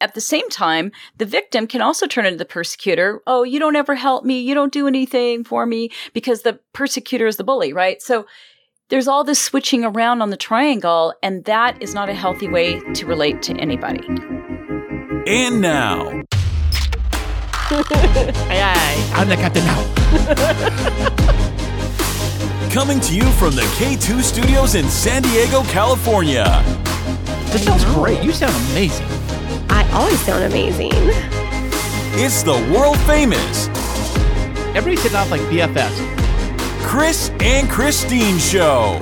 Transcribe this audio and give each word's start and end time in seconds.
at 0.00 0.14
the 0.14 0.20
same 0.20 0.48
time, 0.48 0.92
the 1.16 1.24
victim 1.24 1.66
can 1.66 1.80
also 1.80 2.06
turn 2.06 2.26
into 2.26 2.38
the 2.38 2.44
persecutor. 2.44 3.20
Oh, 3.26 3.42
you 3.42 3.58
don't 3.58 3.76
ever 3.76 3.94
help 3.94 4.24
me. 4.24 4.40
You 4.40 4.54
don't 4.54 4.72
do 4.72 4.86
anything 4.86 5.44
for 5.44 5.66
me 5.66 5.90
because 6.12 6.42
the 6.42 6.58
persecutor 6.72 7.26
is 7.26 7.36
the 7.36 7.44
bully, 7.44 7.72
right? 7.72 8.00
So 8.00 8.26
there's 8.88 9.08
all 9.08 9.24
this 9.24 9.40
switching 9.40 9.84
around 9.84 10.22
on 10.22 10.30
the 10.30 10.36
triangle, 10.36 11.14
and 11.22 11.44
that 11.44 11.82
is 11.82 11.94
not 11.94 12.08
a 12.08 12.14
healthy 12.14 12.48
way 12.48 12.80
to 12.94 13.06
relate 13.06 13.42
to 13.42 13.54
anybody. 13.56 14.06
And 15.26 15.60
now, 15.60 16.22
Aye, 17.70 18.32
aye. 18.50 19.10
I'm 19.14 19.28
the 19.28 19.36
captain 19.36 19.64
now. 19.64 19.84
coming 22.70 23.00
to 23.00 23.14
you 23.14 23.24
from 23.32 23.56
the 23.56 23.62
K2 23.62 24.22
studios 24.22 24.74
in 24.74 24.88
San 24.88 25.22
Diego, 25.22 25.62
California, 25.64 26.62
This 27.50 27.64
sounds 27.64 27.84
great. 27.86 28.22
You 28.22 28.30
sound 28.30 28.54
amazing. 28.70 29.06
I 29.70 29.88
always 29.92 30.20
sound 30.20 30.44
amazing. 30.44 30.90
it's 32.20 32.42
the 32.42 32.54
world 32.72 32.98
famous 33.00 33.68
Everybody's 34.74 35.02
hitting 35.02 35.16
off 35.18 35.30
like 35.30 35.40
BFFs. 35.42 36.86
Kris 36.86 37.30
and 37.40 37.68
Kristine 37.68 38.38
Show. 38.38 39.00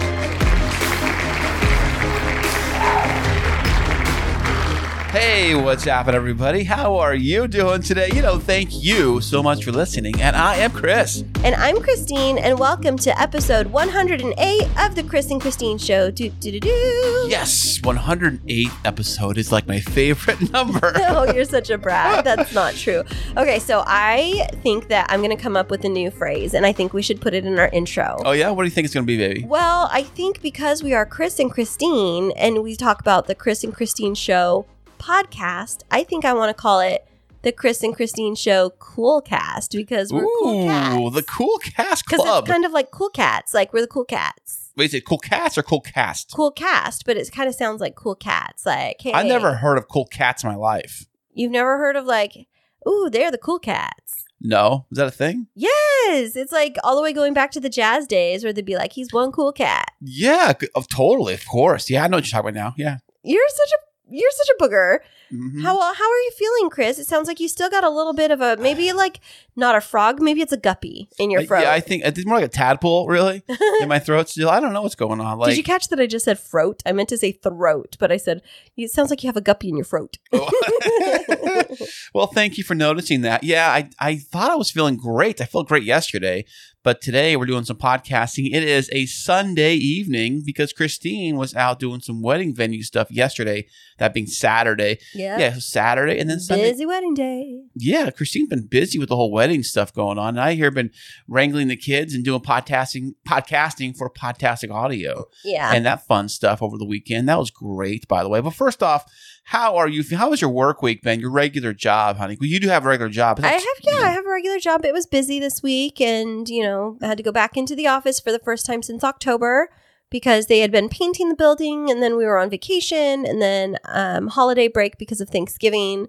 Hey, 5.19 5.55
what's 5.55 5.85
happening, 5.85 6.17
everybody? 6.17 6.63
How 6.65 6.97
are 6.99 7.15
you 7.15 7.49
doing 7.49 7.81
today? 7.81 8.11
You 8.13 8.21
know, 8.21 8.39
thank 8.39 8.85
you 8.85 9.23
so 9.23 9.43
much 9.43 9.65
for 9.65 9.73
listening. 9.73 10.21
And 10.21 10.37
I 10.37 10.57
am 10.57 10.73
Kris. 10.73 11.25
And 11.43 11.55
I'm 11.55 11.77
Kristine, 11.77 12.39
and 12.39 12.59
welcome 12.59 12.99
to 12.99 13.19
episode 13.19 13.69
108 13.69 14.63
of 14.79 14.95
the 14.95 15.03
Kris 15.03 15.31
and 15.31 15.41
Kristine 15.41 15.79
Show. 15.79 16.11
Do 16.11 16.29
do 16.29 16.53
do 16.53 16.61
do. 16.61 17.27
Yes, 17.31 17.81
108 17.83 18.69
episode 18.85 19.39
is 19.39 19.51
like 19.51 19.67
my 19.67 19.81
favorite 19.81 20.53
number. 20.53 20.93
Oh, 21.09 21.33
you're 21.33 21.47
such 21.47 21.71
a 21.71 21.79
brat. 21.79 22.25
That's 22.25 22.53
not 22.53 22.75
true. 22.75 23.03
Okay, 23.39 23.59
so 23.59 23.85
I 23.87 24.47
think 24.63 24.89
that 24.89 25.07
I'm 25.09 25.21
going 25.23 25.35
to 25.35 25.43
come 25.43 25.57
up 25.57 25.71
with 25.71 25.83
a 25.87 25.89
new 25.89 26.11
phrase, 26.11 26.53
and 26.53 26.67
I 26.67 26.73
think 26.73 26.93
we 26.93 27.01
should 27.01 27.23
put 27.23 27.33
it 27.33 27.47
in 27.47 27.59
our 27.59 27.69
intro. 27.69 28.19
Oh, 28.27 28.33
yeah? 28.33 28.51
What 28.51 28.65
do 28.65 28.67
you 28.67 28.75
think 28.75 28.85
it's 28.85 28.93
going 28.93 29.07
to 29.07 29.11
be, 29.11 29.17
baby? 29.17 29.47
Well, 29.47 29.89
I 29.91 30.03
think 30.03 30.43
because 30.43 30.83
we 30.83 30.93
are 30.93 31.07
Kris 31.07 31.39
and 31.39 31.51
Kristine, 31.51 32.33
and 32.37 32.63
we 32.63 32.77
talk 32.77 33.01
about 33.01 33.29
the 33.29 33.35
Kris 33.35 33.65
and 33.65 33.75
Kristine 33.75 34.15
Show 34.15 34.67
podcast, 34.99 35.83
I 35.91 36.05
think 36.05 36.25
I 36.25 36.33
want 36.33 36.57
to 36.57 36.61
call 36.61 36.81
it 36.81 37.07
the 37.43 37.53
Kris 37.53 37.83
and 37.83 37.97
Kristine 37.97 38.37
Show 38.37 38.71
Cool 38.79 39.21
Cast 39.21 39.73
because 39.73 40.13
we're 40.13 40.27
cool 40.43 40.67
cats. 40.67 40.97
Ooh, 40.97 41.11
the 41.11 41.23
Cool 41.23 41.59
Cast 41.59 42.05
Because 42.05 42.21
it's 42.25 42.49
kind 42.49 42.65
of 42.65 42.73
like 42.73 42.91
cool 42.91 43.11
cats, 43.11 43.55
like 43.55 43.73
we're 43.73 43.83
the 43.83 43.87
cool 43.87 44.05
cats. 44.05 44.73
Wait, 44.77 44.87
is 44.87 44.95
it 44.95 45.07
Cool 45.07 45.19
Cats 45.19 45.57
or 45.57 45.63
Cool 45.63 45.81
Cast? 45.81 46.33
Cool 46.35 46.51
cast, 46.51 47.07
but 47.07 47.17
it 47.17 47.33
kind 47.33 47.49
of 47.49 47.55
sounds 47.55 47.81
like 47.81 47.95
cool 47.95 48.15
cats. 48.15 48.67
Like, 48.67 49.01
hey, 49.01 49.13
I've 49.13 49.27
never 49.27 49.55
heard 49.55 49.79
of 49.79 49.89
Cool 49.89 50.05
Cats 50.05 50.45
in 50.45 50.51
my 50.51 50.57
life. 50.57 51.07
You've 51.33 51.53
never 51.53 51.79
heard 51.79 51.97
of 51.97 52.05
like, 52.05 52.47
ooh, 52.87 53.09
they're 53.11 53.31
the 53.31 53.39
cool 53.39 53.59
cats. 53.59 54.25
No? 54.41 54.87
Is 54.91 54.99
that 54.99 55.07
a 55.07 55.11
thing? 55.11 55.47
Yes, 55.55 56.37
it's 56.37 56.53
like 56.53 56.77
all 56.85 56.95
the 56.95 57.03
way 57.03 57.13
going 57.13 57.33
back 57.33 57.51
to 57.53 57.61
the 57.61 57.71
jazz 57.71 58.07
days 58.07 58.45
where 58.45 58.53
they'd 58.53 58.65
be 58.65 58.77
like, 58.77 58.93
he's 58.93 59.13
one 59.13 59.33
cool 59.33 59.53
cat. 59.53 59.93
Yeah, 60.01 60.51
of 60.51 60.69
oh, 60.75 60.83
totally, 60.83 61.35
of 61.35 61.47
course. 61.47 61.89
Yeah, 61.89 62.05
I 62.05 62.09
know 62.09 62.19
what 62.19 62.25
you're 62.25 62.39
talking 62.39 62.51
about 62.51 62.61
now. 62.61 62.75
Yeah. 62.77 62.99
You're 63.23 63.49
such 63.49 63.73
a 63.73 63.86
you're 64.09 64.31
such 64.31 64.49
a 64.49 64.63
booger. 64.63 64.99
Mhm. 65.33 65.63
How 65.63 65.79
uh, 65.79 65.95
how 65.95 66.05
are 66.05 66.19
you 66.19 66.33
feeling, 66.39 66.71
Kris? 66.71 66.99
It 66.99 67.07
sounds 67.07 67.27
like 67.29 67.41
you 67.41 67.49
still 67.49 67.69
got 67.71 67.85
a 67.85 67.91
little 67.91 68.13
bit 68.13 68.31
of 68.31 68.41
a 68.41 68.57
maybe 68.57 68.93
like 69.05 69.21
not 69.57 69.75
a 69.75 69.81
frog, 69.81 70.21
maybe 70.21 70.43
it's 70.43 70.53
a 70.53 70.57
guppy 70.57 71.09
in 71.19 71.31
your 71.31 71.43
throat. 71.45 71.63
Yeah, 71.63 71.73
I 71.73 71.81
think 71.81 72.05
it's 72.05 72.25
more 72.27 72.37
like 72.37 72.45
a 72.45 72.49
tadpole, 72.49 73.09
really, 73.09 73.43
in 73.81 73.89
my 73.89 73.99
throat 73.99 74.29
still. 74.29 74.51
I 74.51 74.61
don't 74.61 74.73
know 74.73 74.83
what's 74.83 74.95
going 74.95 75.21
on. 75.21 75.39
Like, 75.39 75.51
Did 75.51 75.57
you 75.57 75.65
catch 75.65 75.89
that 75.89 75.99
I 75.99 76.07
just 76.07 76.27
said 76.27 76.39
throat? 76.39 76.83
I 76.85 76.93
meant 76.93 77.09
to 77.09 77.19
say 77.19 77.33
throat, 77.33 77.97
but 77.99 78.13
I 78.13 78.19
said 78.19 78.43
it 78.77 78.91
sounds 78.91 79.11
like 79.11 79.23
you 79.23 79.29
have 79.29 79.37
a 79.37 79.41
guppy 79.41 79.69
in 79.69 79.77
your 79.77 79.85
throat. 79.85 80.19
well, 82.15 82.27
thank 82.27 82.59
you 82.59 82.65
for 82.65 82.75
noticing 82.75 83.23
that. 83.23 83.45
Yeah, 83.45 83.69
I, 83.71 83.91
I 83.99 84.17
thought 84.17 84.51
I 84.51 84.57
was 84.57 84.71
feeling 84.71 84.97
great. 84.97 85.41
I 85.41 85.45
felt 85.45 85.69
great 85.69 85.83
yesterday, 85.85 86.45
but 86.83 87.01
today 87.01 87.37
we're 87.37 87.47
doing 87.47 87.65
some 87.65 87.79
podcasting. 87.79 88.49
It 88.53 88.63
is 88.63 88.89
a 88.93 89.07
Sunday 89.07 89.75
evening 89.75 90.43
because 90.45 90.73
Kristine 90.73 91.37
was 91.37 91.55
out 91.55 91.79
doing 91.79 92.01
some 92.01 92.23
wedding 92.23 92.55
venue 92.55 92.83
stuff 92.83 93.11
yesterday, 93.11 93.67
that 93.99 94.15
being 94.15 94.27
Saturday. 94.27 94.99
Yeah. 95.17 95.39
Yeah, 95.39 95.55
Saturday 95.59 96.19
and 96.19 96.29
then 96.31 96.41
Sunday. 96.41 96.71
Busy 96.71 96.87
wedding 96.87 97.15
day. 97.15 97.63
Yeah, 97.75 98.11
Kristine's 98.11 98.49
been 98.49 98.67
busy 98.67 98.99
with 98.99 99.09
the 99.09 99.17
whole 99.17 99.33
wedding 99.33 99.63
stuff 99.63 99.93
going 99.93 100.19
on. 100.19 100.31
And 100.31 100.41
I 100.41 100.55
hear 100.55 100.71
been 100.71 100.91
wrangling 101.29 101.69
the 101.69 101.77
kids 101.77 102.15
and 102.15 102.25
doing 102.25 102.41
podcasting 102.41 103.15
podcasting 103.29 103.97
for 103.97 104.11
podcasting 104.11 104.73
audio 104.73 105.25
Yeah. 105.45 105.73
and 105.75 105.85
that 105.87 106.07
fun 106.07 106.29
stuff 106.29 106.63
over 106.63 106.77
the 106.79 106.85
weekend. 106.87 107.29
That 107.29 107.39
was 107.39 107.51
great, 107.51 108.07
by 108.09 108.23
the 108.23 108.29
way. 108.29 108.41
But 108.41 108.51
first 108.55 108.83
off, 108.83 109.05
how 109.45 109.77
are 109.77 109.89
you? 109.89 110.03
How 110.17 110.31
was 110.31 110.41
your 110.41 110.51
work 110.51 110.83
week, 110.83 111.03
Ben? 111.03 111.21
Your 111.21 111.31
regular 111.31 111.73
job, 111.73 112.17
honey? 112.17 112.37
Well, 112.41 112.49
you 112.49 112.59
do 112.59 112.69
have 112.69 112.85
a 112.85 112.89
regular 112.89 113.11
job. 113.11 113.39
I 113.43 113.49
have 113.49 113.63
yeah, 113.83 113.93
I 114.03 114.11
have 114.11 114.27
a 114.27 114.29
regular 114.31 114.59
job. 114.59 114.85
It 114.85 114.93
was 114.93 115.07
busy 115.07 115.39
this 115.39 115.63
week 115.63 116.01
and, 116.01 116.49
you 116.49 116.63
know, 116.65 116.99
I 117.01 117.07
had 117.07 117.17
to 117.19 117.23
go 117.23 117.33
back 117.33 117.57
into 117.57 117.77
the 117.77 117.87
office 117.87 118.19
for 118.19 118.33
the 118.33 118.41
first 118.41 118.67
time 118.67 118.83
since 118.83 119.05
October 119.05 119.71
because 120.11 120.47
they 120.47 120.61
had 120.61 120.71
been 120.71 120.89
painting 120.89 121.29
the 121.29 121.35
building 121.35 121.91
and 121.91 122.03
then 122.03 122.17
we 122.17 122.25
were 122.25 122.39
on 122.39 122.51
vacation 122.51 123.27
and 123.27 123.43
then 123.43 123.77
um, 123.85 124.29
holiday 124.29 124.69
break 124.69 124.99
because 124.99 125.21
of 125.21 125.29
Thanksgiving. 125.29 126.09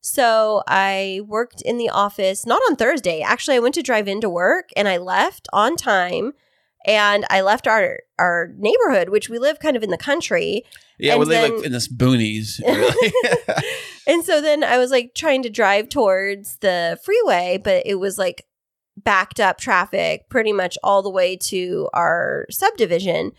So 0.00 0.62
I 0.68 1.20
worked 1.26 1.62
in 1.62 1.78
the 1.78 1.88
office 1.88 2.46
not 2.46 2.62
on 2.68 2.76
Thursday. 2.76 3.20
Actually, 3.20 3.56
I 3.56 3.60
went 3.60 3.74
to 3.76 3.82
drive 3.82 4.08
into 4.08 4.28
work 4.28 4.70
and 4.76 4.88
I 4.88 4.96
left 4.98 5.48
on 5.52 5.76
time 5.76 6.32
and 6.86 7.24
I 7.28 7.40
left 7.40 7.66
our 7.66 8.00
our 8.18 8.52
neighborhood, 8.56 9.08
which 9.10 9.28
we 9.28 9.38
live 9.38 9.58
kind 9.58 9.76
of 9.76 9.82
in 9.82 9.90
the 9.90 9.98
country. 9.98 10.62
Yeah, 10.98 11.12
and 11.12 11.20
we 11.20 11.26
live 11.26 11.54
like 11.54 11.66
in 11.66 11.72
this 11.72 11.88
boonies. 11.88 12.60
Really. 12.64 13.12
And 14.06 14.24
so 14.24 14.40
then 14.40 14.62
I 14.62 14.78
was 14.78 14.90
like 14.90 15.14
trying 15.14 15.42
to 15.42 15.50
drive 15.50 15.88
towards 15.88 16.58
the 16.58 16.98
freeway, 17.04 17.60
but 17.62 17.84
it 17.84 17.96
was 17.96 18.18
like 18.18 18.46
backed 19.06 19.40
up 19.40 19.56
traffic 19.58 20.28
pretty 20.28 20.52
much 20.52 20.76
all 20.82 21.00
the 21.02 21.08
way 21.08 21.36
to 21.36 21.88
our 21.94 22.44
subdivision. 22.50 23.32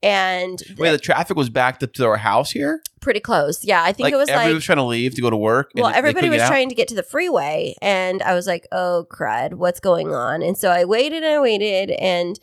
And 0.00 0.62
Wait, 0.78 0.92
the 0.92 0.98
traffic 0.98 1.36
was 1.36 1.50
backed 1.50 1.82
up 1.82 1.92
to 1.94 2.06
our 2.06 2.18
house 2.18 2.52
here. 2.52 2.80
pretty 3.00 3.18
close. 3.18 3.64
Yeah, 3.64 3.82
I 3.82 3.92
think 3.92 4.04
Like 4.04 4.12
it 4.14 4.16
was 4.16 4.28
like 4.28 4.36
everybody 4.36 4.50
like 4.52 4.54
was 4.54 4.64
trying 4.64 4.76
to 4.76 4.84
leave 4.84 5.14
to 5.16 5.20
go 5.20 5.28
to 5.28 5.36
work. 5.36 5.72
well, 5.74 5.92
everybody 5.92 6.30
was 6.30 6.46
trying 6.46 6.68
to 6.68 6.74
get 6.76 6.86
to 6.88 6.94
the 6.94 7.02
freeway, 7.02 7.74
and 7.82 8.22
I 8.22 8.32
was 8.34 8.46
like, 8.46 8.68
"Oh 8.70 9.06
crud, 9.10 9.54
what's 9.54 9.80
going 9.80 10.14
on?" 10.14 10.40
And 10.40 10.56
so 10.56 10.70
I 10.70 10.84
waited 10.84 11.24
and 11.24 11.32
I 11.34 11.40
waited, 11.40 11.90
and 11.90 12.38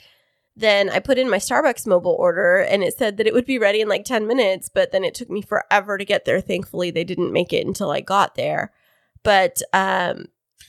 then 0.57 0.89
I 0.89 0.99
put 0.99 1.17
in 1.17 1.29
my 1.29 1.37
Starbucks 1.37 1.87
mobile 1.87 2.17
order, 2.19 2.57
and 2.57 2.83
it 2.83 2.97
said 2.97 3.15
that 3.17 3.27
it 3.27 3.33
would 3.33 3.45
be 3.45 3.57
ready 3.57 3.79
in 3.79 3.87
like 3.87 4.03
ten 4.03 4.27
minutes, 4.27 4.67
but 4.67 4.91
then 4.91 5.05
it 5.05 5.13
took 5.15 5.29
me 5.29 5.41
forever 5.41 5.97
to 5.97 6.03
get 6.03 6.25
there. 6.25 6.41
Thankfully, 6.41 6.91
they 6.91 7.05
didn't 7.05 7.31
make 7.31 7.53
it 7.53 7.65
until 7.65 7.89
I 7.89 8.01
got 8.01 8.35
there, 8.35 8.73
but 9.23 9.61
um, 9.71 10.25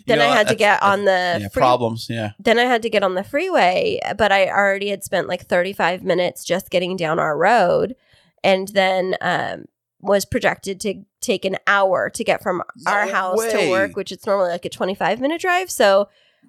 then 0.06 0.18
You 0.18 0.24
know, 0.24 0.30
I 0.30 0.36
had 0.36 0.48
to 0.48 0.54
get 0.54 0.82
on 0.82 1.04
the 1.04 1.38
yeah, 1.40 1.48
free- 1.48 1.60
problems. 1.60 2.06
Yeah. 2.08 2.32
then 2.38 2.58
I 2.58 2.64
had 2.64 2.82
to 2.82 2.90
get 2.90 3.02
on 3.02 3.14
the 3.14 3.24
freeway, 3.24 3.98
but 4.16 4.32
I 4.32 4.48
already 4.48 4.88
had 4.88 5.04
spent 5.04 5.28
like 5.28 5.46
35 5.46 6.02
minutes 6.02 6.44
just 6.44 6.70
getting 6.70 6.96
down 6.96 7.18
our 7.18 7.36
road 7.36 7.96
and 8.44 8.68
then 8.68 9.16
um, 9.20 9.64
was 10.00 10.24
projected 10.24 10.80
to 10.80 11.02
take 11.20 11.44
an 11.44 11.56
hour 11.66 12.10
to 12.10 12.24
get 12.24 12.42
from 12.42 12.62
our 12.86 13.06
house 13.08 13.38
way. 13.38 13.50
to 13.50 13.70
work, 13.70 13.96
which 13.96 14.12
it's 14.12 14.26
normally 14.26 14.50
like 14.50 14.64
a 14.64 14.70
25 14.70 15.20
minute 15.20 15.40
drive. 15.40 15.70
So 15.70 16.08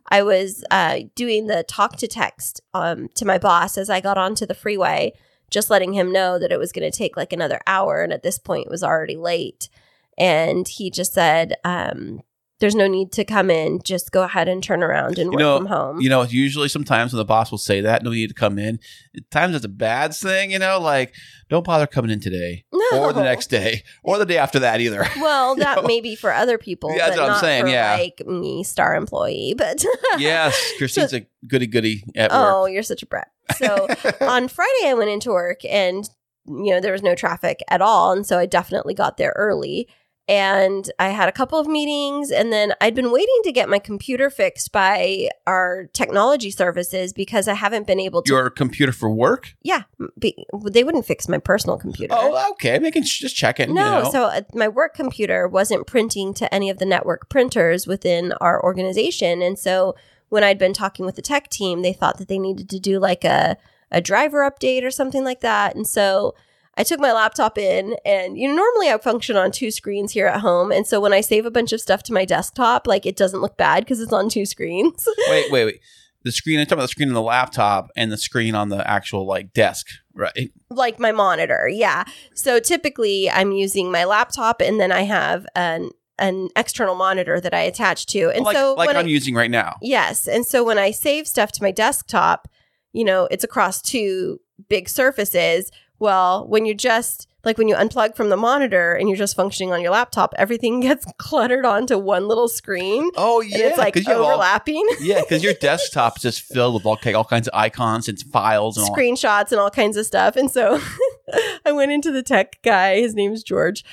I 0.09 0.21
was 0.21 0.63
uh, 0.71 0.99
doing 1.15 1.47
the 1.47 1.63
talk 1.63 1.97
to 1.97 2.07
text 2.07 2.61
um, 2.73 3.09
to 3.15 3.25
my 3.25 3.37
boss 3.37 3.77
as 3.77 3.89
I 3.89 3.99
got 3.99 4.17
onto 4.17 4.45
the 4.45 4.53
freeway, 4.53 5.13
just 5.49 5.69
letting 5.69 5.93
him 5.93 6.11
know 6.11 6.37
that 6.39 6.51
it 6.51 6.59
was 6.59 6.71
going 6.71 6.89
to 6.89 6.95
take 6.95 7.17
like 7.17 7.33
another 7.33 7.59
hour. 7.65 8.01
And 8.01 8.13
at 8.13 8.23
this 8.23 8.37
point, 8.37 8.67
it 8.67 8.71
was 8.71 8.83
already 8.83 9.15
late. 9.15 9.69
And 10.17 10.67
he 10.67 10.89
just 10.89 11.13
said, 11.13 11.55
um, 11.63 12.21
there's 12.59 12.75
no 12.75 12.87
need 12.87 13.11
to 13.13 13.23
come 13.23 13.49
in. 13.51 13.79
Just 13.83 14.11
go 14.11 14.23
ahead 14.23 14.47
and 14.47 14.63
turn 14.63 14.81
around 14.81 15.19
and 15.19 15.31
You 15.31 15.37
work 15.37 15.39
know, 15.39 15.57
from 15.57 15.65
home. 15.67 16.01
You 16.01 16.09
know, 16.09 16.21
it's 16.21 16.33
usually 16.33 16.69
sometimes 16.69 17.13
when 17.13 17.17
the 17.17 17.25
boss 17.25 17.51
will 17.51 17.57
say 17.57 17.81
that, 17.81 18.03
no 18.03 18.09
need 18.09 18.27
to 18.27 18.33
come 18.33 18.57
in. 18.57 18.79
At 19.15 19.29
times 19.29 19.55
it's 19.55 19.65
a 19.65 19.69
bad 19.69 20.13
thing, 20.13 20.51
you 20.51 20.59
know, 20.59 20.79
like 20.79 21.13
don't 21.49 21.65
bother 21.65 21.85
coming 21.87 22.11
in 22.11 22.19
today 22.19 22.65
no. 22.73 23.03
or 23.03 23.13
the 23.13 23.23
next 23.23 23.47
day 23.47 23.83
or 24.03 24.17
the 24.17 24.25
day 24.25 24.37
after 24.37 24.59
that 24.59 24.81
either. 24.81 25.05
Well, 25.27 25.55
that 25.55 25.81
know? 25.81 25.87
may 25.87 25.99
be 25.99 26.15
for 26.15 26.31
other 26.31 26.57
people, 26.57 26.91
Yeah, 26.91 27.07
that's 27.07 27.19
what 27.19 27.29
I'm 27.31 27.39
saying, 27.39 27.67
yeah. 27.67 27.97
like 27.97 28.25
me, 28.25 28.63
star 28.63 28.95
employee. 28.95 29.55
But 29.57 29.83
yes, 30.17 30.57
Kristine's 30.79 31.13
a 31.13 31.25
goody 31.47 31.67
goody 31.67 32.03
at 32.15 32.31
oh, 32.31 32.63
work. 32.63 32.71
you're 32.71 32.83
such 32.83 33.03
a 33.03 33.05
brat. 33.05 33.29
So 33.57 33.87
on 34.21 34.47
Friday, 34.47 34.87
I 34.87 34.93
went 34.93 35.09
into 35.09 35.31
work 35.31 35.63
and 35.65 36.07
you 36.45 36.71
know 36.71 36.79
there 36.79 36.91
was 36.91 37.03
no 37.03 37.15
traffic 37.15 37.61
at 37.69 37.81
all, 37.81 38.11
and 38.11 38.25
so 38.25 38.37
I 38.37 38.45
definitely 38.45 38.93
got 38.93 39.17
there 39.17 39.33
early. 39.35 39.87
And 40.29 40.91
I 40.99 41.09
had 41.09 41.29
a 41.29 41.31
couple 41.31 41.57
of 41.57 41.67
meetings, 41.67 42.31
and 42.31 42.51
then 42.51 42.73
I'd 42.81 42.93
been 42.93 43.11
waiting 43.11 43.39
to 43.45 43.51
get 43.53 43.69
my 43.69 43.79
computer 43.79 44.29
fixed 44.29 44.73
by 44.73 45.29
our 45.45 45.85
technology 45.93 46.51
services 46.51 47.13
because 47.13 47.47
I 47.47 47.53
haven't 47.53 47.87
been 47.87 47.99
able 48.01 48.21
to. 48.23 48.33
Your 48.33 48.49
computer 48.49 48.91
for 48.91 49.09
work? 49.09 49.55
yeah, 49.63 49.83
be, 50.19 50.45
they 50.69 50.83
wouldn't 50.83 51.05
fix 51.05 51.29
my 51.29 51.37
personal 51.37 51.77
computer. 51.77 52.13
Oh, 52.17 52.51
okay. 52.51 52.77
Making 52.77 53.03
just 53.03 53.37
check 53.37 53.61
it. 53.61 53.69
No, 53.69 53.99
you 53.99 54.03
know. 54.03 54.11
so 54.11 54.23
uh, 54.25 54.41
my 54.53 54.67
work 54.67 54.93
computer 54.93 55.47
wasn't 55.47 55.87
printing 55.87 56.33
to 56.35 56.53
any 56.53 56.69
of 56.69 56.77
the 56.77 56.85
network 56.85 57.29
printers 57.29 57.87
within 57.87 58.33
our 58.41 58.61
organization, 58.61 59.41
and 59.41 59.57
so 59.57 59.95
when 60.27 60.43
I'd 60.43 60.59
been 60.59 60.73
talking 60.73 61.05
with 61.05 61.15
the 61.15 61.21
tech 61.21 61.49
team, 61.49 61.83
they 61.83 61.93
thought 61.93 62.17
that 62.17 62.27
they 62.27 62.37
needed 62.37 62.69
to 62.71 62.79
do 62.79 62.99
like 62.99 63.23
a 63.23 63.55
a 63.91 64.01
driver 64.01 64.39
update 64.39 64.83
or 64.83 64.91
something 64.91 65.23
like 65.23 65.39
that, 65.39 65.73
and 65.73 65.87
so 65.87 66.35
I 66.77 66.83
took 66.83 66.99
my 66.99 67.11
laptop 67.11 67.57
in, 67.57 67.97
and 68.05 68.37
you 68.37 68.47
know, 68.47 68.55
normally 68.55 68.89
I 68.89 68.97
function 68.99 69.35
on 69.35 69.51
two 69.51 69.71
screens 69.71 70.11
here 70.11 70.27
at 70.27 70.41
home. 70.41 70.71
And 70.71 70.85
so 70.85 71.01
when 71.01 71.11
I 71.11 71.21
save 71.21 71.45
a 71.45 71.51
bunch 71.51 71.73
of 71.73 71.81
stuff 71.81 72.03
to 72.03 72.13
my 72.13 72.23
desktop, 72.23 72.87
like 72.87 73.05
it 73.05 73.17
doesn't 73.17 73.41
look 73.41 73.57
bad 73.57 73.83
because 73.83 73.99
it's 73.99 74.13
on 74.13 74.29
two 74.29 74.45
screens. 74.45 75.07
wait, 75.29 75.51
wait, 75.51 75.65
wait. 75.65 75.79
The 76.23 76.31
screen. 76.31 76.59
I'm 76.59 76.65
talking 76.65 76.77
about 76.79 76.83
the 76.83 76.89
screen 76.89 77.09
on 77.09 77.13
the 77.13 77.21
laptop 77.21 77.89
and 77.95 78.11
the 78.11 78.17
screen 78.17 78.53
on 78.53 78.69
the 78.69 78.87
actual 78.89 79.25
like 79.25 79.53
desk, 79.53 79.87
right? 80.13 80.51
like 80.69 80.99
my 80.99 81.11
monitor. 81.11 81.69
Yeah. 81.71 82.03
So 82.33 82.59
typically 82.59 83.29
I'm 83.29 83.51
using 83.51 83.91
my 83.91 84.03
laptop 84.03 84.61
and 84.61 84.79
then 84.79 84.91
I 84.91 85.01
have 85.01 85.45
an 85.55 85.91
an 86.19 86.49
external 86.55 86.95
monitor 86.95 87.39
that 87.39 87.53
I 87.53 87.61
attach 87.61 88.07
to. 88.07 88.31
And 88.31 88.43
like 88.43 88.55
so 88.55 88.73
like 88.75 88.87
when 88.87 88.97
I'm 88.97 89.05
I, 89.05 89.09
using 89.09 89.35
right 89.35 89.51
now. 89.51 89.77
Yes. 89.81 90.27
And 90.27 90.45
so 90.45 90.63
when 90.63 90.77
I 90.77 90.91
save 90.91 91.27
stuff 91.27 91.51
to 91.53 91.63
my 91.63 91.71
desktop, 91.71 92.47
you 92.91 93.03
know, 93.03 93.27
it's 93.29 93.43
across 93.43 93.81
two 93.81 94.39
big 94.69 94.89
surfaces. 94.89 95.71
Well, 95.99 96.47
when 96.47 96.65
you're 96.65 96.75
just 96.75 97.27
like 97.43 97.57
when 97.57 97.69
you 97.69 97.75
unplug 97.75 98.15
from 98.15 98.27
the 98.29 98.35
monitor 98.35 98.93
and 98.93 99.07
you're 99.07 99.17
just 99.17 99.33
functioning 99.35 99.71
on 99.71 99.81
your 99.81 99.91
laptop, 99.91 100.33
everything 100.37 100.79
gets 100.81 101.05
cluttered 101.17 101.65
onto 101.65 101.97
one 101.97 102.27
little 102.27 102.49
screen. 102.49 103.09
Oh 103.15 103.41
And 103.41 103.51
it's 103.53 103.77
like 103.77 103.95
you 103.95 104.03
have 104.03 104.17
all- 104.19 104.25
overlapping 104.31 104.85
yeah, 104.99 105.21
because 105.21 105.43
your 105.43 105.53
desktop 105.53 106.17
is 106.17 106.23
just 106.23 106.41
filled 106.41 106.73
with 106.73 106.85
all, 106.85 106.97
all 107.15 107.23
kinds 107.23 107.47
of 107.47 107.53
icons 107.57 108.09
and 108.09 108.19
files 108.19 108.75
and 108.77 108.87
all. 108.89 108.95
screenshots 108.95 109.51
and 109.51 109.61
all 109.61 109.69
kinds 109.69 109.95
of 109.95 110.05
stuff. 110.05 110.35
And 110.35 110.51
so 110.51 110.79
I 111.65 111.71
went 111.71 111.91
into 111.91 112.11
the 112.11 112.23
tech 112.23 112.61
guy, 112.63 112.97
his 112.99 113.13
name's 113.15 113.43
George, 113.43 113.83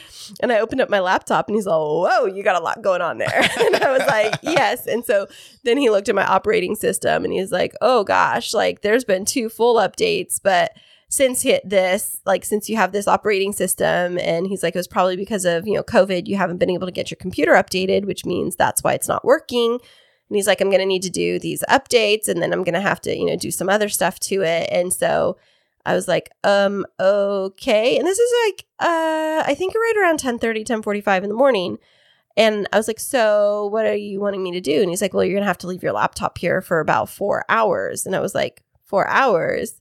and 0.40 0.50
I 0.50 0.58
opened 0.58 0.80
up 0.80 0.88
my 0.90 1.00
laptop 1.00 1.46
and 1.48 1.54
he's 1.56 1.66
all, 1.66 2.02
Whoa, 2.02 2.26
you 2.26 2.42
got 2.42 2.60
a 2.60 2.64
lot 2.64 2.82
going 2.82 3.02
on 3.02 3.18
there. 3.18 3.28
and 3.60 3.76
I 3.76 3.92
was 3.92 4.06
like, 4.08 4.34
Yes. 4.42 4.86
And 4.88 5.04
so 5.04 5.28
then 5.62 5.76
he 5.78 5.90
looked 5.90 6.08
at 6.08 6.14
my 6.16 6.26
operating 6.26 6.74
system 6.74 7.24
and 7.24 7.32
he's 7.32 7.52
like, 7.52 7.72
Oh 7.80 8.02
gosh, 8.02 8.52
like 8.52 8.80
there's 8.80 9.04
been 9.04 9.24
two 9.24 9.48
full 9.48 9.76
updates, 9.76 10.40
but 10.42 10.72
since 11.08 11.42
hit 11.42 11.68
this, 11.68 12.20
like 12.26 12.44
since 12.44 12.68
you 12.68 12.76
have 12.76 12.92
this 12.92 13.06
operating 13.06 13.52
system, 13.52 14.18
and 14.18 14.46
he's 14.46 14.62
like, 14.62 14.74
it 14.74 14.78
was 14.78 14.88
probably 14.88 15.16
because 15.16 15.44
of, 15.44 15.66
you 15.66 15.74
know, 15.74 15.82
COVID, 15.82 16.26
you 16.26 16.36
haven't 16.36 16.58
been 16.58 16.70
able 16.70 16.86
to 16.86 16.92
get 16.92 17.10
your 17.10 17.16
computer 17.16 17.52
updated, 17.52 18.04
which 18.04 18.24
means 18.24 18.56
that's 18.56 18.82
why 18.82 18.94
it's 18.94 19.08
not 19.08 19.24
working. 19.24 19.72
And 19.72 20.36
he's 20.36 20.46
like, 20.46 20.60
I'm 20.60 20.70
going 20.70 20.80
to 20.80 20.86
need 20.86 21.02
to 21.02 21.10
do 21.10 21.38
these 21.38 21.62
updates 21.68 22.28
and 22.28 22.42
then 22.42 22.52
I'm 22.52 22.64
going 22.64 22.74
to 22.74 22.80
have 22.80 23.00
to, 23.02 23.16
you 23.16 23.26
know, 23.26 23.36
do 23.36 23.50
some 23.50 23.68
other 23.68 23.88
stuff 23.88 24.18
to 24.20 24.42
it. 24.42 24.68
And 24.72 24.92
so 24.92 25.36
I 25.86 25.94
was 25.94 26.08
like, 26.08 26.30
um, 26.44 26.86
okay. 26.98 27.98
And 27.98 28.06
this 28.06 28.18
is 28.18 28.32
like, 28.46 28.64
uh, 28.80 29.44
I 29.46 29.54
think 29.54 29.74
right 29.74 29.94
around 30.00 30.18
10 30.18 30.34
1045 30.36 31.22
in 31.22 31.28
the 31.28 31.36
morning. 31.36 31.78
And 32.36 32.66
I 32.72 32.78
was 32.78 32.88
like, 32.88 32.98
so 32.98 33.66
what 33.66 33.86
are 33.86 33.94
you 33.94 34.18
wanting 34.18 34.42
me 34.42 34.50
to 34.52 34.60
do? 34.60 34.80
And 34.80 34.90
he's 34.90 35.02
like, 35.02 35.14
well, 35.14 35.24
you're 35.24 35.34
going 35.34 35.42
to 35.42 35.48
have 35.48 35.58
to 35.58 35.66
leave 35.66 35.82
your 35.82 35.92
laptop 35.92 36.38
here 36.38 36.60
for 36.60 36.80
about 36.80 37.08
four 37.08 37.44
hours. 37.48 38.06
And 38.06 38.16
I 38.16 38.20
was 38.20 38.34
like, 38.34 38.62
four 38.82 39.06
hours? 39.08 39.80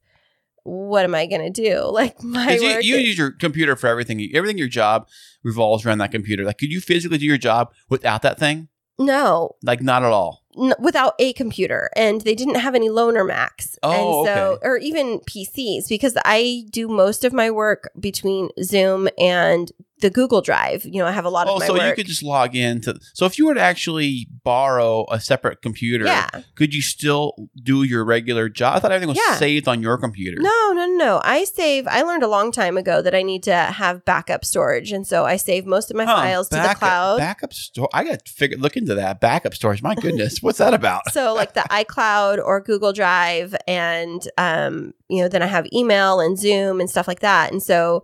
What 0.64 1.04
am 1.04 1.14
I 1.16 1.26
going 1.26 1.42
to 1.42 1.50
do? 1.50 1.82
Like, 1.92 2.22
my 2.24 2.54
you, 2.56 2.64
work. 2.64 2.84
you 2.84 2.96
use 2.98 3.18
your 3.18 3.32
computer 3.32 3.76
for 3.76 3.88
everything. 3.88 4.30
Everything 4.34 4.58
your 4.58 4.68
job 4.68 5.08
revolves 5.44 5.86
around 5.86 5.98
that 6.00 6.12
computer. 6.12 6.44
Like, 6.46 6.58
could 6.58 6.72
you 6.72 6.80
physically 6.82 7.18
do 7.18 7.26
your 7.26 7.38
job 7.38 7.72
without 7.90 8.22
that 8.24 8.40
thing? 8.40 8.70
no, 9.00 9.56
Like, 9.64 9.82
not 9.82 10.04
at 10.04 10.12
all. 10.12 10.44
n- 10.58 10.76
without 10.80 11.16
a 11.20 11.34
computer 11.34 11.90
and 11.96 12.22
they 12.22 12.36
didn't 12.36 12.56
have 12.60 12.76
any 12.76 12.88
loaner 12.88 13.26
macs 13.28 13.76
Oh, 13.82 14.20
and 14.20 14.28
so 14.28 14.44
okay. 14.54 14.68
or 14.68 14.78
even 14.78 15.20
pcs 15.22 15.90
because 15.90 16.16
i 16.26 16.64
do 16.70 16.88
most 16.88 17.24
of 17.26 17.34
my 17.34 17.50
work 17.50 17.90
between 18.00 18.50
zoom 18.62 19.10
and 19.18 19.72
the 20.04 20.10
google 20.12 20.42
drive 20.42 20.86
you 20.86 21.00
know 21.02 21.08
i 21.08 21.12
have 21.12 21.26
a 21.26 21.30
lot 21.30 21.48
Oh, 21.48 21.56
of 21.56 21.60
my 21.62 21.68
so 21.68 21.74
work 21.74 21.84
you 21.90 21.96
could 21.96 22.06
just 22.06 22.22
log 22.22 22.56
in 22.56 22.80
to. 22.82 23.00
So 23.14 23.26
if 23.26 23.38
you 23.40 23.48
were 23.48 23.56
to 23.56 23.62
actually 23.62 24.28
borrow 24.44 25.06
a 25.10 25.20
separate 25.20 25.62
computer, 25.64 26.06
yeah 26.06 26.30
could 26.56 26.74
you 26.76 26.82
still 26.84 27.34
do 27.64 27.84
your 27.84 28.06
regular 28.06 28.48
job? 28.50 28.76
I 28.76 28.80
thought 28.80 28.92
everything 28.92 29.10
was 29.16 29.18
Yeah. 29.30 29.38
saved 29.38 29.68
on 29.68 29.82
your 29.82 29.98
computer. 29.98 30.38
no 30.42 30.72
no 30.74 30.86
no 30.86 30.96
no 31.06 31.22
i 31.24 31.44
save 31.46 31.88
i 31.88 32.02
learned 32.04 32.22
a 32.24 32.28
long 32.28 32.52
time 32.52 32.78
ago 32.78 33.02
that 33.02 33.16
i 33.16 33.22
need 33.24 33.42
to 33.44 33.56
have 33.56 34.06
backup 34.06 34.46
storage 34.46 34.92
and 34.92 35.08
so 35.08 35.26
i 35.26 35.36
save 35.38 35.66
most 35.66 35.90
of 35.90 35.98
my 35.98 36.06
Huh, 36.06 36.16
files 36.18 36.50
to 36.50 36.56
the 36.58 36.76
cloud 36.78 37.18
Backup 37.18 37.54
store. 37.54 37.90
I 37.94 38.04
got 38.04 38.26
to 38.26 38.32
figure 38.32 38.58
look 38.58 38.76
into 38.78 38.94
that 38.96 39.20
backup 39.22 39.54
storage. 39.56 39.82
My 39.82 39.96
goodness, 39.96 40.42
what's 40.44 40.58
that 40.60 40.74
about? 40.74 41.02
so 41.12 41.34
like 41.34 41.54
the 41.54 41.62
iCloud 41.82 42.38
or 42.44 42.60
Google 42.62 42.92
Drive 42.94 43.56
and 43.68 44.22
um 44.38 44.94
you 45.10 45.22
know 45.22 45.28
then 45.30 45.42
I 45.42 45.48
have 45.48 45.66
email 45.74 46.20
and 46.20 46.38
Zoom 46.38 46.80
and 46.82 46.90
stuff 46.90 47.08
like 47.08 47.22
that 47.22 47.52
and 47.52 47.64
so 47.64 48.04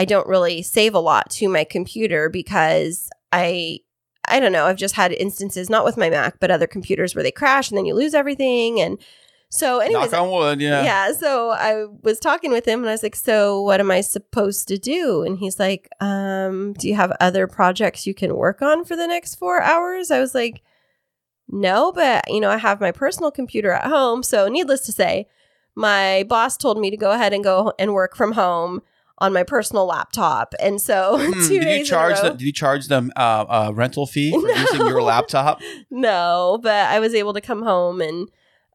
I 0.00 0.06
don't 0.06 0.26
really 0.26 0.62
save 0.62 0.94
a 0.94 0.98
lot 0.98 1.28
to 1.32 1.46
my 1.46 1.62
computer 1.62 2.30
because 2.30 3.10
I 3.32 3.80
I 4.26 4.40
don't 4.40 4.50
know 4.50 4.64
I've 4.64 4.78
just 4.78 4.94
had 4.94 5.12
instances 5.12 5.68
not 5.68 5.84
with 5.84 5.98
my 5.98 6.08
Mac 6.08 6.40
but 6.40 6.50
other 6.50 6.66
computers 6.66 7.14
where 7.14 7.22
they 7.22 7.30
crash 7.30 7.68
and 7.70 7.76
then 7.76 7.84
you 7.84 7.94
lose 7.94 8.14
everything 8.14 8.80
and 8.80 8.96
so 9.50 9.80
anyways 9.80 10.10
Knock 10.10 10.22
on 10.22 10.30
wood. 10.30 10.60
Yeah. 10.62 10.84
yeah. 10.84 11.12
So 11.12 11.50
I 11.50 11.84
was 12.02 12.18
talking 12.18 12.50
with 12.50 12.66
him 12.66 12.80
and 12.80 12.88
I 12.88 12.92
was 12.92 13.02
like, 13.02 13.16
So 13.16 13.60
what 13.60 13.78
am 13.78 13.90
I 13.90 14.00
supposed 14.00 14.68
to 14.68 14.78
do? 14.78 15.22
And 15.22 15.38
he's 15.38 15.58
like, 15.58 15.90
um, 16.00 16.72
do 16.74 16.88
you 16.88 16.94
have 16.94 17.12
other 17.20 17.46
projects 17.46 18.06
you 18.06 18.14
can 18.14 18.36
work 18.36 18.62
on 18.62 18.86
for 18.86 18.96
the 18.96 19.06
next 19.06 19.34
four 19.34 19.60
hours? 19.60 20.10
I 20.10 20.20
was 20.20 20.34
like, 20.34 20.62
No, 21.46 21.92
but 21.92 22.24
you 22.28 22.40
know, 22.40 22.48
I 22.48 22.56
have 22.56 22.80
my 22.80 22.92
personal 22.92 23.30
computer 23.30 23.72
at 23.72 23.90
home. 23.90 24.22
So 24.22 24.48
needless 24.48 24.80
to 24.86 24.92
say, 24.92 25.26
my 25.74 26.24
boss 26.26 26.56
told 26.56 26.80
me 26.80 26.88
to 26.88 26.96
go 26.96 27.10
ahead 27.10 27.34
and 27.34 27.44
go 27.44 27.74
and 27.78 27.92
work 27.92 28.16
from 28.16 28.32
home 28.32 28.80
on 29.20 29.32
my 29.32 29.42
personal 29.42 29.86
laptop. 29.86 30.54
And 30.60 30.80
so 30.80 31.18
Hmm, 31.20 31.32
two 31.46 31.60
did 31.60 31.78
you 31.78 31.84
charge 31.84 32.16
row, 32.16 32.22
them? 32.22 32.36
Did 32.38 32.44
you 32.46 32.52
charge 32.52 32.88
them 32.88 33.12
uh, 33.16 33.44
a 33.68 33.72
rental 33.72 34.06
fee 34.06 34.32
for 34.32 34.48
using 34.58 34.86
your 34.86 35.02
laptop? 35.02 35.60
No, 35.90 36.58
but 36.62 36.72
I 36.88 37.00
was 37.00 37.14
able 37.14 37.34
to 37.34 37.40
come 37.40 37.62
home 37.62 38.00
and 38.00 38.28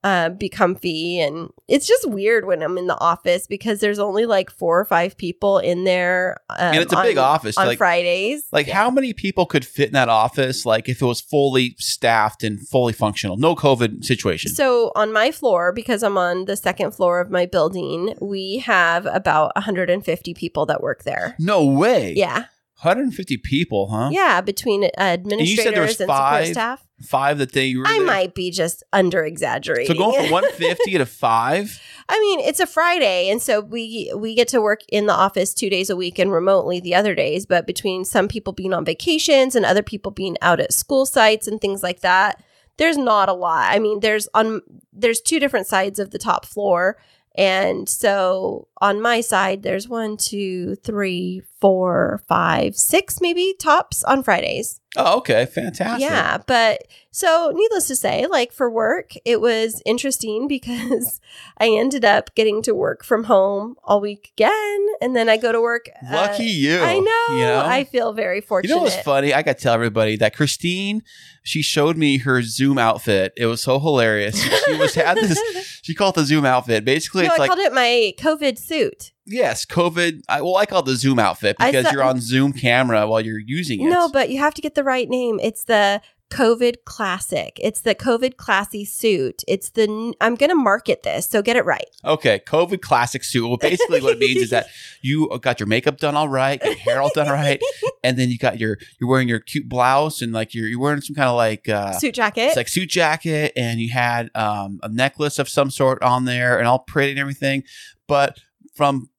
uh, 0.05 0.29
be 0.29 0.47
comfy. 0.49 1.19
And 1.19 1.49
it's 1.67 1.87
just 1.87 2.07
weird 2.07 2.45
when 2.45 2.61
I'm 2.61 2.77
in 2.77 2.85
the 2.85 2.99
office 2.99 3.47
because 3.47 3.79
there's 3.79 3.97
only 3.97 4.27
like 4.27 4.51
four 4.51 4.79
or 4.79 4.85
five 4.85 5.17
people 5.17 5.57
in 5.57 5.83
there. 5.83 6.37
Um, 6.51 6.57
and 6.59 6.77
it's 6.77 6.93
a 6.93 7.01
big 7.01 7.17
office. 7.17 7.57
on 7.57 7.65
like, 7.65 7.79
Fridays. 7.79 8.45
like 8.51 8.67
how 8.67 8.91
many 8.91 9.13
people 9.13 9.47
could 9.47 9.65
fit 9.65 9.87
in 9.87 9.93
that 9.93 10.07
office? 10.07 10.63
Like 10.63 10.87
if 10.87 11.01
it 11.01 11.05
was 11.05 11.21
fully 11.21 11.75
staffed 11.79 12.43
and 12.43 12.65
fully 12.67 12.93
functional, 12.93 13.35
no 13.35 13.55
COVID 13.55 14.05
situation. 14.05 14.51
So 14.51 14.91
on 14.95 15.11
my 15.11 15.31
floor, 15.31 15.71
because 15.71 16.03
I'm 16.03 16.19
on 16.19 16.45
the 16.45 16.55
second 16.55 16.91
floor 16.91 17.19
of 17.19 17.31
my 17.31 17.47
building, 17.47 18.13
we 18.21 18.59
have 18.59 19.07
about 19.07 19.55
150 19.55 20.35
people 20.35 20.67
that 20.67 20.81
work 20.81 21.03
there. 21.03 21.35
no 21.39 21.65
way. 21.65 22.13
Yeah, 22.15 22.45
150 22.81 23.37
people, 23.37 23.87
huh? 23.87 24.09
yeah, 24.11 24.41
between 24.41 24.83
uh, 24.83 24.87
you 24.87 24.89
said 24.89 24.99
there 24.99 25.13
administrators 25.13 25.87
was 25.87 26.01
and 26.01 26.07
five 26.09 26.45
support 26.47 26.53
staff. 26.53 26.87
Five 27.01 27.37
that 27.37 27.53
they 27.53 27.73
were. 27.75 27.87
I 27.87 27.97
there? 27.97 28.05
might 28.05 28.35
be 28.35 28.51
just 28.51 28.83
under 28.91 29.23
exaggerating. 29.23 29.93
So 29.93 29.97
going 29.97 30.21
from 30.21 30.31
150 30.31 30.97
to 30.97 31.05
five. 31.05 31.81
I 32.09 32.19
mean, 32.19 32.41
it's 32.41 32.59
a 32.59 32.67
Friday, 32.67 33.29
and 33.29 33.41
so 33.41 33.61
we 33.61 34.11
we 34.15 34.35
get 34.35 34.49
to 34.49 34.61
work 34.61 34.81
in 34.89 35.05
the 35.05 35.13
office 35.13 35.53
two 35.53 35.69
days 35.69 35.89
a 35.89 35.95
week 35.95 36.19
and 36.19 36.33
remotely 36.33 36.81
the 36.81 36.95
other 36.95 37.15
days. 37.15 37.45
But 37.45 37.65
between 37.65 38.03
some 38.03 38.27
people 38.27 38.51
being 38.51 38.73
on 38.73 38.83
vacations 38.83 39.55
and 39.55 39.65
other 39.65 39.83
people 39.83 40.11
being 40.11 40.35
out 40.41 40.59
at 40.59 40.73
school 40.73 41.05
sites 41.05 41.47
and 41.47 41.61
things 41.61 41.81
like 41.81 42.01
that, 42.01 42.43
there's 42.77 42.97
not 42.97 43.29
a 43.29 43.33
lot. 43.33 43.73
I 43.73 43.79
mean, 43.79 44.01
there's 44.01 44.27
on 44.33 44.61
there's 44.91 45.21
two 45.21 45.39
different 45.39 45.67
sides 45.67 45.97
of 45.97 46.11
the 46.11 46.19
top 46.19 46.45
floor, 46.45 46.97
and 47.37 47.87
so 47.87 48.67
on 48.81 49.01
my 49.01 49.21
side, 49.21 49.63
there's 49.63 49.87
one, 49.87 50.17
two, 50.17 50.75
three, 50.75 51.41
four, 51.59 52.21
five, 52.27 52.75
six, 52.75 53.19
maybe 53.21 53.55
tops 53.59 54.03
on 54.03 54.23
Fridays. 54.23 54.79
Oh, 54.97 55.17
okay, 55.17 55.45
fantastic. 55.45 56.01
Yeah, 56.09 56.37
but 56.45 56.83
so 57.11 57.51
needless 57.53 57.87
to 57.87 57.95
say, 57.95 58.27
like 58.27 58.51
for 58.51 58.69
work, 58.69 59.13
it 59.25 59.41
was 59.41 59.81
interesting 59.85 60.47
because 60.55 61.19
I 61.57 61.69
ended 61.69 62.05
up 62.05 62.33
getting 62.35 62.61
to 62.63 62.73
work 62.73 63.03
from 63.03 63.25
home 63.25 63.75
all 63.83 64.01
week 64.01 64.31
again, 64.35 64.85
and 65.01 65.15
then 65.15 65.29
I 65.29 65.37
go 65.37 65.51
to 65.51 65.61
work. 65.61 65.89
uh, 66.01 66.13
Lucky 66.13 66.45
you. 66.45 66.79
I 66.79 66.99
know, 66.99 67.35
You 67.35 67.43
know? 67.45 67.63
I 67.65 67.83
feel 67.83 68.13
very 68.13 68.41
fortunate. 68.41 68.69
You 68.69 68.75
know 68.77 68.83
what's 68.83 69.01
funny? 69.01 69.33
I 69.33 69.41
got 69.41 69.57
to 69.57 69.63
tell 69.63 69.73
everybody 69.73 70.17
that 70.17 70.35
Kristine, 70.35 71.01
she 71.43 71.61
showed 71.61 71.97
me 71.97 72.19
her 72.19 72.41
Zoom 72.41 72.77
outfit. 72.77 73.33
It 73.37 73.45
was 73.45 73.61
so 73.61 73.79
hilarious. 73.79 74.41
She 74.65 74.75
was 74.77 74.95
had 74.95 75.17
this. 75.17 75.39
She 75.85 75.93
called 75.93 76.17
it 76.17 76.21
the 76.21 76.25
Zoom 76.25 76.45
outfit. 76.45 76.83
Basically, 76.83 77.23
no, 77.23 77.27
it's 77.27 77.35
I 77.35 77.43
like 77.43 77.49
called 77.49 77.59
it 77.59 77.71
my 77.71 78.13
COVID 78.17 78.57
suit. 78.57 79.11
Yes, 79.25 79.65
COVID. 79.65 80.21
I, 80.29 80.41
well, 80.41 80.57
I 80.57 80.65
call 80.65 80.79
it 80.79 80.85
the 80.85 80.95
Zoom 80.95 81.19
outfit 81.19 81.57
because 81.57 81.85
saw- 81.85 81.91
you're 81.91 82.03
on 82.03 82.19
Zoom 82.19 82.53
camera 82.53 83.07
while 83.07 83.21
you're 83.21 83.39
using 83.39 83.81
it. 83.81 83.89
No, 83.89 84.09
but 84.09 84.29
you 84.29 84.39
have 84.39 84.53
to 84.55 84.61
get 84.61 84.75
the 84.75 84.83
right 84.83 85.09
name. 85.09 85.39
It's 85.41 85.63
the 85.63 86.01
COVID 86.31 86.77
Classic. 86.85 87.57
It's 87.61 87.81
the 87.81 87.93
COVID 87.93 88.37
Classy 88.37 88.83
suit. 88.83 89.43
It's 89.47 89.69
the. 89.69 90.13
I'm 90.19 90.35
going 90.35 90.49
to 90.49 90.55
market 90.55 91.03
this, 91.03 91.29
so 91.29 91.41
get 91.41 91.55
it 91.55 91.65
right. 91.65 91.85
Okay, 92.03 92.41
COVID 92.47 92.81
classic 92.81 93.23
suit. 93.23 93.47
Well, 93.47 93.57
basically, 93.57 94.01
what 94.01 94.13
it 94.13 94.19
means 94.19 94.41
is 94.41 94.49
that 94.49 94.67
you 95.01 95.29
got 95.41 95.59
your 95.59 95.67
makeup 95.67 95.97
done 95.97 96.15
all 96.15 96.27
right, 96.27 96.61
your 96.63 96.75
hair 96.75 97.01
all 97.01 97.11
done 97.13 97.29
right, 97.29 97.61
and 98.03 98.17
then 98.17 98.29
you 98.29 98.37
got 98.37 98.59
your 98.59 98.77
you're 98.99 99.09
wearing 99.09 99.29
your 99.29 99.39
cute 99.39 99.69
blouse 99.69 100.21
and 100.21 100.33
like 100.33 100.53
you're 100.53 100.67
you're 100.67 100.79
wearing 100.79 101.01
some 101.01 101.15
kind 101.15 101.29
of 101.29 101.35
like 101.35 101.69
uh, 101.69 101.91
suit 101.93 102.15
jacket. 102.15 102.41
it's 102.41 102.57
like 102.57 102.69
suit 102.69 102.89
jacket, 102.89 103.53
and 103.55 103.79
you 103.79 103.91
had 103.91 104.29
um, 104.35 104.79
a 104.81 104.89
necklace 104.89 105.37
of 105.37 105.47
some 105.47 105.69
sort 105.69 106.01
on 106.01 106.25
there, 106.25 106.57
and 106.57 106.67
all 106.67 106.79
pretty 106.79 107.11
and 107.11 107.19
everything. 107.19 107.63
But 108.07 108.37
from 108.75 109.09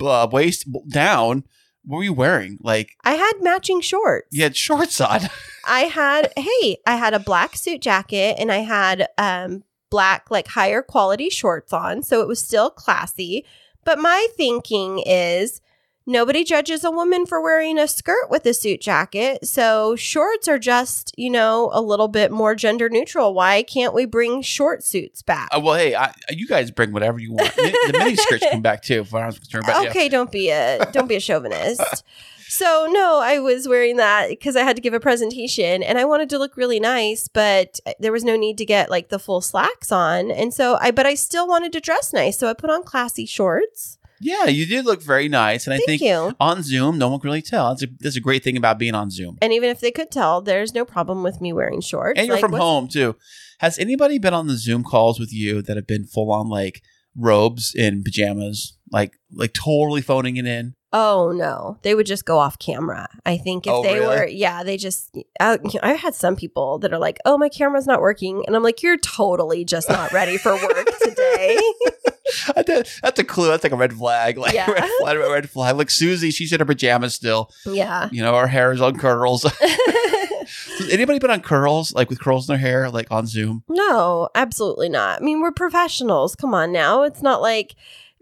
uh, 0.00 0.28
waist 0.30 0.66
down, 0.88 1.44
what 1.84 1.98
were 1.98 2.04
you 2.04 2.12
wearing? 2.12 2.58
Like 2.60 2.92
I 3.04 3.14
had 3.14 3.32
matching 3.40 3.80
shorts. 3.80 4.28
you 4.30 4.42
had 4.42 4.56
shorts 4.56 5.00
on. 5.00 5.20
I 5.66 5.80
had 5.82 6.32
hey, 6.36 6.78
I 6.86 6.96
had 6.96 7.14
a 7.14 7.18
black 7.18 7.56
suit 7.56 7.80
jacket 7.80 8.36
and 8.38 8.50
I 8.52 8.58
had 8.58 9.08
um 9.18 9.64
black 9.90 10.30
like 10.30 10.48
higher 10.48 10.82
quality 10.82 11.30
shorts 11.30 11.72
on, 11.72 12.02
so 12.02 12.20
it 12.20 12.28
was 12.28 12.44
still 12.44 12.70
classy. 12.70 13.44
But 13.84 13.98
my 13.98 14.26
thinking 14.36 15.02
is 15.06 15.60
nobody 16.06 16.44
judges 16.44 16.84
a 16.84 16.90
woman 16.90 17.26
for 17.26 17.40
wearing 17.40 17.78
a 17.78 17.88
skirt 17.88 18.30
with 18.30 18.44
a 18.46 18.54
suit 18.54 18.80
jacket. 18.80 19.46
So 19.46 19.96
shorts 19.96 20.48
are 20.48 20.58
just, 20.58 21.12
you 21.16 21.30
know, 21.30 21.70
a 21.72 21.80
little 21.80 22.08
bit 22.08 22.30
more 22.30 22.54
gender 22.54 22.88
neutral. 22.88 23.34
Why 23.34 23.62
can't 23.62 23.94
we 23.94 24.06
bring 24.06 24.42
short 24.42 24.84
suits 24.84 25.22
back? 25.22 25.48
Uh, 25.54 25.60
well, 25.60 25.74
hey, 25.74 25.94
I, 25.94 26.12
you 26.30 26.46
guys 26.46 26.70
bring 26.70 26.92
whatever 26.92 27.18
you 27.18 27.32
want. 27.32 27.54
the 27.54 27.94
mini 27.98 28.16
skirts 28.16 28.46
come 28.50 28.62
back 28.62 28.82
too, 28.82 29.02
as 29.02 29.08
far 29.08 29.26
as 29.26 29.36
I'm 29.36 29.40
concerned. 29.40 29.64
Yeah. 29.68 29.90
okay, 29.90 30.08
don't 30.08 30.32
be 30.32 30.50
a 30.50 30.90
don't 30.92 31.08
be 31.08 31.16
a 31.16 31.20
chauvinist. 31.20 32.04
So 32.50 32.88
no, 32.90 33.20
I 33.20 33.38
was 33.38 33.68
wearing 33.68 33.96
that 33.98 34.28
because 34.28 34.56
I 34.56 34.62
had 34.64 34.74
to 34.74 34.82
give 34.82 34.92
a 34.92 34.98
presentation 34.98 35.84
and 35.84 35.98
I 35.98 36.04
wanted 36.04 36.28
to 36.30 36.38
look 36.38 36.56
really 36.56 36.80
nice, 36.80 37.28
but 37.28 37.78
there 38.00 38.10
was 38.10 38.24
no 38.24 38.36
need 38.36 38.58
to 38.58 38.64
get 38.64 38.90
like 38.90 39.08
the 39.08 39.20
full 39.20 39.40
slacks 39.40 39.92
on. 39.92 40.32
And 40.32 40.52
so 40.52 40.76
I 40.80 40.90
but 40.90 41.06
I 41.06 41.14
still 41.14 41.46
wanted 41.46 41.72
to 41.74 41.80
dress 41.80 42.12
nice. 42.12 42.36
So 42.36 42.48
I 42.48 42.54
put 42.54 42.68
on 42.68 42.82
classy 42.82 43.24
shorts. 43.24 43.98
Yeah, 44.22 44.44
you 44.46 44.66
did 44.66 44.84
look 44.84 45.02
very 45.02 45.28
nice, 45.28 45.66
and 45.66 45.72
I 45.72 45.78
Thank 45.78 45.86
think 45.86 46.02
you. 46.02 46.36
on 46.38 46.62
Zoom, 46.62 46.98
no 46.98 47.08
one 47.08 47.20
can 47.20 47.28
really 47.30 47.40
tell. 47.42 47.70
That's 47.70 47.84
a, 47.84 47.86
that's 48.00 48.16
a 48.16 48.20
great 48.20 48.44
thing 48.44 48.56
about 48.58 48.78
being 48.78 48.94
on 48.94 49.10
Zoom. 49.10 49.38
And 49.40 49.50
even 49.52 49.70
if 49.70 49.80
they 49.80 49.90
could 49.90 50.10
tell, 50.10 50.42
there's 50.42 50.74
no 50.74 50.84
problem 50.84 51.22
with 51.22 51.40
me 51.40 51.52
wearing 51.54 51.80
shorts. 51.80 52.18
And 52.18 52.26
you're 52.26 52.36
Like, 52.36 52.42
from 52.42 52.52
what's- 52.52 52.62
home 52.62 52.88
too. 52.88 53.16
Has 53.60 53.78
anybody 53.78 54.18
been 54.18 54.34
on 54.34 54.46
the 54.46 54.56
Zoom 54.56 54.84
calls 54.84 55.18
with 55.18 55.32
you 55.32 55.62
that 55.62 55.76
have 55.76 55.86
been 55.86 56.04
full 56.06 56.30
on 56.32 56.48
like 56.48 56.82
robes 57.16 57.74
and 57.78 58.04
pajamas, 58.04 58.76
like 58.92 59.12
like 59.32 59.52
totally 59.54 60.00
phoning 60.02 60.36
it 60.36 60.46
in? 60.46 60.74
Oh 60.92 61.30
no, 61.32 61.78
they 61.82 61.94
would 61.94 62.06
just 62.06 62.24
go 62.24 62.38
off 62.38 62.58
camera. 62.58 63.08
I 63.24 63.36
think 63.36 63.66
if 63.66 63.72
Oh, 63.72 63.82
they 63.82 64.00
really? 64.00 64.06
were, 64.16 64.26
yeah, 64.26 64.64
they 64.64 64.76
just. 64.76 65.16
I, 65.38 65.56
I've 65.82 66.00
had 66.00 66.14
some 66.16 66.34
people 66.34 66.78
that 66.80 66.92
are 66.92 66.98
like, 66.98 67.18
"Oh, 67.24 67.38
my 67.38 67.48
camera's 67.48 67.86
not 67.86 68.00
working," 68.00 68.42
and 68.46 68.56
I'm 68.56 68.62
like, 68.64 68.82
"You're 68.82 68.96
totally 68.98 69.64
just 69.64 69.88
not 69.88 70.10
ready 70.12 70.36
for 70.36 70.52
work 70.54 70.88
today." 71.02 71.58
That's 72.54 73.00
that's 73.00 73.18
a 73.18 73.24
clue. 73.24 73.48
That's 73.48 73.64
like 73.64 73.72
a 73.72 73.76
red 73.76 73.92
flag. 73.92 74.38
Like 74.38 74.54
Yeah. 74.54 74.70
red 74.70 74.88
flag, 75.00 75.18
red 75.18 75.50
flag. 75.50 75.76
Like 75.76 75.90
Susie, 75.90 76.30
she's 76.30 76.52
in 76.52 76.60
her 76.60 76.64
pajamas 76.66 77.12
still. 77.14 77.50
yeah. 77.66 78.08
You 78.12 78.22
know, 78.22 78.36
her 78.36 78.46
hair 78.46 78.70
is 78.72 78.80
on 78.80 78.96
curls. 78.98 79.42
Has 79.60 80.88
anybody 80.90 81.18
been 81.18 81.30
on 81.30 81.40
curls, 81.42 81.92
like 81.92 82.08
with 82.08 82.20
curls 82.20 82.48
in 82.48 82.52
their 82.54 82.60
hair, 82.60 82.90
like 82.90 83.10
on 83.10 83.26
Zoom? 83.26 83.62
No, 83.68 84.28
absolutely 84.34 84.88
not. 84.88 85.20
I 85.20 85.24
mean, 85.24 85.40
we're 85.40 85.52
professionals. 85.52 86.34
Come 86.36 86.54
on 86.54 86.72
now. 86.72 87.02
It's 87.02 87.22
not 87.22 87.40
like 87.42 87.74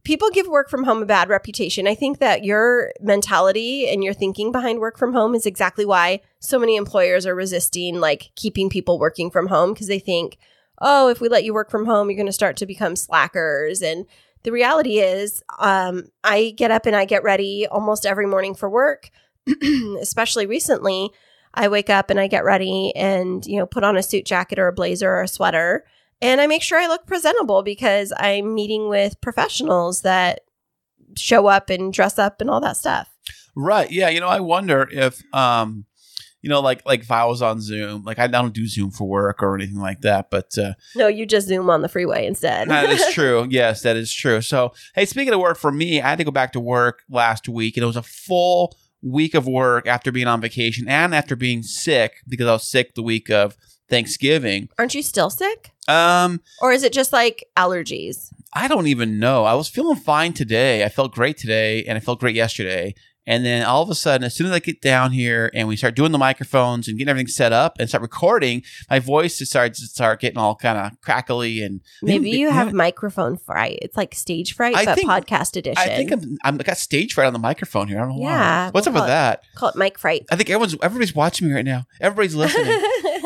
people 0.08 0.30
give 0.30 0.48
work 0.48 0.70
from 0.70 0.84
home 0.84 1.02
a 1.02 1.06
bad 1.06 1.28
reputation. 1.28 1.86
I 1.86 1.94
think 1.94 2.18
that 2.18 2.42
your 2.42 2.94
mentality 2.98 3.86
and 3.86 4.02
your 4.02 4.14
thinking 4.14 4.50
behind 4.50 4.78
work 4.78 4.96
from 4.96 5.12
home 5.12 5.34
is 5.34 5.44
exactly 5.44 5.84
why 5.84 6.22
so 6.40 6.58
many 6.58 6.76
employers 6.76 7.26
are 7.26 7.34
resisting 7.34 8.00
like 8.00 8.30
keeping 8.34 8.70
people 8.70 8.98
working 8.98 9.30
from 9.30 9.48
home 9.48 9.74
because 9.74 9.86
they 9.86 9.98
think, 9.98 10.38
"Oh, 10.80 11.08
if 11.10 11.20
we 11.20 11.28
let 11.28 11.44
you 11.44 11.52
work 11.52 11.70
from 11.70 11.84
home, 11.84 12.08
you're 12.08 12.16
going 12.16 12.24
to 12.24 12.32
start 12.32 12.56
to 12.56 12.64
become 12.64 12.96
slackers." 12.96 13.82
And 13.82 14.06
the 14.44 14.50
reality 14.50 14.98
is, 14.98 15.42
um, 15.58 16.04
I 16.24 16.54
get 16.56 16.70
up 16.70 16.86
and 16.86 16.96
I 16.96 17.04
get 17.04 17.22
ready 17.22 17.66
almost 17.66 18.06
every 18.06 18.26
morning 18.26 18.54
for 18.54 18.70
work, 18.70 19.10
especially 20.00 20.46
recently. 20.46 21.10
I 21.52 21.68
wake 21.68 21.90
up 21.90 22.08
and 22.08 22.18
I 22.18 22.28
get 22.28 22.44
ready 22.44 22.94
and, 22.96 23.44
you 23.44 23.58
know, 23.58 23.66
put 23.66 23.84
on 23.84 23.98
a 23.98 24.02
suit 24.02 24.24
jacket 24.24 24.58
or 24.58 24.68
a 24.68 24.72
blazer 24.72 25.10
or 25.10 25.22
a 25.22 25.28
sweater. 25.28 25.84
And 26.20 26.40
I 26.40 26.46
make 26.46 26.62
sure 26.62 26.78
I 26.78 26.86
look 26.88 27.06
presentable 27.06 27.62
because 27.62 28.12
I'm 28.16 28.54
meeting 28.54 28.88
with 28.88 29.20
professionals 29.20 30.02
that 30.02 30.40
show 31.16 31.46
up 31.46 31.70
and 31.70 31.92
dress 31.92 32.18
up 32.18 32.40
and 32.40 32.50
all 32.50 32.60
that 32.60 32.76
stuff. 32.76 33.08
Right. 33.54 33.90
Yeah. 33.90 34.08
You 34.08 34.20
know, 34.20 34.28
I 34.28 34.40
wonder 34.40 34.88
if, 34.90 35.22
um, 35.34 35.84
you 36.42 36.48
know, 36.48 36.60
like 36.60 36.86
like 36.86 37.00
if 37.00 37.10
I 37.10 37.24
was 37.24 37.42
on 37.42 37.60
Zoom, 37.60 38.04
like 38.04 38.20
I 38.20 38.28
don't 38.28 38.54
do 38.54 38.66
Zoom 38.68 38.92
for 38.92 39.08
work 39.08 39.42
or 39.42 39.56
anything 39.56 39.80
like 39.80 40.02
that, 40.02 40.30
but 40.30 40.56
uh, 40.56 40.74
No, 40.94 41.08
you 41.08 41.26
just 41.26 41.48
zoom 41.48 41.68
on 41.68 41.82
the 41.82 41.88
freeway 41.88 42.26
instead. 42.26 42.68
that 42.68 42.88
is 42.90 43.04
true. 43.12 43.46
Yes, 43.50 43.82
that 43.82 43.96
is 43.96 44.12
true. 44.12 44.40
So, 44.40 44.72
hey, 44.94 45.04
speaking 45.04 45.34
of 45.34 45.40
work, 45.40 45.58
for 45.58 45.72
me, 45.72 46.00
I 46.00 46.10
had 46.10 46.18
to 46.18 46.24
go 46.24 46.30
back 46.30 46.52
to 46.52 46.60
work 46.60 47.02
last 47.10 47.48
week, 47.48 47.76
and 47.76 47.82
it 47.82 47.88
was 47.88 47.96
a 47.96 48.02
full 48.04 48.76
week 49.02 49.34
of 49.34 49.48
work 49.48 49.88
after 49.88 50.12
being 50.12 50.28
on 50.28 50.40
vacation 50.40 50.88
and 50.88 51.12
after 51.14 51.34
being 51.34 51.62
sick 51.64 52.14
because 52.28 52.46
I 52.46 52.52
was 52.52 52.70
sick 52.70 52.94
the 52.94 53.02
week 53.02 53.30
of 53.30 53.56
Thanksgiving. 53.88 54.68
Aren't 54.78 54.94
you 54.94 55.02
still 55.02 55.30
sick? 55.30 55.72
Um, 55.88 56.40
Or 56.60 56.72
is 56.72 56.82
it 56.82 56.92
just 56.92 57.12
like 57.12 57.44
allergies? 57.56 58.32
I 58.52 58.68
don't 58.68 58.86
even 58.86 59.18
know. 59.18 59.44
I 59.44 59.54
was 59.54 59.68
feeling 59.68 59.96
fine 59.96 60.32
today. 60.32 60.84
I 60.84 60.88
felt 60.88 61.12
great 61.14 61.36
today, 61.36 61.84
and 61.84 61.96
I 61.96 62.00
felt 62.00 62.20
great 62.20 62.34
yesterday. 62.34 62.94
And 63.26 63.44
then 63.44 63.62
all 63.66 63.82
of 63.82 63.90
a 63.90 63.94
sudden, 63.94 64.24
as 64.24 64.34
soon 64.34 64.46
as 64.46 64.54
I 64.54 64.58
get 64.58 64.80
down 64.80 65.12
here 65.12 65.50
and 65.52 65.68
we 65.68 65.76
start 65.76 65.94
doing 65.94 66.12
the 66.12 66.18
microphones 66.18 66.88
and 66.88 66.96
getting 66.96 67.10
everything 67.10 67.26
set 67.28 67.52
up 67.52 67.76
and 67.78 67.86
start 67.86 68.00
recording, 68.00 68.62
my 68.88 69.00
voice 69.00 69.36
just 69.36 69.50
starts 69.52 69.80
to 69.80 69.86
start 69.86 70.20
getting 70.22 70.38
all 70.38 70.54
kind 70.56 70.78
of 70.78 70.98
crackly 71.02 71.60
and 71.62 71.82
Maybe 72.02 72.30
you 72.30 72.48
have 72.50 72.72
microphone 72.72 73.36
fright. 73.36 73.80
It's 73.82 73.98
like 73.98 74.14
stage 74.14 74.54
fright, 74.54 74.74
I 74.74 74.86
but 74.86 74.94
think- 74.94 75.10
podcast 75.10 75.58
edition. 75.58 75.76
I 75.76 75.88
think 75.94 76.10
I'm, 76.10 76.38
I'm 76.42 76.54
I 76.58 76.62
got 76.62 76.78
stage 76.78 77.12
fright 77.12 77.26
on 77.26 77.34
the 77.34 77.38
microphone 77.38 77.86
here. 77.88 77.98
I 77.98 78.06
don't 78.06 78.16
know 78.16 78.22
Yeah, 78.22 78.68
why. 78.68 78.70
What's 78.70 78.86
we'll 78.86 78.96
up 78.96 79.02
with 79.02 79.08
it- 79.10 79.12
that? 79.12 79.42
Call 79.56 79.68
it 79.68 79.76
mic 79.76 79.98
fright. 79.98 80.24
I 80.30 80.36
think 80.36 80.48
everyone's 80.48 80.74
everybody's 80.82 81.14
watching 81.14 81.48
me 81.48 81.54
right 81.54 81.66
now. 81.66 81.84
Everybody's 82.00 82.34
listening. 82.34 82.66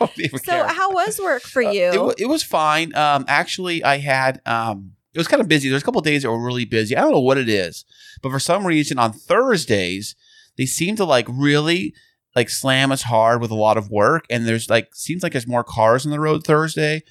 Don't 0.00 0.18
even 0.18 0.38
so, 0.40 0.52
care. 0.52 0.66
how 0.66 0.92
was 0.92 1.20
work 1.20 1.42
for 1.42 1.62
Uh, 1.62 1.70
you? 1.70 2.10
it, 2.10 2.20
it 2.22 2.26
was 2.26 2.42
fine. 2.42 2.94
Um, 2.96 3.24
actually, 3.28 3.84
I 3.84 3.98
had 3.98 4.40
um, 4.46 4.92
it 5.14 5.18
was 5.18 5.28
kind 5.28 5.40
of 5.40 5.48
busy. 5.48 5.68
There's 5.68 5.82
a 5.82 5.84
couple 5.84 6.00
days 6.00 6.22
that 6.22 6.30
were 6.30 6.44
really 6.44 6.64
busy. 6.64 6.96
I 6.96 7.00
don't 7.02 7.12
know 7.12 7.20
what 7.20 7.38
it 7.38 7.48
is, 7.48 7.84
but 8.22 8.30
for 8.30 8.40
some 8.40 8.66
reason 8.66 8.98
on 8.98 9.12
Thursdays 9.12 10.14
they 10.56 10.66
seem 10.66 10.96
to 10.96 11.04
like 11.04 11.26
really 11.28 11.94
like 12.36 12.48
slam 12.50 12.92
us 12.92 13.02
hard 13.02 13.40
with 13.40 13.50
a 13.50 13.54
lot 13.56 13.76
of 13.76 13.90
work, 13.90 14.24
and 14.30 14.46
there's 14.46 14.68
like 14.70 14.94
seems 14.94 15.22
like 15.22 15.32
there's 15.32 15.46
more 15.46 15.64
cars 15.64 16.04
on 16.06 16.12
the 16.12 16.20
road 16.20 16.44
Thursday. 16.44 17.02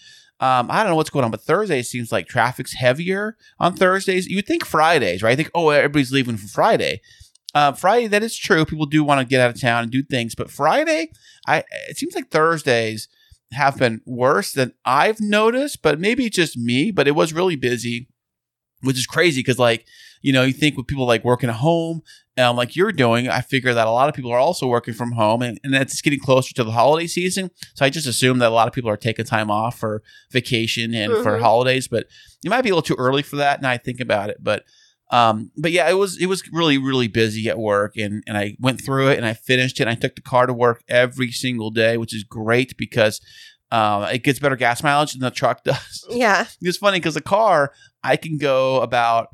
Um, 0.41 0.71
I 0.71 0.77
don't 0.83 0.91
know 0.91 0.95
what's 0.95 1.09
going 1.09 1.25
on, 1.25 1.31
but 1.31 1.41
Thursday 1.41 1.81
seems 1.81 2.11
like 2.13 2.25
traffic's 2.27 2.73
heavier 2.73 3.35
on 3.59 3.75
Thursdays. 3.75 4.25
You'd 4.27 4.47
think 4.47 4.63
Fridays, 4.65 5.21
right? 5.21 5.33
I 5.33 5.35
think, 5.35 5.51
oh, 5.53 5.67
everybody's 5.69 6.13
leaving 6.13 6.37
for 6.37 6.47
Friday. 6.47 7.01
Uh, 7.53 7.73
Friday, 7.73 8.07
that 8.07 8.23
is 8.23 8.37
true. 8.37 8.63
People 8.63 8.85
do 8.85 9.03
want 9.03 9.19
to 9.19 9.25
get 9.25 9.41
out 9.41 9.49
of 9.53 9.59
town 9.59 9.83
and 9.83 9.91
do 9.91 10.01
things, 10.01 10.35
but 10.35 10.49
Friday, 10.49 11.11
I 11.57 11.63
it 11.89 11.97
seems 11.97 12.15
like 12.15 12.29
Thursdays 12.29 13.07
have 13.51 13.77
been 13.77 14.01
worse 14.05 14.51
than 14.53 14.73
I've 14.85 15.19
noticed, 15.19 15.81
but 15.81 15.99
maybe 15.99 16.25
it's 16.27 16.35
just 16.35 16.57
me, 16.57 16.91
but 16.91 17.07
it 17.07 17.15
was 17.15 17.33
really 17.33 17.55
busy, 17.55 18.07
which 18.81 18.97
is 18.97 19.07
crazy 19.07 19.39
because, 19.39 19.57
like, 19.57 19.85
you 20.21 20.31
know, 20.31 20.43
you 20.43 20.53
think 20.53 20.77
with 20.77 20.85
people 20.87 21.07
like 21.07 21.23
working 21.23 21.49
at 21.49 21.55
home, 21.55 22.01
um, 22.37 22.55
like 22.55 22.75
you're 22.75 22.91
doing, 22.91 23.27
I 23.27 23.41
figure 23.41 23.73
that 23.73 23.87
a 23.87 23.91
lot 23.91 24.07
of 24.07 24.13
people 24.15 24.31
are 24.31 24.37
also 24.39 24.67
working 24.67 24.93
from 24.93 25.13
home 25.13 25.41
and, 25.41 25.59
and 25.63 25.73
that's 25.73 26.01
getting 26.01 26.19
closer 26.19 26.53
to 26.55 26.63
the 26.63 26.71
holiday 26.71 27.07
season. 27.07 27.49
So 27.73 27.85
I 27.85 27.89
just 27.89 28.05
assume 28.07 28.39
that 28.39 28.49
a 28.49 28.53
lot 28.53 28.67
of 28.67 28.73
people 28.73 28.89
are 28.89 28.97
taking 28.97 29.25
time 29.25 29.49
off 29.49 29.79
for 29.79 30.03
vacation 30.31 30.93
and 30.93 31.17
for 31.17 31.37
Mhm. 31.37 31.39
holidays, 31.41 31.87
but 31.87 32.05
it 32.45 32.49
might 32.49 32.61
be 32.61 32.69
a 32.69 32.73
little 32.75 32.81
too 32.83 32.95
early 32.99 33.23
for 33.23 33.37
that. 33.37 33.61
Now 33.61 33.71
I 33.71 33.77
think 33.77 33.99
about 33.99 34.29
it, 34.29 34.37
but 34.41 34.63
um, 35.11 35.51
but 35.57 35.71
yeah, 35.71 35.89
it 35.89 35.93
was 35.93 36.21
it 36.21 36.27
was 36.27 36.43
really 36.51 36.77
really 36.77 37.07
busy 37.07 37.49
at 37.49 37.57
work, 37.57 37.97
and 37.97 38.23
and 38.27 38.37
I 38.37 38.55
went 38.59 38.83
through 38.83 39.09
it 39.09 39.17
and 39.17 39.25
I 39.25 39.33
finished 39.33 39.79
it. 39.79 39.83
And 39.83 39.89
I 39.89 39.95
took 39.95 40.15
the 40.15 40.21
car 40.21 40.45
to 40.45 40.53
work 40.53 40.83
every 40.87 41.31
single 41.31 41.71
day, 41.71 41.97
which 41.97 42.15
is 42.15 42.23
great 42.23 42.77
because 42.77 43.19
um, 43.71 44.03
it 44.03 44.23
gets 44.23 44.39
better 44.39 44.55
gas 44.55 44.83
mileage 44.83 45.13
than 45.13 45.21
the 45.21 45.31
truck 45.31 45.63
does. 45.65 46.05
yeah. 46.09 46.45
it's 46.61 46.77
funny 46.77 46.99
because 46.99 47.15
the 47.15 47.21
car 47.21 47.71
I 48.03 48.17
can 48.17 48.37
go 48.37 48.81
about 48.81 49.29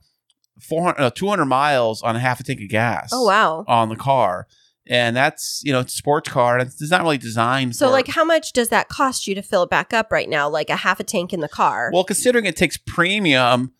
400, 0.61 1.01
uh, 1.01 1.09
200 1.11 1.45
miles 1.45 2.01
on 2.01 2.15
a 2.15 2.19
half 2.19 2.39
a 2.39 2.43
tank 2.43 2.61
of 2.61 2.69
gas. 2.69 3.09
Oh, 3.11 3.25
wow. 3.25 3.65
On 3.67 3.89
the 3.89 3.95
car, 3.95 4.47
and 4.87 5.15
that's 5.15 5.61
you 5.65 5.73
know 5.73 5.81
it's 5.81 5.93
a 5.93 5.97
sports 5.97 6.29
car, 6.29 6.57
and 6.57 6.67
it's, 6.67 6.89
not 6.89 7.01
really 7.01 7.17
designed. 7.17 7.75
So, 7.75 7.87
for, 7.87 7.91
like, 7.91 8.07
how 8.07 8.23
much 8.23 8.53
does 8.53 8.69
that 8.69 8.87
cost 8.87 9.27
you 9.27 9.35
to 9.35 9.41
fill 9.41 9.63
it 9.63 9.69
back 9.69 9.93
up 9.93 10.09
right 10.11 10.29
now? 10.29 10.47
Like 10.47 10.69
a 10.69 10.77
half 10.77 11.01
a 11.01 11.03
tank 11.03 11.33
in 11.33 11.41
the 11.41 11.49
car? 11.49 11.89
Well, 11.93 12.05
considering 12.05 12.45
it 12.45 12.55
takes 12.55 12.77
premium, 12.77 13.73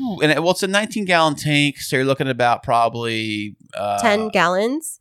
and 0.00 0.32
it, 0.32 0.42
well, 0.42 0.52
it's 0.52 0.62
a 0.62 0.66
19 0.68 1.04
gallon 1.04 1.34
tank, 1.34 1.78
so 1.78 1.96
you're 1.96 2.04
looking 2.04 2.26
at 2.28 2.32
about 2.32 2.62
probably 2.62 3.56
uh, 3.74 4.00
10 4.00 4.28
gallons, 4.28 5.00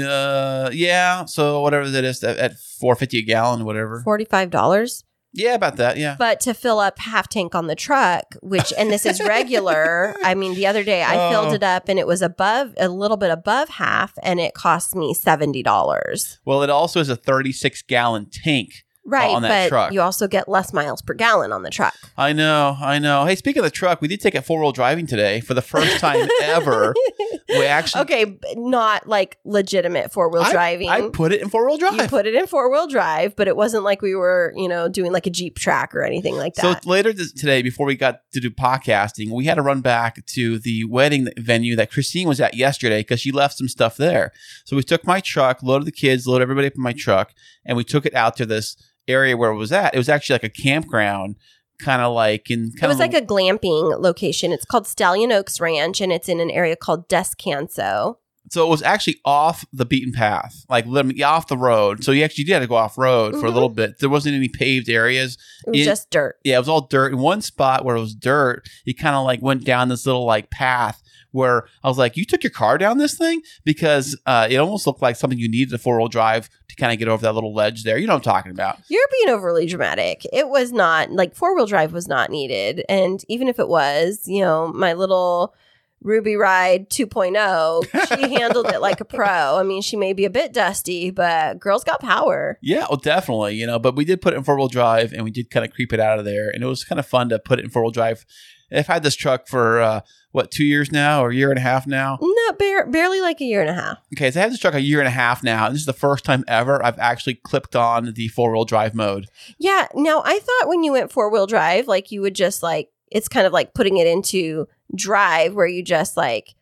Uh, 0.00 0.70
yeah. 0.72 1.24
So 1.24 1.60
whatever 1.60 1.88
that 1.90 2.04
is, 2.04 2.22
at, 2.24 2.36
at 2.38 2.52
450 2.80 3.18
a 3.18 3.22
gallon, 3.22 3.64
whatever. 3.64 4.02
$45. 4.06 5.04
Yeah, 5.34 5.54
about 5.54 5.76
that. 5.76 5.98
Yeah. 5.98 6.16
But 6.18 6.40
to 6.40 6.54
fill 6.54 6.80
up 6.80 6.98
half 6.98 7.28
tank 7.28 7.54
on 7.54 7.66
the 7.66 7.76
truck, 7.76 8.34
which, 8.42 8.72
and 8.78 8.90
this 8.90 9.04
is 9.04 9.20
regular, 9.26 10.14
I 10.24 10.34
mean, 10.34 10.54
the 10.54 10.66
other 10.66 10.82
day 10.82 11.02
I 11.02 11.16
Oh. 11.16 11.30
filled 11.30 11.54
it 11.54 11.62
up 11.62 11.88
and 11.88 11.98
it 11.98 12.06
was 12.06 12.22
above, 12.22 12.72
a 12.78 12.88
little 12.88 13.18
bit 13.18 13.30
above 13.30 13.68
half, 13.68 14.14
and 14.22 14.40
it 14.40 14.54
cost 14.54 14.96
me 14.96 15.14
$70. 15.14 16.38
Well, 16.44 16.62
it 16.62 16.70
also 16.70 16.98
is 17.00 17.08
a 17.10 17.16
36 17.16 17.82
gallon 17.82 18.26
tank. 18.32 18.84
Right. 19.08 19.30
on 19.30 19.42
that 19.42 19.64
but 19.64 19.68
truck. 19.68 19.92
you 19.92 20.00
also 20.02 20.28
get 20.28 20.48
less 20.48 20.72
miles 20.72 21.00
per 21.00 21.14
gallon 21.14 21.50
on 21.50 21.62
the 21.62 21.70
truck. 21.70 21.94
I 22.16 22.32
know. 22.32 22.76
I 22.80 22.98
know. 22.98 23.24
Hey, 23.24 23.36
speaking 23.36 23.60
of 23.60 23.64
the 23.64 23.70
truck, 23.70 24.02
we 24.02 24.08
did 24.08 24.20
take 24.20 24.34
a 24.34 24.42
four 24.42 24.60
wheel 24.60 24.72
driving 24.72 25.06
today 25.06 25.40
for 25.40 25.54
the 25.54 25.62
first 25.62 25.98
time 25.98 26.28
ever. 26.42 26.94
We 27.48 27.64
actually. 27.64 28.02
okay, 28.02 28.38
not 28.56 29.06
like 29.08 29.38
legitimate 29.44 30.12
four 30.12 30.28
wheel 30.28 30.44
driving. 30.50 30.90
I 30.90 31.08
put 31.08 31.32
it 31.32 31.40
in 31.40 31.48
four 31.48 31.66
wheel 31.66 31.78
drive. 31.78 31.94
you 31.94 32.06
put 32.06 32.26
it 32.26 32.34
in 32.34 32.46
four 32.46 32.70
wheel 32.70 32.86
drive, 32.86 33.36
but 33.36 33.48
it 33.48 33.56
wasn't 33.56 33.84
like 33.84 34.02
we 34.02 34.14
were, 34.14 34.52
you 34.54 34.68
know, 34.68 34.88
doing 34.88 35.12
like 35.12 35.26
a 35.26 35.30
Jeep 35.30 35.58
track 35.58 35.94
or 35.94 36.02
anything 36.02 36.36
like 36.36 36.54
that. 36.56 36.82
So 36.82 36.88
later 36.88 37.10
this, 37.10 37.32
today, 37.32 37.62
before 37.62 37.86
we 37.86 37.96
got 37.96 38.20
to 38.32 38.40
do 38.40 38.50
podcasting, 38.50 39.30
we 39.30 39.46
had 39.46 39.54
to 39.54 39.62
run 39.62 39.80
back 39.80 40.24
to 40.26 40.58
the 40.58 40.84
wedding 40.84 41.28
venue 41.38 41.74
that 41.76 41.90
Kristine 41.90 42.26
was 42.26 42.38
at 42.38 42.54
yesterday 42.54 43.00
because 43.00 43.20
she 43.20 43.32
left 43.32 43.56
some 43.56 43.68
stuff 43.68 43.96
there. 43.96 44.32
So 44.66 44.76
we 44.76 44.82
took 44.82 45.06
my 45.06 45.20
truck, 45.20 45.62
loaded 45.62 45.86
the 45.86 45.92
kids, 45.92 46.26
loaded 46.26 46.42
everybody 46.42 46.66
up 46.66 46.76
in 46.76 46.82
my 46.82 46.92
truck, 46.92 47.32
and 47.64 47.78
we 47.78 47.84
took 47.84 48.04
it 48.04 48.14
out 48.14 48.36
to 48.36 48.46
this 48.46 48.76
area 49.08 49.36
where 49.36 49.50
it 49.50 49.56
was 49.56 49.72
at. 49.72 49.94
It 49.94 49.98
was 49.98 50.08
actually 50.08 50.34
like 50.34 50.44
a 50.44 50.48
campground 50.62 51.36
kind 51.78 52.02
of 52.02 52.12
like 52.12 52.50
in 52.50 52.72
kind 52.72 52.84
It 52.84 52.88
was 52.88 52.98
like 52.98 53.14
a 53.14 53.22
glamping 53.22 54.00
location. 54.00 54.52
It's 54.52 54.64
called 54.64 54.86
Stallion 54.86 55.32
Oaks 55.32 55.60
Ranch, 55.60 56.00
and 56.00 56.12
it's 56.12 56.28
in 56.28 56.40
an 56.40 56.50
area 56.50 56.76
called 56.76 57.08
Descanso. 57.08 58.16
so 58.50 58.66
it 58.66 58.70
was 58.70 58.82
actually 58.82 59.20
off 59.24 59.64
the 59.72 59.84
beaten 59.84 60.12
path, 60.12 60.64
like 60.68 60.86
off 61.22 61.48
the 61.48 61.56
road. 61.56 62.02
So 62.02 62.12
you 62.12 62.24
actually 62.24 62.44
did 62.44 62.54
have 62.54 62.62
to 62.62 62.68
go 62.68 62.76
off 62.76 62.98
road 62.98 63.38
for 63.38 63.46
a 63.46 63.50
little 63.50 63.68
mm-hmm. 63.68 63.76
bit. 63.76 63.98
There 64.00 64.08
wasn't 64.08 64.34
any 64.34 64.48
paved 64.48 64.88
areas. 64.88 65.36
It 65.66 65.70
was 65.70 65.80
It- 65.80 65.84
just 65.84 66.10
dirt. 66.10 66.38
Yeah, 66.44 66.56
it 66.56 66.60
was 66.60 66.68
all 66.68 66.82
dirt. 66.82 67.12
In 67.12 67.18
one 67.18 67.42
spot 67.42 67.84
where 67.84 67.96
it 67.96 68.00
was 68.00 68.14
dirt, 68.14 68.68
you 68.84 68.94
kind 68.94 69.16
of 69.16 69.24
like 69.24 69.42
went 69.42 69.64
down 69.64 69.88
this 69.88 70.06
little 70.06 70.24
like 70.24 70.50
path 70.50 71.02
where 71.32 71.66
I 71.82 71.88
was 71.88 71.98
like, 71.98 72.16
"You 72.16 72.24
took 72.24 72.42
your 72.42 72.50
car 72.50 72.78
down 72.78 72.98
this 72.98 73.16
thing?" 73.16 73.42
Because 73.64 74.16
uh, 74.26 74.48
it 74.50 74.56
almost 74.56 74.86
looked 74.86 75.02
like 75.02 75.16
something 75.16 75.38
you 75.38 75.48
needed 75.48 75.72
a 75.74 75.78
four 75.78 75.98
wheel 75.98 76.08
drive 76.08 76.48
to 76.68 76.76
kind 76.76 76.92
of 76.92 76.98
get 76.98 77.08
over 77.08 77.22
that 77.22 77.34
little 77.34 77.54
ledge 77.54 77.84
there. 77.84 77.98
You 77.98 78.06
know 78.06 78.14
what 78.14 78.26
I'm 78.26 78.34
talking 78.34 78.52
about? 78.52 78.78
You're 78.88 79.06
being 79.20 79.34
overly 79.34 79.66
dramatic. 79.66 80.26
It 80.32 80.48
was 80.48 80.72
not 80.72 81.10
like 81.10 81.34
four 81.34 81.54
wheel 81.54 81.66
drive 81.66 81.92
was 81.92 82.08
not 82.08 82.30
needed. 82.30 82.84
And 82.88 83.22
even 83.28 83.48
if 83.48 83.58
it 83.58 83.68
was, 83.68 84.22
you 84.26 84.42
know, 84.42 84.68
my 84.68 84.92
little 84.94 85.54
Ruby 86.00 86.36
Ride 86.36 86.88
2.0, 86.90 88.08
she 88.08 88.34
handled 88.38 88.68
it 88.68 88.80
like 88.80 89.00
a 89.00 89.04
pro. 89.04 89.56
I 89.56 89.62
mean, 89.62 89.82
she 89.82 89.96
may 89.96 90.12
be 90.12 90.24
a 90.24 90.30
bit 90.30 90.52
dusty, 90.52 91.10
but 91.10 91.58
girl's 91.58 91.84
got 91.84 92.00
power. 92.00 92.58
Yeah, 92.62 92.86
well, 92.88 92.98
definitely. 92.98 93.56
You 93.56 93.66
know, 93.66 93.78
but 93.78 93.96
we 93.96 94.04
did 94.04 94.20
put 94.20 94.32
it 94.32 94.36
in 94.36 94.44
four 94.44 94.56
wheel 94.56 94.68
drive, 94.68 95.12
and 95.12 95.24
we 95.24 95.30
did 95.30 95.50
kind 95.50 95.66
of 95.66 95.72
creep 95.72 95.92
it 95.92 96.00
out 96.00 96.18
of 96.18 96.24
there, 96.24 96.50
and 96.50 96.62
it 96.62 96.66
was 96.66 96.84
kind 96.84 96.98
of 96.98 97.06
fun 97.06 97.28
to 97.30 97.38
put 97.38 97.58
it 97.58 97.64
in 97.64 97.70
four 97.70 97.82
wheel 97.82 97.90
drive. 97.90 98.24
If 98.70 98.80
I've 98.88 98.94
had 98.94 99.02
this 99.02 99.16
truck 99.16 99.48
for 99.48 99.80
uh, 99.80 100.00
what 100.32 100.50
two 100.50 100.64
years 100.64 100.92
now, 100.92 101.22
or 101.22 101.30
a 101.30 101.34
year 101.34 101.50
and 101.50 101.58
a 101.58 101.62
half 101.62 101.86
now. 101.86 102.18
No, 102.20 102.52
bare, 102.58 102.86
barely 102.86 103.20
like 103.20 103.40
a 103.40 103.44
year 103.44 103.60
and 103.60 103.70
a 103.70 103.74
half. 103.74 103.98
Okay, 104.14 104.30
so 104.30 104.38
I 104.38 104.42
have 104.42 104.50
this 104.50 104.60
truck 104.60 104.74
a 104.74 104.80
year 104.80 104.98
and 104.98 105.08
a 105.08 105.12
half 105.12 105.42
now, 105.42 105.66
and 105.66 105.74
this 105.74 105.80
is 105.80 105.86
the 105.86 105.92
first 105.92 106.24
time 106.24 106.44
ever 106.46 106.84
I've 106.84 106.98
actually 106.98 107.34
clicked 107.34 107.74
on 107.74 108.12
the 108.14 108.28
four 108.28 108.52
wheel 108.52 108.64
drive 108.64 108.94
mode. 108.94 109.26
Yeah. 109.58 109.88
Now, 109.94 110.22
I 110.24 110.38
thought 110.38 110.68
when 110.68 110.82
you 110.82 110.92
went 110.92 111.12
four 111.12 111.30
wheel 111.30 111.46
drive, 111.46 111.88
like 111.88 112.10
you 112.12 112.20
would 112.20 112.34
just 112.34 112.62
like, 112.62 112.90
it's 113.10 113.28
kind 113.28 113.46
of 113.46 113.52
like 113.52 113.74
putting 113.74 113.96
it 113.96 114.06
into 114.06 114.68
drive 114.94 115.54
where 115.54 115.66
you 115.66 115.82
just 115.82 116.16
like, 116.16 116.54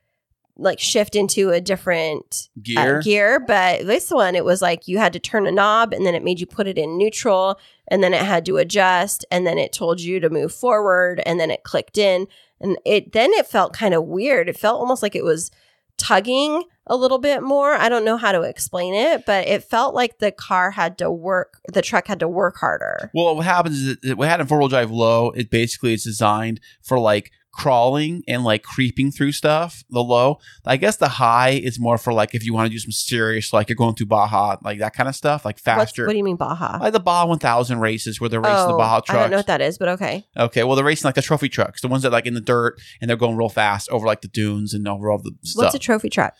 like 0.58 0.80
shift 0.80 1.14
into 1.14 1.50
a 1.50 1.60
different 1.60 2.48
uh, 2.56 2.62
Gear. 2.62 3.02
gear. 3.02 3.40
But 3.40 3.86
this 3.86 4.10
one, 4.10 4.34
it 4.34 4.44
was 4.44 4.62
like 4.62 4.88
you 4.88 4.96
had 4.98 5.12
to 5.12 5.18
turn 5.18 5.46
a 5.46 5.52
knob 5.52 5.92
and 5.92 6.06
then 6.06 6.14
it 6.14 6.24
made 6.24 6.40
you 6.40 6.46
put 6.46 6.66
it 6.66 6.78
in 6.78 6.96
neutral 6.96 7.58
and 7.88 8.02
then 8.02 8.14
it 8.14 8.22
had 8.22 8.46
to 8.46 8.56
adjust 8.56 9.24
and 9.30 9.46
then 9.46 9.58
it 9.58 9.72
told 9.72 10.00
you 10.00 10.18
to 10.20 10.30
move 10.30 10.54
forward 10.54 11.20
and 11.26 11.38
then 11.38 11.50
it 11.50 11.62
clicked 11.62 11.98
in. 11.98 12.26
And 12.60 12.78
it 12.84 13.12
then 13.12 13.32
it 13.32 13.46
felt 13.46 13.72
kind 13.72 13.94
of 13.94 14.04
weird. 14.04 14.48
It 14.48 14.58
felt 14.58 14.80
almost 14.80 15.02
like 15.02 15.14
it 15.14 15.24
was 15.24 15.50
tugging 15.98 16.64
a 16.86 16.96
little 16.96 17.18
bit 17.18 17.42
more. 17.42 17.72
I 17.74 17.88
don't 17.88 18.04
know 18.04 18.16
how 18.16 18.32
to 18.32 18.42
explain 18.42 18.94
it, 18.94 19.26
but 19.26 19.48
it 19.48 19.64
felt 19.64 19.94
like 19.94 20.18
the 20.18 20.30
car 20.30 20.70
had 20.70 20.98
to 20.98 21.10
work, 21.10 21.60
the 21.72 21.82
truck 21.82 22.06
had 22.06 22.20
to 22.20 22.28
work 22.28 22.56
harder. 22.58 23.10
Well, 23.12 23.34
what 23.34 23.44
happens 23.44 23.82
is 23.82 24.14
we 24.14 24.26
had 24.26 24.40
in 24.40 24.46
four 24.46 24.58
wheel 24.58 24.68
drive 24.68 24.90
low. 24.90 25.30
It 25.30 25.50
basically 25.50 25.94
is 25.94 26.04
designed 26.04 26.60
for 26.82 26.98
like 26.98 27.32
crawling 27.56 28.22
and 28.28 28.44
like 28.44 28.62
creeping 28.62 29.10
through 29.10 29.32
stuff. 29.32 29.82
The 29.90 30.00
low, 30.02 30.38
I 30.64 30.76
guess, 30.76 30.96
the 30.96 31.08
high 31.08 31.50
is 31.50 31.80
more 31.80 31.96
for 31.98 32.12
like 32.12 32.34
if 32.34 32.44
you 32.44 32.52
want 32.54 32.66
to 32.66 32.70
do 32.70 32.78
some 32.78 32.92
serious, 32.92 33.52
like 33.52 33.68
you're 33.68 33.76
going 33.76 33.94
through 33.94 34.06
Baja, 34.06 34.56
like 34.62 34.78
that 34.80 34.94
kind 34.94 35.08
of 35.08 35.16
stuff, 35.16 35.44
like 35.44 35.56
What's, 35.56 35.62
faster. 35.62 36.04
what 36.06 36.12
do 36.12 36.18
you 36.18 36.24
mean 36.24 36.36
Baja? 36.36 36.78
like 36.80 36.92
the 36.92 37.00
Baja 37.00 37.26
1000 37.28 37.80
races 37.80 38.20
where 38.20 38.28
they're 38.28 38.40
racing 38.40 38.68
the 38.68 38.74
Oh, 38.74 38.78
Baja 38.78 38.96
I 38.96 39.00
trucks. 39.00 39.12
don't 39.22 39.30
know 39.30 39.36
what 39.38 39.46
that 39.46 39.60
is, 39.60 39.78
but 39.78 39.88
okay. 39.90 40.24
Okay, 40.36 40.64
well 40.64 40.76
they're 40.76 40.84
racing 40.84 41.08
like 41.08 41.14
the 41.14 41.22
trophy 41.22 41.48
trucks, 41.48 41.80
the 41.80 41.88
ones 41.88 42.02
that 42.02 42.12
like 42.12 42.26
in 42.26 42.34
the 42.34 42.40
dirt 42.40 42.78
and 43.00 43.08
they're 43.08 43.16
going 43.16 43.36
real 43.36 43.48
fast 43.48 43.88
over 43.90 44.06
like 44.06 44.20
the 44.20 44.28
dunes 44.28 44.74
and 44.74 44.86
over 44.86 45.10
all 45.10 45.18
the 45.18 45.32
stuff. 45.42 45.64
What's 45.64 45.74
a 45.74 45.78
trophy 45.78 46.10
truck? 46.10 46.34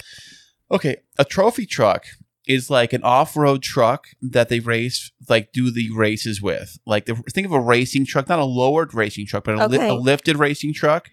Okay, 0.71 0.97
a 1.19 1.25
trophy 1.25 1.65
truck 1.67 2.05
is 2.47 2.71
like 2.71 2.93
an 2.93 3.03
off-road 3.03 3.63
truck 3.63 4.07
that 4.23 4.49
they 4.49 4.61
race, 4.61 5.11
like 5.29 5.53
do 5.53 5.71
the 5.71 5.91
races 5.95 6.41
with. 6.41 6.79
Like 6.87 7.07
the, 7.07 7.15
think 7.33 7.47
of 7.47 7.53
a 7.53 7.61
racing 7.61 8.07
truck, 8.07 8.29
not 8.29 8.39
a 8.39 8.45
lowered 8.45 8.95
racing 8.95 9.27
truck, 9.27 9.45
but 9.45 9.57
a, 9.57 9.67
li- 9.67 9.89
a 9.89 9.95
lifted 9.95 10.39
racing 10.39 10.73
truck, 10.75 11.09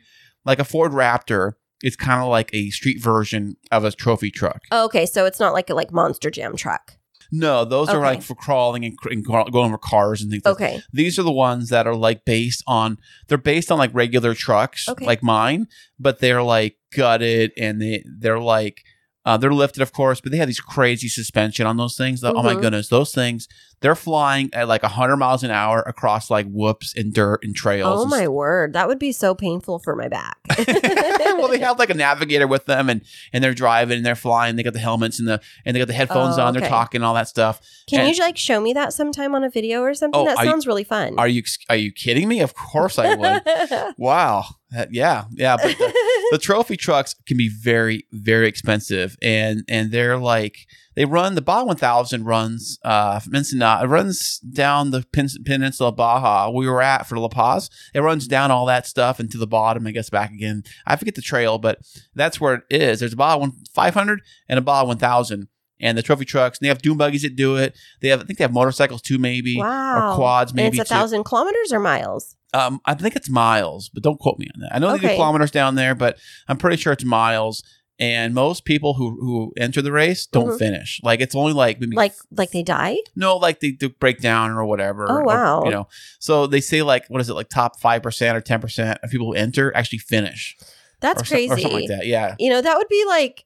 like 0.46 0.60
a 0.60 0.64
Ford 0.66 0.92
Raptor. 0.92 1.54
It's 1.82 1.96
kind 1.98 2.22
of 2.22 2.30
like 2.30 2.50
a 2.54 2.70
street 2.70 3.02
version 3.02 3.58
of 3.72 3.84
a 3.84 3.92
trophy 3.92 4.32
truck. 4.32 4.62
Oh, 4.72 4.86
okay, 4.86 5.06
so 5.06 5.26
it's 5.26 5.40
not 5.40 5.54
like 5.54 5.70
a 5.70 5.74
like 5.74 5.92
monster 5.92 6.30
jam 6.30 6.56
truck. 6.56 6.94
No, 7.36 7.66
those 7.66 7.90
are 7.90 8.00
like 8.00 8.22
for 8.22 8.36
crawling 8.36 8.86
and, 8.86 8.96
and 9.06 9.26
going 9.26 9.48
over 9.56 9.78
cars 9.80 10.22
and 10.22 10.30
things. 10.30 10.46
like 10.46 10.54
Okay. 10.54 10.82
These 10.94 11.18
are 11.18 11.24
the 11.24 11.32
ones 11.32 11.70
that 11.70 11.88
are 11.88 11.96
like 11.96 12.26
based 12.26 12.64
on 12.68 13.00
they're 13.28 13.40
based 13.40 13.72
on 13.72 13.80
like 13.80 13.90
regular 13.94 14.36
trucks 14.36 14.88
Okay. 14.88 15.04
like 15.06 15.24
mine, 15.24 15.66
but 16.00 16.20
they're 16.20 16.44
like 16.44 16.78
gutted 16.96 17.52
and 17.58 17.82
they 17.82 18.04
they're 18.20 18.40
like 18.40 18.84
uh, 19.26 19.38
they're 19.38 19.54
lifted, 19.54 19.82
of 19.82 19.92
course, 19.94 20.20
but 20.22 20.32
they 20.32 20.38
have 20.38 20.48
these 20.48 20.60
crazy 20.60 21.08
suspension 21.08 21.66
on 21.66 21.78
those 21.78 21.96
things. 21.96 22.24
Oh 22.24 22.44
my 22.44 22.56
Mhm. 22.56 22.62
goodness, 22.62 22.88
those 22.90 23.14
things 23.14 23.48
they're 23.84 23.96
flying 23.96 24.50
at 24.54 24.70
like 24.70 24.82
hundred 24.82 25.18
miles 25.18 25.44
an 25.44 25.52
hour 25.52 25.82
across 25.82 26.32
like 26.32 26.48
whoops 26.50 26.96
and 26.96 27.14
dirt 27.14 27.44
and 27.44 27.54
trails. 27.54 28.00
Oh 28.00 28.02
and 28.04 28.10
my 28.10 28.30
word, 28.30 28.72
that 28.74 28.88
would 28.88 28.98
be 28.98 29.12
so 29.12 29.36
painful 29.36 29.80
for 29.80 29.94
my 29.94 30.08
back. 30.08 30.38
well, 30.58 31.50
they 31.50 31.60
have 31.60 31.78
like 31.78 31.90
a 31.90 31.94
navigator 31.94 32.48
with 32.48 32.66
them, 32.66 32.90
and 32.90 33.02
and 33.34 33.44
they're 33.44 33.54
driving 33.54 33.98
and 33.98 34.06
they're 34.06 34.16
flying. 34.16 34.56
They 34.56 34.64
got 34.64 34.72
the 34.72 34.80
helmets 34.80 35.20
and 35.20 35.28
the 35.28 35.42
and 35.66 35.76
they 35.76 35.80
got 35.80 35.90
the 35.90 35.94
headphones 35.94 36.38
Oh, 36.38 36.44
on. 36.46 36.54
They're 36.54 36.70
talking 36.70 37.04
all 37.04 37.14
that 37.16 37.28
stuff. 37.28 37.60
Can 37.90 38.00
And- 38.00 38.16
you 38.16 38.24
like 38.24 38.38
show 38.38 38.62
me 38.62 38.72
that 38.72 38.94
sometime 38.94 39.36
on 39.36 39.44
a 39.44 39.50
video 39.50 39.82
or 39.82 39.94
something? 39.94 40.18
Oh, 40.22 40.26
that 40.26 40.38
are 40.38 40.46
you- 40.46 40.50
sounds 40.52 40.66
really 40.66 40.86
fun. 40.86 41.20
Are 41.20 41.28
you 41.28 41.44
are 41.70 41.76
you 41.76 41.92
kidding 41.92 42.30
me? 42.30 42.40
Of 42.40 42.56
course 42.56 42.98
I 42.98 43.16
would. 43.16 43.94
wow. 43.98 44.46
That- 44.72 44.94
yeah, 44.94 45.26
yeah. 45.34 45.58
But 45.58 45.78
the, 45.78 45.94
the 46.32 46.38
trophy 46.38 46.78
trucks 46.78 47.16
can 47.28 47.36
be 47.36 47.50
very 47.50 48.08
very 48.14 48.48
expensive, 48.48 49.18
and 49.22 49.66
and 49.68 49.92
they're 49.92 50.18
like 50.18 50.56
they 50.96 51.06
run 51.06 51.36
the 51.36 51.42
Baja 51.42 51.64
1000 51.66 52.26
runs 52.26 52.80
uh 52.84 53.20
from 53.20 53.36
Ensenada. 53.36 53.84
It 53.86 53.88
runs 53.88 54.40
down 54.40 54.92
the 54.92 55.04
Pen- 55.14 55.28
peninsula 55.46 55.90
of 55.90 55.96
Baja 55.96 56.50
we 56.50 56.68
were 56.68 56.82
at 56.82 57.08
for 57.08 57.18
La 57.18 57.28
Paz. 57.28 57.70
It 57.94 58.00
runs 58.02 58.28
down 58.28 58.52
all 58.52 58.66
that 58.68 58.88
stuff 58.88 59.20
and 59.20 59.30
to 59.32 59.38
the 59.38 59.48
bottom. 59.48 59.86
I 59.88 59.92
guess 59.92 60.10
back 60.10 60.32
again. 60.32 60.64
I 60.86 60.96
forget 60.96 61.16
the 61.16 61.22
trail, 61.22 61.58
but 61.58 61.80
that's 62.16 62.40
where 62.40 62.56
it 62.56 62.64
is. 62.70 63.00
There's 63.00 63.14
a 63.14 63.18
Baja 63.18 63.38
1 63.38 63.52
500 63.74 64.22
and 64.50 64.60
a 64.60 64.62
Baja 64.62 64.86
1000. 64.88 65.48
And 65.80 65.98
the 65.98 66.02
trophy 66.04 66.24
trucks, 66.24 66.60
and 66.60 66.64
they 66.66 66.70
have 66.70 66.82
dune 66.82 66.98
buggies 66.98 67.24
that 67.24 67.36
do 67.36 67.58
it. 67.58 67.76
They 68.00 68.08
have, 68.08 68.22
I 68.22 68.24
think 68.24 68.38
they 68.40 68.46
have 68.46 68.54
motorcycles 68.54 69.02
too, 69.02 69.18
maybe, 69.18 69.58
wow. 69.58 70.14
or 70.14 70.16
quads, 70.16 70.52
And 70.52 70.56
maybe. 70.56 70.78
it's 70.80 70.90
a 70.90 70.94
too. 70.94 70.98
thousand 70.98 71.26
kilometers 71.26 71.74
or 71.74 71.80
miles. 71.82 72.38
Um, 72.54 72.80
I 72.86 72.94
think 72.94 73.18
it's 73.18 73.30
miles, 73.30 73.90
but 73.90 74.02
don't 74.02 74.18
quote 74.18 74.40
me 74.40 74.48
on 74.56 74.62
that. 74.62 74.74
I 74.76 74.80
know 74.80 74.94
they 74.94 75.00
do 75.00 75.08
kilometers 75.16 75.52
down 75.52 75.76
there, 75.76 75.94
but 75.94 76.18
I'm 76.48 76.56
pretty 76.58 76.78
sure 76.78 76.94
it's 76.94 77.04
miles. 77.04 77.64
And 78.00 78.34
most 78.34 78.66
people 78.66 78.96
who 78.96 79.12
who 79.22 79.54
enter 79.56 79.82
the 79.82 79.92
race 79.92 80.26
don't 80.26 80.50
Mhm. 80.50 80.58
finish. 80.60 81.00
Like 81.04 81.22
it's 81.22 81.36
only 81.36 81.54
like 81.54 81.80
maybe 81.80 81.96
Like 81.96 82.14
like 82.32 82.50
they 82.52 82.64
die? 82.64 82.98
no, 83.16 83.38
like 83.38 83.60
they 83.60 83.72
do 83.72 83.90
break 83.90 84.20
down 84.20 84.52
or 84.52 84.66
whatever. 84.66 85.06
Oh, 85.10 85.18
or, 85.18 85.24
wow. 85.24 85.64
you 85.66 85.72
know, 85.72 85.88
so 86.20 86.48
they 86.48 86.60
say 86.60 86.82
like 86.82 87.06
what 87.08 87.22
is 87.22 87.30
it 87.30 87.36
like 87.36 87.50
top 87.50 87.80
five 87.80 88.02
percent 88.02 88.36
or 88.36 88.42
ten 88.42 88.60
percent 88.60 88.98
of 89.04 89.12
people 89.12 89.28
who 89.28 89.34
enter 89.36 89.76
actually 89.76 90.00
finish. 90.00 90.58
That's 91.02 91.22
or, 91.22 91.26
so- 91.26 91.36
crazy. 91.36 91.52
or 91.54 91.58
something 91.60 91.80
like 91.82 91.90
that. 91.90 92.08
Yeah. 92.08 92.36
You 92.40 92.50
know, 92.50 92.62
that 92.62 92.78
would 92.78 92.88
be 92.90 93.06
like 93.08 93.46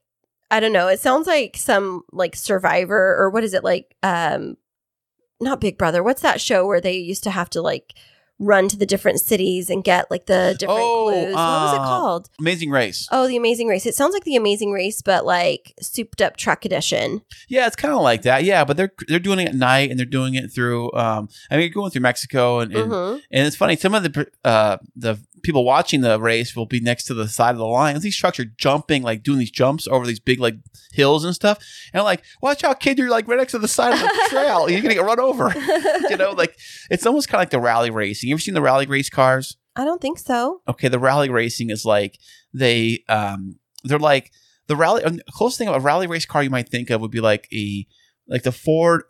I 0.50 0.60
don't 0.60 0.72
know. 0.72 0.88
It 0.88 0.98
sounds 1.00 1.26
like 1.26 1.58
some 1.58 2.04
like 2.10 2.34
Survivor 2.34 3.16
or 3.18 3.28
what 3.28 3.44
is 3.44 3.52
it 3.52 3.62
like? 3.64 3.94
Um, 4.02 4.56
not 5.42 5.60
Big 5.60 5.76
Brother. 5.76 6.02
What's 6.02 6.22
that 6.22 6.40
show 6.40 6.66
where 6.66 6.80
they 6.80 6.96
used 6.96 7.22
to 7.24 7.30
have 7.30 7.50
to 7.50 7.60
like 7.60 7.92
run 8.38 8.68
to 8.68 8.76
the 8.76 8.86
different 8.86 9.20
cities 9.20 9.68
and 9.68 9.82
get 9.82 10.10
like 10.10 10.26
the 10.26 10.54
different 10.58 10.80
Oh, 10.80 11.08
clues? 11.10 11.34
What 11.34 11.62
was 11.62 11.74
it 11.74 11.80
uh, 11.80 11.84
called? 11.84 12.30
Amazing 12.38 12.70
race. 12.70 13.08
Oh, 13.10 13.26
the 13.26 13.36
Amazing 13.36 13.68
Race. 13.68 13.84
It 13.86 13.94
sounds 13.94 14.12
like 14.14 14.24
the 14.24 14.36
Amazing 14.36 14.72
Race, 14.72 15.02
but 15.02 15.24
like 15.26 15.74
souped 15.80 16.22
up 16.22 16.36
truck 16.36 16.64
edition. 16.64 17.22
Yeah, 17.48 17.66
it's 17.66 17.76
kind 17.76 17.94
of 17.94 18.00
like 18.02 18.22
that. 18.22 18.44
Yeah, 18.44 18.64
but 18.64 18.76
they're 18.76 18.92
they're 19.08 19.18
doing 19.18 19.40
it 19.40 19.48
at 19.48 19.54
night 19.54 19.90
and 19.90 19.98
they're 19.98 20.06
doing 20.06 20.34
it 20.34 20.52
through. 20.52 20.92
Um, 20.92 21.28
I 21.50 21.56
mean, 21.56 21.62
you're 21.64 21.70
going 21.74 21.90
through 21.90 22.02
Mexico 22.02 22.60
and, 22.60 22.74
and 22.74 22.90
Mhm. 22.92 23.20
And 23.30 23.46
it's 23.46 23.56
funny, 23.56 23.76
some 23.76 23.94
of 23.94 24.02
the 24.02 24.26
uh, 24.44 24.78
the 24.96 25.18
people 25.42 25.64
watching 25.64 26.00
the 26.00 26.20
race 26.20 26.54
will 26.54 26.66
be 26.66 26.80
next 26.80 27.04
to 27.04 27.14
the 27.14 27.28
side 27.28 27.52
of 27.52 27.58
the 27.58 27.66
line. 27.66 27.98
These 28.00 28.16
trucks 28.16 28.38
are 28.40 28.44
jumping, 28.44 29.02
like 29.02 29.22
doing 29.22 29.38
these 29.38 29.50
jumps 29.50 29.86
over 29.88 30.06
these 30.06 30.20
big 30.20 30.40
like 30.40 30.56
hills 30.92 31.24
and 31.24 31.34
stuff. 31.34 31.58
And 31.92 32.00
I'm 32.00 32.04
like, 32.04 32.22
watch 32.42 32.64
out, 32.64 32.80
kid! 32.80 32.98
You're 32.98 33.10
like 33.10 33.26
right 33.28 33.38
next 33.38 33.52
to 33.52 33.58
the 33.58 33.68
side 33.68 33.94
of 33.94 34.00
the 34.00 34.26
trail. 34.30 34.68
You're 34.70 34.80
gonna 34.82 34.94
get 34.94 35.04
run 35.04 35.20
over. 35.20 35.52
you 36.10 36.16
know, 36.16 36.30
like 36.32 36.56
it's 36.90 37.06
almost 37.06 37.28
kind 37.28 37.38
of 37.38 37.42
like 37.42 37.50
the 37.50 37.60
rally 37.60 37.90
racing. 37.90 38.28
You 38.28 38.34
ever 38.34 38.40
seen 38.40 38.54
the 38.54 38.62
rally 38.62 38.86
race 38.86 39.10
cars? 39.10 39.56
I 39.76 39.84
don't 39.84 40.00
think 40.00 40.18
so. 40.18 40.62
Okay, 40.68 40.88
the 40.88 40.98
rally 40.98 41.30
racing 41.30 41.70
is 41.70 41.84
like 41.84 42.18
they 42.52 43.04
um 43.08 43.58
they're 43.84 43.98
like 43.98 44.32
the 44.66 44.76
rally. 44.76 45.02
um, 45.04 45.20
Closest 45.30 45.58
thing 45.58 45.68
of 45.68 45.74
a 45.76 45.80
rally 45.80 46.06
race 46.06 46.26
car 46.26 46.42
you 46.42 46.50
might 46.50 46.68
think 46.68 46.90
of 46.90 47.00
would 47.00 47.10
be 47.10 47.20
like 47.20 47.48
a 47.52 47.86
like 48.26 48.42
the 48.42 48.52
Ford. 48.52 49.02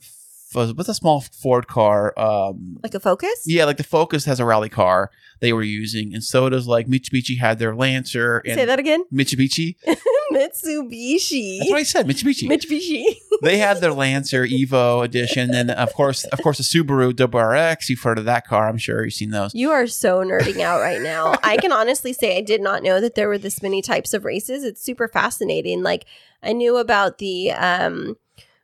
What's 0.53 0.89
a 0.89 0.95
small 0.95 1.21
Ford 1.21 1.67
car? 1.67 2.19
Um, 2.19 2.79
Like 2.83 2.95
a 2.95 3.01
Focus? 3.01 3.43
yeah, 3.47 3.65
like 3.65 3.77
the 3.77 3.85
Focus 3.85 4.25
has 4.25 4.41
a 4.41 4.45
rally 4.45 4.69
car 4.69 5.11
they 5.41 5.53
were 5.53 5.63
using, 5.63 6.15
and 6.15 6.25
so 6.25 6.49
does 6.49 6.67
like 6.67 6.87
Mitsubishi 6.89 7.39
had 7.39 7.59
their 7.59 7.75
Lancer 7.75 8.39
and 8.39 8.55
Say 8.55 8.65
that 8.65 8.79
again. 8.79 9.05
Mitsubishi. 9.13 9.77
Mitsubishi. 10.33 11.59
That's 11.59 11.71
what 11.71 11.79
I 11.79 11.83
said, 11.83 12.07
Mitsubishi. 12.07 12.49
Mitsubishi. 12.49 13.17
they 13.43 13.59
had 13.59 13.81
their 13.81 13.93
Lancer 13.93 14.47
Evo 14.47 15.05
edition, 15.05 15.55
and 15.55 15.71
of 15.71 15.93
course, 15.95 16.25
of 16.25 16.41
course, 16.43 16.59
the 16.59 16.65
Subaru 16.65 17.13
WRX. 17.13 17.89
You've 17.89 18.03
heard 18.03 18.19
of 18.19 18.25
that 18.25 18.47
car, 18.47 18.69
I'm 18.69 18.79
sure 18.79 19.05
you've 19.05 19.15
seen 19.15 19.31
those. 19.31 19.55
You 19.55 19.71
are 19.71 19.87
so 19.87 20.23
nerding 20.23 20.61
out 20.61 20.81
right 20.81 21.01
now. 21.01 21.35
I 21.43 21.57
can 21.57 21.73
honestly 21.73 22.13
say 22.13 22.37
I 22.37 22.41
did 22.41 22.61
not 22.61 22.83
know 22.83 23.01
that 23.01 23.15
there 23.15 23.29
were 23.29 23.39
this 23.39 23.63
many 23.63 23.83
types 23.83 24.13
of 24.15 24.25
races. 24.25 24.65
It's 24.65 24.83
super 24.83 25.09
fascinating. 25.09 25.83
Like 25.83 26.07
I 26.43 26.53
knew 26.53 26.77
about 26.77 27.19
the 27.19 27.53
um 27.53 28.17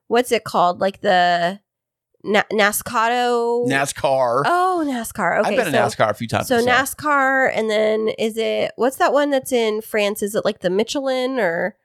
what's 0.09 0.33
it 0.33 0.44
called? 0.44 0.81
Like 0.81 1.01
the 1.01 1.61
Na- 2.25 2.43
NASCAR. 2.51 3.69
NASCAR. 3.69 4.43
Oh, 4.47 4.85
NASCAR. 4.87 5.41
Okay, 5.41 5.51
I've 5.51 5.57
been 5.57 5.73
so, 5.73 5.79
in 5.79 5.89
NASCAR 5.89 6.11
a 6.11 6.15
few 6.15 6.27
times. 6.29 6.49
So 6.49 6.57
myself. 6.57 6.97
NASCAR, 6.97 7.51
and 7.55 7.71
then 7.71 8.09
is 8.19 8.37
it 8.37 8.73
what's 8.77 8.97
that 8.97 9.13
one 9.13 9.31
that's 9.31 9.53
in 9.53 9.83
France? 9.83 10.23
Is 10.23 10.35
it 10.35 10.45
like 10.45 10.61
the 10.61 10.71
Michelin 10.71 11.39
or? 11.39 11.77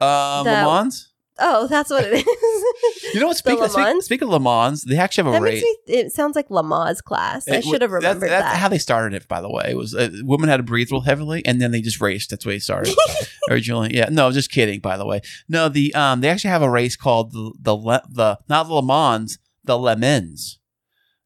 um, 0.00 0.44
the- 0.44 0.52
Le 0.52 0.62
Mans. 0.62 1.08
Oh, 1.38 1.66
that's 1.66 1.90
what 1.90 2.04
it 2.04 2.12
is. 2.14 2.24
You 3.14 3.20
know 3.20 3.26
what? 3.28 3.34
Le 3.34 3.68
speak, 3.68 3.76
Mans? 3.76 4.10
of 4.10 4.28
Le 4.28 4.40
Mans, 4.40 4.82
they 4.82 4.96
actually 4.98 5.24
have 5.24 5.34
a 5.34 5.36
that 5.36 5.42
race. 5.42 5.62
makes 5.62 5.88
me. 5.88 5.94
It 5.94 6.12
sounds 6.12 6.34
like 6.34 6.48
Lamaze 6.48 7.02
class. 7.02 7.48
I 7.48 7.60
should 7.60 7.80
have 7.80 7.92
remembered 7.92 8.28
that's, 8.30 8.42
that. 8.42 8.56
how 8.56 8.68
they 8.68 8.78
started 8.78 9.14
it, 9.14 9.28
by 9.28 9.40
the 9.40 9.48
way. 9.48 9.66
It 9.68 9.76
was 9.76 9.94
uh, 9.94 10.10
women 10.22 10.48
had 10.48 10.58
to 10.58 10.62
breathe 10.62 10.90
real 10.90 11.00
heavily, 11.02 11.44
and 11.46 11.60
then 11.60 11.70
they 11.70 11.80
just 11.80 12.00
raced. 12.00 12.30
That's 12.30 12.44
way 12.44 12.54
they 12.54 12.58
started 12.58 12.94
originally. 13.50 13.94
Yeah, 13.94 14.08
no, 14.10 14.30
just 14.32 14.50
kidding. 14.50 14.80
By 14.80 14.96
the 14.96 15.06
way, 15.06 15.20
no, 15.48 15.68
the 15.68 15.94
um, 15.94 16.20
they 16.20 16.28
actually 16.28 16.50
have 16.50 16.62
a 16.62 16.70
race 16.70 16.96
called 16.96 17.32
the 17.32 17.52
the 17.60 17.76
the 18.10 18.38
not 18.48 18.66
the 18.66 18.74
Le 18.74 18.82
Mans, 18.82 19.38
the 19.66 19.78
lemons. 19.78 20.58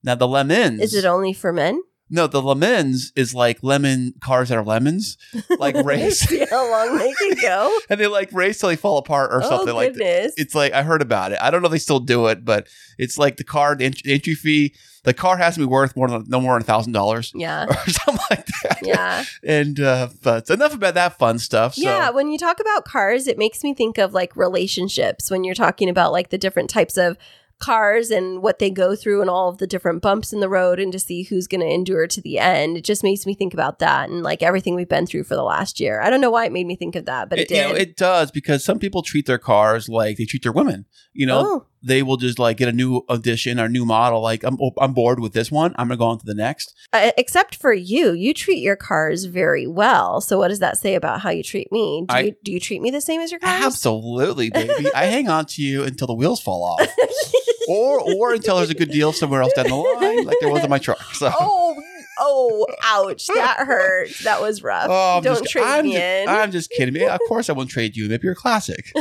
Now 0.03 0.14
the 0.14 0.29
lemons 0.29 0.81
is 0.81 0.94
it 0.94 1.05
only 1.05 1.33
for 1.33 1.53
men? 1.53 1.81
no 2.12 2.26
the 2.26 2.42
lemons 2.42 3.12
is 3.14 3.35
like 3.35 3.62
lemon 3.62 4.14
cars 4.20 4.48
that 4.48 4.59
are 4.59 4.64
lemons, 4.64 5.16
like 5.59 5.76
race, 5.76 6.20
See 6.20 6.44
how 6.50 6.68
long 6.70 6.98
they 6.98 7.12
can 7.12 7.37
go. 7.40 7.79
and 7.90 8.00
they 8.00 8.09
like 8.09 8.33
race 8.33 8.59
till 8.59 8.68
they 8.68 8.76
fall 8.76 8.98
apart 8.98 9.31
or 9.33 9.42
oh 9.42 9.48
something 9.48 9.74
like 9.74 9.94
that. 9.94 10.33
It's 10.37 10.55
like 10.55 10.72
I 10.72 10.83
heard 10.83 11.03
about 11.03 11.33
it. 11.33 11.38
I 11.40 11.50
don't 11.50 11.62
know 11.62 11.66
if 11.66 11.72
they 11.72 11.79
still 11.79 12.00
do 12.00 12.26
it, 12.26 12.44
but 12.44 12.66
it's 12.98 13.16
like 13.16 13.37
the 13.37 13.44
car 13.44 13.76
the 13.76 13.85
ent- 13.87 14.03
entry 14.05 14.35
fee. 14.35 14.74
The 15.03 15.14
car 15.14 15.38
has 15.38 15.55
to 15.55 15.61
be 15.61 15.64
worth 15.66 15.96
more 15.96 16.09
than 16.09 16.24
no 16.29 16.40
more 16.42 16.55
than 16.55 16.62
a 16.62 16.66
thousand 16.66 16.92
dollars 16.92 17.33
yeah, 17.35 17.64
or 17.68 17.90
something 17.90 18.22
like 18.29 18.44
that. 18.62 18.79
yeah, 18.83 19.24
And 19.42 19.81
uh, 19.81 20.09
but 20.22 20.50
enough 20.50 20.74
about 20.74 20.92
that 20.94 21.16
fun 21.16 21.38
stuff. 21.38 21.74
So 21.74 21.83
yeah. 21.83 22.11
When 22.11 22.31
you 22.31 22.37
talk 22.37 22.61
about 22.61 22.85
cars, 22.85 23.26
it 23.26 23.38
makes 23.38 23.62
me 23.64 23.72
think 23.72 23.96
of 23.96 24.12
like 24.12 24.37
relationships. 24.37 25.31
When 25.31 25.42
you're 25.42 25.55
talking 25.55 25.88
about 25.88 26.12
like 26.12 26.29
the 26.29 26.37
different 26.37 26.68
types 26.68 26.98
of 26.98 27.16
cars 27.60 28.10
and 28.10 28.42
what 28.42 28.58
they 28.58 28.70
go 28.70 28.96
through 28.96 29.20
and 29.20 29.30
all 29.30 29.48
of 29.48 29.58
the 29.58 29.66
different 29.66 30.02
bumps 30.02 30.32
in 30.32 30.40
the 30.40 30.48
road 30.48 30.80
and 30.80 30.90
to 30.92 30.98
see 30.98 31.22
who's 31.22 31.46
going 31.46 31.60
to 31.60 31.66
endure 31.66 32.06
to 32.06 32.20
the 32.20 32.38
end. 32.38 32.76
It 32.76 32.84
just 32.84 33.04
makes 33.04 33.26
me 33.26 33.34
think 33.34 33.54
about 33.54 33.78
that 33.78 34.08
and 34.08 34.22
like 34.22 34.42
everything 34.42 34.74
we've 34.74 34.88
been 34.88 35.06
through 35.06 35.24
for 35.24 35.36
the 35.36 35.42
last 35.42 35.78
year. 35.78 36.00
I 36.00 36.10
don't 36.10 36.20
know 36.20 36.30
why 36.30 36.46
it 36.46 36.52
made 36.52 36.66
me 36.66 36.74
think 36.74 36.96
of 36.96 37.04
that, 37.04 37.28
but 37.28 37.38
it, 37.38 37.50
you 37.50 37.58
know, 37.58 37.72
did. 37.72 37.82
it 37.82 37.96
does 37.96 38.30
because 38.30 38.64
some 38.64 38.78
people 38.78 39.02
treat 39.02 39.26
their 39.26 39.38
cars 39.38 39.88
like 39.88 40.16
they 40.16 40.24
treat 40.24 40.42
their 40.42 40.52
women. 40.52 40.86
You 41.12 41.26
know, 41.26 41.42
oh, 41.46 41.66
they 41.82 42.02
will 42.02 42.16
just 42.16 42.38
like 42.38 42.56
get 42.58 42.68
a 42.68 42.72
new 42.72 43.02
edition 43.08 43.58
or 43.58 43.68
new 43.68 43.84
model. 43.84 44.20
Like 44.20 44.42
I'm 44.44 44.58
I'm 44.80 44.92
bored 44.92 45.20
with 45.20 45.32
this 45.32 45.50
one. 45.50 45.74
I'm 45.76 45.88
gonna 45.88 45.96
go 45.98 46.06
on 46.06 46.18
to 46.18 46.26
the 46.26 46.34
next. 46.34 46.74
uh, 46.92 47.10
except 47.16 47.54
for 47.56 47.72
you, 47.72 48.12
you 48.12 48.34
treat 48.34 48.58
your 48.58 48.76
cars 48.76 49.24
very 49.24 49.66
well. 49.66 50.20
So 50.20 50.38
what 50.38 50.48
does 50.48 50.58
that 50.58 50.76
say 50.78 50.94
about 50.94 51.20
how 51.20 51.30
you 51.30 51.42
treat 51.42 51.70
me? 51.72 52.04
Do, 52.08 52.14
I- 52.14 52.20
you, 52.20 52.34
do 52.44 52.52
you 52.52 52.60
treat 52.60 52.82
me 52.82 52.90
the 52.90 53.00
same 53.00 53.20
as 53.20 53.30
your 53.30 53.40
cars? 53.40 53.64
Absolutely, 53.64 54.50
baby. 54.50 54.88
I 54.94 55.06
hang 55.06 55.28
on 55.28 55.46
to 55.46 55.62
you 55.62 55.82
until 55.84 56.06
the 56.06 56.14
wheels 56.14 56.40
fall 56.40 56.62
off, 56.64 56.88
or 57.68 58.00
or 58.14 58.34
until 58.34 58.56
there's 58.56 58.70
a 58.70 58.74
good 58.74 58.90
deal 58.90 59.12
somewhere 59.12 59.42
else 59.42 59.52
down 59.54 59.68
the 59.68 59.74
line, 59.74 60.24
like 60.24 60.36
there 60.40 60.50
was 60.50 60.62
in 60.64 60.70
my 60.70 60.78
truck. 60.78 61.00
So. 61.14 61.32
oh, 61.40 61.82
oh, 62.18 62.66
ouch! 62.82 63.26
That 63.28 63.58
hurt. 63.66 64.10
That 64.24 64.40
was 64.42 64.62
rough. 64.62 64.88
Oh, 64.90 65.20
Don't 65.22 65.38
just, 65.38 65.50
trade 65.50 65.64
I'm 65.64 65.84
me 65.84 65.92
just, 65.92 66.02
in. 66.02 66.28
I'm 66.28 66.50
just 66.50 66.70
kidding. 66.70 67.08
Of 67.08 67.20
course 67.28 67.48
I 67.48 67.52
won't 67.54 67.70
trade 67.70 67.96
you. 67.96 68.08
Maybe 68.08 68.24
you're 68.24 68.32
a 68.32 68.36
classic. 68.36 68.92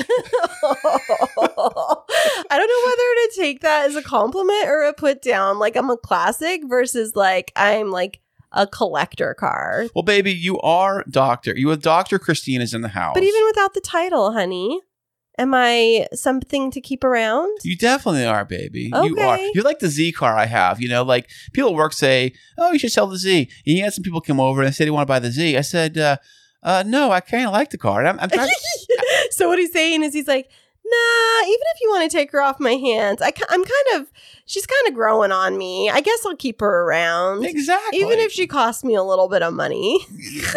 I 2.49 2.57
don't 2.57 2.67
know 2.67 2.89
whether 2.89 2.97
to 2.97 3.31
take 3.35 3.61
that 3.61 3.89
as 3.89 3.95
a 3.95 4.01
compliment 4.01 4.67
or 4.67 4.83
a 4.83 4.93
put 4.93 5.21
down. 5.21 5.59
Like 5.59 5.75
I'm 5.75 5.89
a 5.89 5.97
classic 5.97 6.61
versus 6.67 7.15
like 7.15 7.51
I'm 7.55 7.91
like 7.91 8.21
a 8.51 8.65
collector 8.65 9.33
car. 9.33 9.87
Well, 9.93 10.03
baby, 10.03 10.33
you 10.33 10.59
are 10.61 11.03
doctor. 11.09 11.55
You 11.55 11.69
have 11.69 11.81
Doctor 11.81 12.17
Christina's 12.17 12.73
in 12.73 12.81
the 12.81 12.89
house. 12.89 13.13
But 13.13 13.23
even 13.23 13.41
without 13.45 13.73
the 13.73 13.81
title, 13.81 14.31
honey, 14.31 14.81
am 15.37 15.53
I 15.53 16.07
something 16.13 16.71
to 16.71 16.81
keep 16.81 17.03
around? 17.03 17.55
You 17.63 17.75
definitely 17.77 18.25
are, 18.25 18.45
baby. 18.45 18.91
You 19.03 19.17
are. 19.19 19.39
You're 19.53 19.63
like 19.63 19.79
the 19.79 19.87
Z 19.87 20.13
car 20.13 20.35
I 20.35 20.45
have. 20.45 20.81
You 20.81 20.89
know, 20.89 21.03
like 21.03 21.29
people 21.53 21.69
at 21.69 21.75
work 21.75 21.93
say, 21.93 22.33
"Oh, 22.57 22.71
you 22.71 22.79
should 22.79 22.91
sell 22.91 23.07
the 23.07 23.17
Z." 23.17 23.49
And 23.65 23.77
you 23.77 23.83
had 23.83 23.93
some 23.93 24.03
people 24.03 24.21
come 24.21 24.39
over 24.39 24.63
and 24.63 24.73
say 24.73 24.85
they 24.85 24.91
want 24.91 25.07
to 25.07 25.11
buy 25.11 25.19
the 25.19 25.31
Z. 25.31 25.57
I 25.57 25.61
said, 25.61 25.97
uh, 25.97 26.17
uh, 26.63 26.83
"No, 26.85 27.11
I 27.11 27.19
kind 27.19 27.45
of 27.45 27.53
like 27.53 27.69
the 27.69 27.77
car." 27.77 27.99
And 27.99 28.09
I'm, 28.09 28.19
I'm 28.19 28.29
trying. 28.29 28.49
so 29.31 29.47
what 29.47 29.59
he's 29.59 29.71
saying 29.71 30.03
is 30.03 30.13
he's 30.13 30.27
like, 30.27 30.49
nah, 30.89 31.47
even 31.47 31.65
if 31.75 31.81
you 31.81 31.89
want 31.89 32.09
to 32.09 32.17
take 32.17 32.31
her 32.31 32.41
off 32.41 32.59
my 32.59 32.73
hands, 32.73 33.21
I, 33.21 33.31
I'm 33.49 33.63
kind 33.63 34.01
of, 34.01 34.11
she's 34.49 34.65
kind 34.65 34.87
of 34.87 34.95
growing 34.95 35.31
on 35.31 35.57
me. 35.57 35.89
I 35.89 36.01
guess 36.01 36.25
I'll 36.25 36.35
keep 36.35 36.59
her 36.59 36.81
around. 36.83 37.45
exactly. 37.45 37.99
Even 37.99 38.17
if 38.19 38.31
she 38.31 38.47
costs 38.47 38.83
me 38.83 38.95
a 38.95 39.03
little 39.03 39.29
bit 39.29 39.43
of 39.43 39.53
money. 39.53 39.99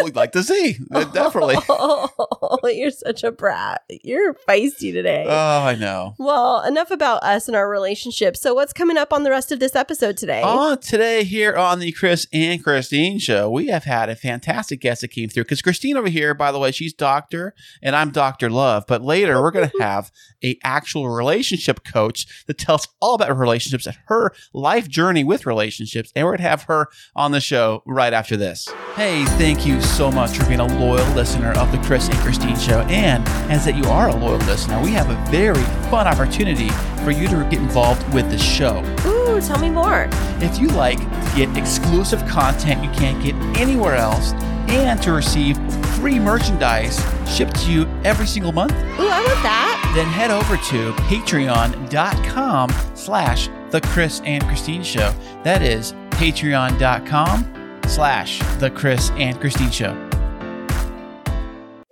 We'd 0.03 0.17
like 0.17 0.33
to 0.33 0.43
Uh, 0.91 1.05
definitely. 1.13 1.57
Oh, 1.69 2.59
you're 2.65 2.91
such 2.91 3.23
a 3.23 3.31
brat. 3.31 3.83
You're 4.03 4.35
feisty 4.35 4.93
today. 4.93 5.27
Oh, 5.29 5.63
I 5.63 5.75
know. 5.75 6.15
well, 6.19 6.63
enough 6.65 6.91
about 6.91 7.23
us 7.23 7.49
and 7.49 7.57
our 7.57 7.69
relationship. 7.69 8.37
So, 8.37 8.55
what's 8.55 8.73
coming 8.73 8.97
up 8.97 9.13
on 9.13 9.23
the 9.25 9.31
rest 9.31 9.53
of 9.53 9.61
this 9.61 9.77
episode 9.77 10.17
today? 10.17 10.43
On 10.43 10.79
today 10.79 11.25
here 11.25 11.55
on 11.55 11.79
the 11.79 11.93
Kris 11.93 12.27
and 12.33 12.65
Kristine 12.65 13.21
show, 13.21 13.51
we 13.51 13.67
have 13.69 13.85
had 13.85 14.09
a 14.09 14.17
fantastic 14.17 14.81
guest 14.81 15.03
that 15.03 15.09
came 15.09 15.29
through. 15.29 15.45
Because 15.45 15.63
Kristine 15.63 15.97
over 15.97 16.09
here, 16.09 16.33
by 16.35 16.51
the 16.51 16.59
way, 16.59 16.71
she's 16.73 16.95
Doctor 16.95 17.55
and 17.83 17.95
I'm 17.95 18.11
Doctor 18.11 18.49
Love. 18.49 18.85
But 18.89 19.03
later 19.03 19.41
we're 19.43 19.51
going 19.51 19.69
to 19.77 19.83
have 19.83 20.11
a 20.43 20.59
actual 20.65 21.09
relationship 21.09 21.85
coach 21.85 22.45
that 22.47 22.59
tells 22.59 22.89
all 23.01 23.15
about 23.15 23.37
relationships 23.37 23.82
and 23.87 23.97
her 24.07 24.33
life 24.53 24.89
journey 24.89 25.25
with 25.25 25.47
relationships. 25.47 26.13
And 26.15 26.25
we're 26.25 26.33
going 26.33 26.45
to 26.45 26.49
have 26.49 26.63
her 26.65 26.89
on 27.15 27.33
the 27.33 27.41
show 27.41 27.83
right 27.87 28.13
after 28.13 28.37
this. 28.37 28.69
Hey, 28.95 29.25
thank 29.39 29.67
you 29.67 29.81
so 29.81 30.11
much 30.11 30.37
for 30.37 30.47
being 30.47 30.61
a 30.61 30.67
loyal 30.79 31.09
listener 31.15 31.53
of 31.59 31.73
the 31.73 31.79
Kris 31.79 32.09
and 32.09 32.17
Kristine 32.19 32.57
show. 32.57 32.81
And 32.83 33.27
as 33.51 33.65
that 33.65 33.77
you 33.77 33.85
are 33.85 34.09
a 34.09 34.15
loyal 34.15 34.39
listener, 34.39 34.81
we 34.83 34.91
have 34.91 35.11
a 35.11 35.31
very 35.31 35.63
fun 35.91 36.07
opportunity 36.07 36.69
for 37.05 37.11
you 37.11 37.29
to 37.29 37.45
get 37.51 37.61
involved 37.61 38.03
with 38.15 38.31
the 38.31 38.39
show. 38.39 38.83
Ooh, 39.07 39.41
tell 39.41 39.59
me 39.59 39.71
more. 39.71 40.09
If 40.41 40.59
you 40.59 40.69
like 40.69 40.99
to 40.99 41.33
get 41.37 41.57
exclusive 41.57 42.25
content 42.27 42.83
you 42.85 42.91
can't 42.91 43.23
get 43.23 43.35
anywhere 43.61 43.97
else 43.97 44.33
and 44.69 45.01
to 45.03 45.13
receive 45.13 45.57
free 45.97 46.19
merchandise 46.19 46.99
shipped 47.29 47.57
to 47.65 47.73
you 47.73 47.87
every 48.05 48.27
single 48.27 48.53
month, 48.53 48.73
Ooh, 48.73 49.09
I 49.09 49.21
want 49.21 49.43
that. 49.43 49.93
then 49.95 50.07
head 50.07 50.31
over 50.31 50.57
to 50.57 50.93
patreon.com 51.09 52.71
slash 52.95 53.49
the 53.71 53.81
Kris 53.81 54.21
and 54.25 54.43
Kristine 54.45 54.85
Show. 54.85 55.13
That 55.45 55.63
is 55.63 55.93
patreon.com 56.11 57.81
slash 57.87 58.39
the 58.59 58.71
Kris 58.71 59.11
and 59.13 59.39
Kristine 59.41 59.73
Show. 59.73 60.12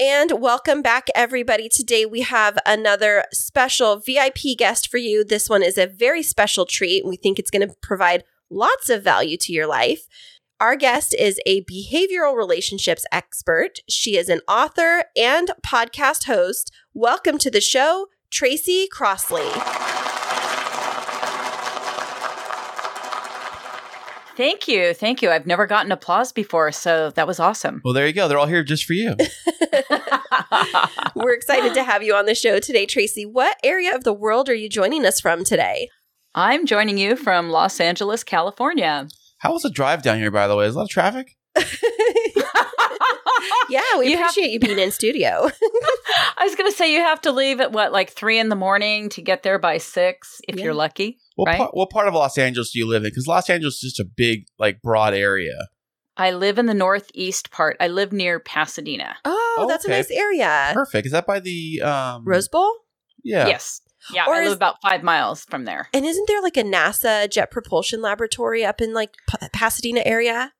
And 0.00 0.40
welcome 0.40 0.80
back, 0.80 1.08
everybody. 1.14 1.68
Today 1.68 2.06
we 2.06 2.22
have 2.22 2.56
another 2.64 3.26
special 3.34 3.98
VIP 3.98 4.56
guest 4.56 4.90
for 4.90 4.96
you. 4.96 5.22
This 5.22 5.46
one 5.50 5.62
is 5.62 5.76
a 5.76 5.86
very 5.86 6.22
special 6.22 6.64
treat. 6.64 7.04
We 7.04 7.16
think 7.16 7.38
it's 7.38 7.50
going 7.50 7.68
to 7.68 7.74
provide 7.82 8.24
lots 8.48 8.88
of 8.88 9.04
value 9.04 9.36
to 9.36 9.52
your 9.52 9.66
life. 9.66 10.06
Our 10.58 10.74
guest 10.74 11.14
is 11.18 11.38
a 11.44 11.64
behavioral 11.64 12.34
relationships 12.34 13.04
expert. 13.12 13.80
She 13.90 14.16
is 14.16 14.30
an 14.30 14.40
author 14.48 15.04
and 15.18 15.50
podcast 15.62 16.24
host. 16.24 16.72
Welcome 16.94 17.36
to 17.36 17.50
the 17.50 17.60
show, 17.60 18.06
Tracy 18.30 18.88
Crossley. 18.90 19.50
Thank 24.40 24.68
you. 24.68 24.94
Thank 24.94 25.20
you. 25.20 25.30
I've 25.30 25.46
never 25.46 25.66
gotten 25.66 25.92
applause 25.92 26.32
before, 26.32 26.72
so 26.72 27.10
that 27.10 27.26
was 27.26 27.38
awesome. 27.38 27.82
Well, 27.84 27.92
there 27.92 28.06
you 28.06 28.14
go. 28.14 28.26
They're 28.26 28.38
all 28.38 28.46
here 28.46 28.64
just 28.64 28.86
for 28.86 28.94
you. 28.94 29.10
We're 31.14 31.34
excited 31.34 31.74
to 31.74 31.84
have 31.84 32.02
you 32.02 32.14
on 32.14 32.24
the 32.24 32.34
show 32.34 32.58
today, 32.58 32.86
Tracy. 32.86 33.26
What 33.26 33.58
area 33.62 33.94
of 33.94 34.04
the 34.04 34.14
world 34.14 34.48
are 34.48 34.54
you 34.54 34.70
joining 34.70 35.04
us 35.04 35.20
from 35.20 35.44
today? 35.44 35.90
I'm 36.34 36.64
joining 36.64 36.96
you 36.96 37.16
from 37.16 37.50
Los 37.50 37.80
Angeles, 37.80 38.24
California. 38.24 39.08
How 39.40 39.52
was 39.52 39.60
the 39.60 39.68
drive 39.68 40.02
down 40.02 40.16
here, 40.16 40.30
by 40.30 40.48
the 40.48 40.56
way? 40.56 40.64
Is 40.64 40.74
a 40.74 40.78
lot 40.78 40.84
of 40.84 40.88
traffic? 40.88 41.36
yeah, 43.70 43.80
we 43.98 44.08
You 44.10 44.16
have- 44.16 44.30
appreciate 44.30 44.50
you 44.52 44.60
being 44.60 44.78
in 44.78 44.90
studio. 44.90 45.28
I 46.38 46.44
was 46.44 46.54
going 46.56 46.70
to 46.70 46.76
say 46.76 46.92
you 46.92 47.00
have 47.00 47.20
to 47.22 47.32
leave 47.32 47.60
at 47.60 47.72
what, 47.72 47.92
like 47.92 48.10
three 48.10 48.38
in 48.38 48.48
the 48.48 48.56
morning 48.56 49.08
to 49.10 49.22
get 49.22 49.42
there 49.42 49.58
by 49.58 49.78
six 49.78 50.40
if 50.48 50.56
Yeah. 50.56 50.64
you're 50.64 50.74
lucky. 50.74 51.18
What, 51.36 51.46
Right. 51.46 51.58
part, 51.58 51.74
what 51.74 51.90
part 51.90 52.08
of 52.08 52.14
Los 52.14 52.36
Angeles 52.38 52.70
do 52.72 52.78
you 52.78 52.86
live 52.88 53.04
in? 53.04 53.10
Because 53.10 53.26
Los 53.26 53.48
Angeles 53.50 53.74
is 53.76 53.92
just 53.92 54.00
a 54.00 54.04
big, 54.04 54.44
like, 54.58 54.82
broad 54.82 55.14
area. 55.14 55.68
I 56.16 56.32
live 56.32 56.58
in 56.58 56.66
the 56.66 56.74
northeast 56.74 57.50
part. 57.50 57.76
I 57.80 57.88
live 57.88 58.12
near 58.12 58.40
Pasadena. 58.40 59.16
Oh, 59.24 59.66
that's 59.68 59.86
a 59.86 59.88
nice 59.88 60.10
area. 60.10 60.70
Perfect. 60.74 61.06
Is 61.06 61.12
that 61.12 61.26
by 61.26 61.40
the 61.40 61.80
um 61.82 62.24
Rose 62.26 62.48
Bowl? 62.48 62.70
Yeah. 63.24 63.46
Yes. 63.46 63.80
Yeah, 64.12 64.24
Or 64.26 64.34
I 64.34 64.40
is- 64.40 64.48
live 64.48 64.56
about 64.56 64.76
five 64.82 65.02
miles 65.02 65.44
from 65.44 65.64
there. 65.64 65.88
And 65.94 66.04
isn't 66.04 66.26
there 66.28 66.42
like 66.42 66.56
a 66.56 66.62
NASA 66.62 67.30
jet 67.30 67.50
propulsion 67.50 68.02
laboratory 68.02 68.64
up 68.64 68.80
in 68.80 68.92
like 68.92 69.14
P- 69.30 69.46
Pasadena 69.52 70.02
area? 70.04 70.52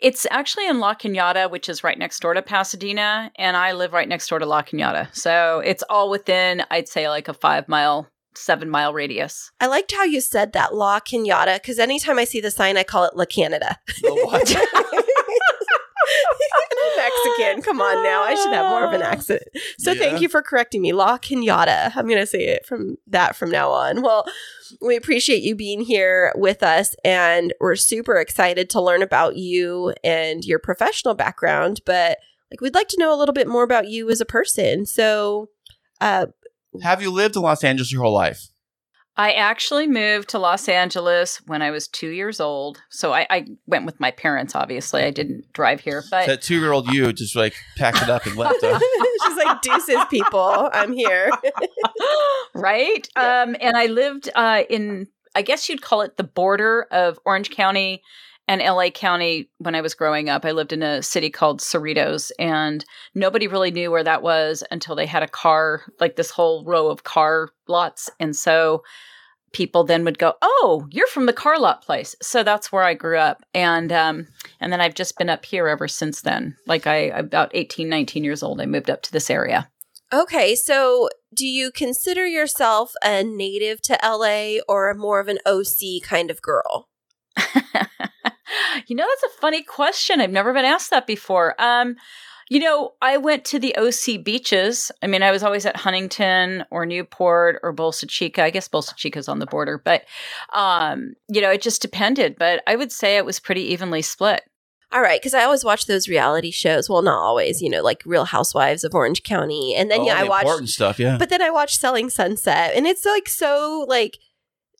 It's 0.00 0.26
actually 0.30 0.66
in 0.66 0.80
La 0.80 0.94
Cañada, 0.94 1.50
which 1.50 1.68
is 1.68 1.84
right 1.84 1.98
next 1.98 2.20
door 2.20 2.34
to 2.34 2.42
Pasadena, 2.42 3.30
and 3.36 3.56
I 3.56 3.72
live 3.72 3.92
right 3.92 4.08
next 4.08 4.28
door 4.28 4.38
to 4.38 4.46
La 4.46 4.62
Cañada. 4.62 5.14
So 5.14 5.62
it's 5.64 5.82
all 5.88 6.10
within, 6.10 6.64
I'd 6.70 6.88
say, 6.88 7.08
like 7.08 7.28
a 7.28 7.34
five 7.34 7.68
mile, 7.68 8.08
seven 8.34 8.68
mile 8.68 8.92
radius. 8.92 9.50
I 9.60 9.66
liked 9.66 9.92
how 9.92 10.04
you 10.04 10.20
said 10.20 10.52
that 10.52 10.74
La 10.74 11.00
Cañada 11.00 11.56
because 11.56 11.78
anytime 11.78 12.18
I 12.18 12.24
see 12.24 12.40
the 12.40 12.50
sign, 12.50 12.76
I 12.76 12.84
call 12.84 13.04
it 13.04 13.16
La 13.16 13.24
Canada. 13.24 13.78
The 14.00 14.10
what? 14.24 15.04
Mexican. 16.96 17.62
Come 17.62 17.80
on 17.80 18.02
now. 18.02 18.22
I 18.22 18.34
should 18.34 18.52
have 18.52 18.66
more 18.70 18.84
of 18.84 18.92
an 18.92 19.02
accent. 19.02 19.42
So 19.78 19.92
Yeah. 19.92 19.98
thank 20.00 20.20
you 20.20 20.28
for 20.28 20.42
correcting 20.42 20.82
me. 20.82 20.92
La 20.92 21.18
Kenyatta. 21.18 21.92
I'm 21.96 22.06
going 22.06 22.20
to 22.20 22.26
say 22.26 22.46
it 22.46 22.66
from 22.66 22.96
that 23.06 23.36
from 23.36 23.50
now 23.50 23.70
on. 23.70 24.02
Well, 24.02 24.24
we 24.80 24.96
appreciate 24.96 25.42
you 25.42 25.54
being 25.54 25.80
here 25.82 26.32
with 26.36 26.62
us 26.62 26.94
and 27.04 27.52
we're 27.60 27.76
super 27.76 28.16
excited 28.16 28.70
to 28.70 28.80
learn 28.80 29.02
about 29.02 29.36
you 29.36 29.92
and 30.04 30.44
your 30.44 30.58
professional 30.58 31.14
background, 31.14 31.80
but 31.86 32.18
like 32.50 32.60
we'd 32.60 32.74
like 32.74 32.88
to 32.88 32.98
know 32.98 33.14
a 33.14 33.18
little 33.18 33.32
bit 33.34 33.48
more 33.48 33.62
about 33.64 33.88
you 33.88 34.10
as 34.10 34.20
a 34.20 34.26
person. 34.26 34.86
So, 34.86 35.48
uh 36.00 36.26
Have 36.82 37.02
you 37.02 37.10
lived 37.10 37.36
in 37.36 37.42
Los 37.42 37.64
Angeles 37.64 37.92
your 37.92 38.02
whole 38.02 38.14
life? 38.14 38.48
I 39.16 39.32
actually 39.32 39.86
moved 39.86 40.30
to 40.30 40.38
Los 40.38 40.68
Angeles 40.68 41.42
when 41.46 41.60
I 41.60 41.70
was 41.70 41.86
two 41.86 42.08
years 42.08 42.40
old. 42.40 42.82
So 42.88 43.12
I, 43.12 43.26
I 43.28 43.46
went 43.66 43.84
with 43.84 44.00
my 44.00 44.10
parents, 44.10 44.54
obviously. 44.54 45.02
I 45.02 45.10
didn't 45.10 45.52
drive 45.52 45.80
here, 45.80 46.02
but 46.10 46.26
that 46.26 46.40
two 46.40 46.58
year 46.58 46.72
old 46.72 46.90
you 46.92 47.12
just 47.12 47.36
like 47.36 47.54
packed 47.76 48.02
it 48.02 48.08
up 48.08 48.24
and 48.24 48.36
left. 48.36 48.60
Huh? 48.62 48.78
she's 49.26 49.36
like 49.36 49.60
deuces 49.60 50.04
people. 50.08 50.70
I'm 50.72 50.92
here. 50.92 51.30
right? 52.54 53.06
Yeah. 53.14 53.42
Um, 53.42 53.56
and 53.60 53.76
I 53.76 53.86
lived 53.86 54.30
uh, 54.34 54.62
in, 54.70 55.08
I 55.34 55.42
guess 55.42 55.68
you'd 55.68 55.82
call 55.82 56.00
it 56.00 56.16
the 56.16 56.24
border 56.24 56.86
of 56.90 57.18
Orange 57.26 57.50
County 57.50 58.02
and 58.48 58.60
LA 58.60 58.90
County 58.90 59.50
when 59.58 59.74
I 59.74 59.80
was 59.80 59.94
growing 59.94 60.28
up. 60.28 60.44
I 60.44 60.52
lived 60.52 60.72
in 60.72 60.82
a 60.82 61.02
city 61.02 61.30
called 61.30 61.60
Cerritos, 61.60 62.30
and 62.38 62.84
nobody 63.14 63.46
really 63.46 63.70
knew 63.70 63.90
where 63.90 64.04
that 64.04 64.22
was 64.22 64.64
until 64.70 64.94
they 64.94 65.06
had 65.06 65.22
a 65.22 65.28
car, 65.28 65.82
like 66.00 66.16
this 66.16 66.30
whole 66.30 66.64
row 66.64 66.88
of 66.88 67.04
car 67.04 67.50
lots. 67.68 68.10
And 68.18 68.34
so 68.34 68.82
people 69.52 69.84
then 69.84 70.04
would 70.04 70.18
go, 70.18 70.34
"Oh, 70.42 70.86
you're 70.90 71.06
from 71.06 71.26
the 71.26 71.32
car 71.32 71.58
lot 71.58 71.82
place." 71.82 72.16
So 72.20 72.42
that's 72.42 72.72
where 72.72 72.82
I 72.84 72.94
grew 72.94 73.18
up, 73.18 73.42
and 73.54 73.92
um, 73.92 74.26
and 74.60 74.72
then 74.72 74.80
I've 74.80 74.94
just 74.94 75.18
been 75.18 75.30
up 75.30 75.44
here 75.44 75.68
ever 75.68 75.88
since 75.88 76.22
then. 76.22 76.56
Like 76.66 76.86
I, 76.86 76.96
about 76.96 77.50
18, 77.54 77.88
19 77.88 78.24
years 78.24 78.42
old, 78.42 78.60
I 78.60 78.66
moved 78.66 78.90
up 78.90 79.02
to 79.02 79.12
this 79.12 79.30
area. 79.30 79.70
Okay, 80.12 80.54
so 80.54 81.08
do 81.32 81.46
you 81.46 81.72
consider 81.72 82.26
yourself 82.26 82.92
a 83.02 83.22
native 83.24 83.80
to 83.82 83.98
LA 84.02 84.60
or 84.68 84.92
more 84.92 85.20
of 85.20 85.28
an 85.28 85.38
OC 85.46 86.02
kind 86.02 86.30
of 86.30 86.42
girl? 86.42 86.90
you 88.86 88.96
know, 88.96 89.06
that's 89.08 89.34
a 89.34 89.40
funny 89.40 89.62
question. 89.62 90.20
I've 90.20 90.30
never 90.30 90.52
been 90.52 90.64
asked 90.64 90.90
that 90.90 91.06
before. 91.06 91.54
Um, 91.60 91.96
you 92.48 92.58
know, 92.58 92.92
I 93.00 93.16
went 93.16 93.44
to 93.46 93.58
the 93.58 93.74
OC 93.76 94.22
beaches. 94.24 94.92
I 95.02 95.06
mean, 95.06 95.22
I 95.22 95.30
was 95.30 95.42
always 95.42 95.64
at 95.64 95.76
Huntington 95.76 96.64
or 96.70 96.84
Newport 96.84 97.58
or 97.62 97.74
Bolsa 97.74 98.06
Chica. 98.08 98.42
I 98.42 98.50
guess 98.50 98.68
Bolsa 98.68 98.96
Chica's 98.96 99.28
on 99.28 99.38
the 99.38 99.46
border, 99.46 99.80
but 99.82 100.04
um, 100.52 101.14
you 101.28 101.40
know, 101.40 101.50
it 101.50 101.62
just 101.62 101.80
depended. 101.80 102.36
But 102.38 102.62
I 102.66 102.76
would 102.76 102.92
say 102.92 103.16
it 103.16 103.24
was 103.24 103.40
pretty 103.40 103.62
evenly 103.62 104.02
split. 104.02 104.42
All 104.92 105.00
right, 105.00 105.18
because 105.18 105.32
I 105.32 105.44
always 105.44 105.64
watch 105.64 105.86
those 105.86 106.06
reality 106.06 106.50
shows. 106.50 106.90
Well, 106.90 107.00
not 107.00 107.18
always, 107.18 107.62
you 107.62 107.70
know, 107.70 107.82
like 107.82 108.02
Real 108.04 108.26
Housewives 108.26 108.84
of 108.84 108.94
Orange 108.94 109.22
County, 109.22 109.74
and 109.74 109.90
then 109.90 110.00
All 110.00 110.06
yeah, 110.06 110.16
I 110.18 110.24
the 110.24 110.28
watch. 110.28 110.42
important 110.42 110.68
stuff. 110.68 110.98
Yeah. 110.98 111.16
But 111.16 111.30
then 111.30 111.40
I 111.40 111.48
watch 111.48 111.78
Selling 111.78 112.10
Sunset, 112.10 112.72
and 112.74 112.86
it's 112.86 113.06
like 113.06 113.26
so 113.30 113.86
like 113.88 114.18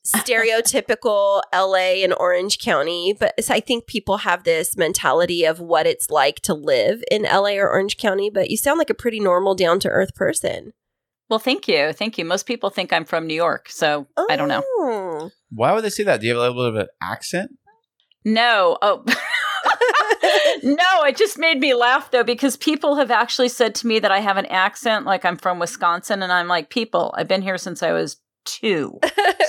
stereotypical 0.05 1.41
LA 1.53 2.03
and 2.03 2.13
Orange 2.17 2.59
County. 2.59 3.15
But 3.17 3.33
I 3.49 3.59
think 3.59 3.87
people 3.87 4.17
have 4.17 4.43
this 4.43 4.77
mentality 4.77 5.45
of 5.45 5.59
what 5.59 5.87
it's 5.87 6.09
like 6.09 6.41
to 6.41 6.53
live 6.53 7.03
in 7.09 7.23
LA 7.23 7.53
or 7.53 7.69
Orange 7.69 7.97
County. 7.97 8.29
But 8.29 8.49
you 8.49 8.57
sound 8.57 8.77
like 8.77 8.89
a 8.89 8.95
pretty 8.95 9.19
normal, 9.19 9.55
down 9.55 9.79
to 9.81 9.89
earth 9.89 10.15
person. 10.15 10.73
Well, 11.29 11.39
thank 11.39 11.67
you, 11.67 11.93
thank 11.93 12.17
you. 12.17 12.25
Most 12.25 12.45
people 12.45 12.69
think 12.69 12.91
I'm 12.91 13.05
from 13.05 13.27
New 13.27 13.33
York, 13.33 13.69
so 13.69 14.07
I 14.29 14.35
don't 14.35 14.49
know. 14.49 14.61
Oh. 14.65 15.31
Why 15.49 15.73
would 15.73 15.83
they 15.83 15.89
say 15.89 16.03
that? 16.03 16.19
Do 16.21 16.27
you 16.27 16.33
have 16.33 16.37
a 16.37 16.47
little 16.47 16.71
bit 16.71 16.81
of 16.81 16.81
an 16.81 16.87
accent? 17.01 17.51
No, 18.25 18.77
oh. 18.81 19.03
no, 20.63 21.03
it 21.03 21.17
just 21.17 21.37
made 21.37 21.59
me 21.59 21.73
laugh 21.73 22.11
though 22.11 22.23
because 22.23 22.57
people 22.57 22.95
have 22.95 23.11
actually 23.11 23.49
said 23.49 23.73
to 23.75 23.87
me 23.87 23.99
that 23.99 24.11
I 24.11 24.19
have 24.19 24.37
an 24.37 24.45
accent 24.47 25.05
like 25.05 25.25
I'm 25.25 25.37
from 25.37 25.59
Wisconsin 25.59 26.21
and 26.21 26.31
I'm 26.31 26.47
like, 26.47 26.69
people, 26.69 27.13
I've 27.17 27.27
been 27.27 27.41
here 27.41 27.57
since 27.57 27.81
I 27.81 27.93
was 27.93 28.17
2. 28.45 28.99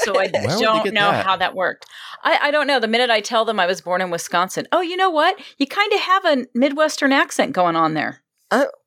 So 0.02 0.12
I 0.12 0.14
Why 0.14 0.22
would 0.24 0.32
they 0.32 0.60
don't 0.60 0.84
know 0.94 1.10
that? 1.10 1.24
how 1.26 1.36
that 1.36 1.54
worked. 1.54 1.86
I, 2.22 2.38
I 2.42 2.50
don't 2.50 2.66
know. 2.66 2.80
The 2.80 2.88
minute 2.88 3.10
I 3.10 3.20
tell 3.20 3.44
them 3.44 3.58
I 3.60 3.66
was 3.66 3.80
born 3.80 4.00
in 4.00 4.10
Wisconsin, 4.10 4.66
oh, 4.72 4.80
you 4.80 4.96
know 4.96 5.10
what? 5.10 5.38
You 5.58 5.66
kind 5.66 5.92
of 5.92 6.00
have 6.00 6.24
a 6.24 6.46
Midwestern 6.54 7.12
accent 7.12 7.52
going 7.52 7.76
on 7.76 7.94
there. 7.94 8.22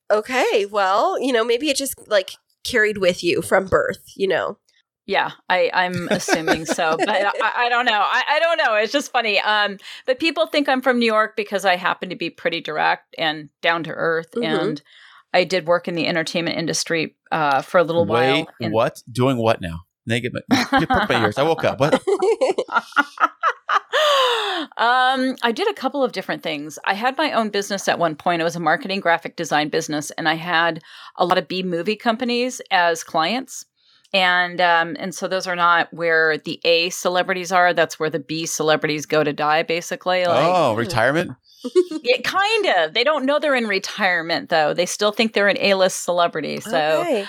Okay, 0.10 0.66
well, 0.66 1.20
you 1.22 1.34
know, 1.34 1.44
maybe 1.44 1.70
it 1.70 1.76
just 1.76 1.94
like 2.08 2.32
carried 2.64 2.98
with 2.98 3.24
you 3.24 3.42
from 3.42 3.66
birth, 3.68 4.04
you 4.16 4.28
know. 4.28 4.58
Yeah, 5.06 5.32
I, 5.50 5.70
I'm 5.74 6.08
assuming 6.12 6.66
so, 6.66 6.96
but 6.98 7.10
I, 7.10 7.32
I 7.66 7.70
don't 7.70 7.86
know. 7.86 8.02
I, 8.02 8.24
I 8.30 8.40
don't 8.40 8.58
know. 8.58 8.76
It's 8.76 8.92
just 8.94 9.12
funny. 9.12 9.40
Um, 9.40 9.78
but 10.06 10.20
people 10.20 10.48
think 10.48 10.68
I'm 10.70 10.82
from 10.82 11.00
New 11.00 11.06
York 11.06 11.36
because 11.36 11.66
I 11.66 11.76
happen 11.76 12.10
to 12.10 12.16
be 12.16 12.30
pretty 12.30 12.62
direct 12.62 13.16
and 13.18 13.50
down 13.62 13.84
to 13.84 13.92
earth, 13.92 14.32
Mhm. 14.36 14.46
and 14.46 14.82
I 15.34 15.44
did 15.44 15.68
work 15.68 15.88
in 15.90 15.96
the 15.96 16.08
entertainment 16.08 16.58
industry 16.58 17.16
uh, 17.32 17.62
for 17.62 17.78
a 17.80 17.84
little 17.84 18.06
Wait, 18.06 18.32
while. 18.44 18.48
and- 18.62 18.74
what? 18.74 19.02
Doing 19.12 19.38
what 19.38 19.60
now? 19.62 19.82
Naked, 20.08 20.34
but 20.34 20.44
you 20.82 20.88
perked 20.88 21.10
my 21.10 21.22
ears. 21.22 21.38
I 21.38 21.44
woke 21.44 21.64
up. 21.64 21.80
What? 21.80 21.94
um, 24.78 25.36
I 25.44 25.52
did 25.54 25.70
a 25.70 25.74
couple 25.74 26.04
of 26.04 26.14
different 26.14 26.44
things. 26.44 26.80
I 26.86 26.94
had 26.94 27.18
my 27.18 27.32
own 27.34 27.50
business 27.50 27.88
at 27.88 28.00
one 28.00 28.16
point. 28.16 28.42
It 28.42 28.46
was 28.46 28.56
a 28.56 28.62
marketing 28.62 29.02
graphic 29.02 29.36
design 29.36 29.70
business, 29.70 30.12
and 30.12 30.30
I 30.30 30.36
had 30.36 30.82
a 31.18 31.26
lot 31.26 31.38
of 31.38 31.48
B 31.48 31.62
movie 31.62 31.96
companies 31.96 32.62
as 32.72 33.04
clients. 33.04 33.66
And 34.14 34.62
um, 34.62 34.96
and 34.98 35.14
so 35.14 35.28
those 35.28 35.48
are 35.48 35.56
not 35.56 35.94
where 35.94 36.38
the 36.38 36.62
A 36.64 36.90
celebrities 36.92 37.52
are. 37.52 37.74
That's 37.74 38.00
where 38.00 38.10
the 38.10 38.20
B 38.20 38.46
celebrities 38.46 39.06
go 39.06 39.24
to 39.24 39.34
die, 39.34 39.64
basically. 39.64 40.26
Like, 40.26 40.48
oh, 40.48 40.74
retirement. 40.76 41.32
yeah, 42.04 42.22
kind 42.24 42.68
of. 42.78 42.94
They 42.94 43.04
don't 43.04 43.26
know 43.26 43.40
they're 43.40 43.56
in 43.56 43.68
retirement 43.68 44.50
though. 44.50 44.74
They 44.74 44.86
still 44.86 45.12
think 45.12 45.34
they're 45.34 45.50
an 45.50 45.58
A-list 45.60 46.04
celebrity. 46.04 46.62
So, 46.62 47.02
okay. 47.02 47.26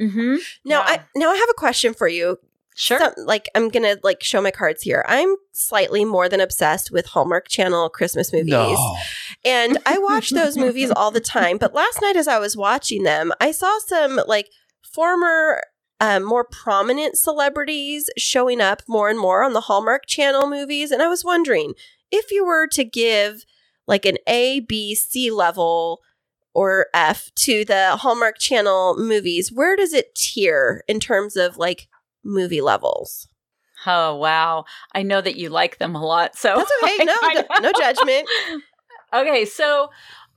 Mhm. 0.00 0.38
now 0.64 0.80
Yeah. 0.80 0.86
I 0.86 1.00
now 1.14 1.30
I 1.30 1.36
have 1.36 1.48
a 1.50 1.54
question 1.54 1.94
for 1.94 2.08
you. 2.08 2.38
sure. 2.74 2.98
Some- 2.98 3.12
like 3.26 3.48
I'm 3.54 3.68
gonna 3.68 3.96
like 4.02 4.22
show 4.22 4.40
my 4.40 4.50
cards 4.50 4.82
here. 4.82 5.04
I'm 5.06 5.36
slightly 5.52 6.04
more 6.04 6.28
than 6.28 6.40
obsessed 6.40 6.90
with 6.90 7.06
Hallmark 7.06 7.48
Channel 7.48 7.90
Christmas 7.90 8.32
movies. 8.32 8.52
No. 8.52 8.96
And 9.44 9.76
I 9.84 9.98
watch 10.10 10.30
those 10.30 10.56
movies 10.56 10.90
all 10.90 11.10
the 11.10 11.20
time. 11.20 11.58
But 11.58 11.74
last 11.74 12.00
night, 12.00 12.16
as 12.16 12.26
I 12.28 12.38
was 12.38 12.56
watching 12.56 13.02
them, 13.02 13.32
I 13.40 13.50
saw 13.50 13.78
some 13.86 14.20
like 14.26 14.48
former, 14.82 15.62
um, 16.00 16.22
more 16.24 16.44
prominent 16.44 17.16
celebrities 17.16 18.08
showing 18.16 18.60
up 18.60 18.82
more 18.88 19.08
and 19.08 19.18
more 19.18 19.42
on 19.44 19.52
the 19.52 19.62
Hallmark 19.62 20.06
Channel 20.06 20.48
movies. 20.48 20.90
And 20.90 21.02
I 21.02 21.08
was 21.08 21.24
wondering 21.24 21.74
if 22.10 22.30
you 22.30 22.44
were 22.44 22.66
to 22.68 22.84
give 22.84 23.44
like 23.86 24.04
an 24.06 24.16
A, 24.26 24.60
B, 24.60 24.94
C 24.94 25.30
level 25.30 26.00
or 26.54 26.86
F 26.94 27.30
to 27.36 27.64
the 27.64 27.96
Hallmark 27.96 28.38
Channel 28.38 28.96
movies, 28.98 29.50
where 29.52 29.76
does 29.76 29.92
it 29.92 30.14
tier 30.14 30.82
in 30.88 31.00
terms 31.00 31.36
of 31.36 31.56
like 31.56 31.88
movie 32.24 32.60
levels? 32.60 33.28
Oh 33.86 34.14
wow! 34.16 34.64
I 34.94 35.02
know 35.02 35.20
that 35.20 35.36
you 35.36 35.48
like 35.48 35.78
them 35.78 35.94
a 35.96 36.04
lot, 36.04 36.36
so 36.36 36.56
That's 36.56 36.70
okay. 36.84 37.04
No, 37.04 37.18
kinda- 37.20 37.46
no 37.60 37.72
judgment. 37.78 38.28
okay, 39.12 39.44
so 39.44 39.90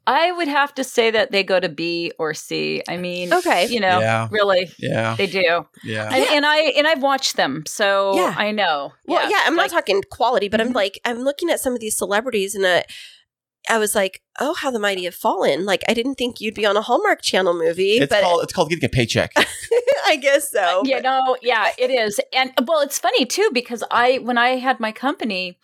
I 0.08 0.32
would 0.32 0.48
have 0.48 0.74
to 0.76 0.84
say 0.84 1.10
that 1.12 1.32
they 1.32 1.44
go 1.44 1.60
to 1.60 1.68
B 1.70 2.12
or 2.20 2.34
C. 2.36 2.82
I 2.88 2.98
mean, 2.98 3.34
Okay. 3.34 3.66
you 3.68 3.80
know, 3.80 4.00
Yeah. 4.00 4.28
really, 4.32 4.70
Yeah. 4.78 5.16
they 5.16 5.26
do. 5.28 5.66
Yeah. 5.84 6.10
And, 6.14 6.26
and 6.30 6.46
I 6.46 6.58
and 6.78 6.88
I've 6.88 7.02
watched 7.02 7.38
them, 7.38 7.64
so 7.68 8.16
Yeah. 8.16 8.36
I 8.38 8.52
know. 8.52 8.94
Well, 9.06 9.30
yeah, 9.30 9.42
I'm 9.46 9.56
like- 9.56 9.72
not 9.72 9.78
talking 9.78 10.02
quality, 10.12 10.48
but 10.48 10.62
I'm 10.62 10.70
Mhm. 10.72 10.76
like, 10.76 11.00
I'm 11.06 11.20
looking 11.24 11.50
at 11.50 11.60
some 11.60 11.74
of 11.74 11.80
these 11.80 11.98
celebrities 11.98 12.54
and 12.56 12.66
I, 12.68 12.86
I 13.70 13.78
was 13.78 13.96
like, 13.96 14.22
oh, 14.40 14.54
how 14.54 14.72
the 14.72 14.80
mighty 14.80 15.06
have 15.06 15.16
fallen. 15.16 15.66
Like, 15.66 15.84
I 15.88 15.94
didn't 15.94 16.16
think 16.16 16.40
you'd 16.42 16.54
be 16.56 16.66
on 16.66 16.78
a 16.78 16.82
Hallmark 16.82 17.22
Channel 17.22 17.54
movie, 17.54 17.98
It's 17.98 18.10
but 18.10 18.24
called 18.24 18.44
it's 18.44 18.54
called 18.54 18.70
getting 18.70 18.86
a 18.86 18.90
paycheck. 18.90 19.32
I 20.08 20.18
guess 20.18 20.52
so. 20.52 20.82
Uh, 20.82 20.84
you 20.84 20.96
but- 20.96 21.04
know, 21.04 21.38
yeah, 21.42 21.72
it 21.78 21.90
is. 21.90 22.20
And 22.34 22.52
well, 22.68 22.82
it's 22.82 23.00
funny 23.00 23.26
too 23.26 23.50
because 23.54 23.84
I 23.92 24.18
when 24.20 24.38
I 24.38 24.50
had 24.58 24.80
my 24.80 24.92
company, 24.92 25.58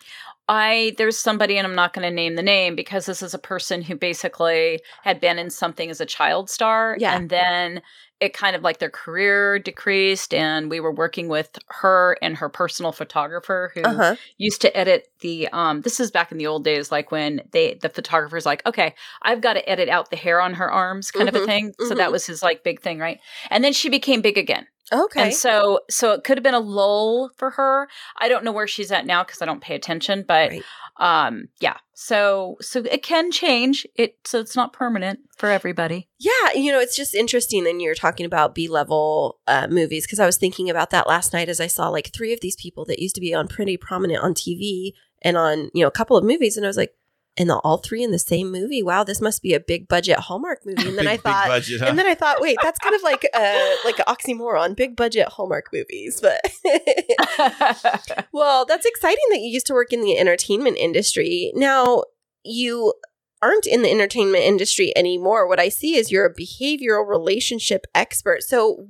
I 0.48 0.94
there's 0.98 1.18
somebody 1.18 1.56
and 1.58 1.66
I'm 1.66 1.74
not 1.76 1.92
going 1.92 2.08
to 2.08 2.14
name 2.14 2.34
the 2.34 2.42
name 2.42 2.74
because 2.74 3.06
this 3.06 3.22
is 3.22 3.32
a 3.34 3.38
person 3.38 3.82
who 3.82 3.94
basically 3.94 4.80
had 5.02 5.20
been 5.20 5.38
in 5.38 5.50
something 5.50 5.88
as 5.88 6.00
a 6.00 6.06
child 6.06 6.50
star 6.50 6.96
Yeah. 6.98 7.14
and 7.16 7.30
then 7.30 7.82
it 8.22 8.32
kind 8.32 8.54
of 8.54 8.62
like 8.62 8.78
their 8.78 8.88
career 8.90 9.58
decreased 9.58 10.32
and 10.32 10.70
we 10.70 10.78
were 10.80 10.92
working 10.92 11.28
with 11.28 11.58
her 11.68 12.16
and 12.22 12.36
her 12.36 12.48
personal 12.48 12.92
photographer 12.92 13.72
who 13.74 13.82
Uh-huh. 13.84 14.16
used 14.38 14.60
to 14.60 14.74
edit 14.76 15.08
the 15.20 15.48
um 15.48 15.80
this 15.82 15.98
is 15.98 16.10
back 16.10 16.30
in 16.30 16.38
the 16.38 16.46
old 16.46 16.64
days 16.64 16.92
like 16.92 17.10
when 17.10 17.40
they 17.50 17.74
the 17.74 17.88
photographer's 17.88 18.46
like 18.46 18.64
okay 18.64 18.94
i've 19.22 19.40
got 19.40 19.54
to 19.54 19.68
edit 19.68 19.88
out 19.88 20.10
the 20.10 20.16
hair 20.16 20.40
on 20.40 20.54
her 20.54 20.70
arms 20.70 21.10
kind 21.10 21.28
of 21.28 21.34
Mhm, 21.34 21.42
a 21.42 21.46
thing 21.46 21.74
so 21.80 21.94
mhm. 21.94 21.98
that 21.98 22.12
was 22.12 22.24
his 22.26 22.42
like 22.42 22.62
big 22.62 22.80
thing 22.80 22.98
right 23.00 23.18
and 23.50 23.64
then 23.64 23.72
she 23.72 23.88
became 23.88 24.20
big 24.22 24.38
again 24.38 24.66
Okay. 24.92 25.22
and 25.22 25.34
so 25.34 25.80
so 25.90 26.12
it 26.12 26.22
could 26.24 26.36
have 26.36 26.42
been 26.42 26.54
a 26.54 26.60
lull 26.60 27.30
for 27.36 27.50
her 27.50 27.88
i 28.18 28.28
don't 28.28 28.44
know 28.44 28.52
where 28.52 28.66
she's 28.66 28.92
at 28.92 29.06
now 29.06 29.24
because 29.24 29.40
i 29.40 29.46
don't 29.46 29.62
pay 29.62 29.74
attention 29.74 30.24
but 30.26 30.50
Right. 30.50 30.64
um 30.98 31.48
yeah 31.60 31.76
so 31.94 32.56
so 32.60 32.80
it 32.80 33.02
can 33.02 33.30
change 33.30 33.86
it 33.96 34.16
so 34.26 34.38
it's 34.40 34.56
not 34.56 34.72
permanent 34.72 35.20
for 35.36 35.48
everybody 35.50 36.08
yeah, 36.22 36.52
you 36.54 36.70
know, 36.70 36.78
it's 36.78 36.94
just 36.94 37.16
interesting. 37.16 37.66
And 37.66 37.82
you're 37.82 37.96
talking 37.96 38.24
about 38.24 38.54
B 38.54 38.68
level 38.68 39.40
uh, 39.48 39.66
movies 39.68 40.06
because 40.06 40.20
I 40.20 40.26
was 40.26 40.36
thinking 40.36 40.70
about 40.70 40.90
that 40.90 41.08
last 41.08 41.32
night 41.32 41.48
as 41.48 41.60
I 41.60 41.66
saw 41.66 41.88
like 41.88 42.12
three 42.12 42.32
of 42.32 42.40
these 42.40 42.54
people 42.54 42.84
that 42.84 43.00
used 43.00 43.16
to 43.16 43.20
be 43.20 43.34
on 43.34 43.48
pretty 43.48 43.76
prominent 43.76 44.22
on 44.22 44.32
TV 44.34 44.92
and 45.20 45.36
on, 45.36 45.70
you 45.74 45.82
know, 45.82 45.88
a 45.88 45.92
couple 45.92 46.16
of 46.16 46.22
movies. 46.22 46.56
And 46.56 46.64
I 46.64 46.68
was 46.68 46.76
like, 46.76 46.94
and 47.36 47.48
the, 47.48 47.56
all 47.58 47.78
three 47.78 48.02
in 48.02 48.10
the 48.10 48.18
same 48.18 48.52
movie. 48.52 48.82
Wow, 48.82 49.04
this 49.04 49.20
must 49.20 49.42
be 49.42 49.54
a 49.54 49.60
big 49.60 49.88
budget 49.88 50.18
Hallmark 50.18 50.60
movie. 50.66 50.88
And 50.88 50.98
then 50.98 51.06
I 51.06 51.12
Big- 51.16 51.22
big 51.24 51.32
thought, 51.32 51.48
budget, 51.48 51.80
huh? 51.80 51.86
and 51.86 51.98
then 51.98 52.06
I 52.06 52.14
thought, 52.14 52.40
wait, 52.40 52.58
that's 52.62 52.78
kind 52.78 52.94
of 52.94 53.02
like 53.02 53.26
a 53.34 53.76
like 53.84 53.98
an 53.98 54.04
oxymoron, 54.06 54.76
big 54.76 54.96
budget 54.96 55.28
Hallmark 55.28 55.66
movies. 55.72 56.20
But 56.20 56.40
well, 58.32 58.64
that's 58.64 58.86
exciting 58.86 59.24
that 59.30 59.38
you 59.40 59.48
used 59.50 59.66
to 59.66 59.74
work 59.74 59.92
in 59.92 60.02
the 60.02 60.18
entertainment 60.18 60.76
industry. 60.78 61.52
Now 61.54 62.04
you 62.44 62.94
aren't 63.40 63.66
in 63.66 63.82
the 63.82 63.90
entertainment 63.90 64.44
industry 64.44 64.92
anymore. 64.96 65.48
What 65.48 65.58
I 65.60 65.68
see 65.68 65.96
is 65.96 66.12
you're 66.12 66.26
a 66.26 66.34
behavioral 66.34 67.08
relationship 67.08 67.86
expert. 67.94 68.42
So 68.42 68.88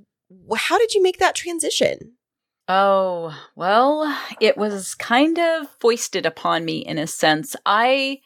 how 0.57 0.79
did 0.79 0.95
you 0.95 1.03
make 1.03 1.19
that 1.19 1.35
transition? 1.35 2.15
Oh, 2.69 3.35
well, 3.57 4.17
it 4.41 4.57
was 4.57 4.95
kind 4.95 5.39
of 5.39 5.69
foisted 5.81 6.27
upon 6.27 6.65
me 6.65 6.79
in 6.79 6.99
a 6.99 7.07
sense. 7.07 7.57
I 7.67 8.21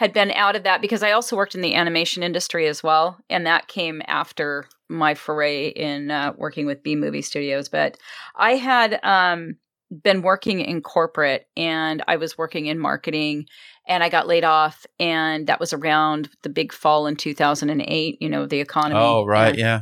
had 0.00 0.14
been 0.14 0.30
out 0.30 0.56
of 0.56 0.62
that 0.62 0.80
because 0.80 1.02
I 1.02 1.12
also 1.12 1.36
worked 1.36 1.54
in 1.54 1.60
the 1.60 1.74
animation 1.74 2.22
industry 2.22 2.66
as 2.66 2.82
well. 2.82 3.18
And 3.28 3.44
that 3.44 3.68
came 3.68 4.00
after 4.06 4.64
my 4.88 5.14
foray 5.14 5.68
in 5.68 6.10
uh, 6.10 6.32
working 6.38 6.64
with 6.64 6.82
B 6.82 6.96
Movie 6.96 7.20
Studios. 7.20 7.68
But 7.68 7.98
I 8.34 8.52
had 8.52 8.98
um, 9.02 9.56
been 10.02 10.22
working 10.22 10.60
in 10.60 10.80
corporate 10.80 11.48
and 11.54 12.02
I 12.08 12.16
was 12.16 12.38
working 12.38 12.64
in 12.64 12.78
marketing 12.78 13.44
and 13.86 14.02
I 14.02 14.08
got 14.08 14.26
laid 14.26 14.42
off. 14.42 14.86
And 14.98 15.46
that 15.48 15.60
was 15.60 15.74
around 15.74 16.30
the 16.44 16.48
big 16.48 16.72
fall 16.72 17.06
in 17.06 17.14
2008, 17.14 18.22
you 18.22 18.28
know, 18.30 18.46
the 18.46 18.60
economy. 18.60 18.98
Oh, 19.02 19.26
right. 19.26 19.48
And- 19.50 19.58
Yeah. 19.58 19.80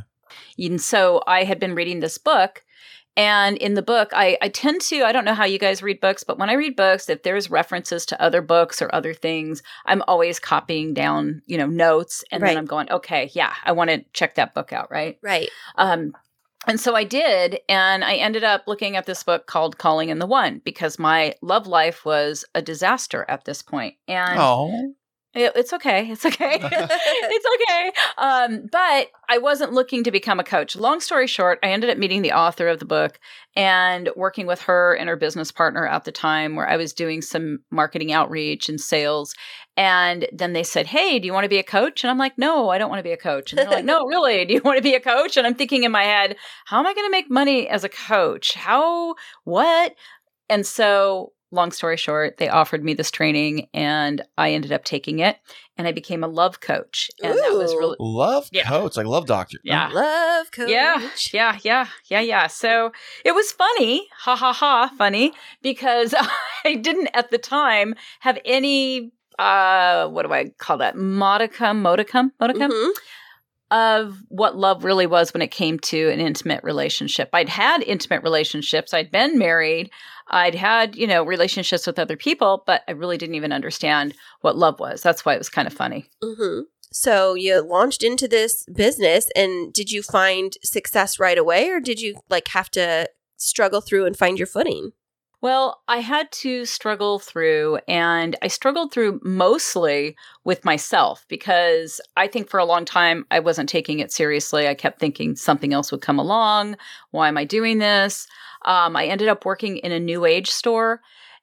and 0.57 0.81
so 0.81 1.23
I 1.27 1.45
had 1.45 1.61
been 1.61 1.75
reading 1.75 2.01
this 2.01 2.17
book. 2.17 2.61
And 3.19 3.57
in 3.57 3.73
the 3.73 3.81
book, 3.81 4.11
I, 4.13 4.37
I 4.41 4.47
tend 4.47 4.79
to, 4.83 5.03
I 5.03 5.11
don't 5.11 5.25
know 5.25 5.33
how 5.33 5.43
you 5.43 5.59
guys 5.59 5.83
read 5.83 5.99
books, 5.99 6.23
but 6.23 6.39
when 6.39 6.49
I 6.49 6.53
read 6.53 6.77
books, 6.77 7.09
if 7.09 7.23
there's 7.23 7.49
references 7.51 8.05
to 8.05 8.21
other 8.21 8.41
books 8.41 8.81
or 8.81 8.89
other 8.95 9.13
things, 9.13 9.61
I'm 9.85 10.01
always 10.07 10.39
copying 10.39 10.93
down, 10.93 11.41
you 11.45 11.57
know, 11.57 11.65
notes. 11.65 12.23
And 12.31 12.41
Right. 12.41 12.51
then 12.51 12.57
I'm 12.57 12.65
going, 12.65 12.89
okay, 12.89 13.29
yeah, 13.33 13.53
I 13.65 13.73
want 13.73 13.89
to 13.89 14.05
check 14.13 14.35
that 14.35 14.53
book 14.53 14.71
out, 14.71 14.89
right? 14.89 15.17
Right. 15.21 15.49
Um, 15.75 16.13
and 16.65 16.79
so 16.79 16.95
I 16.95 17.03
did, 17.03 17.59
and 17.67 18.05
I 18.05 18.15
ended 18.15 18.45
up 18.45 18.63
looking 18.67 18.95
at 18.95 19.05
this 19.05 19.21
book 19.23 19.47
called 19.47 19.77
Calling 19.77 20.07
in 20.07 20.19
the 20.19 20.25
One 20.25 20.61
because 20.63 20.97
my 20.97 21.35
love 21.41 21.67
life 21.67 22.05
was 22.05 22.45
a 22.55 22.61
disaster 22.61 23.25
at 23.27 23.43
this 23.43 23.61
point. 23.61 23.95
And 24.07 24.39
Oh. 24.39 24.93
It, 25.35 25.51
it's 25.55 25.73
okay. 25.73 26.09
It's 26.09 26.25
okay. 26.25 26.59
it's 26.61 27.45
okay. 27.61 27.91
Um, 28.17 28.67
but 28.71 29.09
I 29.29 29.37
wasn't 29.37 29.73
looking 29.73 30.03
to 30.03 30.11
become 30.11 30.39
a 30.39 30.43
coach. 30.43 30.75
Long 30.75 30.99
story 30.99 31.27
short, 31.27 31.59
I 31.61 31.67
ended 31.67 31.91
up 31.91 31.99
meeting 31.99 32.23
the 32.23 32.31
author 32.31 32.67
of 32.67 32.79
the 32.79 32.85
book 32.85 33.19
and 33.55 34.09
working 34.15 34.47
with 34.47 34.61
her 34.61 34.95
and 34.95 35.07
her 35.07 35.15
business 35.15 35.51
partner 35.51 35.85
at 35.85 36.03
the 36.03 36.11
time 36.11 36.55
where 36.55 36.67
I 36.67 36.77
was 36.77 36.93
doing 36.93 37.21
some 37.21 37.59
marketing 37.69 38.11
outreach 38.11 38.69
and 38.69 38.81
sales. 38.81 39.35
And 39.77 40.27
then 40.33 40.53
they 40.53 40.63
said, 40.63 40.87
Hey, 40.87 41.19
do 41.19 41.27
you 41.27 41.33
want 41.33 41.45
to 41.45 41.49
be 41.49 41.59
a 41.59 41.63
coach? 41.63 42.03
And 42.03 42.09
I'm 42.09 42.17
like, 42.17 42.37
No, 42.37 42.69
I 42.69 42.79
don't 42.79 42.89
want 42.89 42.99
to 42.99 43.03
be 43.03 43.11
a 43.11 43.17
coach. 43.17 43.51
And 43.51 43.59
they're 43.59 43.69
like, 43.69 43.85
No, 43.85 44.05
really? 44.07 44.45
Do 44.45 44.55
you 44.55 44.61
want 44.63 44.77
to 44.77 44.83
be 44.83 44.95
a 44.95 44.99
coach? 44.99 45.37
And 45.37 45.45
I'm 45.45 45.55
thinking 45.55 45.83
in 45.83 45.91
my 45.91 46.03
head, 46.03 46.37
How 46.65 46.79
am 46.79 46.87
I 46.87 46.93
going 46.93 47.07
to 47.07 47.11
make 47.11 47.29
money 47.29 47.67
as 47.69 47.83
a 47.83 47.89
coach? 47.89 48.55
How, 48.55 49.13
what? 49.43 49.93
And 50.49 50.65
so, 50.65 51.33
long 51.51 51.71
story 51.71 51.97
short, 51.97 52.37
they 52.37 52.47
offered 52.49 52.83
me 52.83 52.93
this 52.93 53.09
training 53.11 53.67
and 53.73 54.21
I 54.37 54.51
ended 54.51 54.71
up 54.71 54.83
taking 54.83 55.19
it 55.19 55.37
and 55.77 55.87
I 55.87 55.91
became 55.91 56.23
a 56.23 56.27
love 56.27 56.59
coach. 56.61 57.09
And 57.23 57.33
that 57.33 57.53
was 57.53 57.73
Ooh. 57.73 57.77
really, 57.79 57.95
Love 57.99 58.49
Yeah. 58.51 58.67
coach, 58.67 58.97
like 58.97 59.07
love 59.07 59.25
doctor. 59.25 59.57
Yeah. 59.63 59.89
Love 59.91 60.51
coach. 60.51 60.69
yeah, 60.69 61.09
yeah, 61.33 61.57
yeah, 61.63 61.87
yeah, 62.05 62.19
yeah. 62.21 62.47
So 62.47 62.91
it 63.25 63.33
was 63.33 63.51
funny, 63.51 64.07
ha 64.19 64.35
ha 64.35 64.53
ha, 64.53 64.91
funny, 64.97 65.33
because 65.61 66.13
I 66.65 66.75
didn't 66.75 67.09
at 67.13 67.31
the 67.31 67.37
time 67.39 67.95
have 68.19 68.37
any, 68.45 69.11
uh, 69.39 70.07
what 70.09 70.25
do 70.25 70.33
I 70.33 70.49
call 70.59 70.77
that? 70.77 70.95
Modicum, 70.97 71.81
modicum, 71.81 72.31
modicum 72.39 72.71
Mhm. 72.71 72.91
of 73.71 74.17
what 74.29 74.57
love 74.57 74.83
really 74.83 75.05
was 75.05 75.31
when 75.33 75.41
it 75.43 75.51
came 75.51 75.77
to 75.79 76.09
an 76.09 76.19
intimate 76.19 76.63
relationship. 76.63 77.29
I'd 77.33 77.49
had 77.49 77.83
intimate 77.83 78.23
relationships, 78.23 78.93
I'd 78.93 79.11
been 79.11 79.37
married, 79.37 79.91
I'd 80.29 80.55
had, 80.55 80.95
you 80.95 81.07
know, 81.07 81.23
relationships 81.23 81.87
with 81.87 81.99
other 81.99 82.17
people, 82.17 82.63
but 82.65 82.83
I 82.87 82.91
really 82.91 83.17
didn't 83.17 83.35
even 83.35 83.51
understand 83.51 84.13
what 84.41 84.57
love 84.57 84.79
was. 84.79 85.01
That's 85.01 85.25
why 85.25 85.33
it 85.33 85.39
was 85.39 85.49
kind 85.49 85.67
of 85.67 85.73
funny. 85.73 86.09
hmm 86.23 86.61
So 86.91 87.33
you 87.35 87.61
launched 87.61 88.03
into 88.03 88.27
this 88.27 88.65
business, 88.73 89.29
and 89.35 89.73
did 89.73 89.91
you 89.91 90.01
find 90.03 90.57
success 90.63 91.19
right 91.19 91.37
away, 91.37 91.69
or 91.69 91.79
did 91.79 91.99
you 91.99 92.15
like 92.29 92.49
have 92.49 92.69
to 92.71 93.09
struggle 93.37 93.81
through 93.81 94.05
and 94.05 94.17
find 94.17 94.37
your 94.37 94.47
footing? 94.47 94.91
Well, 95.41 95.81
I 95.87 95.99
had 95.99 96.29
to 96.33 96.65
struggle 96.65 97.17
through, 97.17 97.79
and 97.87 98.35
I 98.41 98.49
struggled 98.49 98.91
through 98.91 99.21
mostly 99.23 100.17
with 100.43 100.65
myself 100.65 101.25
because 101.29 102.01
I 102.17 102.27
think 102.27 102.49
for 102.49 102.59
a 102.59 102.65
long 102.65 102.83
time 102.83 103.25
I 103.31 103.39
wasn't 103.39 103.69
taking 103.69 103.99
it 103.99 104.11
seriously. 104.11 104.67
I 104.67 104.73
kept 104.73 104.99
thinking 104.99 105.37
something 105.37 105.71
else 105.73 105.91
would 105.91 106.01
come 106.01 106.19
along. 106.19 106.75
Why 107.11 107.29
am 107.29 107.37
I 107.37 107.45
doing 107.45 107.77
this? 107.77 108.27
Um, 108.65 108.97
I 108.97 109.05
ended 109.05 109.29
up 109.29 109.45
working 109.45 109.77
in 109.77 109.93
a 109.93 109.99
new 109.99 110.25
age 110.25 110.49
store, 110.49 110.99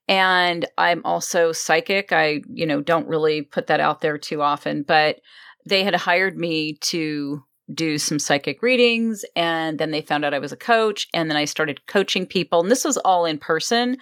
and 0.09 0.67
I'm 0.77 1.01
also 1.07 1.53
psychic. 1.53 2.13
I, 2.13 2.43
you 2.53 2.67
know, 2.67 2.83
don't 2.83 3.09
really 3.09 3.41
put 3.41 3.67
that 3.69 3.81
out 3.81 4.03
there 4.03 4.19
too 4.19 4.43
often, 4.43 4.83
but 4.83 5.21
they 5.65 5.85
had 5.85 5.95
hired 5.95 6.37
me 6.37 6.75
to 6.83 7.43
do 7.73 7.99
some 7.99 8.19
psychic 8.19 8.63
readings 8.63 9.25
and 9.35 9.79
then 9.79 9.91
they 9.91 10.01
found 10.01 10.25
out 10.25 10.35
I 10.35 10.39
was 10.39 10.53
a 10.53 10.57
coach 10.57 11.09
and 11.13 11.29
then 11.29 11.37
I 11.37 11.45
started 11.45 11.87
coaching 11.87 12.25
people 12.27 12.61
and 12.61 12.71
this 12.71 12.85
was 12.85 12.97
all 12.99 13.25
in 13.25 13.39
person 13.39 13.97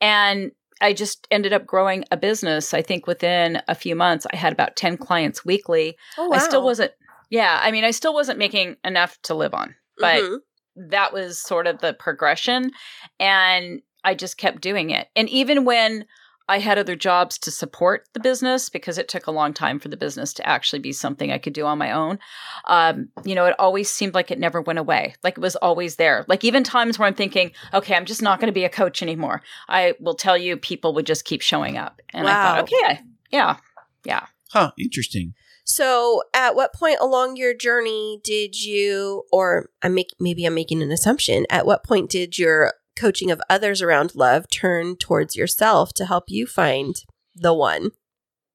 and 0.00 0.52
I 0.80 0.94
just 0.94 1.26
ended 1.30 1.52
up 1.52 1.66
growing 1.66 2.04
a 2.10 2.16
business. 2.16 2.72
I 2.72 2.80
think 2.80 3.06
within 3.06 3.60
a 3.68 3.74
few 3.74 3.94
months 3.94 4.26
I 4.32 4.36
had 4.36 4.52
about 4.52 4.76
10 4.76 4.96
clients 4.96 5.44
weekly. 5.44 5.98
Oh, 6.16 6.32
I 6.32 6.38
still 6.38 6.62
wasn't 6.64 6.92
yeah, 7.28 7.60
I 7.62 7.70
mean 7.70 7.84
I 7.84 7.90
still 7.90 8.14
wasn't 8.14 8.38
making 8.38 8.76
enough 8.84 9.20
to 9.22 9.34
live 9.34 9.54
on. 9.54 9.74
But 9.98 10.22
Mhm. 10.22 10.38
that 10.76 11.12
was 11.12 11.40
sort 11.40 11.66
of 11.66 11.80
the 11.80 11.92
progression 11.92 12.70
and 13.18 13.82
I 14.02 14.14
just 14.14 14.38
kept 14.38 14.62
doing 14.62 14.90
it. 14.90 15.08
And 15.14 15.28
even 15.28 15.66
when 15.66 16.06
I 16.50 16.58
had 16.58 16.78
other 16.78 16.96
jobs 16.96 17.38
to 17.38 17.52
support 17.52 18.08
the 18.12 18.18
business 18.18 18.68
because 18.68 18.98
it 18.98 19.06
took 19.06 19.28
a 19.28 19.30
long 19.30 19.54
time 19.54 19.78
for 19.78 19.86
the 19.88 19.96
business 19.96 20.32
to 20.34 20.46
actually 20.48 20.80
be 20.80 20.92
something 20.92 21.30
I 21.30 21.38
could 21.38 21.52
do 21.52 21.64
on 21.64 21.78
my 21.78 21.92
own. 21.92 22.18
Um, 22.64 23.10
you 23.24 23.36
know, 23.36 23.44
it 23.44 23.54
always 23.60 23.88
seemed 23.88 24.14
like 24.14 24.32
it 24.32 24.38
never 24.40 24.60
went 24.60 24.80
away. 24.80 25.14
Like 25.22 25.38
it 25.38 25.40
was 25.40 25.54
always 25.54 25.94
there. 25.94 26.24
Like 26.26 26.42
even 26.42 26.64
times 26.64 26.98
where 26.98 27.06
I'm 27.06 27.14
thinking, 27.14 27.52
okay, 27.72 27.94
I'm 27.94 28.04
just 28.04 28.20
not 28.20 28.40
going 28.40 28.48
to 28.48 28.52
be 28.52 28.64
a 28.64 28.68
coach 28.68 29.00
anymore. 29.00 29.42
I 29.68 29.94
will 30.00 30.16
tell 30.16 30.36
you, 30.36 30.56
people 30.56 30.92
would 30.94 31.06
just 31.06 31.24
keep 31.24 31.40
showing 31.40 31.78
up. 31.78 32.00
And 32.12 32.26
I 32.26 32.32
thought, 32.42 32.60
okay, 32.62 32.76
I- 32.84 33.02
yeah, 33.30 33.56
yeah. 34.04 34.26
Huh. 34.52 34.72
Interesting. 34.76 35.34
So, 35.62 36.24
at 36.34 36.56
what 36.56 36.74
point 36.74 36.98
along 37.00 37.36
your 37.36 37.54
journey 37.54 38.20
did 38.24 38.60
you, 38.60 39.22
or 39.30 39.70
I'm 39.82 39.94
make, 39.94 40.08
maybe 40.18 40.44
I'm 40.44 40.54
making 40.54 40.82
an 40.82 40.90
assumption, 40.90 41.46
at 41.48 41.64
what 41.64 41.84
point 41.84 42.10
did 42.10 42.38
your 42.38 42.74
coaching 43.00 43.30
of 43.30 43.40
others 43.48 43.80
around 43.80 44.14
love 44.14 44.48
turn 44.50 44.96
towards 44.96 45.36
yourself 45.36 45.92
to 45.94 46.06
help 46.06 46.24
you 46.28 46.46
find 46.46 46.96
the 47.34 47.54
one? 47.54 47.90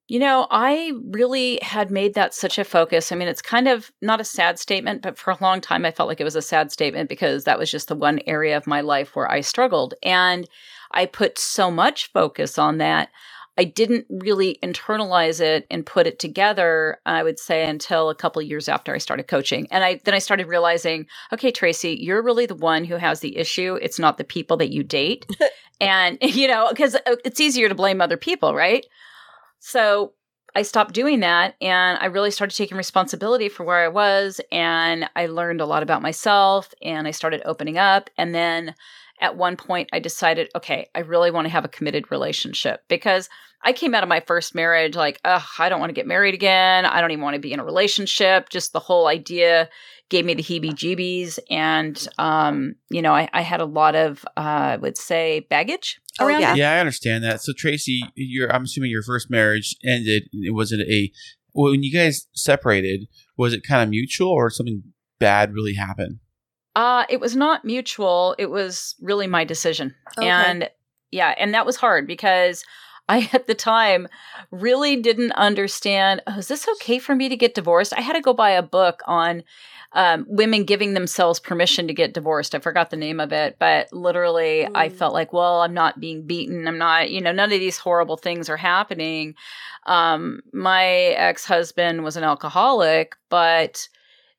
You 0.08 0.20
know, 0.20 0.46
I 0.52 0.92
really 1.10 1.58
had 1.62 1.90
made 1.90 2.14
that 2.14 2.32
such 2.32 2.58
a 2.58 2.64
focus. 2.64 3.10
I 3.10 3.16
mean, 3.16 3.26
it's 3.26 3.42
kind 3.42 3.66
of 3.66 3.90
not 4.00 4.20
a 4.20 4.24
sad 4.24 4.56
statement, 4.60 5.02
but 5.02 5.18
for 5.18 5.32
a 5.32 5.38
long 5.40 5.60
time, 5.60 5.84
I 5.84 5.90
felt 5.90 6.08
like 6.08 6.20
it 6.20 6.24
was 6.24 6.36
a 6.36 6.42
sad 6.42 6.70
statement 6.70 7.08
because 7.08 7.42
that 7.42 7.58
was 7.58 7.72
just 7.72 7.88
the 7.88 7.96
one 7.96 8.20
area 8.24 8.56
of 8.56 8.68
my 8.68 8.82
life 8.82 9.16
where 9.16 9.28
I 9.28 9.40
struggled. 9.40 9.94
And 10.04 10.48
I 10.92 11.06
put 11.06 11.38
so 11.38 11.72
much 11.72 12.12
focus 12.12 12.56
on 12.56 12.78
that. 12.78 13.08
I 13.58 13.64
didn't 13.64 14.06
really 14.10 14.58
internalize 14.62 15.40
it 15.40 15.66
and 15.70 15.86
put 15.86 16.06
it 16.06 16.18
together, 16.18 16.98
I 17.06 17.22
would 17.22 17.38
say, 17.38 17.68
until 17.68 18.10
a 18.10 18.14
couple 18.14 18.42
of 18.42 18.48
years 18.48 18.68
after 18.68 18.94
I 18.94 18.98
started 18.98 19.28
coaching. 19.28 19.66
And 19.70 19.84
I 19.84 20.00
then 20.04 20.14
I 20.14 20.18
started 20.18 20.48
realizing, 20.48 21.06
okay, 21.32 21.50
Tracy, 21.50 21.98
you're 22.00 22.22
really 22.22 22.46
the 22.46 22.54
one 22.54 22.84
who 22.84 22.96
has 22.96 23.20
the 23.20 23.36
issue. 23.36 23.78
It's 23.82 23.98
not 23.98 24.18
the 24.18 24.24
people 24.24 24.56
that 24.58 24.72
you 24.72 24.82
date. 24.82 25.26
and, 25.80 26.18
you 26.22 26.48
know, 26.48 26.68
because 26.70 26.94
uh, 26.96 27.16
it's 27.24 27.40
easier 27.40 27.68
to 27.68 27.74
blame 27.74 28.00
other 28.00 28.16
people, 28.16 28.54
right? 28.54 28.86
So 29.60 30.12
I 30.54 30.62
stopped 30.62 30.94
doing 30.94 31.20
that 31.20 31.54
and 31.60 31.98
I 32.00 32.06
really 32.06 32.30
started 32.30 32.56
taking 32.56 32.78
responsibility 32.78 33.48
for 33.48 33.64
where 33.64 33.84
I 33.84 33.88
was. 33.88 34.40
And 34.50 35.08
I 35.14 35.26
learned 35.26 35.60
a 35.60 35.66
lot 35.66 35.82
about 35.82 36.02
myself 36.02 36.72
and 36.82 37.06
I 37.06 37.10
started 37.10 37.42
opening 37.44 37.78
up. 37.78 38.10
And 38.16 38.34
then 38.34 38.74
at 39.20 39.36
one 39.36 39.56
point, 39.56 39.88
I 39.92 39.98
decided, 39.98 40.50
okay, 40.54 40.88
I 40.94 41.00
really 41.00 41.30
want 41.30 41.46
to 41.46 41.50
have 41.50 41.64
a 41.64 41.68
committed 41.68 42.10
relationship 42.10 42.82
because 42.88 43.28
I 43.62 43.72
came 43.72 43.94
out 43.94 44.02
of 44.02 44.08
my 44.08 44.20
first 44.20 44.54
marriage 44.54 44.94
like, 44.94 45.20
ugh, 45.24 45.42
I 45.58 45.68
don't 45.68 45.80
want 45.80 45.90
to 45.90 45.94
get 45.94 46.06
married 46.06 46.34
again. 46.34 46.84
I 46.84 47.00
don't 47.00 47.10
even 47.10 47.24
want 47.24 47.34
to 47.34 47.40
be 47.40 47.52
in 47.52 47.60
a 47.60 47.64
relationship. 47.64 48.48
Just 48.50 48.72
the 48.72 48.80
whole 48.80 49.06
idea 49.06 49.68
gave 50.08 50.24
me 50.24 50.34
the 50.34 50.42
heebie 50.42 50.72
jeebies. 50.72 51.38
And, 51.50 52.06
um, 52.18 52.74
you 52.90 53.02
know, 53.02 53.14
I, 53.14 53.28
I 53.32 53.40
had 53.40 53.60
a 53.60 53.64
lot 53.64 53.94
of, 53.96 54.24
uh, 54.36 54.40
I 54.40 54.76
would 54.76 54.96
say, 54.96 55.46
baggage 55.48 55.98
Oh, 56.18 56.26
around 56.26 56.40
yeah. 56.40 56.52
it. 56.52 56.58
Yeah, 56.58 56.72
I 56.72 56.78
understand 56.80 57.24
that. 57.24 57.42
So 57.42 57.52
Tracy, 57.56 58.02
you're 58.14 58.50
I'm 58.52 58.64
assuming 58.64 58.90
your 58.90 59.02
first 59.02 59.30
marriage 59.30 59.76
ended. 59.84 60.24
It 60.32 60.54
wasn't 60.54 60.82
a 60.82 61.10
when 61.52 61.82
you 61.82 61.92
guys 61.92 62.26
separated. 62.34 63.06
Was 63.36 63.52
it 63.52 63.62
kind 63.66 63.82
of 63.82 63.90
mutual 63.90 64.30
or 64.30 64.50
something 64.50 64.82
bad 65.18 65.52
really 65.52 65.74
happened? 65.74 66.20
Uh, 66.76 67.04
it 67.08 67.20
was 67.20 67.34
not 67.34 67.64
mutual. 67.64 68.36
It 68.38 68.50
was 68.50 68.94
really 69.00 69.26
my 69.26 69.44
decision. 69.44 69.94
Okay. 70.18 70.28
And 70.28 70.70
yeah, 71.10 71.34
and 71.38 71.54
that 71.54 71.66
was 71.66 71.76
hard 71.76 72.06
because 72.06 72.64
I, 73.08 73.30
at 73.32 73.46
the 73.46 73.54
time, 73.54 74.08
really 74.50 74.96
didn't 75.00 75.32
understand 75.32 76.22
oh, 76.26 76.38
is 76.38 76.48
this 76.48 76.68
okay 76.68 76.98
for 76.98 77.14
me 77.14 77.28
to 77.28 77.36
get 77.36 77.54
divorced? 77.54 77.94
I 77.96 78.02
had 78.02 78.12
to 78.12 78.20
go 78.20 78.34
buy 78.34 78.50
a 78.50 78.62
book 78.62 79.00
on 79.06 79.42
um, 79.92 80.26
women 80.28 80.64
giving 80.64 80.92
themselves 80.92 81.40
permission 81.40 81.86
to 81.86 81.94
get 81.94 82.12
divorced. 82.12 82.54
I 82.54 82.58
forgot 82.58 82.90
the 82.90 82.96
name 82.98 83.20
of 83.20 83.32
it, 83.32 83.56
but 83.58 83.90
literally, 83.92 84.66
I 84.74 84.88
Mm. 84.90 84.92
felt 84.92 85.14
like, 85.14 85.32
well, 85.32 85.62
I'm 85.62 85.72
not 85.72 86.00
being 86.00 86.26
beaten. 86.26 86.68
I'm 86.68 86.76
not, 86.76 87.10
you 87.10 87.22
know, 87.22 87.32
none 87.32 87.52
of 87.52 87.60
these 87.60 87.78
horrible 87.78 88.18
things 88.18 88.50
are 88.50 88.58
happening. 88.58 89.34
Um, 89.86 90.40
my 90.52 90.84
ex 90.84 91.46
husband 91.46 92.04
was 92.04 92.16
an 92.18 92.24
alcoholic, 92.24 93.14
but 93.30 93.88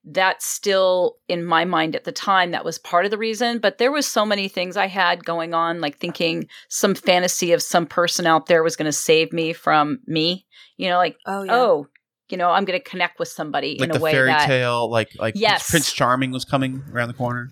that's 0.10 0.46
still 0.46 1.18
in 1.28 1.44
my 1.44 1.66
mind 1.66 1.96
at 1.96 2.04
the 2.06 2.12
time 2.12 2.52
that 2.52 2.64
was 2.64 2.78
part 2.80 3.04
of 3.04 3.12
the 3.12 3.18
reason 3.18 3.60
but 3.60 3.78
there 3.78 3.92
was 3.92 4.06
so 4.08 4.26
many 4.26 4.48
things 4.48 4.78
i 4.78 4.88
had 4.88 5.26
going 5.26 5.54
on 5.54 5.82
like 5.82 5.98
thinking 5.98 6.48
some 6.70 6.96
fantasy 6.96 7.52
of 7.52 7.62
some 7.62 7.86
person 7.86 8.26
out 8.26 8.46
there 8.46 8.64
was 8.64 8.76
going 8.78 8.86
to 8.86 8.92
save 8.94 9.34
me 9.34 9.52
from 9.52 10.00
me 10.08 10.46
you 10.78 10.88
know 10.88 10.96
like 10.98 11.18
Oh 11.26 11.46
oh 11.50 11.88
you 12.30 12.38
know 12.38 12.50
i'm 12.50 12.64
going 12.64 12.80
to 12.80 12.90
connect 12.90 13.20
with 13.20 13.28
somebody 13.28 13.78
like 13.80 13.90
in 13.90 13.94
the 13.94 14.00
a 14.00 14.02
way 14.02 14.12
fairy 14.14 14.28
that 14.30 14.46
tale, 14.48 14.90
like 14.90 15.10
like 15.20 15.34
Yes. 15.36 15.70
Prince 15.70 15.92
Charming 15.92 16.32
was 16.32 16.46
coming 16.46 16.84
around 16.94 17.10
the 17.10 17.14
corner. 17.14 17.50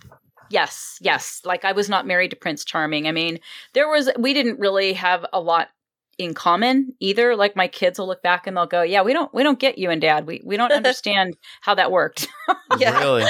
yes 0.49 0.97
yes 1.01 1.41
like 1.43 1.65
i 1.65 1.71
was 1.73 1.89
not 1.89 2.05
married 2.07 2.29
to 2.29 2.37
prince 2.37 2.63
charming 2.63 3.07
i 3.07 3.11
mean 3.11 3.39
there 3.73 3.89
was 3.89 4.09
we 4.17 4.33
didn't 4.33 4.59
really 4.59 4.93
have 4.93 5.25
a 5.33 5.39
lot 5.41 5.69
in 6.17 6.33
common 6.33 6.93
either 6.99 7.35
like 7.35 7.55
my 7.55 7.67
kids 7.67 7.99
will 7.99 8.07
look 8.07 8.21
back 8.23 8.47
and 8.47 8.55
they'll 8.55 8.65
go 8.65 8.81
yeah 8.81 9.01
we 9.01 9.13
don't 9.13 9.33
we 9.33 9.43
don't 9.43 9.59
get 9.59 9.77
you 9.77 9.89
and 9.89 10.01
dad 10.01 10.25
we 10.25 10.41
we 10.45 10.55
don't 10.57 10.71
understand 10.81 11.35
how 11.61 11.75
that 11.75 11.91
worked 11.91 12.27
Yeah. 12.79 12.99
Really? 12.99 13.23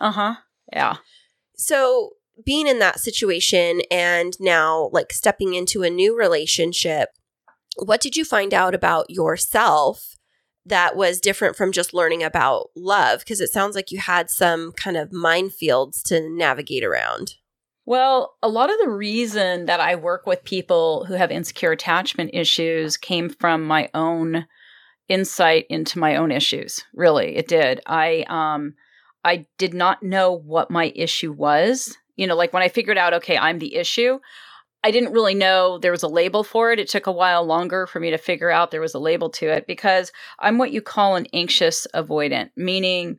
uh-huh 0.00 0.34
yeah 0.72 0.96
So, 1.56 2.10
being 2.44 2.66
in 2.66 2.78
that 2.78 3.00
situation 3.00 3.82
and 3.90 4.34
now 4.40 4.88
like 4.92 5.12
stepping 5.12 5.52
into 5.54 5.82
a 5.82 5.90
new 5.90 6.16
relationship, 6.16 7.10
what 7.76 8.00
did 8.00 8.16
you 8.16 8.24
find 8.24 8.54
out 8.54 8.74
about 8.74 9.10
yourself 9.10 10.16
that 10.64 10.96
was 10.96 11.20
different 11.20 11.54
from 11.56 11.70
just 11.72 11.92
learning 11.92 12.22
about 12.22 12.70
love? 12.74 13.20
Because 13.20 13.40
it 13.42 13.50
sounds 13.50 13.74
like 13.76 13.90
you 13.90 13.98
had 13.98 14.30
some 14.30 14.72
kind 14.72 14.96
of 14.96 15.10
minefields 15.10 16.02
to 16.04 16.28
navigate 16.30 16.82
around. 16.84 17.34
Well, 17.86 18.36
a 18.42 18.48
lot 18.48 18.70
of 18.70 18.78
the 18.78 18.90
reason 18.90 19.66
that 19.66 19.80
I 19.80 19.96
work 19.96 20.26
with 20.26 20.44
people 20.44 21.04
who 21.06 21.14
have 21.14 21.30
insecure 21.30 21.72
attachment 21.72 22.30
issues 22.32 22.96
came 22.96 23.28
from 23.28 23.64
my 23.64 23.88
own 23.94 24.46
insight 25.08 25.66
into 25.68 25.98
my 25.98 26.16
own 26.16 26.30
issues. 26.30 26.84
Really, 26.94 27.36
it 27.36 27.48
did. 27.48 27.80
I 27.86 28.24
um 28.28 28.74
I 29.24 29.46
did 29.58 29.74
not 29.74 30.02
know 30.02 30.32
what 30.32 30.70
my 30.70 30.92
issue 30.94 31.32
was. 31.32 31.96
You 32.16 32.26
know, 32.26 32.36
like 32.36 32.52
when 32.52 32.62
I 32.62 32.68
figured 32.68 32.98
out 32.98 33.14
okay, 33.14 33.36
I'm 33.36 33.58
the 33.58 33.74
issue, 33.74 34.20
I 34.84 34.90
didn't 34.90 35.12
really 35.12 35.34
know 35.34 35.78
there 35.78 35.90
was 35.90 36.02
a 36.02 36.08
label 36.08 36.44
for 36.44 36.72
it. 36.72 36.78
It 36.78 36.88
took 36.88 37.06
a 37.06 37.12
while 37.12 37.44
longer 37.44 37.86
for 37.86 37.98
me 37.98 38.10
to 38.10 38.18
figure 38.18 38.50
out 38.50 38.70
there 38.70 38.80
was 38.80 38.94
a 38.94 38.98
label 39.00 39.30
to 39.30 39.48
it 39.48 39.66
because 39.66 40.12
I'm 40.38 40.58
what 40.58 40.72
you 40.72 40.80
call 40.80 41.16
an 41.16 41.26
anxious 41.32 41.86
avoidant, 41.94 42.50
meaning 42.56 43.18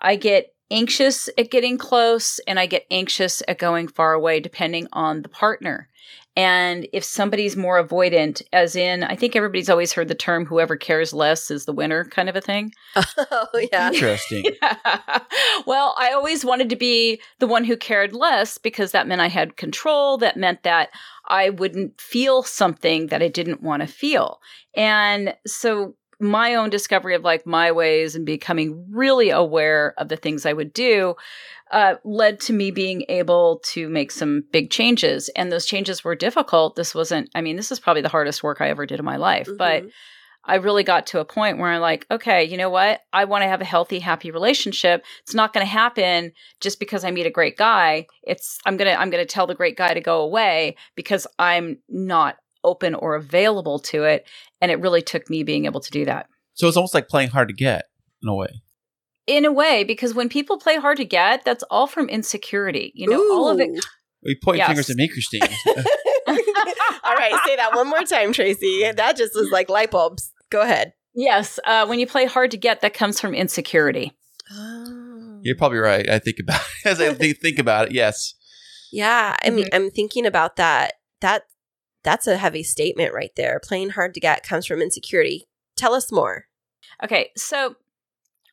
I 0.00 0.16
get 0.16 0.51
anxious 0.72 1.28
at 1.38 1.50
getting 1.50 1.78
close 1.78 2.40
and 2.48 2.58
I 2.58 2.66
get 2.66 2.86
anxious 2.90 3.42
at 3.46 3.58
going 3.58 3.86
far 3.86 4.14
away, 4.14 4.40
depending 4.40 4.88
on 4.92 5.22
the 5.22 5.28
partner. 5.28 5.88
And 6.34 6.88
if 6.94 7.04
somebody's 7.04 7.58
more 7.58 7.82
avoidant, 7.82 8.40
as 8.54 8.74
in, 8.74 9.04
I 9.04 9.14
think 9.14 9.36
everybody's 9.36 9.68
always 9.68 9.92
heard 9.92 10.08
the 10.08 10.14
term 10.14 10.46
whoever 10.46 10.76
cares 10.76 11.12
less 11.12 11.50
is 11.50 11.66
the 11.66 11.74
winner 11.74 12.06
kind 12.06 12.30
of 12.30 12.36
a 12.36 12.40
thing. 12.40 12.72
oh, 12.96 13.68
yeah. 13.70 13.88
Interesting. 13.88 14.44
yeah. 14.62 15.18
well, 15.66 15.94
I 15.98 16.12
always 16.12 16.42
wanted 16.42 16.70
to 16.70 16.76
be 16.76 17.20
the 17.38 17.46
one 17.46 17.64
who 17.64 17.76
cared 17.76 18.14
less 18.14 18.56
because 18.56 18.92
that 18.92 19.06
meant 19.06 19.20
I 19.20 19.28
had 19.28 19.58
control. 19.58 20.16
That 20.16 20.38
meant 20.38 20.62
that 20.62 20.88
I 21.26 21.50
wouldn't 21.50 22.00
feel 22.00 22.42
something 22.42 23.08
that 23.08 23.22
I 23.22 23.28
didn't 23.28 23.62
want 23.62 23.82
to 23.82 23.86
feel. 23.86 24.40
And 24.74 25.36
so 25.46 25.96
my 26.22 26.54
own 26.54 26.70
discovery 26.70 27.14
of 27.14 27.22
like 27.22 27.44
my 27.46 27.72
ways 27.72 28.14
and 28.14 28.24
becoming 28.24 28.86
really 28.90 29.30
aware 29.30 29.92
of 29.98 30.08
the 30.08 30.16
things 30.16 30.46
I 30.46 30.52
would 30.52 30.72
do 30.72 31.16
uh, 31.72 31.96
led 32.04 32.38
to 32.40 32.52
me 32.52 32.70
being 32.70 33.04
able 33.08 33.60
to 33.64 33.88
make 33.88 34.12
some 34.12 34.44
big 34.52 34.70
changes. 34.70 35.28
And 35.34 35.50
those 35.50 35.66
changes 35.66 36.04
were 36.04 36.14
difficult. 36.14 36.76
This 36.76 36.94
wasn't, 36.94 37.28
I 37.34 37.40
mean, 37.40 37.56
this 37.56 37.72
is 37.72 37.80
probably 37.80 38.02
the 38.02 38.08
hardest 38.08 38.42
work 38.42 38.60
I 38.60 38.68
ever 38.68 38.86
did 38.86 39.00
in 39.00 39.04
my 39.04 39.16
life. 39.16 39.48
But 39.58 39.82
Mhm. 39.82 39.90
I 40.44 40.56
really 40.56 40.82
got 40.82 41.06
to 41.08 41.20
a 41.20 41.24
point 41.24 41.58
where 41.58 41.70
I'm 41.70 41.80
like, 41.80 42.04
okay, 42.10 42.42
you 42.42 42.56
know 42.56 42.70
what? 42.70 43.00
I 43.12 43.24
want 43.24 43.42
to 43.42 43.48
have 43.48 43.60
a 43.60 43.64
healthy, 43.64 44.00
happy 44.00 44.30
relationship. 44.30 45.04
It's 45.20 45.34
not 45.34 45.52
going 45.52 45.64
to 45.64 45.70
happen 45.70 46.32
just 46.60 46.80
because 46.80 47.04
I 47.04 47.12
meet 47.12 47.26
a 47.26 47.30
great 47.30 47.56
guy. 47.56 48.06
It's 48.24 48.58
I'm 48.66 48.76
gonna 48.76 48.96
I'm 48.98 49.10
gonna 49.10 49.24
tell 49.24 49.46
the 49.46 49.54
great 49.54 49.76
guy 49.76 49.94
to 49.94 50.00
go 50.00 50.20
away 50.20 50.76
because 50.96 51.26
I'm 51.38 51.78
not 51.88 52.36
open 52.64 52.94
or 52.94 53.14
available 53.14 53.78
to 53.80 54.04
it. 54.04 54.26
And 54.60 54.70
it 54.70 54.80
really 54.80 55.02
took 55.02 55.28
me 55.30 55.42
being 55.42 55.64
able 55.64 55.80
to 55.80 55.90
do 55.90 56.04
that. 56.04 56.26
So 56.54 56.68
it's 56.68 56.76
almost 56.76 56.94
like 56.94 57.08
playing 57.08 57.30
hard 57.30 57.48
to 57.48 57.54
get 57.54 57.84
in 58.22 58.28
a 58.28 58.34
way. 58.34 58.62
In 59.26 59.44
a 59.44 59.52
way, 59.52 59.84
because 59.84 60.14
when 60.14 60.28
people 60.28 60.58
play 60.58 60.76
hard 60.76 60.96
to 60.98 61.04
get, 61.04 61.44
that's 61.44 61.62
all 61.70 61.86
from 61.86 62.08
insecurity. 62.08 62.92
You 62.94 63.08
know, 63.08 63.20
all 63.32 63.48
of 63.48 63.60
it 63.60 63.70
We 64.24 64.36
point 64.42 64.58
Yes. 64.58 64.66
fingers 64.68 64.90
at 64.90 64.96
me, 64.96 65.08
Kristine. 65.08 65.42
All 67.04 67.14
right, 67.16 67.34
say 67.44 67.56
that 67.56 67.70
one 67.74 67.88
more 67.88 68.02
time, 68.04 68.32
Tracy. 68.32 68.90
That 68.94 69.16
just 69.16 69.34
was 69.34 69.50
like 69.50 69.68
light 69.68 69.90
bulbs. 69.90 70.32
Go 70.50 70.60
ahead. 70.60 70.92
Yes, 71.14 71.58
uh, 71.64 71.86
when 71.86 71.98
you 71.98 72.06
play 72.06 72.24
hard 72.26 72.50
to 72.52 72.56
get, 72.56 72.80
that 72.80 72.94
comes 72.94 73.20
from 73.20 73.34
insecurity. 73.34 74.12
Oh. 74.50 75.40
You're 75.42 75.56
probably 75.56 75.78
right. 75.78 76.08
I 76.08 76.18
think 76.18 76.36
about 76.40 76.60
as 76.84 77.00
I 77.00 77.12
think, 77.14 77.38
think 77.38 77.58
about 77.58 77.88
it. 77.88 77.92
Yes. 77.92 78.34
Yeah, 78.92 79.36
I 79.42 79.46
Mm-hmm. 79.46 79.56
mean, 79.56 79.66
I'm 79.72 79.90
thinking 79.90 80.26
about 80.26 80.56
that. 80.56 80.94
That 81.20 81.44
that's 82.02 82.26
a 82.26 82.36
heavy 82.36 82.62
statement 82.62 83.14
right 83.14 83.32
there. 83.36 83.60
Playing 83.60 83.90
hard 83.90 84.14
to 84.14 84.20
get 84.20 84.46
comes 84.46 84.66
from 84.66 84.80
insecurity. 84.80 85.46
Tell 85.76 85.94
us 85.94 86.12
more. 86.12 86.46
Okay, 87.02 87.30
so 87.36 87.76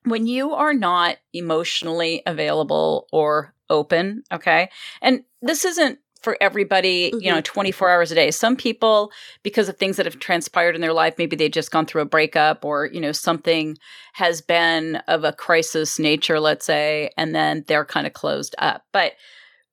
when 0.05 0.27
you 0.27 0.53
are 0.53 0.73
not 0.73 1.17
emotionally 1.33 2.21
available 2.25 3.07
or 3.11 3.53
open, 3.69 4.23
okay, 4.31 4.69
and 5.01 5.23
this 5.41 5.65
isn't 5.65 5.99
for 6.21 6.37
everybody, 6.41 7.11
you 7.19 7.31
know, 7.31 7.37
mm-hmm. 7.37 7.53
24 7.53 7.89
hours 7.89 8.11
a 8.11 8.15
day. 8.15 8.29
Some 8.31 8.55
people, 8.55 9.11
because 9.41 9.69
of 9.69 9.77
things 9.77 9.95
that 9.97 10.05
have 10.05 10.19
transpired 10.19 10.75
in 10.75 10.81
their 10.81 10.93
life, 10.93 11.15
maybe 11.17 11.35
they've 11.35 11.51
just 11.51 11.71
gone 11.71 11.85
through 11.85 12.01
a 12.01 12.05
breakup 12.05 12.65
or, 12.65 12.87
you 12.87 12.99
know, 12.99 13.13
something 13.13 13.77
has 14.13 14.41
been 14.41 14.97
of 15.07 15.23
a 15.23 15.31
crisis 15.31 15.97
nature, 15.97 16.39
let's 16.39 16.65
say, 16.65 17.11
and 17.17 17.33
then 17.33 17.63
they're 17.67 17.85
kind 17.85 18.05
of 18.05 18.13
closed 18.13 18.53
up. 18.57 18.83
But 18.91 19.13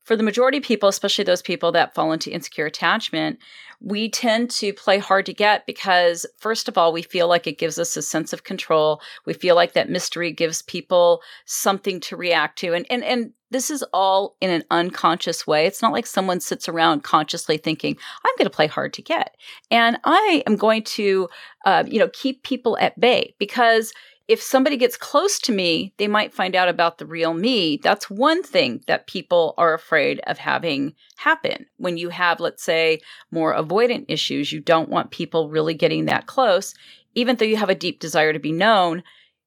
for 0.07 0.17
the 0.17 0.23
majority 0.23 0.59
of 0.59 0.65
people, 0.65 0.89
especially 0.89 1.25
those 1.25 1.43
people 1.43 1.73
that 1.73 1.93
fall 1.93 2.13
into 2.13 2.31
insecure 2.31 2.65
attachment, 2.65 3.41
we 3.81 4.09
tend 4.09 4.51
to 4.53 4.73
play 4.73 4.99
hard 4.99 5.27
to 5.27 5.35
get 5.35 5.67
because, 5.67 6.25
first 6.39 6.69
of 6.69 6.79
all, 6.79 6.93
we 6.93 7.03
feel 7.03 7.27
like 7.27 7.49
it 7.49 7.59
gives 7.59 7.77
us 7.77 7.97
a 7.97 8.03
sense 8.03 8.33
of 8.33 8.45
control. 8.45 9.01
We 9.25 9.35
feel 9.35 9.57
like 9.57 9.73
that 9.73 9.91
mystery 9.91 10.31
gives 10.31 10.63
people 10.63 11.23
something 11.45 11.99
to 12.01 12.17
react 12.17 12.57
to. 12.61 12.73
And, 12.73 12.87
and, 12.89 13.03
and 13.03 13.33
this 13.51 13.69
is 13.69 13.85
all 13.93 14.37
in 14.41 14.51
an 14.51 14.63
unconscious 14.71 15.45
way. 15.45 15.67
It's 15.67 15.83
not 15.83 15.93
like 15.93 16.07
someone 16.07 16.39
sits 16.39 16.69
around 16.69 17.03
consciously 17.03 17.57
thinking, 17.57 17.97
I'm 18.25 18.35
going 18.39 18.49
to 18.49 18.57
play 18.57 18.69
hard 18.69 18.93
to 18.95 19.03
get. 19.03 19.37
And 19.73 19.99
I 20.05 20.45
am 20.47 20.55
going 20.55 20.85
to, 20.85 21.29
uh, 21.65 21.83
you 21.85 21.99
know, 21.99 22.11
keep 22.13 22.45
people 22.45 22.79
at 22.79 22.99
bay 23.01 23.35
because 23.41 23.93
if 24.29 24.43
somebody 24.43 24.77
gets 24.77 24.97
close 24.97 25.39
to 25.41 25.53
me, 25.53 25.95
they 25.99 26.09
might 26.09 26.35
find 26.35 26.57
out 26.57 26.69
about 26.69 26.99
the 26.99 27.07
real 27.07 27.33
me. 27.33 27.79
That's 27.83 28.11
one 28.11 28.43
thing 28.43 28.83
that 28.87 29.07
people 29.07 29.55
are 29.57 29.73
afraid 29.73 30.21
of 30.27 30.39
having 30.39 30.95
happen. 31.17 31.67
When 31.77 31.97
you 31.97 32.09
have, 32.09 32.41
let's 32.41 32.63
say, 32.63 33.01
more 33.31 33.55
avoidant 33.55 34.07
issues, 34.09 34.51
you 34.51 34.61
don't 34.61 34.89
want 34.89 35.13
people 35.13 35.49
really 35.49 35.75
getting 35.75 36.07
that 36.07 36.27
close. 36.27 36.75
Even 37.15 37.37
though 37.37 37.45
you 37.45 37.57
have 37.57 37.71
a 37.71 37.75
deep 37.75 38.01
desire 38.01 38.33
to 38.33 38.41
be 38.41 38.53
known, 38.53 39.05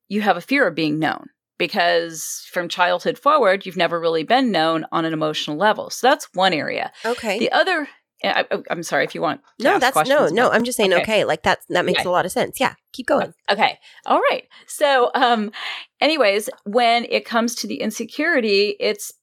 you 0.07 0.21
have 0.21 0.37
a 0.37 0.41
fear 0.41 0.67
of 0.67 0.75
being 0.75 0.97
known 0.97 1.27
because 1.57 2.47
from 2.49 2.69
childhood 2.69 3.19
forward, 3.19 3.65
you've 3.65 3.77
never 3.77 3.99
really 3.99 4.23
been 4.23 4.51
known 4.51 4.85
on 4.91 5.03
an 5.05 5.13
emotional 5.13 5.57
level. 5.57 5.89
So 5.89 6.07
that's 6.07 6.29
one 6.33 6.53
area. 6.53 6.91
Okay. 7.05 7.37
The 7.37 7.51
other, 7.51 7.89
I, 8.23 8.45
I- 8.51 8.63
I'm 8.69 8.83
sorry 8.83 9.05
if 9.05 9.15
you 9.15 9.21
want. 9.21 9.41
To 9.59 9.63
no, 9.63 9.71
ask 9.75 9.93
that's 9.93 10.09
no, 10.09 10.27
no. 10.27 10.47
about- 10.47 10.55
I'm 10.55 10.63
just 10.63 10.77
saying 10.77 10.93
Okay. 10.93 11.01
okay. 11.03 11.25
Like 11.25 11.43
that's 11.43 11.65
that 11.69 11.85
makes 11.85 12.03
Yeah. 12.03 12.09
a 12.09 12.11
lot 12.11 12.25
of 12.25 12.31
sense. 12.31 12.59
Yeah. 12.59 12.73
Keep 12.93 13.07
going. 13.07 13.33
Okay. 13.51 13.79
All 14.05 14.19
right. 14.31 14.43
So, 14.67 15.11
um, 15.15 15.51
anyways, 16.01 16.49
when 16.65 17.05
it 17.09 17.25
comes 17.25 17.55
to 17.55 17.67
the 17.67 17.81
insecurity, 17.81 18.75
it's 18.79 19.13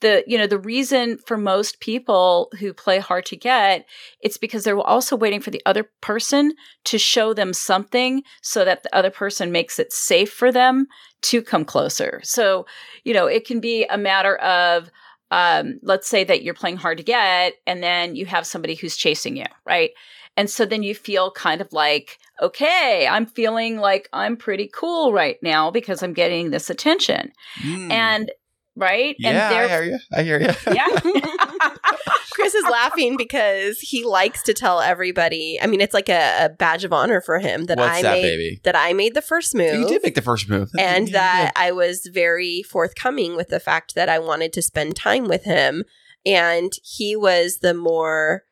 the, 0.00 0.22
you 0.28 0.38
know, 0.38 0.46
the 0.46 0.60
reason 0.60 1.18
for 1.26 1.36
most 1.36 1.80
people 1.80 2.52
who 2.60 2.72
play 2.72 3.00
hard 3.00 3.26
to 3.26 3.36
get, 3.36 3.84
it's 4.20 4.38
because 4.38 4.62
they're 4.62 4.78
also 4.78 5.16
waiting 5.16 5.40
for 5.40 5.50
the 5.50 5.60
other 5.66 5.90
person 6.00 6.52
to 6.84 6.98
show 6.98 7.34
them 7.34 7.52
something 7.52 8.22
so 8.40 8.64
that 8.64 8.84
the 8.84 8.94
other 8.94 9.10
person 9.10 9.50
makes 9.50 9.76
it 9.80 9.92
safe 9.92 10.32
for 10.32 10.52
them 10.52 10.86
to 11.22 11.42
come 11.42 11.64
closer. 11.64 12.20
So, 12.22 12.64
you 13.02 13.12
know, 13.12 13.26
it 13.26 13.44
can 13.44 13.58
be 13.58 13.86
a 13.86 13.98
matter 13.98 14.36
of, 14.36 14.88
um, 15.30 15.78
let's 15.82 16.08
say 16.08 16.24
that 16.24 16.42
you're 16.42 16.54
playing 16.54 16.76
hard 16.76 16.98
to 16.98 17.04
get 17.04 17.54
and 17.66 17.82
then 17.82 18.16
you 18.16 18.26
have 18.26 18.46
somebody 18.46 18.74
who's 18.74 18.96
chasing 18.96 19.36
you, 19.36 19.44
right? 19.66 19.90
And 20.36 20.48
so 20.48 20.64
then 20.64 20.82
you 20.82 20.94
feel 20.94 21.32
kind 21.32 21.60
of 21.60 21.72
like, 21.72 22.18
okay, 22.40 23.08
I'm 23.10 23.26
feeling 23.26 23.78
like 23.78 24.08
I'm 24.12 24.36
pretty 24.36 24.70
cool 24.72 25.12
right 25.12 25.36
now 25.42 25.70
because 25.70 26.02
I'm 26.02 26.12
getting 26.12 26.50
this 26.50 26.70
attention. 26.70 27.32
Mm. 27.60 27.90
And 27.90 28.32
right? 28.76 29.16
yeah, 29.18 29.28
and 29.30 29.38
I 29.38 29.68
hear 29.68 29.82
you. 29.82 29.98
I 30.12 30.22
hear 30.22 30.40
you. 30.40 30.50
yeah. 30.72 31.74
Kris 32.38 32.54
is 32.54 32.64
laughing 32.64 33.16
because 33.16 33.80
he 33.80 34.04
likes 34.04 34.42
to 34.44 34.54
tell 34.54 34.80
everybody. 34.80 35.58
I 35.60 35.66
mean, 35.66 35.80
it's 35.80 35.94
like 35.94 36.08
a, 36.08 36.44
a 36.44 36.48
badge 36.48 36.84
of 36.84 36.92
honor 36.92 37.20
for 37.20 37.38
him 37.38 37.64
that 37.64 37.78
What's 37.78 37.98
I 37.98 38.02
that, 38.02 38.12
made 38.12 38.22
baby? 38.22 38.60
that 38.64 38.76
I 38.76 38.92
made 38.92 39.14
the 39.14 39.22
first 39.22 39.54
move. 39.54 39.74
You 39.74 39.88
did 39.88 40.02
make 40.02 40.14
the 40.14 40.22
first 40.22 40.48
move, 40.48 40.70
and 40.78 41.08
You 41.08 41.12
that 41.14 41.52
I 41.56 41.72
was 41.72 42.08
very 42.12 42.62
forthcoming 42.62 43.36
with 43.36 43.48
the 43.48 43.60
fact 43.60 43.94
that 43.94 44.08
I 44.08 44.18
wanted 44.18 44.52
to 44.54 44.62
spend 44.62 44.96
time 44.96 45.24
with 45.24 45.44
him, 45.44 45.84
and 46.24 46.72
he 46.82 47.16
was 47.16 47.58
the 47.58 47.74
more 47.74 48.44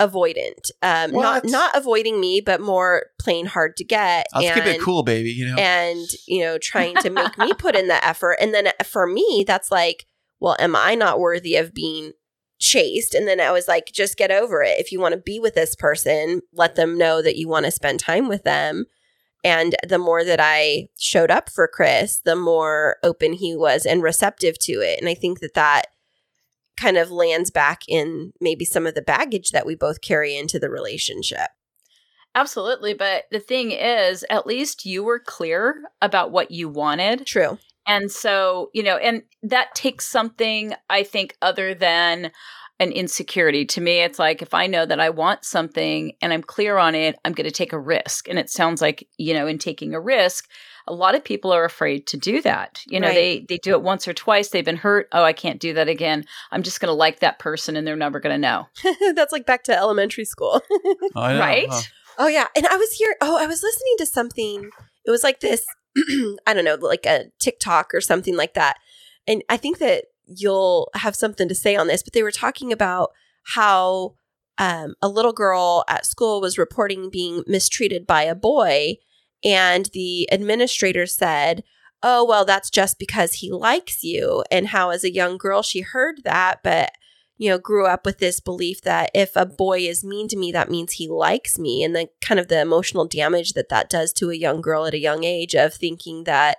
avoidant, 0.00 0.70
um, 0.80 1.10
not 1.10 1.42
What? 1.44 1.50
not 1.50 1.76
avoiding 1.76 2.20
me, 2.20 2.40
but 2.40 2.60
more 2.60 3.06
playing 3.20 3.46
hard 3.46 3.76
to 3.78 3.84
get. 3.84 4.26
Let's 4.34 4.54
keep 4.54 4.66
it 4.66 4.80
cool, 4.80 5.02
baby. 5.02 5.30
You 5.30 5.46
know. 5.48 5.56
and 5.56 6.06
you 6.26 6.44
know 6.44 6.56
trying 6.58 6.94
to 6.96 7.10
make 7.10 7.36
me 7.36 7.52
put 7.58 7.74
in 7.74 7.88
the 7.88 8.04
effort 8.06 8.36
and 8.40 8.54
then 8.54 8.68
for 8.84 9.06
me 9.06 9.44
that's 9.46 9.70
like 9.72 10.06
well 10.40 10.56
am 10.60 10.76
i 10.76 10.94
not 10.94 11.18
worthy 11.18 11.56
of 11.56 11.74
being 11.74 12.12
chased 12.58 13.14
and 13.14 13.28
then 13.28 13.40
i 13.40 13.50
was 13.50 13.68
like 13.68 13.86
just 13.92 14.16
get 14.16 14.30
over 14.30 14.62
it 14.62 14.78
if 14.78 14.90
you 14.90 15.00
want 15.00 15.12
to 15.12 15.20
be 15.20 15.38
with 15.38 15.54
this 15.54 15.76
person 15.76 16.40
let 16.52 16.74
them 16.74 16.98
know 16.98 17.22
that 17.22 17.36
you 17.36 17.48
want 17.48 17.64
to 17.64 17.70
spend 17.70 18.00
time 18.00 18.28
with 18.28 18.42
them 18.44 18.84
and 19.44 19.76
the 19.86 19.98
more 19.98 20.24
that 20.24 20.40
i 20.40 20.88
showed 20.98 21.30
up 21.30 21.48
for 21.48 21.68
Kris 21.68 22.20
the 22.24 22.36
more 22.36 22.96
open 23.02 23.34
he 23.34 23.56
was 23.56 23.86
and 23.86 24.02
receptive 24.02 24.58
to 24.60 24.72
it 24.72 24.98
and 25.00 25.08
i 25.08 25.14
think 25.14 25.40
that 25.40 25.54
that 25.54 25.84
kind 26.76 26.96
of 26.96 27.10
lands 27.10 27.50
back 27.50 27.82
in 27.88 28.32
maybe 28.40 28.64
some 28.64 28.86
of 28.86 28.94
the 28.94 29.02
baggage 29.02 29.50
that 29.50 29.66
we 29.66 29.74
both 29.74 30.00
carry 30.00 30.36
into 30.36 30.58
the 30.58 30.70
relationship 30.70 31.50
Absolutely. 32.34 32.94
But 32.94 33.24
the 33.32 33.40
thing 33.40 33.72
is, 33.72 34.24
at 34.30 34.46
least 34.46 34.84
you 34.84 35.02
were 35.02 35.18
clear 35.18 35.82
about 36.00 36.30
what 36.30 36.50
you 36.52 36.68
wanted. 36.68 37.26
true 37.26 37.58
And 37.88 38.10
so, 38.12 38.70
you 38.74 38.82
know, 38.82 38.96
and 38.98 39.22
that 39.42 39.74
takes 39.74 40.06
something, 40.06 40.74
I 40.90 41.02
think, 41.02 41.36
other 41.42 41.74
than 41.74 42.30
an 42.80 42.92
insecurity. 42.92 43.64
To 43.64 43.80
me, 43.80 44.00
it's 44.00 44.18
like 44.20 44.40
if 44.40 44.54
I 44.54 44.68
know 44.68 44.86
that 44.86 45.00
I 45.00 45.10
want 45.10 45.44
something 45.44 46.12
and 46.22 46.32
I'm 46.32 46.42
clear 46.42 46.76
on 46.78 46.94
it, 46.94 47.18
I'm 47.24 47.32
going 47.32 47.46
to 47.46 47.50
take 47.50 47.72
a 47.72 47.78
risk. 47.78 48.28
And 48.28 48.38
it 48.38 48.50
sounds 48.50 48.80
like, 48.80 49.08
you 49.16 49.34
know, 49.34 49.48
in 49.48 49.58
taking 49.58 49.94
a 49.94 50.00
risk, 50.00 50.48
a 50.86 50.92
lot 50.92 51.14
of 51.16 51.24
people 51.24 51.52
are 51.52 51.64
afraid 51.64 52.06
to 52.08 52.16
do 52.16 52.40
that. 52.42 52.80
You 52.86 53.00
know, 53.00 53.08
Right. 53.08 53.46
they 53.48 53.56
they 53.56 53.58
do 53.58 53.72
it 53.72 53.82
once 53.82 54.06
or 54.06 54.14
twice, 54.14 54.50
they've 54.50 54.64
been 54.64 54.76
hurt. 54.76 55.08
Oh, 55.12 55.24
I 55.24 55.32
can't 55.32 55.58
do 55.60 55.74
that 55.74 55.88
again. 55.88 56.24
I'm 56.52 56.62
just 56.62 56.80
going 56.80 56.88
to 56.88 56.94
like 56.94 57.18
that 57.20 57.38
person 57.40 57.76
and 57.76 57.86
they're 57.86 57.96
never 57.96 58.20
going 58.20 58.34
to 58.34 58.38
know. 58.38 58.68
that's 59.14 59.32
like 59.32 59.44
back 59.44 59.64
to 59.64 59.76
elementary 59.76 60.24
school 60.24 60.62
oh, 61.16 61.20
I 61.20 61.32
know, 61.34 61.40
right? 61.40 61.66
huh. 61.68 61.82
Oh 62.20 62.26
yeah, 62.28 62.46
and 62.56 62.66
I 62.66 62.76
was 62.76 62.92
here. 62.92 63.16
Oh, 63.20 63.38
I 63.38 63.46
was 63.46 63.62
listening 63.62 63.94
to 63.98 64.06
something. 64.06 64.70
It 65.04 65.10
was 65.10 65.22
like 65.22 65.40
this. 65.40 65.64
I 66.46 66.54
don't 66.54 66.64
know, 66.64 66.76
like 66.80 67.06
a 67.06 67.26
TikTok 67.38 67.94
or 67.94 68.00
something 68.00 68.36
like 68.36 68.54
that. 68.54 68.78
And 69.26 69.42
I 69.48 69.56
think 69.56 69.78
that 69.78 70.04
you'll 70.26 70.90
have 70.94 71.16
something 71.16 71.48
to 71.48 71.54
say 71.54 71.76
on 71.76 71.86
this. 71.86 72.02
But 72.02 72.12
they 72.12 72.22
were 72.22 72.30
talking 72.30 72.72
about 72.72 73.10
how 73.54 74.14
um, 74.58 74.94
a 75.00 75.08
little 75.08 75.32
girl 75.32 75.84
at 75.88 76.06
school 76.06 76.40
was 76.40 76.58
reporting 76.58 77.10
being 77.10 77.44
mistreated 77.46 78.06
by 78.06 78.22
a 78.22 78.34
boy, 78.34 78.96
and 79.44 79.88
the 79.92 80.28
administrator 80.32 81.06
said, 81.06 81.62
"Oh 82.02 82.24
well, 82.24 82.44
that's 82.44 82.70
just 82.70 82.98
because 82.98 83.34
he 83.34 83.52
likes 83.52 84.02
you." 84.02 84.44
And 84.50 84.68
how, 84.68 84.90
as 84.90 85.04
a 85.04 85.12
young 85.12 85.38
girl, 85.38 85.62
she 85.62 85.80
heard 85.80 86.22
that, 86.24 86.60
but 86.64 86.90
you 87.38 87.48
know, 87.48 87.56
grew 87.58 87.86
up 87.86 88.04
with 88.04 88.18
this 88.18 88.40
belief 88.40 88.82
that 88.82 89.10
if 89.14 89.36
a 89.36 89.46
boy 89.46 89.78
is 89.78 90.04
mean 90.04 90.26
to 90.28 90.36
me, 90.36 90.50
that 90.50 90.70
means 90.70 90.94
he 90.94 91.08
likes 91.08 91.56
me. 91.58 91.84
And 91.84 91.94
the 91.94 92.08
kind 92.20 92.40
of 92.40 92.48
the 92.48 92.60
emotional 92.60 93.06
damage 93.06 93.52
that 93.52 93.68
that 93.68 93.88
does 93.88 94.12
to 94.14 94.30
a 94.30 94.36
young 94.36 94.60
girl 94.60 94.86
at 94.86 94.94
a 94.94 94.98
young 94.98 95.22
age 95.22 95.54
of 95.54 95.72
thinking 95.72 96.24
that, 96.24 96.58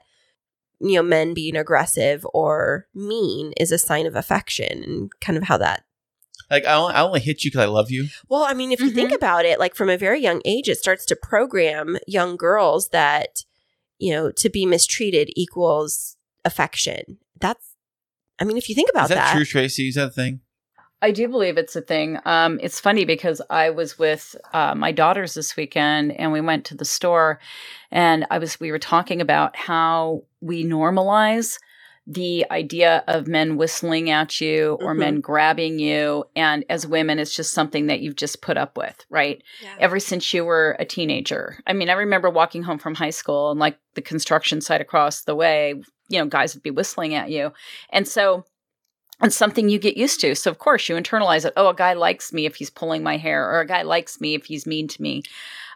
you 0.79 0.95
know, 0.95 1.03
men 1.03 1.33
being 1.33 1.57
aggressive 1.57 2.25
or 2.33 2.87
mean 2.95 3.51
is 3.57 3.73
a 3.73 3.77
sign 3.77 4.05
of 4.05 4.15
affection 4.15 4.83
and 4.83 5.11
kind 5.19 5.37
of 5.37 5.43
how 5.43 5.57
that. 5.57 5.83
Like 6.49 6.65
I 6.65 6.73
only, 6.73 6.93
I 6.93 7.01
only 7.01 7.19
hit 7.19 7.43
you 7.43 7.51
because 7.51 7.65
I 7.65 7.69
love 7.69 7.91
you. 7.91 8.07
Well, 8.29 8.43
I 8.43 8.53
mean, 8.53 8.71
if 8.71 8.79
you 8.79 8.89
think 8.89 9.09
mm-hmm. 9.09 9.15
about 9.15 9.45
it, 9.45 9.59
like 9.59 9.75
from 9.75 9.89
a 9.89 9.97
very 9.97 10.21
young 10.21 10.41
age, 10.45 10.69
it 10.69 10.77
starts 10.77 11.05
to 11.07 11.15
program 11.17 11.97
young 12.07 12.37
girls 12.37 12.89
that, 12.89 13.43
you 13.97 14.13
know, 14.13 14.31
to 14.31 14.49
be 14.49 14.65
mistreated 14.65 15.29
equals 15.35 16.15
affection. 16.45 17.17
That's, 17.39 17.75
I 18.39 18.45
mean, 18.45 18.55
if 18.55 18.69
you 18.69 18.75
think 18.75 18.89
about 18.89 19.03
Is 19.03 19.09
that, 19.09 19.15
that, 19.15 19.33
true, 19.33 19.43
Tracy? 19.43 19.89
Is 19.89 19.95
that 19.95 20.07
a 20.07 20.11
thing? 20.11 20.39
I 21.01 21.11
do 21.11 21.27
believe 21.27 21.57
it's 21.57 21.75
a 21.75 21.81
thing. 21.81 22.19
Um, 22.25 22.59
it's 22.61 22.79
funny 22.79 23.05
because 23.05 23.41
I 23.49 23.69
was 23.69 23.97
with 23.97 24.35
uh, 24.53 24.75
my 24.75 24.91
daughters 24.91 25.33
this 25.33 25.55
weekend, 25.55 26.11
and 26.13 26.31
we 26.31 26.41
went 26.41 26.65
to 26.65 26.75
the 26.75 26.85
store, 26.85 27.39
and 27.91 28.25
I 28.29 28.37
was 28.37 28.59
we 28.59 28.71
were 28.71 28.79
talking 28.79 29.21
about 29.21 29.55
how 29.55 30.23
we 30.41 30.65
normalize 30.65 31.57
the 32.05 32.43
idea 32.49 33.03
of 33.07 33.27
men 33.27 33.55
whistling 33.55 34.09
at 34.09 34.41
you 34.41 34.79
or 34.81 34.95
Mhm. 34.95 34.97
men 34.97 35.21
grabbing 35.21 35.77
you, 35.79 36.25
and 36.35 36.65
as 36.67 36.87
women, 36.87 37.19
it's 37.19 37.35
just 37.35 37.53
something 37.53 37.85
that 37.87 37.99
you've 37.99 38.15
just 38.15 38.41
put 38.41 38.57
up 38.57 38.75
with, 38.77 39.05
right? 39.09 39.43
Ever 39.79 39.99
since 39.99 40.33
you 40.33 40.43
were 40.43 40.75
a 40.79 40.85
teenager. 40.85 41.59
I 41.67 41.73
mean, 41.73 41.87
I 41.89 41.93
remember 41.93 42.29
walking 42.29 42.63
home 42.63 42.79
from 42.79 42.95
high 42.95 43.11
school 43.11 43.51
and 43.51 43.59
like 43.59 43.77
the 43.93 44.01
construction 44.01 44.59
site 44.59 44.81
across 44.81 45.21
the 45.21 45.35
way, 45.35 45.75
you 46.09 46.17
know, 46.19 46.25
guys 46.25 46.55
would 46.55 46.63
be 46.63 46.71
whistling 46.71 47.13
at 47.13 47.29
you, 47.29 47.53
and 47.91 48.07
so 48.07 48.43
it's 49.21 49.35
something 49.35 49.69
you 49.69 49.79
get 49.79 49.97
used 49.97 50.21
to. 50.21 50.35
So 50.35 50.49
of 50.51 50.59
course 50.59 50.87
you 50.87 50.95
internalize 50.95 51.45
it. 51.45 51.53
Oh, 51.57 51.69
a 51.69 51.75
guy 51.75 51.93
likes 51.93 52.31
me 52.31 52.45
if 52.45 52.55
he's 52.55 52.69
pulling 52.69 53.03
my 53.03 53.17
hair, 53.17 53.49
or 53.49 53.59
a 53.59 53.67
guy 53.67 53.81
likes 53.81 54.21
me 54.21 54.35
if 54.35 54.45
he's 54.45 54.65
mean 54.65 54.87
to 54.87 55.01
me. 55.01 55.23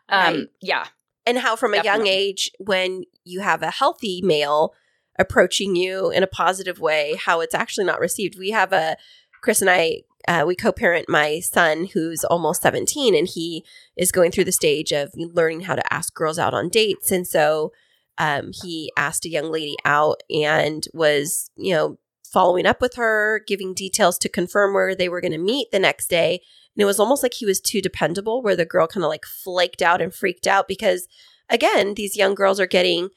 Um, 0.09 0.33
Right. 0.33 0.47
Yeah, 0.61 0.85
and 1.25 1.37
how 1.37 1.55
from 1.55 1.73
a 1.73 1.83
young 1.83 2.07
age 2.07 2.51
when 2.59 3.03
you 3.23 3.41
have 3.41 3.61
a 3.63 3.71
healthy 3.71 4.21
male 4.21 4.73
approaching 5.19 5.75
you 5.75 6.09
in 6.09 6.23
a 6.23 6.27
positive 6.27 6.79
way 6.79 7.15
how 7.23 7.39
it's 7.39 7.53
actually 7.53 7.85
not 7.85 7.99
received 7.99 8.37
we 8.37 8.49
have 8.49 8.73
a 8.73 8.97
Kris 9.41 9.61
and 9.61 9.69
i 9.69 10.01
uh, 10.27 10.43
we 10.47 10.55
co-parent 10.55 11.09
my 11.09 11.39
son 11.39 11.85
who's 11.93 12.23
almost 12.23 12.61
17 12.61 13.13
and 13.15 13.27
he 13.27 13.63
is 13.97 14.11
going 14.11 14.31
through 14.31 14.45
the 14.45 14.53
stage 14.53 14.91
of 14.93 15.11
learning 15.15 15.61
how 15.61 15.75
to 15.75 15.93
ask 15.93 16.13
girls 16.13 16.39
out 16.39 16.53
on 16.53 16.69
dates 16.69 17.11
and 17.11 17.27
so 17.27 17.71
um, 18.19 18.51
he 18.61 18.91
asked 18.95 19.25
a 19.25 19.29
young 19.29 19.51
lady 19.51 19.75
out 19.85 20.21
and 20.29 20.87
was 20.93 21.49
you 21.55 21.73
know 21.73 21.97
following 22.33 22.65
up 22.65 22.81
with 22.81 22.95
her 22.95 23.41
giving 23.47 23.73
details 23.73 24.17
to 24.17 24.27
confirm 24.27 24.73
where 24.73 24.95
they 24.95 25.07
were 25.07 25.21
going 25.21 25.31
to 25.31 25.37
meet 25.37 25.71
the 25.71 25.79
next 25.79 26.07
day. 26.09 26.41
And 26.75 26.81
it 26.81 26.85
was 26.85 26.99
almost 26.99 27.21
like 27.23 27.35
he 27.35 27.45
was 27.45 27.61
too 27.61 27.79
dependable 27.81 28.41
where 28.41 28.55
the 28.55 28.65
girl 28.65 28.87
kind 28.87 29.03
of 29.03 29.09
like 29.09 29.25
flaked 29.25 29.81
out 29.83 30.01
and 30.01 30.13
freaked 30.13 30.47
out 30.47 30.67
because 30.67 31.07
again 31.49 31.93
these 31.93 32.17
young 32.17 32.33
girls 32.33 32.59
are 32.59 32.65
getting 32.65 33.09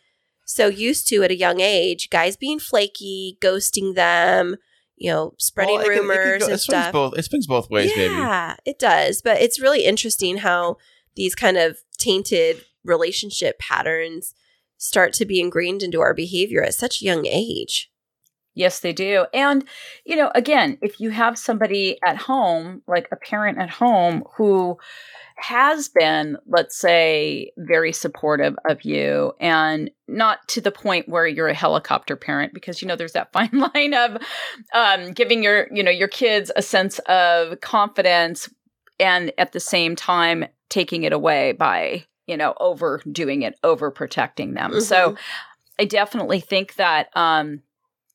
so 0.44 0.66
used 0.68 1.08
to 1.08 1.22
at 1.22 1.30
a 1.30 1.36
young 1.36 1.60
age 1.60 2.10
guys 2.10 2.36
being 2.36 2.58
flaky 2.58 3.38
ghosting 3.40 3.94
them 3.94 4.56
you 4.96 5.10
know 5.10 5.32
spreading 5.38 5.76
Well, 5.76 5.84
it 5.84 5.88
can- 5.88 5.96
it 5.96 6.00
rumors 6.00 6.18
go- 6.42 6.48
it 6.48 6.52
and 6.52 6.60
swings 6.60 6.62
stuff. 6.62 6.92
Both, 6.92 7.18
it 7.18 7.24
swings 7.24 7.46
both 7.46 7.70
ways, 7.70 7.92
baby. 7.94 8.12
yeah 8.14 8.56
it 8.66 8.78
does. 8.78 9.22
But 9.22 9.40
it's 9.40 9.60
really 9.60 9.84
interesting 9.86 10.38
how 10.38 10.76
these 11.14 11.34
kind 11.34 11.56
of 11.56 11.78
tainted 11.98 12.64
relationship 12.84 13.58
patterns 13.58 14.34
start 14.76 15.12
to 15.14 15.24
be 15.24 15.40
ingrained 15.40 15.82
into 15.82 16.00
our 16.02 16.12
behavior 16.12 16.62
at 16.62 16.74
such 16.74 17.00
a 17.00 17.04
young 17.06 17.24
age 17.26 17.90
yes, 18.56 18.80
they 18.80 18.92
do. 18.92 19.26
And 19.32 19.64
you 20.04 20.16
know, 20.16 20.32
again, 20.34 20.78
if 20.82 20.98
you 21.00 21.10
have 21.10 21.38
somebody 21.38 21.98
at 22.04 22.16
home, 22.16 22.82
like 22.88 23.08
a 23.12 23.16
parent 23.16 23.58
at 23.58 23.70
home, 23.70 24.24
who 24.36 24.76
has 25.36 25.88
been, 25.90 26.38
let's 26.48 26.76
say, 26.78 27.52
very 27.58 27.92
supportive 27.92 28.56
of 28.68 28.82
you 28.82 29.34
and 29.38 29.90
not 30.08 30.38
to 30.48 30.62
the 30.62 30.72
point 30.72 31.08
where 31.10 31.26
you're 31.26 31.48
a 31.48 31.54
helicopter 31.54 32.16
parent 32.16 32.54
because 32.54 32.80
you 32.80 32.88
know 32.88 32.96
there's 32.96 33.12
that 33.12 33.32
fine 33.34 33.50
line 33.52 33.94
of 33.94 34.16
um, 34.74 35.12
giving 35.12 35.42
your 35.42 35.68
you 35.72 35.82
know 35.82 35.90
your 35.90 36.08
kids 36.08 36.50
a 36.56 36.62
sense 36.62 36.98
of 37.00 37.60
confidence 37.60 38.48
and 38.98 39.30
at 39.36 39.52
the 39.52 39.60
same 39.60 39.94
time 39.94 40.46
taking 40.70 41.02
it 41.02 41.12
away 41.12 41.52
by 41.52 42.02
you 42.26 42.36
know 42.36 42.54
overdoing 42.58 43.42
it 43.42 43.54
overprotecting 43.62 44.54
them 44.54 44.80
so 44.80 45.10
Mhm. 45.10 45.18
i 45.80 45.84
definitely 45.84 46.40
think 46.40 46.74
that 46.76 47.08
um 47.14 47.60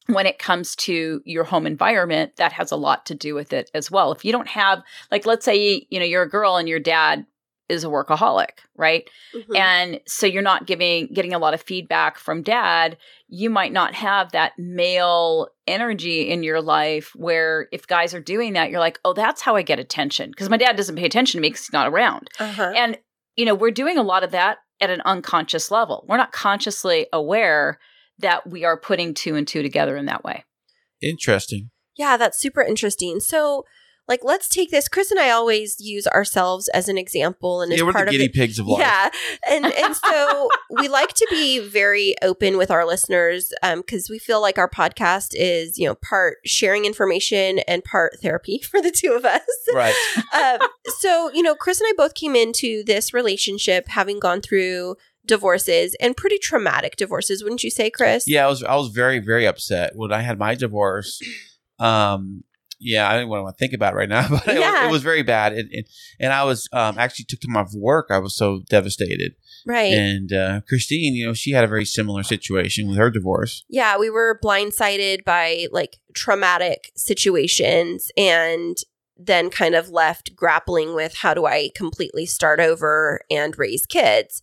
when 0.08 0.26
it 0.26 0.40
comes 0.40 0.76
to 0.76 1.22
your 1.26 1.44
home 1.44 1.66
environment 1.68 2.36
that 2.38 2.52
has 2.54 2.72
a 2.72 2.76
lot 2.76 3.06
to 3.06 3.16
do 3.16 3.36
with 3.36 3.54
it 3.54 3.70
as 3.74 3.90
well. 3.92 4.12
If 4.12 4.26
you 4.26 4.32
don't 4.32 4.48
have 4.48 4.82
like 5.12 5.26
let's 5.26 5.46
say 5.46 5.86
you 5.90 6.00
know 6.00 6.06
you're 6.06 6.24
a 6.24 6.30
girl 6.30 6.58
and 6.58 6.68
your 6.68 6.80
dad 6.80 7.26
is 7.70 7.86
a 7.86 7.88
workaholic 7.88 8.50
right? 8.76 9.10
Mhm. 9.34 9.58
and 9.58 10.00
so 10.06 10.26
you're 10.26 10.42
not 10.42 10.66
giving 10.66 11.08
getting 11.14 11.34
a 11.34 11.40
lot 11.40 11.54
of 11.54 11.62
feedback 11.62 12.18
from 12.18 12.42
dad 12.44 12.98
you 13.30 13.50
might 13.50 13.72
not 13.72 13.94
have 13.94 14.32
that 14.34 14.52
male 14.58 15.48
energy 15.68 16.30
in 16.30 16.44
your 16.44 16.62
life 16.62 17.14
where 17.16 17.70
if 17.72 17.88
guys 17.88 18.14
are 18.14 18.20
doing 18.20 18.54
that 18.54 18.70
you're 18.72 18.80
like 18.82 19.00
oh 19.06 19.14
that's 19.14 19.42
how 19.42 19.56
i 19.56 19.62
get 19.62 19.80
attention. 19.80 20.32
Because 20.32 20.50
my 20.50 20.58
dad 20.58 20.76
doesn't 20.76 20.98
pay 20.98 21.06
attention 21.06 21.38
to 21.38 21.42
me 21.42 21.48
because 21.50 21.66
he's 21.68 21.72
not 21.74 21.88
around. 21.88 22.28
Uh-huh. 22.40 22.74
and 22.76 22.98
you 23.38 23.46
know 23.46 23.56
we're 23.56 23.72
doing 23.72 23.98
a 23.98 24.04
lot 24.04 24.24
of 24.24 24.32
that 24.32 24.58
at 24.82 24.90
an 24.90 25.02
unconscious 25.06 25.70
level. 25.72 26.04
We're 26.10 26.18
not 26.18 26.32
consciously 26.34 27.06
aware 27.14 27.80
that 28.22 28.50
we 28.50 28.64
are 28.64 28.78
putting 28.78 29.14
two 29.14 29.36
and 29.36 29.48
two 29.48 29.62
together 29.62 29.98
in 29.98 30.06
that 30.06 30.24
way 30.24 30.44
Interesting. 31.02 31.72
Yeah, 31.98 32.18
that's 32.18 32.40
super 32.40 32.62
interesting. 32.62 33.20
So, 33.20 33.66
like 34.08 34.22
let's 34.24 34.50
take 34.50 34.72
this. 34.72 34.88
Kris 34.88 35.12
and 35.12 35.20
I 35.20 35.30
always 35.30 35.80
use 35.80 36.08
ourselves 36.08 36.68
as 36.70 36.90
an 36.90 36.98
example, 36.98 37.62
and 37.62 37.72
as 37.72 37.80
yeah, 37.80 37.86
we're 37.86 37.94
part 37.94 38.08
the 38.08 38.12
guinea 38.12 38.26
it. 38.26 38.34
pigs 38.34 38.60
of 38.60 38.68
life. 38.68 38.80
Yeah, 38.80 39.10
and 39.50 39.66
and 39.66 39.96
so 39.96 40.50
we 40.80 40.88
like 40.88 41.14
to 41.14 41.28
be 41.30 41.60
very 41.60 42.16
open 42.22 42.58
with 42.58 42.72
our 42.72 42.86
listeners 42.86 43.54
because 43.76 44.10
we 44.10 44.20
feel 44.20 44.42
like 44.42 44.58
our 44.58 44.70
podcast 44.70 45.30
is 45.34 45.78
you 45.78 45.88
know 45.88 45.96
part 45.96 46.38
sharing 46.46 46.86
information 46.86 47.60
and 47.60 47.84
part 47.84 48.20
therapy 48.22 48.60
for 48.70 48.82
the 48.82 48.92
two 48.92 49.14
of 49.14 49.26
us. 49.26 49.42
Right. 49.74 49.96
um, 50.34 50.68
so 51.00 51.32
you 51.34 51.42
know, 51.42 51.56
Kris 51.56 51.80
and 51.80 51.88
I 51.88 51.94
both 51.96 52.14
came 52.14 52.36
into 52.36 52.84
this 52.84 53.14
relationship 53.14 53.88
having 53.88 54.20
gone 54.20 54.42
through 54.42 54.96
divorces 55.26 55.96
and 56.02 56.18
pretty 56.18 56.38
traumatic 56.38 56.96
divorces, 56.96 57.44
wouldn't 57.44 57.64
you 57.64 57.70
say, 57.70 57.90
Kris? 57.90 58.26
Yeah, 58.28 58.46
I 58.46 58.50
was 58.50 58.64
I 58.64 58.76
was 58.76 58.90
very 58.90 59.20
very 59.20 59.46
upset 59.46 59.92
when 59.96 60.12
I 60.12 60.22
had 60.22 60.40
my 60.40 60.56
divorce. 60.56 61.20
Um, 61.80 62.44
yeah, 62.84 63.08
I 63.08 63.14
didn't 63.14 63.30
want 63.30 63.48
to 63.48 63.60
think 63.60 63.74
about 63.74 63.94
it 63.94 63.98
right 63.98 64.10
now, 64.10 64.28
but 64.30 64.48
it, 64.48 64.60
was, 64.60 64.84
it 64.88 64.92
was 64.92 65.04
very 65.04 65.22
bad, 65.22 65.54
and, 65.54 65.70
and, 65.72 65.86
and 66.20 66.34
I 66.34 66.44
was 66.44 66.68
um, 66.74 66.98
actually 66.98 67.26
took 67.26 67.40
time 67.42 67.56
off 67.58 67.72
work. 67.76 68.08
I 68.10 68.18
was 68.18 68.36
so 68.36 68.62
devastated, 68.70 69.34
Right. 69.68 69.94
and 69.94 70.34
uh, 70.34 70.62
Kristine, 70.68 71.14
you 71.14 71.28
know, 71.28 71.34
she 71.34 71.52
had 71.52 71.64
a 71.64 71.68
very 71.68 71.86
similar 71.86 72.24
situation 72.24 72.88
with 72.88 72.98
her 72.98 73.12
divorce. 73.12 73.64
yeah, 73.70 73.98
we 74.00 74.10
were 74.10 74.40
blindsided 74.44 75.24
by 75.24 75.68
like 75.72 75.98
traumatic 76.16 76.92
situations 76.96 78.10
and 78.18 78.78
then 79.16 79.52
kind 79.52 79.76
of 79.76 79.90
left 79.90 80.36
grappling 80.36 80.96
with 80.96 81.18
how 81.18 81.36
do 81.36 81.46
I 81.46 81.70
completely 81.76 82.26
start 82.26 82.60
over 82.60 83.22
and 83.30 83.56
raise 83.60 83.86
kids. 83.86 84.42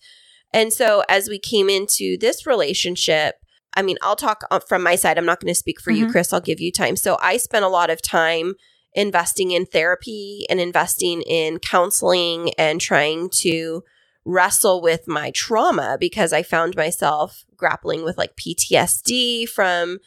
And 0.52 0.72
so 0.72 1.02
as 1.08 1.28
we 1.28 1.38
came 1.38 1.68
into 1.68 2.16
this 2.18 2.46
relationship, 2.46 3.36
I 3.74 3.82
mean, 3.82 3.98
I'll 4.02 4.16
talk 4.16 4.42
uh, 4.50 4.60
from 4.60 4.82
my 4.82 4.96
side. 4.96 5.18
I'm 5.18 5.26
not 5.26 5.40
going 5.40 5.52
to 5.52 5.58
speak 5.58 5.80
for 5.80 5.90
you, 5.90 6.06
Mhm. 6.06 6.10
Kris. 6.10 6.32
I'll 6.32 6.40
give 6.40 6.60
you 6.60 6.72
time. 6.72 6.96
So 6.96 7.18
I 7.20 7.36
spent 7.36 7.64
a 7.64 7.68
lot 7.68 7.90
of 7.90 8.00
time 8.02 8.54
investing 8.94 9.50
in 9.50 9.66
therapy 9.66 10.46
and 10.48 10.58
investing 10.60 11.22
in 11.22 11.58
counseling 11.58 12.52
and 12.54 12.80
trying 12.80 13.28
to 13.42 13.84
wrestle 14.24 14.80
with 14.82 15.06
my 15.06 15.30
trauma 15.30 15.96
because 16.00 16.32
I 16.32 16.42
found 16.42 16.76
myself 16.76 17.44
grappling 17.56 18.02
with 18.04 18.18
like 18.18 18.36
PTSD 18.36 19.48
from, 19.48 19.98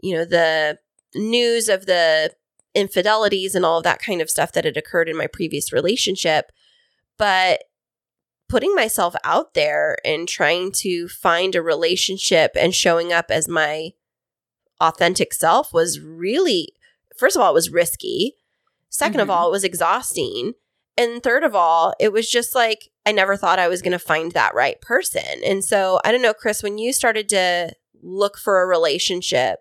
you 0.00 0.14
know, 0.14 0.24
the 0.24 0.78
news 1.14 1.68
of 1.68 1.86
the 1.86 2.32
infidelities 2.74 3.54
and 3.54 3.64
all 3.64 3.78
of 3.78 3.84
that 3.84 4.00
kind 4.02 4.20
of 4.20 4.30
stuff 4.30 4.52
that 4.52 4.64
had 4.64 4.76
occurred 4.76 5.08
in 5.08 5.16
my 5.16 5.26
previous 5.26 5.72
relationship. 5.72 6.52
But 7.16 7.64
putting 8.48 8.74
myself 8.74 9.14
out 9.24 9.54
there 9.54 9.96
and 10.04 10.28
trying 10.28 10.70
to 10.72 11.08
find 11.08 11.54
a 11.54 11.62
relationship 11.62 12.52
and 12.56 12.74
showing 12.74 13.12
up 13.12 13.26
as 13.30 13.48
my 13.48 13.90
authentic 14.80 15.32
self 15.32 15.72
was 15.72 16.00
really, 16.00 16.68
first 17.16 17.36
of 17.36 17.42
all, 17.42 17.50
it 17.50 17.54
was 17.54 17.70
risky. 17.70 18.36
2nd 18.90 19.20
of 19.20 19.28
Mhm. 19.28 19.32
all, 19.32 19.48
it 19.48 19.52
was 19.52 19.64
exhausting. 19.64 20.52
And 20.96 21.22
third 21.22 21.44
of 21.44 21.54
all, 21.54 21.92
it 22.00 22.12
was 22.12 22.30
just 22.30 22.54
like 22.54 22.90
I 23.04 23.12
never 23.12 23.36
thought 23.36 23.58
I 23.60 23.68
was 23.68 23.82
going 23.82 23.92
to 23.92 23.98
find 24.00 24.32
that 24.32 24.54
right 24.54 24.80
person. 24.80 25.22
And 25.44 25.64
so 25.64 26.00
I 26.04 26.10
don't 26.10 26.22
know, 26.22 26.34
Kris, 26.34 26.62
when 26.62 26.76
you 26.78 26.92
started 26.92 27.28
to 27.28 27.72
look 28.02 28.36
for 28.36 28.60
a 28.62 28.66
relationship, 28.66 29.60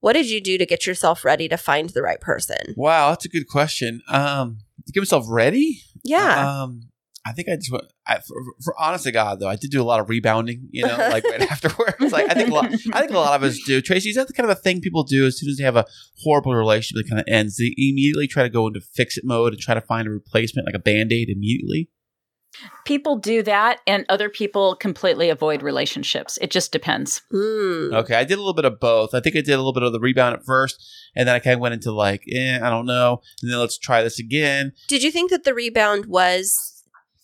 what 0.00 0.12
did 0.12 0.28
you 0.28 0.38
do 0.40 0.58
to 0.58 0.66
get 0.66 0.86
yourself 0.86 1.24
ready 1.24 1.48
to 1.48 1.56
find 1.56 1.88
the 1.90 2.02
right 2.02 2.20
person? 2.20 2.74
Wow, 2.76 3.10
that's 3.10 3.24
a 3.24 3.30
good 3.30 3.48
question. 3.48 4.02
Um, 4.08 4.58
to 4.86 4.92
get 4.92 5.00
myself 5.00 5.24
ready, 5.28 5.80
Yeah. 6.02 6.62
Um, 6.64 6.90
I 7.26 7.32
think 7.32 7.48
I 7.48 7.56
just 7.56 7.72
went. 7.72 7.84
I, 8.06 8.18
for, 8.18 8.36
for 8.62 8.74
honest 8.78 9.04
to 9.04 9.12
God, 9.12 9.40
though, 9.40 9.48
I 9.48 9.56
did 9.56 9.70
do 9.70 9.80
a 9.80 9.84
lot 9.84 9.98
of 10.00 10.10
rebounding. 10.10 10.68
You 10.70 10.86
know, 10.86 10.96
like 11.10 11.24
right 11.24 11.40
afterwards. 11.40 12.12
Like 12.12 12.30
I 12.30 12.34
think 12.34 12.50
a 12.50 12.54
lot. 12.54 12.66
I 12.92 13.00
think 13.00 13.12
a 13.12 13.18
lot 13.18 13.34
of 13.34 13.42
us 13.42 13.58
do. 13.64 13.80
Tracy, 13.80 14.10
is 14.10 14.16
that 14.16 14.26
the 14.26 14.34
kind 14.34 14.50
of 14.50 14.56
a 14.56 14.60
thing 14.60 14.80
people 14.80 15.04
do 15.04 15.26
as 15.26 15.38
soon 15.38 15.48
as 15.48 15.56
they 15.56 15.64
have 15.64 15.76
a 15.76 15.86
horrible 16.22 16.54
relationship 16.54 17.04
that 17.04 17.10
kind 17.10 17.20
of 17.20 17.26
ends? 17.26 17.56
They 17.56 17.74
immediately 17.76 18.26
try 18.26 18.42
to 18.42 18.50
go 18.50 18.66
into 18.66 18.80
fix 18.80 19.16
it 19.16 19.24
mode 19.24 19.54
and 19.54 19.60
try 19.60 19.74
to 19.74 19.80
find 19.80 20.06
a 20.06 20.10
replacement, 20.10 20.66
like 20.68 20.74
a 20.74 20.80
band 20.80 21.12
aid, 21.12 21.28
immediately. 21.30 21.88
People 22.84 23.16
do 23.16 23.42
that, 23.42 23.80
and 23.86 24.04
other 24.08 24.28
people 24.28 24.76
completely 24.76 25.28
avoid 25.28 25.62
relationships. 25.62 26.38
It 26.40 26.50
just 26.50 26.70
depends. 26.70 27.22
Hmm. 27.30 27.92
Okay, 27.92 28.14
I 28.14 28.24
did 28.24 28.34
a 28.34 28.40
little 28.40 28.54
bit 28.54 28.64
of 28.64 28.78
both. 28.78 29.14
I 29.14 29.20
think 29.20 29.34
I 29.34 29.40
did 29.40 29.54
a 29.54 29.56
little 29.56 29.72
bit 29.72 29.82
of 29.82 29.92
the 29.92 29.98
rebound 29.98 30.36
at 30.36 30.44
first, 30.44 30.80
and 31.16 31.26
then 31.26 31.34
I 31.34 31.38
kind 31.38 31.54
of 31.54 31.60
went 31.60 31.74
into 31.74 31.90
like, 31.90 32.22
eh, 32.32 32.60
I 32.62 32.70
don't 32.70 32.86
know, 32.86 33.22
and 33.42 33.50
then 33.50 33.58
let's 33.58 33.78
try 33.78 34.02
this 34.02 34.18
again. 34.18 34.72
Did 34.86 35.02
you 35.02 35.10
think 35.10 35.30
that 35.30 35.44
the 35.44 35.54
rebound 35.54 36.06
was 36.06 36.73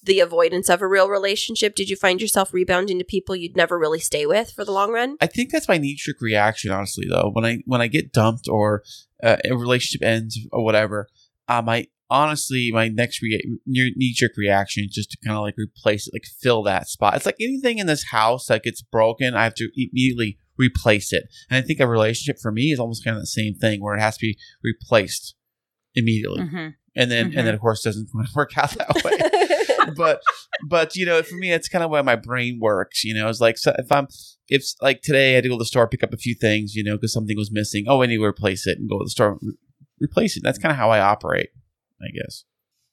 the 0.03 0.21
avoidance 0.21 0.69
of 0.69 0.83
a 0.83 0.87
real 0.87 1.09
relationship? 1.09 1.75
Did 1.75 1.91
you 1.91 1.97
find 1.97 2.21
yourself 2.21 2.53
rebounding 2.53 2.99
to 2.99 3.05
people 3.05 3.37
you'd 3.37 3.57
never 3.57 3.79
really 3.79 4.01
stay 4.01 4.27
with 4.27 4.51
for 4.51 4.65
the 4.65 4.73
long 4.73 4.93
run? 4.93 5.17
I 5.21 5.27
think 5.27 5.51
that's 5.51 5.69
my 5.69 5.79
knee 5.79 5.95
jerk 5.97 6.21
reaction, 6.21 6.71
honestly. 6.71 7.07
Though 7.09 7.31
when 7.33 7.45
I 7.45 7.59
when 7.67 7.81
I 7.81 7.87
get 7.87 8.13
dumped 8.13 8.49
or 8.49 8.83
uh, 9.23 9.37
a 9.45 9.57
relationship 9.57 10.07
ends 10.07 10.39
or 10.53 10.65
whatever, 10.65 11.09
uh, 11.49 11.63
my 11.63 11.87
honestly 12.09 12.71
my 12.73 12.89
next 12.89 13.23
rea- 13.23 13.59
knee 13.67 14.13
jerk 14.15 14.33
reaction 14.37 14.85
is 14.85 14.95
just 14.95 15.11
to 15.13 15.19
kind 15.25 15.37
of 15.37 15.43
like 15.43 15.55
replace 15.57 16.07
it, 16.07 16.15
like 16.15 16.25
fill 16.41 16.63
that 16.65 16.89
spot. 16.89 17.17
It's 17.17 17.27
like 17.27 17.37
anything 17.41 17.79
in 17.79 17.87
this 17.87 18.11
house 18.11 18.47
that 18.47 18.63
gets 18.63 18.83
broken, 18.83 19.35
I 19.35 19.45
have 19.45 19.55
to 19.57 19.69
immediately 19.77 20.39
replace 20.59 21.13
it. 21.13 21.25
And 21.49 21.57
I 21.57 21.67
think 21.67 21.81
a 21.81 21.87
relationship 21.87 22.41
for 22.41 22.53
me 22.53 22.71
is 22.71 22.79
almost 22.79 23.05
kind 23.05 23.17
of 23.17 23.23
the 23.23 23.27
same 23.27 23.55
thing, 23.55 23.83
where 23.83 23.97
it 23.97 24.01
has 24.01 24.17
to 24.19 24.27
be 24.27 24.39
replaced 24.63 25.35
immediately, 25.95 26.43
hmm 26.43 26.69
and 26.97 27.11
then 27.11 27.27
and 27.27 27.47
then 27.47 27.55
of 27.55 27.61
course 27.61 27.83
doesn't 27.83 28.09
work 28.35 28.57
out 28.59 28.71
that 28.73 28.89
way 29.05 29.13
but 29.97 30.21
but 30.69 30.97
you 30.97 31.07
know 31.07 31.23
for 31.23 31.37
me 31.37 31.53
it's 31.53 31.69
kind 31.69 31.85
of 31.85 31.91
where 31.91 32.03
my 32.03 32.17
brain 32.17 32.59
works 32.61 33.05
you 33.05 33.15
know 33.15 33.29
it's 33.29 33.41
like 33.41 33.59
so 33.59 33.75
if 33.79 33.91
i'm 33.91 34.07
if 34.49 34.65
like 34.81 35.03
today 35.03 35.33
i 35.33 35.35
had 35.35 35.43
to 35.43 35.49
go 35.49 35.57
to 35.57 35.61
the 35.61 35.65
store 35.65 35.89
pick 35.89 36.03
up 36.03 36.13
a 36.13 36.19
few 36.19 36.35
things 36.35 36.75
you 36.75 36.83
know 36.83 36.97
because 36.97 37.13
something 37.13 37.37
was 37.37 37.51
missing 37.53 37.85
oh 37.89 38.03
i 38.03 38.07
need 38.07 38.17
to 38.17 38.25
replace 38.25 38.67
it 38.67 38.79
and 38.79 38.89
go 38.89 38.99
to 38.99 39.05
the 39.05 39.11
store 39.11 39.39
re- 39.41 39.55
replace 40.01 40.37
it 40.37 40.43
that's 40.43 40.59
kind 40.59 40.73
of 40.73 40.77
how 40.77 40.91
i 40.91 41.01
operate 41.01 41.51
i 42.03 42.07
guess 42.11 42.45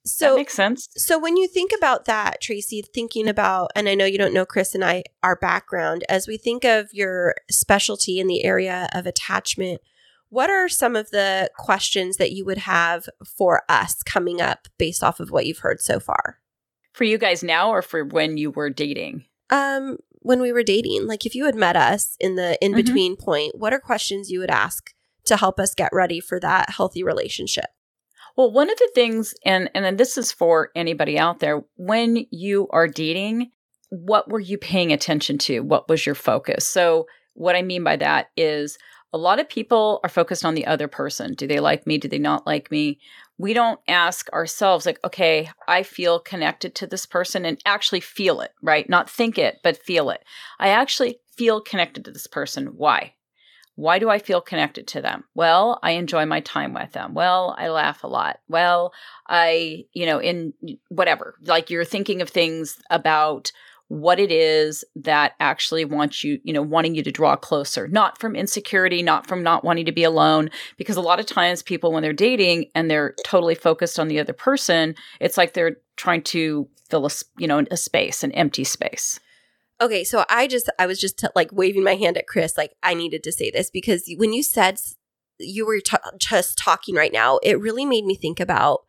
that 0.07 0.09
so 0.09 0.35
makes 0.37 0.53
sense. 0.53 0.87
So 0.95 1.19
when 1.19 1.35
you 1.35 1.47
think 1.47 1.71
about 1.77 2.05
that, 2.05 2.39
Tracy, 2.39 2.81
thinking 2.81 3.27
about, 3.27 3.71
and 3.75 3.89
I 3.89 3.95
know 3.95 4.05
you 4.05 4.17
don't 4.17 4.33
know 4.33 4.45
Kris 4.45 4.73
and 4.73 4.83
I, 4.83 5.03
our 5.21 5.35
background, 5.35 6.05
as 6.07 6.27
we 6.27 6.37
think 6.37 6.63
of 6.63 6.87
your 6.93 7.35
specialty 7.51 8.19
in 8.19 8.27
the 8.27 8.45
area 8.45 8.87
of 8.93 9.05
attachment, 9.05 9.81
what 10.29 10.49
are 10.49 10.67
some 10.67 10.95
of 10.95 11.09
the 11.11 11.49
questions 11.57 12.17
that 12.17 12.31
you 12.31 12.45
would 12.45 12.59
have 12.59 13.07
for 13.25 13.63
us 13.69 14.03
coming 14.03 14.41
up 14.41 14.67
based 14.77 15.03
off 15.03 15.19
of 15.19 15.31
what 15.31 15.45
you've 15.45 15.59
heard 15.59 15.81
so 15.81 15.99
far? 15.99 16.39
For 16.97 17.03
you 17.03 17.19
guys 17.19 17.43
now, 17.43 17.69
or 17.69 17.83
for 17.83 18.03
when 18.03 18.37
you 18.37 18.49
were 18.49 18.71
dating? 18.71 19.25
Um, 19.51 19.97
when 20.21 20.41
we 20.41 20.51
were 20.51 20.63
dating, 20.63 21.05
like 21.05 21.27
if 21.27 21.35
you 21.35 21.45
had 21.45 21.53
met 21.53 21.75
us 21.75 22.17
in 22.19 22.37
the 22.37 22.57
in 22.59 22.73
between 22.73 23.15
point, 23.15 23.53
what 23.55 23.71
are 23.71 23.79
questions 23.79 24.31
you 24.31 24.39
would 24.39 24.49
ask 24.49 24.95
to 25.25 25.37
help 25.37 25.59
us 25.59 25.75
get 25.75 25.91
ready 25.93 26.19
for 26.19 26.39
that 26.39 26.71
healthy 26.71 27.03
relationship? 27.03 27.65
Well, 28.35 28.51
one 28.51 28.71
of 28.71 28.79
the 28.79 28.89
things, 28.95 29.35
and 29.45 29.69
and 29.75 29.85
then 29.85 29.97
this 29.97 30.17
is 30.17 30.31
for 30.31 30.71
anybody 30.75 31.19
out 31.19 31.39
there, 31.39 31.61
when 31.75 32.25
you 32.31 32.67
are 32.71 32.87
dating, 32.87 33.51
what 33.89 34.27
were 34.27 34.39
you 34.39 34.57
paying 34.57 34.91
attention 34.91 35.37
to? 35.37 35.59
What 35.59 35.87
was 35.87 36.03
your 36.03 36.15
focus? 36.15 36.65
So, 36.65 37.05
what 37.35 37.55
I 37.55 37.61
mean 37.61 37.83
by 37.83 37.97
that 37.97 38.31
is 38.35 38.79
a 39.13 39.19
lot 39.19 39.39
of 39.39 39.47
people 39.47 39.99
are 40.03 40.09
focused 40.09 40.43
on 40.43 40.55
the 40.55 40.65
other 40.65 40.87
person. 40.87 41.35
Do 41.35 41.45
they 41.45 41.59
like 41.59 41.85
me? 41.85 41.99
Do 41.99 42.07
they 42.07 42.17
not 42.17 42.47
like 42.47 42.71
me? 42.71 42.99
We 43.37 43.53
don't 43.53 43.79
ask 43.87 44.29
ourselves, 44.33 44.85
like, 44.85 44.99
okay, 45.05 45.51
I 45.67 45.83
feel 45.83 46.19
connected 46.19 46.73
to 46.75 46.87
this 46.87 47.05
person 47.05 47.45
and 47.45 47.61
actually 47.65 47.99
feel 47.99 48.41
it, 48.41 48.51
right? 48.61 48.89
Not 48.89 49.09
think 49.09 49.37
it, 49.37 49.59
but 49.63 49.77
feel 49.77 50.09
it. 50.09 50.23
I 50.59 50.69
actually 50.69 51.19
feel 51.35 51.61
connected 51.61 52.03
to 52.05 52.11
this 52.11 52.27
person. 52.27 52.67
Why? 52.77 53.13
Why 53.75 53.99
do 53.99 54.09
I 54.09 54.17
feel 54.17 54.41
connected 54.41 54.87
to 54.87 55.01
them? 55.03 55.25
Well, 55.35 55.79
I 55.83 55.91
enjoy 55.91 56.25
my 56.25 56.39
time 56.39 56.73
with 56.73 56.93
them. 56.93 57.13
Well, 57.13 57.55
I 57.59 57.69
laugh 57.69 58.03
a 58.03 58.07
lot. 58.07 58.39
Well, 58.47 58.91
I, 59.27 59.85
you 59.93 60.07
know, 60.07 60.19
in 60.19 60.53
whatever, 60.89 61.35
like 61.43 61.69
you're 61.69 61.85
thinking 61.85 62.23
of 62.23 62.29
things 62.29 62.79
about 62.89 63.51
what 63.89 64.19
it 64.19 64.31
is 64.31 64.83
that 64.95 65.33
actually 65.39 65.85
wants 65.85 66.23
you, 66.23 66.39
you 66.43 66.51
know, 66.51 66.61
wanting 66.61 66.93
you 66.93 67.03
to 67.03 67.11
draw 67.11 67.35
closer, 67.35 67.87
not 67.87 68.19
from 68.19 68.35
insecurity, 68.35 69.01
not 69.01 69.25
from 69.25 69.41
not 69.41 69.63
wanting 69.63 69.85
to 69.85 69.91
be 69.91 70.03
alone. 70.03 70.49
Because 70.77 70.97
a 70.97 71.01
lot 71.01 71.19
of 71.19 71.25
times 71.25 71.63
people, 71.63 71.91
when 71.91 72.03
they're 72.03 72.13
dating 72.13 72.69
and 72.75 72.91
they're 72.91 73.15
totally 73.25 73.55
focused 73.55 73.99
on 73.99 74.09
the 74.09 74.19
other 74.19 74.33
person, 74.33 74.95
it's 75.21 75.37
like 75.37 75.53
they're 75.53 75.77
trying 75.95 76.21
to 76.23 76.67
fill 76.89 77.05
a, 77.05 77.09
you 77.37 77.47
know, 77.47 77.63
a 77.71 77.77
space, 77.77 78.23
an 78.23 78.31
empty 78.33 78.63
space. 78.63 79.19
Okay, 79.79 80.03
so 80.03 80.25
I 80.27 80.47
just 80.47 80.69
I 80.79 80.87
was 80.87 80.99
just 80.99 81.19
t- 81.19 81.27
like 81.35 81.51
waving 81.53 81.83
my 81.83 81.95
hand 81.95 82.17
at 82.17 82.27
Kris, 82.27 82.57
like 82.57 82.73
I 82.81 82.93
needed 82.93 83.23
to 83.23 83.31
say 83.31 83.51
this 83.51 83.69
because 83.69 84.11
when 84.17 84.33
you 84.33 84.41
said 84.41 84.79
you 85.39 85.67
were 85.67 85.79
t- 85.79 85.97
just 86.17 86.57
talking 86.57 86.95
right 86.95 87.13
now, 87.13 87.39
it 87.43 87.59
really 87.59 87.85
made 87.85 88.03
me 88.03 88.15
think 88.15 88.39
about 88.39 88.85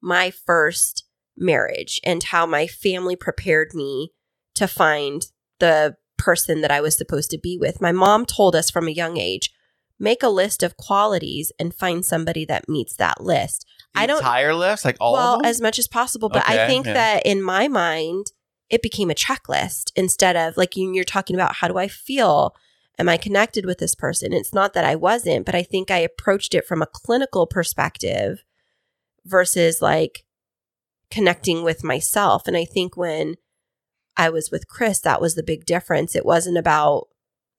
my 0.00 0.30
first 0.30 1.04
marriage 1.36 2.00
and 2.04 2.22
how 2.22 2.46
my 2.46 2.66
family 2.66 3.16
prepared 3.16 3.74
me 3.74 4.12
to 4.60 4.68
find 4.68 5.26
the 5.58 5.96
person 6.18 6.60
that 6.60 6.70
I 6.70 6.80
was 6.80 6.96
supposed 6.96 7.30
to 7.30 7.38
be 7.38 7.56
with. 7.58 7.80
My 7.80 7.92
mom 7.92 8.26
told 8.26 8.54
us 8.54 8.70
from 8.70 8.86
a 8.86 8.92
young 8.92 9.16
age, 9.16 9.50
make 9.98 10.22
a 10.22 10.28
list 10.28 10.62
of 10.62 10.76
qualities 10.76 11.50
and 11.58 11.74
find 11.74 12.04
somebody 12.04 12.44
that 12.44 12.68
meets 12.68 12.94
that 12.96 13.22
list. 13.22 13.66
I 13.94 14.06
don't 14.06 14.18
entire 14.18 14.54
list 14.54 14.84
like 14.84 14.98
all 15.00 15.14
well 15.14 15.34
of 15.34 15.42
them 15.42 15.48
as 15.50 15.60
much 15.60 15.76
as 15.76 15.88
possible 15.88 16.28
but 16.28 16.48
i 16.48 16.68
think 16.68 16.86
yeah. 16.86 16.92
that 16.92 17.26
in 17.26 17.42
my 17.42 17.66
mind 17.66 18.26
it 18.68 18.82
became 18.82 19.10
a 19.10 19.16
checklist 19.16 19.90
instead 19.96 20.36
of 20.36 20.56
like 20.56 20.76
you- 20.76 20.94
you're 20.94 21.02
talking 21.02 21.34
about 21.34 21.56
how 21.56 21.66
do 21.66 21.76
i 21.76 21.88
feel 21.88 22.54
am 23.00 23.08
i 23.08 23.16
connected 23.16 23.66
with 23.66 23.78
this 23.78 23.96
person 23.96 24.32
it's 24.32 24.54
not 24.54 24.74
that 24.74 24.84
i 24.84 24.94
wasn't 24.94 25.44
but 25.44 25.56
i 25.56 25.64
think 25.64 25.90
i 25.90 25.98
approached 25.98 26.54
it 26.54 26.64
from 26.64 26.80
a 26.80 26.86
clinical 26.86 27.48
perspective 27.48 28.44
versus 29.26 29.82
like 29.82 30.24
connecting 31.10 31.62
with 31.62 31.84
myself. 31.84 32.46
And 32.46 32.56
I 32.56 32.64
think 32.64 32.96
when 32.96 33.36
I 34.20 34.28
was 34.28 34.50
with 34.50 34.68
Kris, 34.68 35.00
that 35.00 35.20
was 35.20 35.34
the 35.34 35.42
big 35.42 35.64
difference. 35.64 36.14
It 36.14 36.26
wasn't 36.26 36.58
about 36.58 37.08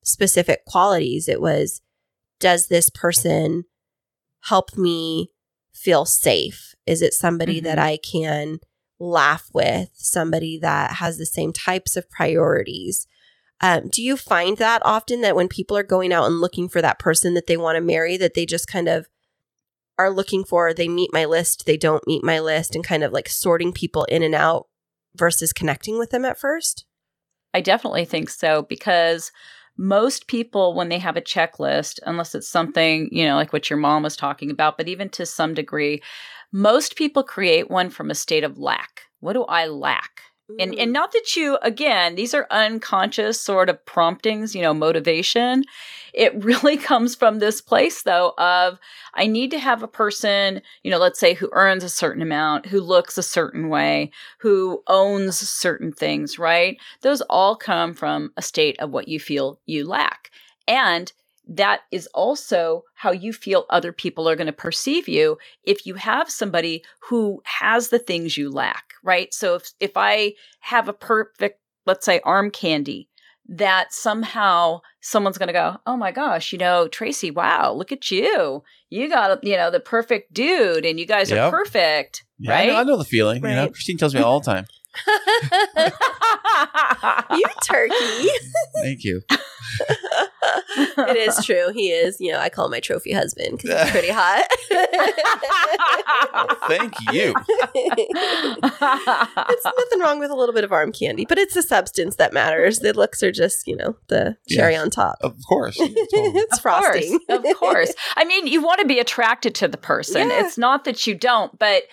specific 0.03 0.63
qualities. 0.65 1.27
It 1.27 1.41
was, 1.41 1.81
does 2.39 2.67
this 2.67 2.89
person 2.91 3.63
help 4.43 4.77
me 4.77 5.31
feel 5.73 6.05
safe? 6.05 6.75
Is 6.85 7.01
it 7.01 7.13
somebody 7.15 7.59
Mhm. 7.59 7.63
that 7.63 7.79
I 7.79 7.97
can 7.97 8.59
laugh 8.99 9.49
with? 9.53 9.89
Somebody 9.95 10.59
that 10.59 10.97
has 10.97 11.17
the 11.17 11.25
same 11.25 11.51
types 11.51 11.95
of 11.95 12.09
priorities? 12.11 13.07
Um, 13.59 13.89
do 13.89 14.03
you 14.03 14.15
find 14.15 14.57
that 14.57 14.83
often 14.85 15.21
that 15.21 15.35
when 15.35 15.47
people 15.47 15.75
are 15.77 15.83
going 15.95 16.13
out 16.13 16.25
and 16.25 16.41
looking 16.41 16.69
for 16.69 16.81
that 16.81 16.99
person 16.99 17.33
that 17.33 17.47
they 17.47 17.57
want 17.57 17.75
to 17.75 17.81
marry, 17.81 18.17
that 18.17 18.35
they 18.35 18.45
just 18.45 18.67
kind 18.67 18.87
of 18.87 19.07
are 19.97 20.11
looking 20.11 20.43
for, 20.43 20.73
they 20.73 20.87
meet 20.87 21.11
my 21.11 21.25
list, 21.25 21.65
they 21.65 21.77
don't 21.77 22.05
meet 22.07 22.23
my 22.23 22.39
list, 22.39 22.75
and 22.75 22.83
kind 22.83 23.03
of 23.03 23.11
like 23.11 23.29
sorting 23.29 23.71
people 23.71 24.03
in 24.05 24.21
and 24.21 24.35
out 24.35 24.67
versus 25.15 25.53
connecting 25.53 25.97
with 25.97 26.11
them 26.11 26.25
at 26.25 26.39
first? 26.39 26.85
I 27.53 27.61
definitely 27.61 28.05
think 28.05 28.29
so 28.29 28.63
because 28.63 29.31
most 29.77 30.27
people, 30.27 30.73
when 30.73 30.89
they 30.89 30.99
have 30.99 31.17
a 31.17 31.21
checklist, 31.21 31.99
unless 32.05 32.35
it's 32.35 32.47
something, 32.47 33.09
you 33.11 33.25
know, 33.25 33.35
like 33.35 33.51
what 33.53 33.69
your 33.69 33.77
mom 33.77 34.03
was 34.03 34.15
talking 34.15 34.51
about, 34.51 34.77
but 34.77 34.87
even 34.87 35.09
to 35.09 35.25
some 35.25 35.53
degree, 35.53 36.01
most 36.51 36.95
people 36.95 37.23
create 37.23 37.69
one 37.69 37.89
from 37.89 38.11
a 38.11 38.15
state 38.15 38.43
of 38.43 38.57
lack. 38.57 39.03
What 39.19 39.33
do 39.33 39.43
I 39.43 39.67
lack? 39.67 40.21
And 40.59 40.75
and 40.75 40.93
not 40.93 41.11
that 41.11 41.35
you 41.35 41.57
again, 41.61 42.15
these 42.15 42.33
are 42.33 42.47
unconscious 42.51 43.39
sort 43.39 43.69
of 43.69 43.83
promptings, 43.85 44.55
you 44.55 44.61
know, 44.61 44.73
motivation. 44.73 45.63
It 46.13 46.43
really 46.43 46.77
comes 46.91 47.15
from 47.15 47.39
this 47.39 47.61
place 47.61 48.03
though 48.03 48.33
of 48.37 48.79
I 49.13 49.27
need 49.27 49.51
to 49.51 49.59
have 49.59 49.83
a 49.83 49.87
person, 49.87 50.61
you 50.83 50.91
know, 50.91 50.97
let's 50.97 51.19
say 51.19 51.33
who 51.33 51.49
earns 51.53 51.83
a 51.83 51.89
certain 51.89 52.21
amount, 52.21 52.65
who 52.67 52.81
looks 52.81 53.17
a 53.17 53.23
certain 53.23 53.69
way, 53.69 54.11
who 54.39 54.83
owns 54.87 55.37
certain 55.37 55.91
things, 55.91 56.39
right? 56.39 56.77
Those 57.01 57.21
all 57.21 57.55
come 57.55 57.93
from 57.93 58.31
a 58.37 58.41
state 58.41 58.79
of 58.79 58.91
what 58.91 59.07
you 59.07 59.19
feel 59.19 59.59
you 59.65 59.87
lack. 59.87 60.31
And 60.67 61.11
that 61.51 61.81
is 61.91 62.07
also 62.13 62.83
how 62.95 63.11
you 63.11 63.33
feel 63.33 63.65
other 63.69 63.91
people 63.91 64.27
are 64.27 64.37
going 64.37 64.47
to 64.47 64.53
perceive 64.53 65.09
you 65.09 65.37
if 65.63 65.85
you 65.85 65.95
have 65.95 66.29
somebody 66.29 66.81
who 67.09 67.41
has 67.45 67.89
the 67.89 67.99
things 67.99 68.37
you 68.37 68.49
lack, 68.49 68.93
right? 69.03 69.33
So 69.33 69.55
if 69.55 69.71
if 69.79 69.91
I 69.95 70.33
have 70.61 70.87
a 70.87 70.93
perfect 70.93 71.59
let's 71.85 72.05
say 72.05 72.21
arm 72.23 72.51
candy 72.51 73.09
that 73.49 73.91
somehow 73.93 74.79
someone's 75.01 75.37
going 75.37 75.47
to 75.47 75.53
go, 75.53 75.77
"Oh 75.85 75.97
my 75.97 76.11
gosh, 76.11 76.53
you 76.53 76.57
know, 76.57 76.87
Tracy, 76.87 77.31
wow, 77.31 77.73
look 77.73 77.91
at 77.91 78.09
you. 78.09 78.63
You 78.89 79.09
got, 79.09 79.43
you 79.43 79.57
know, 79.57 79.69
the 79.69 79.79
perfect 79.81 80.31
dude 80.31 80.85
and 80.85 80.99
you 80.99 81.05
guys 81.05 81.31
Yep. 81.31 81.39
are 81.39 81.51
perfect." 81.51 82.23
Yeah, 82.39 82.55
I 82.55 82.65
know, 82.67 82.75
I 82.77 82.83
know 82.83 82.97
the 82.97 83.03
feeling. 83.03 83.43
You 83.43 83.55
know, 83.55 83.69
Kristine 83.69 83.97
tells 83.97 84.15
me 84.15 84.21
all 84.21 84.39
the 84.39 84.51
time. 84.51 84.65
you 87.37 87.45
turkey. 87.63 88.29
Thank 88.81 89.03
you. 89.03 89.21
it 90.77 91.17
is 91.17 91.45
true. 91.45 91.71
He 91.73 91.89
is, 91.91 92.19
you 92.19 92.31
know, 92.31 92.39
I 92.39 92.49
call 92.49 92.65
him 92.65 92.71
my 92.71 92.79
trophy 92.79 93.13
husband 93.13 93.59
because 93.61 93.81
he's 93.81 93.91
pretty 93.91 94.09
hot. 94.11 94.45
Thank 96.67 96.93
you. 97.11 97.33
it's 97.75 99.65
nothing 99.65 99.99
wrong 99.99 100.19
with 100.19 100.31
a 100.31 100.35
little 100.35 100.53
bit 100.53 100.63
of 100.63 100.71
arm 100.71 100.91
candy, 100.91 101.25
but 101.25 101.37
it's 101.37 101.53
the 101.53 101.61
substance 101.61 102.15
that 102.17 102.33
matters. 102.33 102.79
The 102.79 102.93
looks 102.93 103.21
are 103.23 103.31
just, 103.31 103.67
you 103.67 103.75
know, 103.75 103.95
the 104.07 104.37
cherry 104.49 104.75
on 104.75 104.89
top. 104.89 105.17
Of 105.21 105.35
course. 105.47 105.77
Yeah, 105.79 105.87
totally. 106.13 106.39
it's 106.39 106.57
Of 106.57 106.63
course, 106.63 106.85
frosting. 106.85 107.19
of 107.29 107.43
course. 107.57 107.93
I 108.15 108.25
mean, 108.25 108.47
you 108.47 108.61
want 108.63 108.79
to 108.81 108.87
be 108.87 108.99
attracted 108.99 109.55
to 109.55 109.67
the 109.67 109.77
person. 109.77 110.29
Yeah. 110.29 110.45
It's 110.45 110.57
not 110.57 110.85
that 110.85 111.05
you 111.07 111.15
don't, 111.15 111.57
but 111.57 111.83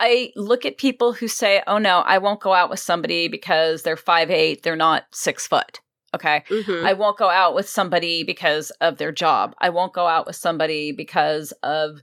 I 0.00 0.32
look 0.36 0.64
at 0.64 0.78
people 0.78 1.12
who 1.12 1.28
say, 1.28 1.62
"Oh 1.66 1.78
no, 1.78 2.00
I 2.00 2.18
won't 2.18 2.40
go 2.40 2.52
out 2.54 2.70
with 2.70 2.80
somebody 2.80 3.28
because 3.28 3.82
they're 3.82 3.96
five 3.96 4.30
eight, 4.30 4.62
they're 4.62 4.76
not 4.76 5.04
six 5.10 5.46
foot." 5.46 5.80
Okay. 6.14 6.42
Mhm. 6.48 6.84
I 6.84 6.92
won't 6.94 7.18
go 7.18 7.28
out 7.28 7.54
with 7.54 7.68
somebody 7.68 8.22
because 8.24 8.70
of 8.80 8.98
their 8.98 9.12
job. 9.12 9.54
I 9.58 9.68
won't 9.68 9.92
go 9.92 10.06
out 10.06 10.26
with 10.26 10.36
somebody 10.36 10.92
because 10.92 11.52
of 11.62 12.00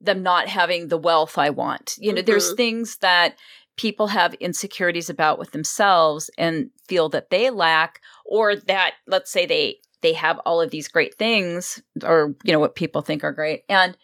them 0.00 0.22
not 0.22 0.48
having 0.48 0.88
the 0.88 0.98
wealth 0.98 1.38
I 1.38 1.50
want. 1.50 1.96
You 1.98 2.12
know, 2.12 2.22
there's 2.22 2.52
things 2.54 2.98
that 2.98 3.36
people 3.76 4.08
have 4.08 4.34
insecurities 4.34 5.08
about 5.10 5.38
with 5.38 5.52
themselves 5.52 6.30
and 6.36 6.70
feel 6.88 7.08
that 7.10 7.30
they 7.30 7.50
lack 7.50 8.00
or 8.24 8.56
that 8.56 8.94
let's 9.06 9.30
say 9.30 9.46
they 9.46 9.78
they 10.02 10.12
have 10.12 10.38
all 10.40 10.60
of 10.60 10.70
these 10.70 10.88
great 10.88 11.14
things 11.14 11.82
or 12.02 12.34
you 12.44 12.52
know 12.52 12.58
what 12.60 12.74
people 12.74 13.02
think 13.02 13.24
are 13.24 13.32
great 13.32 13.64
and 13.68 13.96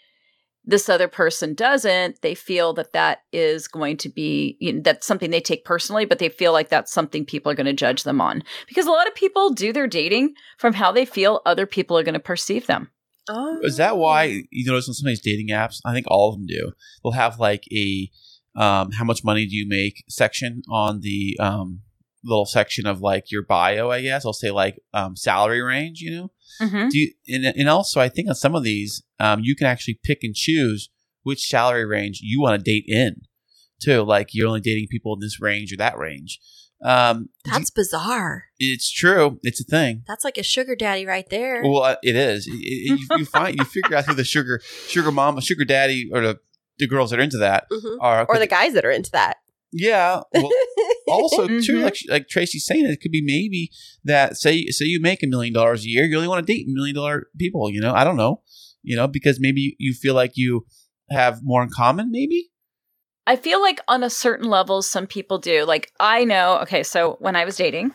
this 0.64 0.88
other 0.88 1.08
person 1.08 1.54
doesn't 1.54 2.20
they 2.22 2.34
feel 2.34 2.72
that 2.72 2.92
that 2.92 3.22
is 3.32 3.66
going 3.66 3.96
to 3.96 4.08
be 4.08 4.56
you 4.60 4.72
know, 4.72 4.80
that's 4.82 5.06
something 5.06 5.30
they 5.30 5.40
take 5.40 5.64
personally 5.64 6.04
but 6.04 6.18
they 6.18 6.28
feel 6.28 6.52
like 6.52 6.68
that's 6.68 6.92
something 6.92 7.24
people 7.24 7.50
are 7.50 7.54
going 7.56 7.66
to 7.66 7.72
judge 7.72 8.04
them 8.04 8.20
on 8.20 8.42
because 8.68 8.86
a 8.86 8.90
lot 8.90 9.08
of 9.08 9.14
people 9.14 9.50
do 9.50 9.72
their 9.72 9.86
dating 9.86 10.34
from 10.58 10.72
how 10.72 10.92
they 10.92 11.04
feel 11.04 11.42
other 11.44 11.66
people 11.66 11.98
are 11.98 12.04
going 12.04 12.14
to 12.14 12.20
perceive 12.20 12.66
them 12.66 12.90
Oh. 13.28 13.58
Is 13.62 13.76
that 13.76 13.96
why 13.96 14.42
you 14.50 14.66
notice 14.66 14.88
on 14.88 14.94
some 14.94 15.06
of 15.06 15.10
these 15.10 15.20
dating 15.20 15.48
apps? 15.50 15.80
I 15.84 15.92
think 15.92 16.06
all 16.08 16.30
of 16.30 16.36
them 16.36 16.46
do. 16.46 16.72
They'll 17.02 17.12
have 17.12 17.38
like 17.38 17.64
a 17.72 18.10
um, 18.54 18.90
how 18.92 19.04
much 19.04 19.24
money 19.24 19.46
do 19.46 19.56
you 19.56 19.66
make 19.66 20.04
section 20.08 20.62
on 20.68 21.00
the 21.00 21.36
um, 21.40 21.82
little 22.24 22.46
section 22.46 22.86
of 22.86 23.00
like 23.00 23.30
your 23.30 23.44
bio. 23.44 23.90
I 23.90 24.02
guess 24.02 24.24
I'll 24.26 24.32
say 24.32 24.50
like 24.50 24.80
um, 24.94 25.16
salary 25.16 25.60
range. 25.62 26.00
You 26.00 26.10
know, 26.16 26.30
mm-hmm. 26.60 26.88
do 26.88 26.98
you, 26.98 27.12
and, 27.28 27.44
and 27.44 27.68
also 27.68 28.00
I 28.00 28.08
think 28.08 28.28
on 28.28 28.34
some 28.34 28.54
of 28.54 28.62
these 28.62 29.02
um, 29.20 29.40
you 29.42 29.54
can 29.56 29.66
actually 29.66 29.98
pick 30.02 30.18
and 30.22 30.34
choose 30.34 30.88
which 31.22 31.46
salary 31.48 31.84
range 31.84 32.20
you 32.22 32.40
want 32.40 32.58
to 32.58 32.70
date 32.70 32.84
in. 32.86 33.22
Too 33.80 34.02
like 34.02 34.28
you're 34.32 34.46
only 34.48 34.60
dating 34.60 34.86
people 34.90 35.14
in 35.14 35.20
this 35.20 35.40
range 35.40 35.72
or 35.72 35.76
that 35.78 35.98
range. 35.98 36.38
Um, 36.84 37.28
That's 37.44 37.70
bizarre. 37.70 38.46
it's 38.58 38.90
true. 38.90 39.38
It's 39.44 39.60
a 39.60 39.64
thing. 39.64 40.02
That's 40.08 40.24
like 40.24 40.36
a 40.36 40.42
sugar 40.42 40.74
daddy 40.74 41.06
right 41.06 41.28
there. 41.30 41.62
Well, 41.62 41.82
uh, 41.82 41.96
it 42.02 42.16
is. 42.16 42.48
It- 42.48 42.54
it- 42.54 42.98
you, 43.00 43.18
you 43.18 43.24
find 43.24 43.56
you 43.56 43.64
figure 43.64 43.96
out 43.96 44.06
who 44.06 44.14
the 44.14 44.24
sugar 44.24 44.60
sugar 44.88 45.12
mama, 45.12 45.40
sugar 45.42 45.64
daddy, 45.64 46.10
or 46.12 46.20
the 46.20 46.40
the 46.78 46.88
girls 46.88 47.10
that 47.10 47.20
are 47.20 47.22
into 47.22 47.38
that 47.38 47.66
Mhm. 47.70 47.98
are. 48.00 48.26
Or 48.28 48.38
the 48.38 48.46
guys 48.48 48.72
that 48.74 48.84
are 48.84 48.90
into 48.90 49.10
that. 49.12 49.36
yeah. 49.72 50.22
Well, 50.32 50.50
also, 51.12 51.46
too, 51.66 51.78
Mhm. 51.78 51.82
like 51.84 51.96
like 52.08 52.28
Tracy's 52.28 52.64
saying, 52.66 52.86
it 52.86 53.00
could 53.00 53.12
be 53.12 53.22
maybe 53.24 53.70
that 54.04 54.36
say 54.36 54.66
say 54.66 54.86
you 54.86 55.00
make 55.00 55.22
a 55.22 55.26
million 55.26 55.54
dollars 55.54 55.84
a 55.84 55.88
year, 55.88 56.04
you 56.04 56.16
only 56.16 56.28
want 56.28 56.46
to 56.46 56.52
date 56.52 56.66
million 56.68 56.94
dollar 56.96 57.28
people. 57.38 57.70
You 57.70 57.80
know, 57.80 57.92
I 57.92 58.04
don't 58.04 58.16
know. 58.16 58.42
You 58.82 58.96
know, 58.96 59.06
because 59.06 59.38
maybe 59.40 59.76
you 59.78 59.94
feel 59.94 60.14
like 60.14 60.32
you 60.34 60.66
have 61.10 61.40
more 61.42 61.62
in 61.62 61.68
common. 61.70 62.10
Maybe. 62.10 62.50
I 63.24 63.36
feel 63.36 63.60
like 63.60 63.80
on 63.86 64.02
a 64.02 64.10
certain 64.10 64.48
level, 64.48 64.82
some 64.82 65.06
people 65.06 65.38
do. 65.38 65.64
Like, 65.64 65.92
I 66.00 66.24
know, 66.24 66.58
okay, 66.62 66.82
so 66.82 67.16
when 67.20 67.36
I 67.36 67.44
was 67.44 67.54
dating, 67.56 67.92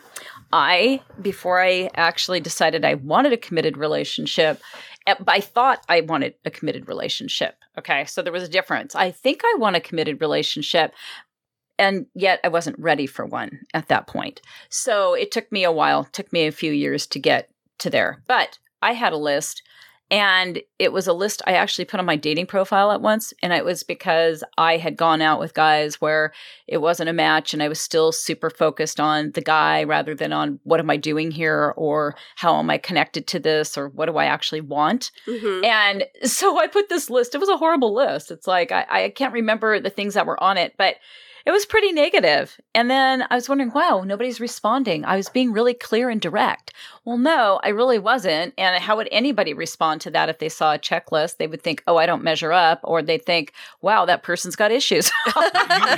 I, 0.54 1.02
before 1.20 1.60
I 1.62 1.90
actually 1.94 2.40
decided 2.40 2.82
I 2.82 2.94
wanted 2.94 3.34
a 3.34 3.36
committed 3.36 3.76
relationship, 3.76 4.62
eh, 5.06 5.16
I 5.26 5.40
thought 5.42 5.84
I 5.86 6.00
wanted 6.00 6.34
a 6.46 6.50
committed 6.50 6.88
relationship. 6.88 7.56
Okay, 7.78 8.06
so 8.06 8.22
there 8.22 8.32
was 8.32 8.42
a 8.42 8.48
difference. 8.48 8.94
I 8.94 9.10
think 9.10 9.42
I 9.44 9.56
want 9.58 9.76
a 9.76 9.80
committed 9.80 10.22
relationship, 10.22 10.94
and 11.78 12.06
yet 12.14 12.40
I 12.44 12.48
wasn't 12.48 12.78
ready 12.78 13.06
for 13.06 13.24
one 13.24 13.60
at 13.74 13.88
that 13.88 14.06
point. 14.06 14.40
So 14.68 15.14
it 15.14 15.30
took 15.30 15.50
me 15.52 15.64
a 15.64 15.72
while, 15.72 16.04
took 16.04 16.32
me 16.32 16.46
a 16.46 16.52
few 16.52 16.72
years 16.72 17.06
to 17.08 17.18
get 17.18 17.50
to 17.78 17.90
there. 17.90 18.22
But 18.26 18.58
I 18.82 18.92
had 18.92 19.12
a 19.12 19.16
list 19.18 19.62
and 20.10 20.62
it 20.78 20.90
was 20.90 21.06
a 21.06 21.12
list 21.12 21.42
I 21.46 21.52
actually 21.52 21.84
put 21.84 22.00
on 22.00 22.06
my 22.06 22.16
dating 22.16 22.46
profile 22.46 22.90
at 22.92 23.02
once. 23.02 23.34
And 23.42 23.52
it 23.52 23.64
was 23.64 23.82
because 23.82 24.42
I 24.56 24.78
had 24.78 24.96
gone 24.96 25.20
out 25.20 25.38
with 25.38 25.52
guys 25.52 26.00
where 26.00 26.32
it 26.66 26.78
wasn't 26.78 27.10
a 27.10 27.12
match 27.12 27.52
and 27.52 27.62
I 27.62 27.68
was 27.68 27.78
still 27.78 28.10
super 28.10 28.48
focused 28.48 29.00
on 29.00 29.32
the 29.32 29.42
guy 29.42 29.84
rather 29.84 30.14
than 30.14 30.32
on 30.32 30.60
what 30.64 30.80
am 30.80 30.88
I 30.88 30.96
doing 30.96 31.30
here 31.30 31.74
or 31.76 32.14
how 32.36 32.58
am 32.58 32.70
I 32.70 32.78
connected 32.78 33.26
to 33.28 33.38
this 33.38 33.76
or 33.76 33.88
what 33.90 34.06
do 34.06 34.16
I 34.16 34.24
actually 34.24 34.62
want. 34.62 35.10
Mhm. 35.26 35.64
And 35.64 36.06
so 36.24 36.58
I 36.58 36.68
put 36.68 36.88
this 36.88 37.10
list. 37.10 37.34
It 37.34 37.38
was 37.38 37.50
a 37.50 37.58
horrible 37.58 37.94
list. 37.94 38.30
It's 38.30 38.46
like 38.46 38.72
I, 38.72 38.86
I 38.88 39.08
can't 39.10 39.34
remember 39.34 39.78
the 39.78 39.90
things 39.90 40.14
that 40.14 40.26
were 40.26 40.42
on 40.42 40.56
it, 40.56 40.72
but 40.78 40.96
it 41.48 41.50
was 41.50 41.64
pretty 41.64 41.92
negative. 41.92 42.60
And 42.74 42.90
then 42.90 43.24
I 43.30 43.34
was 43.34 43.48
wondering, 43.48 43.72
wow, 43.72 44.02
nobody's 44.04 44.38
responding. 44.38 45.06
I 45.06 45.16
was 45.16 45.30
being 45.30 45.50
really 45.50 45.72
clear 45.72 46.10
and 46.10 46.20
direct. 46.20 46.74
Well, 47.06 47.16
no, 47.16 47.58
I 47.64 47.70
really 47.70 47.98
wasn't. 47.98 48.52
And 48.58 48.76
how 48.82 48.98
would 48.98 49.08
anybody 49.10 49.54
respond 49.54 50.02
to 50.02 50.10
that 50.10 50.28
if 50.28 50.40
they 50.40 50.50
saw 50.50 50.74
a 50.74 50.78
checklist? 50.78 51.38
They 51.38 51.46
would 51.46 51.62
think, 51.62 51.82
oh, 51.86 51.96
I 51.96 52.04
don't 52.04 52.22
measure 52.22 52.52
up, 52.52 52.80
or 52.84 53.00
they 53.00 53.16
think, 53.16 53.54
wow, 53.80 54.04
that 54.04 54.22
person's 54.22 54.56
got 54.56 54.70
issues. 54.70 55.10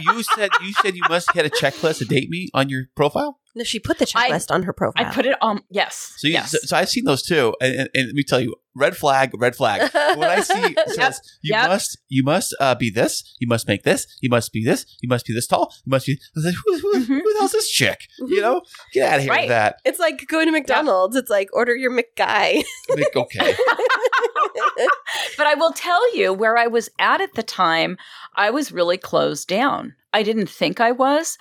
you, 0.01 0.13
you 0.13 0.23
said 0.23 0.51
you 0.63 0.73
said 0.75 0.95
you 0.95 1.03
must 1.09 1.33
hit 1.33 1.45
a 1.45 1.51
checklist 1.51 1.99
to 1.99 2.05
date 2.05 2.31
me 2.31 2.49
on 2.55 2.69
your 2.69 2.85
profile. 2.95 3.40
No, 3.55 3.65
she 3.65 3.81
put 3.81 3.99
the 3.99 4.11
I- 4.15 4.31
checklist 4.31 4.51
on 4.51 4.63
her 4.65 4.73
profile. 4.73 5.07
I 5.07 5.13
put 5.13 5.27
it 5.27 5.37
on. 5.43 5.63
Yes. 5.71 6.15
So, 6.19 6.29
you, 6.29 6.35
yes. 6.35 6.53
so, 6.53 6.59
so 6.63 6.77
I've 6.77 6.89
seen 6.89 7.05
those 7.05 7.23
too, 7.23 7.55
and, 7.61 7.75
and, 7.75 7.89
and 7.95 8.07
let 8.07 8.15
me 8.15 8.23
tell 8.23 8.41
you, 8.41 8.55
red 8.77 8.97
flag, 8.97 9.31
red 9.41 9.57
flag. 9.57 9.91
When 10.17 10.31
I 10.31 10.41
see 10.41 10.55
it 10.55 10.89
says 10.95 11.21
you 11.43 11.55
Yep. 11.55 11.69
must, 11.69 11.99
you 12.09 12.23
must 12.23 12.55
uh, 12.61 12.75
be 12.77 12.91
this, 12.91 13.37
you 13.41 13.49
must 13.49 13.67
make 13.67 13.83
this, 13.83 14.07
you 14.21 14.31
must 14.31 14.53
be 14.53 14.65
this, 14.65 14.87
you 15.01 15.09
must 15.09 15.27
be 15.27 15.35
this 15.35 15.49
tall, 15.49 15.73
you 15.85 15.91
must 15.91 16.07
be. 16.07 16.19
I 16.37 16.41
like, 16.41 16.55
who, 16.65 16.79
who, 16.79 16.93
Mhm. 17.01 17.07
who 17.07 17.33
the 17.33 17.37
hell's 17.41 17.53
this 17.53 17.69
chick? 17.69 17.99
You 18.21 18.41
know, 18.41 18.63
get 18.93 19.09
out 19.13 19.17
of 19.17 19.23
here 19.25 19.33
Right. 19.33 19.41
with 19.43 19.49
that. 19.49 19.77
It's 19.85 19.99
like 19.99 20.27
going 20.29 20.47
to 20.47 20.53
McDonald's. 20.53 21.17
It's 21.17 21.31
like 21.31 21.49
order 21.53 21.75
your 21.75 21.91
McGuy. 21.91 22.63
Like, 22.91 23.15
okay, 23.17 23.55
but 25.37 25.47
I 25.47 25.55
will 25.55 25.73
tell 25.73 26.17
you 26.17 26.33
where 26.33 26.57
I 26.57 26.67
was 26.67 26.89
at 26.99 27.21
at 27.21 27.35
the 27.35 27.43
time, 27.43 27.97
I 28.35 28.51
was 28.51 28.73
really 28.73 28.99
closed 28.99 29.49
down. 29.49 29.95
I 30.13 30.23
didn't 30.25 30.49
think 30.51 30.81
I 30.81 30.91
was, 30.93 31.39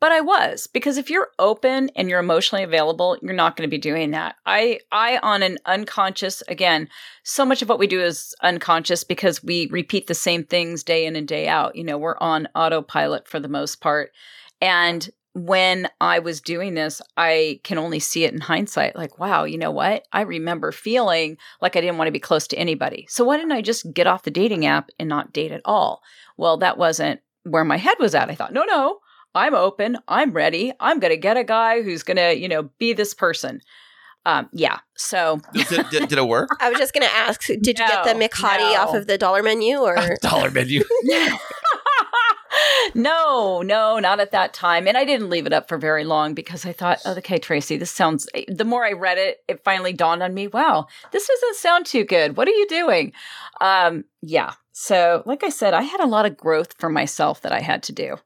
but 0.00 0.12
I 0.12 0.22
was 0.22 0.66
because 0.66 0.96
if 0.96 1.10
you're 1.10 1.28
open 1.38 1.90
and 1.94 2.08
you're 2.08 2.20
emotionally 2.20 2.64
available, 2.64 3.18
you're 3.22 3.34
not 3.34 3.56
going 3.56 3.68
to 3.68 3.70
be 3.70 3.78
doing 3.78 4.10
that. 4.12 4.36
I 4.46 4.80
I 4.90 5.18
on 5.18 5.42
an 5.42 5.58
unconscious 5.66 6.42
again, 6.48 6.88
so 7.22 7.44
much 7.44 7.60
of 7.60 7.68
what 7.68 7.78
we 7.78 7.86
do 7.86 8.00
is 8.00 8.34
unconscious 8.42 9.04
because 9.04 9.44
we 9.44 9.68
repeat 9.70 10.06
the 10.06 10.14
same 10.14 10.44
things 10.44 10.82
day 10.82 11.04
in 11.04 11.16
and 11.16 11.28
day 11.28 11.48
out. 11.48 11.76
You 11.76 11.84
know, 11.84 11.98
we're 11.98 12.18
on 12.18 12.48
autopilot 12.54 13.28
for 13.28 13.38
the 13.38 13.48
most 13.48 13.80
part. 13.82 14.10
And 14.62 15.08
when 15.34 15.88
I 16.00 16.18
was 16.18 16.40
doing 16.40 16.74
this, 16.74 17.00
I 17.16 17.60
can 17.62 17.78
only 17.78 18.00
see 18.00 18.24
it 18.24 18.34
in 18.34 18.40
hindsight 18.40 18.96
like, 18.96 19.18
wow, 19.18 19.44
you 19.44 19.58
know 19.58 19.70
what? 19.70 20.04
I 20.12 20.22
remember 20.22 20.72
feeling 20.72 21.36
like 21.60 21.76
I 21.76 21.80
didn't 21.80 21.98
want 21.98 22.08
to 22.08 22.12
be 22.12 22.18
close 22.18 22.48
to 22.48 22.58
anybody. 22.58 23.06
So 23.08 23.24
why 23.24 23.36
didn't 23.36 23.52
I 23.52 23.62
just 23.62 23.92
get 23.94 24.08
off 24.08 24.24
the 24.24 24.30
dating 24.30 24.66
app 24.66 24.90
and 24.98 25.08
not 25.08 25.32
date 25.32 25.52
at 25.52 25.62
all? 25.64 26.02
Well, 26.36 26.56
that 26.58 26.78
wasn't 26.78 27.20
where 27.44 27.64
my 27.64 27.76
head 27.76 27.96
was 28.00 28.14
at. 28.14 28.28
I 28.28 28.34
thought, 28.34 28.52
no, 28.52 28.64
no, 28.64 28.98
I'm 29.34 29.54
open. 29.54 29.98
I'm 30.08 30.32
ready. 30.32 30.72
I'm 30.80 30.98
going 30.98 31.12
to 31.12 31.16
get 31.16 31.36
a 31.36 31.44
guy 31.44 31.82
who's 31.82 32.02
going 32.02 32.16
to, 32.16 32.36
you 32.36 32.48
know, 32.48 32.70
be 32.78 32.92
this 32.92 33.14
person. 33.14 33.60
Um, 34.26 34.48
yeah. 34.52 34.78
So 34.96 35.40
did, 35.54 35.68
did, 35.90 36.08
did 36.08 36.18
it 36.18 36.26
work? 36.26 36.50
I 36.60 36.68
was 36.68 36.78
just 36.78 36.92
going 36.92 37.06
to 37.06 37.14
ask, 37.14 37.46
did 37.46 37.66
you 37.66 37.74
get 37.74 38.04
the 38.04 38.14
No, 38.14 38.28
McHottie 38.28 38.74
no. 38.74 38.80
off 38.82 38.94
of 38.94 39.06
the 39.06 39.16
dollar 39.16 39.42
menu 39.42 39.78
or? 39.78 39.96
Dollar 40.20 40.50
menu. 40.50 40.82
no, 42.94 43.62
no, 43.62 43.98
not 43.98 44.20
at 44.20 44.32
that 44.32 44.52
time. 44.52 44.86
And 44.86 44.96
I 44.96 45.04
didn't 45.04 45.30
leave 45.30 45.46
it 45.46 45.52
up 45.52 45.68
for 45.68 45.78
very 45.78 46.04
long 46.04 46.34
because 46.34 46.66
I 46.66 46.72
thought, 46.72 47.00
oh, 47.04 47.14
okay, 47.18 47.38
Tracy, 47.38 47.76
this 47.76 47.90
sounds, 47.90 48.28
the 48.48 48.64
more 48.64 48.84
I 48.84 48.92
read 48.92 49.18
it, 49.18 49.38
it 49.48 49.64
finally 49.64 49.92
dawned 49.92 50.22
on 50.22 50.34
me, 50.34 50.48
wow, 50.48 50.86
this 51.12 51.26
doesn't 51.26 51.56
sound 51.56 51.86
too 51.86 52.04
good. 52.04 52.36
What 52.36 52.48
are 52.48 52.52
you 52.52 52.66
doing? 52.68 53.12
Um, 53.60 54.04
yeah. 54.20 54.52
So, 54.72 55.22
like 55.26 55.44
I 55.44 55.50
said, 55.50 55.74
I 55.74 55.82
had 55.82 56.00
a 56.00 56.06
lot 56.06 56.26
of 56.26 56.36
growth 56.36 56.74
for 56.78 56.88
myself 56.88 57.40
that 57.42 57.52
I 57.52 57.60
had 57.60 57.82
to 57.84 57.92
do. 57.92 58.16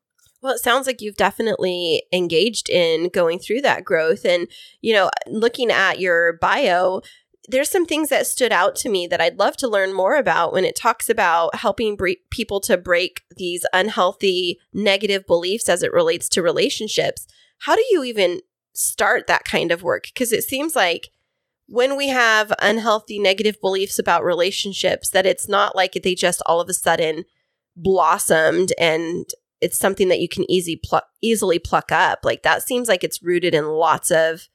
Well, 0.44 0.52
it 0.52 0.60
sounds 0.60 0.86
like 0.86 1.00
you've 1.00 1.16
definitely 1.16 2.02
engaged 2.12 2.68
in 2.68 3.08
going 3.08 3.38
through 3.38 3.62
that 3.62 3.82
growth. 3.82 4.26
And, 4.26 4.46
you 4.82 4.92
know, 4.92 5.08
looking 5.26 5.70
at 5.70 6.00
your 6.00 6.34
bio, 6.34 7.00
there's 7.48 7.70
some 7.70 7.86
things 7.86 8.10
that 8.10 8.26
stood 8.26 8.52
out 8.52 8.76
to 8.76 8.90
me 8.90 9.06
that 9.06 9.22
I'd 9.22 9.38
love 9.38 9.56
to 9.56 9.68
learn 9.68 9.94
more 9.94 10.16
about 10.16 10.52
when 10.52 10.66
it 10.66 10.76
talks 10.76 11.08
about 11.08 11.56
helping 11.56 11.96
bre- 11.96 12.20
people 12.30 12.60
to 12.60 12.76
break 12.76 13.22
these 13.38 13.64
unhealthy 13.72 14.60
negative 14.74 15.26
beliefs 15.26 15.66
as 15.70 15.82
it 15.82 15.94
relates 15.94 16.28
to 16.28 16.42
relationships. 16.42 17.26
How 17.60 17.74
do 17.74 17.84
you 17.90 18.04
even 18.04 18.42
start 18.74 19.26
that 19.26 19.44
kind 19.44 19.72
of 19.72 19.82
work? 19.82 20.08
Because 20.12 20.30
it 20.30 20.44
seems 20.44 20.76
like 20.76 21.08
when 21.68 21.96
we 21.96 22.08
have 22.08 22.52
unhealthy 22.58 23.18
negative 23.18 23.58
beliefs 23.62 23.98
about 23.98 24.22
relationships, 24.22 25.08
that 25.08 25.24
it's 25.24 25.48
not 25.48 25.74
like 25.74 25.94
they 25.94 26.14
just 26.14 26.42
all 26.44 26.60
of 26.60 26.68
a 26.68 26.74
sudden 26.74 27.24
blossomed 27.74 28.74
and 28.78 29.30
it's 29.64 29.78
something 29.78 30.08
that 30.08 30.20
you 30.20 30.28
can 30.28 30.48
easy 30.50 30.78
easily 31.22 31.58
pluck 31.58 31.90
up. 31.90 32.20
Like 32.22 32.42
that 32.42 32.62
seems 32.62 32.86
like 32.86 33.02
it's 33.02 33.22
rooted 33.22 33.54
in 33.54 33.66
lots 33.66 34.10
of 34.10 34.48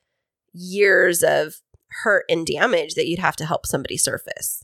years 0.54 1.24
of 1.24 1.56
hurt 2.04 2.26
and 2.30 2.46
damage 2.46 2.94
that 2.94 3.08
you'd 3.08 3.20
have 3.20 3.36
to 3.38 3.46
help 3.46 3.66
somebody 3.66 3.98
surface. 3.98 4.64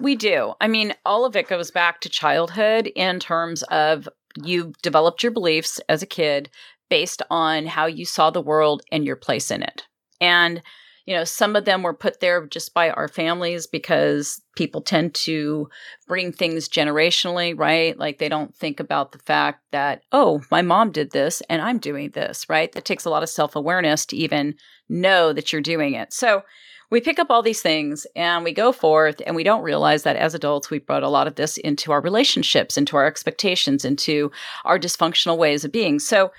We 0.00 0.16
do. 0.16 0.54
I 0.60 0.66
mean, 0.66 0.92
all 1.06 1.24
of 1.24 1.36
it 1.36 1.46
goes 1.46 1.70
back 1.70 2.00
to 2.00 2.08
childhood 2.08 2.88
in 2.96 3.20
terms 3.20 3.62
of 3.64 4.08
you've 4.42 4.76
developed 4.82 5.22
your 5.22 5.30
beliefs 5.30 5.80
as 5.88 6.02
a 6.02 6.06
kid 6.06 6.50
based 6.90 7.22
on 7.30 7.66
how 7.66 7.86
you 7.86 8.04
saw 8.04 8.30
the 8.30 8.42
world 8.42 8.82
and 8.90 9.06
your 9.06 9.14
place 9.14 9.52
in 9.52 9.62
it. 9.62 9.84
And, 10.20 10.62
you 11.06 11.14
know, 11.14 11.24
some 11.24 11.54
of 11.54 11.64
them 11.64 11.82
were 11.82 11.94
put 11.94 12.20
there 12.20 12.46
just 12.46 12.72
by 12.72 12.90
our 12.90 13.08
families 13.08 13.66
because 13.66 14.40
people 14.56 14.80
tend 14.80 15.14
to 15.14 15.68
bring 16.06 16.32
things 16.32 16.68
generationally, 16.68 17.58
right? 17.58 17.98
Like 17.98 18.18
they 18.18 18.28
don't 18.28 18.54
think 18.56 18.80
about 18.80 19.12
the 19.12 19.18
fact 19.18 19.60
that, 19.72 20.02
oh, 20.12 20.42
my 20.50 20.62
mom 20.62 20.92
did 20.92 21.12
this 21.12 21.42
and 21.50 21.60
I'm 21.60 21.78
doing 21.78 22.10
this, 22.10 22.48
right? 22.48 22.72
That 22.72 22.86
takes 22.86 23.04
a 23.04 23.10
lot 23.10 23.22
of 23.22 23.28
self 23.28 23.54
awareness 23.54 24.06
to 24.06 24.16
even 24.16 24.54
know 24.88 25.32
that 25.32 25.52
you're 25.52 25.62
doing 25.62 25.94
it. 25.94 26.12
So, 26.12 26.42
we 26.90 27.00
pick 27.00 27.18
up 27.18 27.28
all 27.28 27.42
these 27.42 27.62
things 27.62 28.06
and 28.14 28.44
we 28.44 28.52
go 28.52 28.70
forth 28.70 29.20
and 29.26 29.34
we 29.34 29.42
don't 29.42 29.64
realize 29.64 30.04
that 30.04 30.16
as 30.16 30.34
adults 30.34 30.70
we 30.70 30.78
brought 30.78 31.02
a 31.02 31.08
lot 31.08 31.26
of 31.26 31.34
this 31.34 31.56
into 31.56 31.90
our 31.90 32.00
relationships 32.00 32.76
into 32.76 32.96
our 32.96 33.06
expectations 33.06 33.84
into 33.84 34.30
our 34.64 34.78
dysfunctional 34.78 35.36
ways 35.36 35.64
of 35.64 35.72
being 35.72 35.98
so 35.98 36.30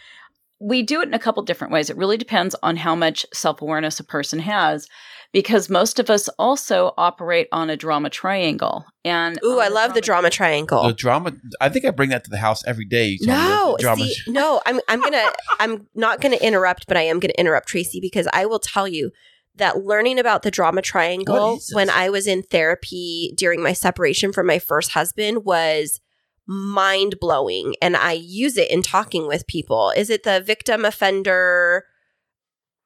we 0.59 0.81
do 0.83 1.01
it 1.01 1.07
in 1.07 1.13
a 1.13 1.19
couple 1.19 1.43
different 1.43 1.73
ways 1.73 1.89
it 1.89 1.97
really 1.97 2.17
depends 2.17 2.55
on 2.63 2.77
how 2.77 2.95
much 2.95 3.25
self-awareness 3.33 3.99
a 3.99 4.03
person 4.03 4.39
has 4.39 4.87
because 5.33 5.69
most 5.69 5.99
of 5.99 6.09
us 6.09 6.29
also 6.39 6.93
operate 6.97 7.49
on 7.51 7.69
a 7.69 7.75
drama 7.75 8.09
triangle 8.09 8.85
and 9.03 9.37
Ooh, 9.43 9.59
on 9.59 9.65
I 9.65 9.67
love 9.67 9.93
the 9.93 9.99
drama 9.99 10.29
triangle. 10.29 10.87
The 10.87 10.93
drama. 10.93 11.33
I 11.59 11.67
think 11.67 11.83
I 11.83 11.91
bring 11.91 12.09
that 12.11 12.23
to 12.23 12.29
the 12.29 12.37
house 12.37 12.63
every 12.65 12.85
day. 12.85 13.07
you 13.09 13.17
tell 13.17 13.35
me, 13.35 13.49
No, 13.49 13.75
drama. 13.77 14.05
see, 14.07 14.15
no, 14.31 14.61
I'm 14.65 14.79
I'm 14.87 15.01
gonna 15.01 15.29
I'm 15.59 15.87
not 15.93 16.21
gonna 16.21 16.37
interrupt, 16.37 16.87
but 16.87 16.95
I 16.95 17.01
am 17.01 17.19
gonna 17.19 17.33
interrupt 17.37 17.67
Tracy 17.67 17.99
because 17.99 18.29
I 18.31 18.45
will 18.45 18.59
tell 18.59 18.87
you 18.87 19.11
that 19.55 19.83
learning 19.83 20.19
about 20.19 20.43
the 20.43 20.51
drama 20.51 20.81
triangle 20.81 21.35
What 21.51 21.57
is 21.57 21.67
this? 21.67 21.75
when 21.75 21.89
I 21.89 22.09
was 22.09 22.27
in 22.27 22.41
therapy 22.43 23.33
during 23.35 23.61
my 23.61 23.73
separation 23.73 24.31
from 24.31 24.47
my 24.47 24.59
first 24.59 24.91
husband 24.91 25.43
was 25.43 25.99
mind 26.47 27.15
blowing, 27.19 27.75
and 27.81 27.95
I 27.97 28.13
use 28.13 28.57
it 28.57 28.69
in 28.71 28.81
talking 28.81 29.27
with 29.27 29.47
people. 29.47 29.91
Is 29.95 30.09
it 30.09 30.23
the 30.23 30.41
victim 30.41 30.85
offender? 30.85 31.85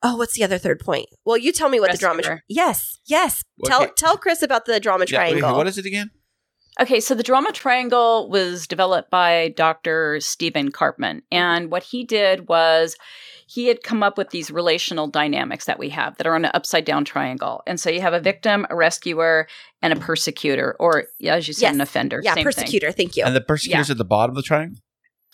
Oh, 0.01 0.15
what's 0.15 0.33
the 0.33 0.43
other 0.43 0.57
third 0.57 0.79
point? 0.79 1.07
Well, 1.25 1.37
you 1.37 1.51
tell 1.51 1.67
me 1.69 1.79
what 1.79 1.91
the 1.91 1.97
drama. 1.97 2.17
Rescuer. 2.19 2.43
yes, 2.47 2.99
yes. 3.05 3.43
What- 3.57 3.69
tell 3.69 3.87
tell 3.89 4.17
Kris 4.17 4.41
about 4.41 4.65
the 4.65 4.79
drama 4.79 5.05
Yeah, 5.07 5.19
wait, 5.19 5.29
triangle. 5.31 5.57
what 5.57 5.67
is 5.67 5.77
it 5.77 5.85
again? 5.85 6.11
Okay, 6.79 7.01
so 7.01 7.13
the 7.13 7.23
drama 7.23 7.51
triangle 7.51 8.29
was 8.29 8.65
developed 8.65 9.09
by 9.11 9.49
Dr. 9.57 10.21
Stephen 10.21 10.71
Karpman. 10.71 11.23
And 11.29 11.69
what 11.69 11.83
he 11.83 12.05
did 12.05 12.47
was 12.47 12.95
he 13.51 13.65
had 13.67 13.81
come 13.81 14.03
up 14.03 14.15
with 14.15 14.29
these 14.29 14.51
relational 14.51 15.07
dynamics 15.07 15.65
that 15.65 15.79
we 15.79 15.89
have 15.89 16.15
that 16.17 16.27
are 16.27 16.35
on 16.35 16.45
an 16.45 16.51
upside 16.53 16.85
down 16.85 17.03
triangle. 17.03 17.63
And 17.65 17.79
so 17.79 17.89
you 17.89 17.99
have 18.01 18.13
a 18.13 18.19
victim, 18.19 18.67
a 18.69 18.75
rescuer, 18.75 19.47
and 19.81 19.91
a 19.91 19.95
persecutor, 19.95 20.75
or 20.79 21.05
yeah, 21.17 21.33
as 21.33 21.47
you 21.47 21.55
said, 21.55 21.63
Yes. 21.69 21.73
an 21.73 21.81
offender. 21.81 22.21
yeah, 22.23 22.31
Same 22.35 22.35
thing. 22.35 22.43
persecutor. 22.45 22.91
Thank 22.91 23.17
you. 23.17 23.23
And 23.23 23.35
the 23.35 23.41
persecutors 23.41 23.89
at 23.89 23.97
the 23.97 24.05
bottom 24.05 24.33
of 24.33 24.35
the 24.35 24.43
triangle. 24.43 24.77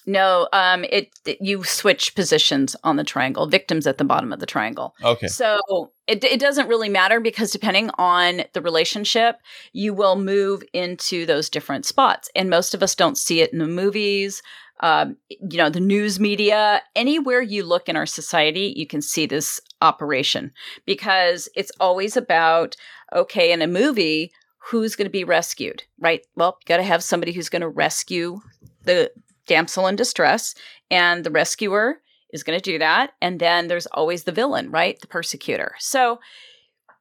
No, 0.07 0.47
um, 0.53 0.83
it, 0.85 1.09
it- 1.25 1.39
you 1.41 1.63
switch 1.65 2.15
positions 2.15 2.75
on 2.83 2.95
the 2.95 3.03
triangle. 3.03 3.47
Victims 3.47 3.85
at 3.87 3.97
the 3.97 4.03
bottom 4.05 4.31
of 4.31 4.39
the 4.39 4.45
triangle. 4.45 4.93
Okay. 5.03 5.27
So 5.27 5.59
it, 6.07 6.23
it 6.23 6.39
doesn't 6.39 6.69
really 6.69 6.89
matter 6.89 7.19
because 7.19 7.51
depending 7.51 7.89
on 7.97 8.43
the 8.53 8.61
relationship, 8.61 9.37
you 9.73 9.93
will 9.93 10.15
move 10.15 10.63
into 10.73 11.25
those 11.25 11.49
different 11.49 11.85
spots. 11.85 12.29
And 12.35 12.49
most 12.49 12.73
of 12.75 12.81
us 12.83 12.95
don't 12.95 13.17
see 13.17 13.41
it 13.41 13.51
in 13.51 13.57
the 13.59 13.67
movies, 13.67 14.41
um, 14.81 15.17
you 15.29 15.57
know, 15.57 15.69
the 15.69 15.79
news 15.79 16.19
media. 16.19 16.81
Anywhere 16.95 17.41
you 17.41 17.63
look 17.63 17.87
in 17.87 17.95
our 17.95 18.05
society, 18.05 18.73
you 18.75 18.85
can 18.85 19.01
see 19.01 19.25
this 19.25 19.59
operation 19.81 20.51
because 20.85 21.47
it's 21.55 21.71
always 21.79 22.17
about, 22.17 22.75
okay, 23.13 23.51
in 23.51 23.61
a 23.61 23.67
movie, 23.67 24.31
who's 24.69 24.95
going 24.95 25.05
to 25.05 25.11
be 25.11 25.23
rescued, 25.23 25.83
right? 25.99 26.25
Well, 26.35 26.57
you 26.59 26.65
got 26.65 26.77
to 26.77 26.83
have 26.83 27.03
somebody 27.03 27.31
who's 27.31 27.49
going 27.49 27.61
to 27.61 27.69
rescue 27.69 28.39
the 28.83 29.11
damsel 29.45 29.85
in 29.87 29.95
distress, 29.95 30.55
and 30.89 31.23
the 31.23 31.31
rescuer 31.31 32.01
is 32.31 32.43
going 32.43 32.59
to 32.59 32.71
do 32.71 32.79
that. 32.79 33.11
And 33.21 33.39
then 33.39 33.67
there's 33.67 33.85
always 33.87 34.23
the 34.23 34.31
villain, 34.31 34.71
right? 34.71 34.99
The 34.99 35.07
persecutor. 35.07 35.75
So 35.77 36.19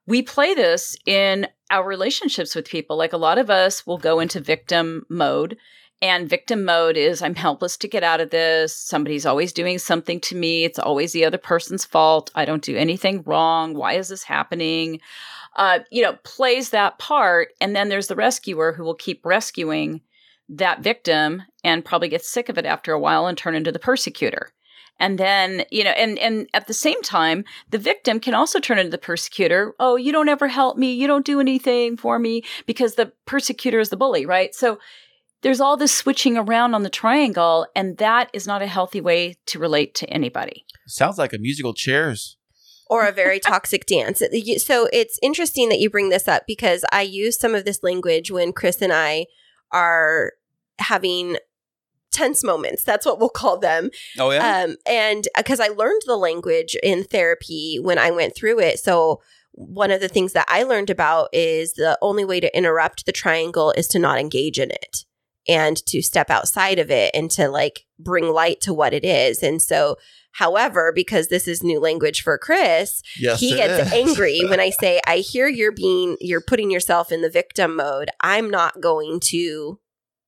we 0.05 0.21
play 0.21 0.53
this 0.53 0.95
in 1.07 1.47
our 1.71 1.87
relationships 1.87 2.53
with 2.53 2.69
people. 2.69 2.97
Like 2.97 3.13
a 3.13 3.17
lot 3.17 3.39
of 3.39 3.49
us 3.49 3.85
will 3.87 3.97
go 3.97 4.19
into 4.19 4.39
victim 4.39 5.05
mode. 5.09 5.57
And 6.01 6.29
victim 6.29 6.65
mode 6.65 6.97
is 6.97 7.21
I'm 7.21 7.35
helpless 7.35 7.77
to 7.77 7.87
get 7.87 8.03
out 8.03 8.21
of 8.21 8.29
this. 8.29 8.75
Somebody's 8.75 9.25
always 9.25 9.53
doing 9.53 9.79
something 9.79 10.19
to 10.21 10.35
me. 10.35 10.63
It's 10.65 10.77
always 10.77 11.13
the 11.13 11.25
other 11.25 11.37
person's 11.37 11.85
fault. 11.85 12.31
I 12.35 12.45
don't 12.45 12.63
do 12.63 12.75
anything 12.75 13.23
wrong. 13.25 13.73
Why 13.73 13.93
is 13.93 14.09
this 14.09 14.23
happening? 14.23 14.99
Uh, 15.55 15.79
you 15.91 16.03
know, 16.03 16.17
plays 16.23 16.69
that 16.71 16.99
part. 16.99 17.49
And 17.61 17.75
then 17.75 17.89
there's 17.89 18.07
the 18.07 18.15
rescuer 18.15 18.73
who 18.73 18.83
will 18.83 18.95
keep 18.95 19.25
rescuing 19.25 20.01
that 20.49 20.81
victim 20.81 21.43
and 21.63 21.85
probably 21.85 22.09
get 22.09 22.23
sick 22.23 22.49
of 22.49 22.57
it 22.57 22.65
after 22.65 22.91
a 22.91 22.99
while 22.99 23.25
and 23.25 23.37
turn 23.37 23.55
into 23.55 23.71
the 23.71 23.79
persecutor. 23.79 24.51
And 24.97 25.17
then, 25.17 25.65
you 25.71 25.83
know, 25.83 25.89
and 25.91 26.17
and 26.19 26.47
at 26.53 26.67
the 26.67 26.73
same 26.73 27.01
time, 27.01 27.43
the 27.69 27.77
victim 27.77 28.19
can 28.19 28.33
also 28.33 28.59
turn 28.59 28.79
into 28.79 28.91
the 28.91 28.97
persecutor. 28.97 29.73
Oh, 29.77 29.97
you 29.97 30.13
don't 30.13 30.29
ever 30.29 30.47
help 30.47 30.77
me. 30.77 30.93
You 30.93 31.05
don't 31.05 31.25
do 31.25 31.41
anything 31.41 31.97
for 31.97 32.17
me 32.17 32.43
because 32.65 32.95
the 32.95 33.11
persecutor 33.25 33.79
is 33.79 33.89
the 33.89 33.97
bully, 33.97 34.25
right? 34.25 34.55
So 34.55 34.79
there's 35.45 35.61
all 35.61 35.77
this 35.77 35.91
switching 35.91 36.37
around 36.37 36.73
on 36.73 36.81
the 36.81 36.89
triangle, 36.89 37.67
and 37.75 37.99
that 37.99 38.31
is 38.33 38.47
not 38.47 38.63
a 38.63 38.65
healthy 38.67 38.99
way 38.99 39.35
to 39.45 39.59
relate 39.59 39.93
to 39.93 40.09
anybody. 40.09 40.65
Sounds 40.87 41.19
like 41.19 41.33
a 41.33 41.37
musical 41.37 41.75
chairs. 41.75 42.37
or 42.89 43.05
a 43.05 43.11
very 43.11 43.39
toxic 43.51 43.85
dance. 43.85 44.23
So 44.57 44.89
it's 44.91 45.19
interesting 45.21 45.69
that 45.69 45.77
you 45.77 45.91
bring 45.91 46.09
this 46.09 46.27
up 46.27 46.45
because 46.47 46.83
I 46.91 47.03
use 47.03 47.39
some 47.39 47.53
of 47.53 47.63
this 47.63 47.83
language 47.83 48.31
when 48.31 48.53
Kris 48.53 48.81
and 48.81 48.91
I 48.91 49.27
are 49.71 50.31
having 50.79 51.37
tense 52.09 52.43
moments. 52.43 52.83
That's 52.83 53.05
what 53.05 53.19
we'll 53.19 53.29
call 53.29 53.59
them. 53.59 53.91
Oh 54.17 54.31
yeah. 54.31 54.63
Um, 54.63 54.77
and 54.87 55.27
because 55.37 55.59
I 55.59 55.67
learned 55.67 56.01
the 56.07 56.17
language 56.17 56.75
in 56.81 57.03
therapy 57.03 57.77
when 57.79 57.99
I 57.99 58.09
went 58.09 58.35
through 58.35 58.61
it. 58.61 58.79
So 58.79 59.21
one 59.51 59.91
of 59.91 60.01
the 60.01 60.09
things 60.09 60.33
that 60.33 60.47
I 60.49 60.63
learned 60.63 60.89
about 60.89 61.29
is 61.33 61.73
the 61.73 61.99
only 62.01 62.25
way 62.25 62.39
to 62.39 62.57
interrupt 62.57 63.05
the 63.05 63.11
triangle 63.11 63.75
is 63.77 63.87
to 63.89 63.99
not 63.99 64.19
engage 64.19 64.57
in 64.57 64.71
it 64.71 65.05
and 65.47 65.77
to 65.85 66.01
step 66.01 66.29
outside 66.29 66.79
of 66.79 66.89
it 66.89 67.11
and 67.13 67.29
to 67.31 67.47
like 67.47 67.85
bring 67.99 68.25
light 68.25 68.61
to 68.61 68.73
what 68.73 68.93
it 68.93 69.05
is. 69.05 69.43
And 69.43 69.61
so, 69.61 69.97
however, 70.33 70.91
because 70.93 71.27
this 71.27 71.47
is 71.47 71.63
new 71.63 71.79
language 71.79 72.21
for 72.21 72.37
Kris, 72.37 73.01
yes. 73.19 73.39
he 73.39 73.55
gets 73.55 73.87
is. 73.87 73.93
angry 73.93 74.41
when 74.49 74.59
I 74.59 74.71
say, 74.71 75.01
I 75.05 75.17
hear 75.17 75.47
you're 75.47 75.71
being, 75.71 76.17
you're 76.19 76.41
putting 76.41 76.71
yourself 76.71 77.11
in 77.11 77.21
the 77.21 77.29
victim 77.29 77.75
mode. 77.75 78.09
I'm 78.21 78.49
not 78.49 78.81
going 78.81 79.19
to 79.25 79.79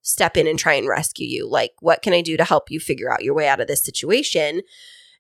step 0.02 0.38
in 0.38 0.48
and 0.48 0.58
try 0.58 0.74
and 0.74 0.88
rescue 0.88 1.28
you. 1.28 1.50
Like, 1.50 1.74
what 1.80 2.02
can 2.02 2.14
I 2.14 2.22
do 2.22 2.38
to 2.38 2.46
help 2.46 2.72
you 2.72 2.80
figure 2.80 3.12
out 3.12 3.24
your 3.24 3.36
way 3.36 3.48
out 3.48 3.60
of 3.60 3.68
this 3.68 3.84
situation? 3.84 4.62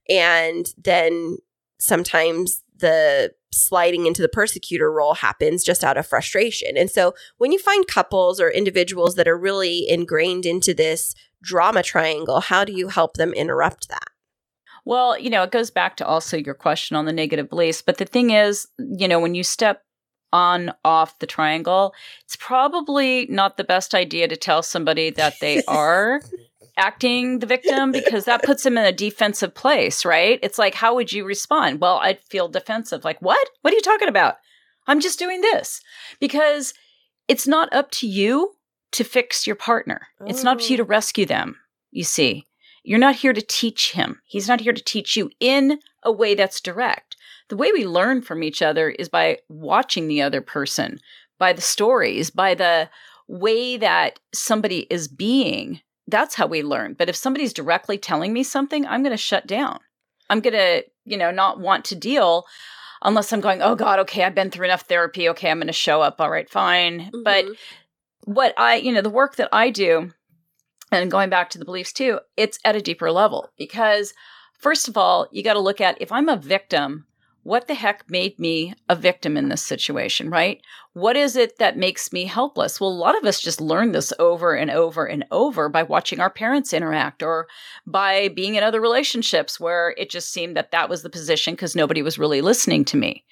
And 0.09 0.67
then 0.77 1.37
sometimes 1.79 2.63
the 2.77 3.33
sliding 3.51 4.05
into 4.05 4.21
the 4.21 4.29
persecutor 4.29 4.91
role 4.91 5.15
happens 5.15 5.63
just 5.63 5.83
out 5.83 5.97
of 5.97 6.07
frustration. 6.07 6.77
And 6.77 6.89
so 6.89 7.13
when 7.37 7.51
you 7.51 7.59
find 7.59 7.87
couples 7.87 8.39
or 8.39 8.49
individuals 8.49 9.15
that 9.15 9.27
are 9.27 9.37
really 9.37 9.87
ingrained 9.89 10.45
into 10.45 10.73
this 10.73 11.15
drama 11.41 11.83
triangle, 11.83 12.41
how 12.41 12.65
do 12.65 12.73
you 12.73 12.89
help 12.89 13.15
them 13.15 13.33
interrupt 13.33 13.89
that? 13.89 14.09
Well, 14.85 15.19
you 15.19 15.29
know, 15.29 15.43
it 15.43 15.51
goes 15.51 15.69
back 15.69 15.97
to 15.97 16.07
also 16.07 16.37
your 16.37 16.53
question 16.53 16.95
on 16.95 17.05
the 17.05 17.13
negative 17.13 17.49
beliefs. 17.49 17.81
But 17.81 17.97
the 17.97 18.05
thing 18.05 18.31
is, 18.31 18.67
you 18.77 19.07
know, 19.07 19.19
when 19.19 19.35
you 19.35 19.43
step 19.43 19.83
on 20.31 20.73
off 20.85 21.19
the 21.19 21.27
triangle, 21.27 21.93
it's 22.23 22.35
probably 22.35 23.27
not 23.29 23.57
the 23.57 23.63
best 23.63 23.93
idea 23.93 24.27
to 24.27 24.37
tell 24.37 24.63
somebody 24.63 25.09
that 25.11 25.35
they 25.41 25.63
are 25.67 26.21
acting 26.77 27.39
the 27.39 27.45
victim 27.45 27.91
because 27.91 28.25
that 28.25 28.43
puts 28.43 28.63
them 28.63 28.77
in 28.77 28.85
a 28.85 28.91
defensive 28.91 29.53
place, 29.53 30.05
right? 30.05 30.39
It's 30.41 30.57
like, 30.57 30.75
how 30.75 30.95
would 30.95 31.11
you 31.11 31.25
respond? 31.25 31.81
Well, 31.81 31.97
I'd 31.97 32.19
feel 32.19 32.47
defensive. 32.47 33.03
Like, 33.03 33.21
what? 33.21 33.49
What 33.61 33.73
are 33.73 33.75
you 33.75 33.81
talking 33.81 34.07
about? 34.07 34.37
I'm 34.87 34.99
just 34.99 35.19
doing 35.19 35.41
this 35.41 35.81
because 36.19 36.73
it's 37.27 37.47
not 37.47 37.73
up 37.73 37.91
to 37.91 38.07
you 38.07 38.53
to 38.93 39.03
fix 39.03 39.45
your 39.45 39.55
partner. 39.55 40.07
It's 40.25 40.43
not 40.43 40.57
up 40.57 40.63
to 40.63 40.71
you 40.71 40.77
to 40.77 40.83
oh. 40.83 40.87
rescue 40.87 41.25
them, 41.25 41.57
you 41.91 42.03
see. 42.03 42.45
You're 42.83 42.99
not 42.99 43.17
here 43.17 43.33
to 43.33 43.41
teach 43.41 43.91
him. 43.91 44.21
He's 44.25 44.47
not 44.47 44.61
here 44.61 44.71
to 44.71 44.83
teach 44.83 45.17
you 45.17 45.29
in 45.41 45.79
a 46.03 46.11
way 46.11 46.35
that's 46.35 46.61
direct. 46.61 47.17
The 47.49 47.57
way 47.57 47.71
we 47.73 47.85
learn 47.85 48.21
from 48.21 48.43
each 48.43 48.61
other 48.61 48.89
is 48.89 49.09
by 49.09 49.39
watching 49.49 50.07
the 50.07 50.21
other 50.21 50.41
person, 50.41 50.99
by 51.37 51.51
the 51.51 51.61
stories, 51.61 52.29
by 52.29 52.55
the 52.55 52.89
way 53.27 53.75
that 53.77 54.19
somebody 54.33 54.87
is 54.89 55.09
being. 55.09 55.81
That's 56.07 56.35
how 56.35 56.47
we 56.47 56.63
learn. 56.63 56.93
But 56.93 57.09
if 57.09 57.15
somebody's 57.15 57.53
directly 57.53 57.97
telling 57.97 58.33
me 58.33 58.43
something, 58.43 58.85
I'm 58.85 59.03
going 59.03 59.11
to 59.11 59.17
shut 59.17 59.45
down. 59.45 59.79
I'm 60.29 60.39
going 60.39 60.53
to, 60.53 60.83
you 61.05 61.17
know, 61.17 61.31
not 61.31 61.59
want 61.59 61.85
to 61.85 61.95
deal 61.95 62.45
unless 63.01 63.31
I'm 63.31 63.41
going, 63.41 63.61
oh 63.61 63.75
God, 63.75 63.99
okay, 63.99 64.23
I've 64.23 64.35
been 64.35 64.51
through 64.51 64.65
enough 64.65 64.83
therapy. 64.83 65.29
Okay, 65.29 65.49
I'm 65.49 65.57
going 65.57 65.67
to 65.67 65.73
show 65.73 66.01
up. 66.01 66.19
All 66.19 66.29
right, 66.29 66.49
fine. 66.49 67.11
But 67.23 67.45
Mhm. 67.45 67.57
what 68.25 68.53
I, 68.57 68.75
you 68.75 68.91
know, 68.91 69.01
the 69.01 69.09
work 69.09 69.35
that 69.35 69.49
I 69.51 69.69
do, 69.69 70.13
and 70.91 71.11
going 71.11 71.29
back 71.29 71.49
to 71.51 71.57
the 71.57 71.65
beliefs 71.65 71.91
too, 71.91 72.19
it's 72.37 72.59
at 72.63 72.75
a 72.75 72.81
deeper 72.81 73.11
level 73.11 73.49
because, 73.57 74.13
first 74.57 74.87
of 74.87 74.97
all, 74.97 75.27
you 75.31 75.43
got 75.43 75.53
to 75.53 75.59
look 75.59 75.81
at 75.81 76.01
if 76.01 76.11
I'm 76.11 76.29
a 76.29 76.37
victim, 76.37 77.06
what 77.47 77.67
the 77.67 77.75
heck 77.75 78.03
made 78.09 78.37
me 78.37 78.73
a 78.89 78.95
victim 78.95 79.37
in 79.37 79.47
this 79.47 79.63
situation, 79.63 80.29
right? 80.29 80.61
What 80.91 81.15
is 81.15 81.37
it 81.37 81.59
that 81.59 81.77
makes 81.77 82.11
me 82.11 82.25
helpless? 82.25 82.81
Well, 82.81 82.89
a 82.89 82.91
lot 82.91 83.17
of 83.17 83.23
us 83.23 83.39
just 83.39 83.61
learn 83.61 83.93
this 83.93 84.11
over 84.19 84.53
and 84.53 84.69
over 84.69 85.05
and 85.05 85.23
over 85.31 85.69
by 85.69 85.83
watching 85.83 86.19
our 86.19 86.29
parents 86.29 86.73
interact 86.73 87.23
or 87.23 87.47
by 87.85 88.27
being 88.27 88.55
in 88.55 88.65
other 88.65 88.81
relationships 88.81 89.61
where 89.61 89.95
it 89.97 90.09
just 90.09 90.33
seemed 90.33 90.57
that 90.57 90.71
that 90.71 90.89
was 90.89 91.03
the 91.03 91.09
position 91.09 91.53
because 91.53 91.73
nobody 91.73 92.01
was 92.01 92.19
really 92.19 92.41
listening 92.41 92.83
to 92.83 92.97
me 92.97 93.23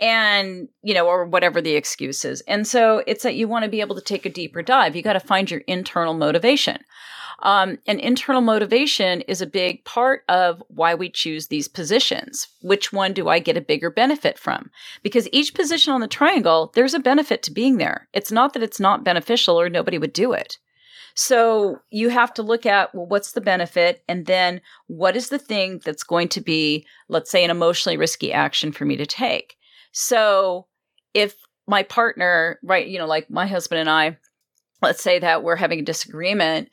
and 0.00 0.68
you 0.82 0.92
know 0.92 1.06
or 1.06 1.24
whatever 1.24 1.62
the 1.62 1.74
excuse 1.74 2.22
is 2.26 2.42
and 2.42 2.66
so 2.66 3.02
it's 3.06 3.22
that 3.22 3.36
you 3.36 3.48
want 3.48 3.62
to 3.62 3.70
be 3.70 3.80
able 3.80 3.94
to 3.94 4.02
take 4.02 4.26
a 4.26 4.30
deeper 4.30 4.60
dive 4.60 4.94
you 4.94 5.00
got 5.00 5.14
to 5.14 5.20
find 5.20 5.50
your 5.50 5.60
internal 5.60 6.12
motivation 6.12 6.76
um, 7.40 7.78
and 7.86 8.00
internal 8.00 8.40
motivation 8.40 9.20
is 9.22 9.40
a 9.40 9.46
big 9.46 9.84
part 9.84 10.22
of 10.28 10.62
why 10.68 10.94
we 10.94 11.08
choose 11.08 11.46
these 11.46 11.68
positions 11.68 12.48
which 12.62 12.92
one 12.92 13.12
do 13.12 13.28
i 13.28 13.38
get 13.38 13.56
a 13.56 13.60
bigger 13.60 13.90
benefit 13.90 14.38
from 14.38 14.70
because 15.02 15.28
each 15.32 15.54
position 15.54 15.92
on 15.92 16.00
the 16.00 16.08
triangle 16.08 16.72
there's 16.74 16.94
a 16.94 16.98
benefit 16.98 17.42
to 17.42 17.50
being 17.50 17.78
there 17.78 18.08
it's 18.12 18.32
not 18.32 18.52
that 18.52 18.62
it's 18.62 18.80
not 18.80 19.04
beneficial 19.04 19.60
or 19.60 19.68
nobody 19.68 19.98
would 19.98 20.12
do 20.12 20.32
it 20.32 20.58
so 21.18 21.78
you 21.88 22.10
have 22.10 22.34
to 22.34 22.42
look 22.42 22.66
at 22.66 22.94
well, 22.94 23.06
what's 23.06 23.32
the 23.32 23.40
benefit? 23.40 24.04
And 24.06 24.26
then 24.26 24.60
what 24.86 25.16
is 25.16 25.30
the 25.30 25.38
thing 25.38 25.80
that's 25.82 26.02
going 26.02 26.28
to 26.28 26.42
be, 26.42 26.86
let's 27.08 27.30
say, 27.30 27.42
an 27.42 27.50
emotionally 27.50 27.96
risky 27.96 28.34
action 28.34 28.70
for 28.70 28.84
me 28.84 28.98
to 28.98 29.06
take? 29.06 29.56
So 29.92 30.66
if 31.14 31.34
my 31.66 31.82
partner, 31.84 32.58
right, 32.62 32.86
you 32.86 32.98
know, 32.98 33.06
like 33.06 33.30
my 33.30 33.46
husband 33.46 33.80
and 33.80 33.88
I, 33.88 34.18
let's 34.82 35.02
say 35.02 35.18
that 35.18 35.42
we're 35.42 35.56
having 35.56 35.80
a 35.80 35.84
disagreement, 35.84 36.68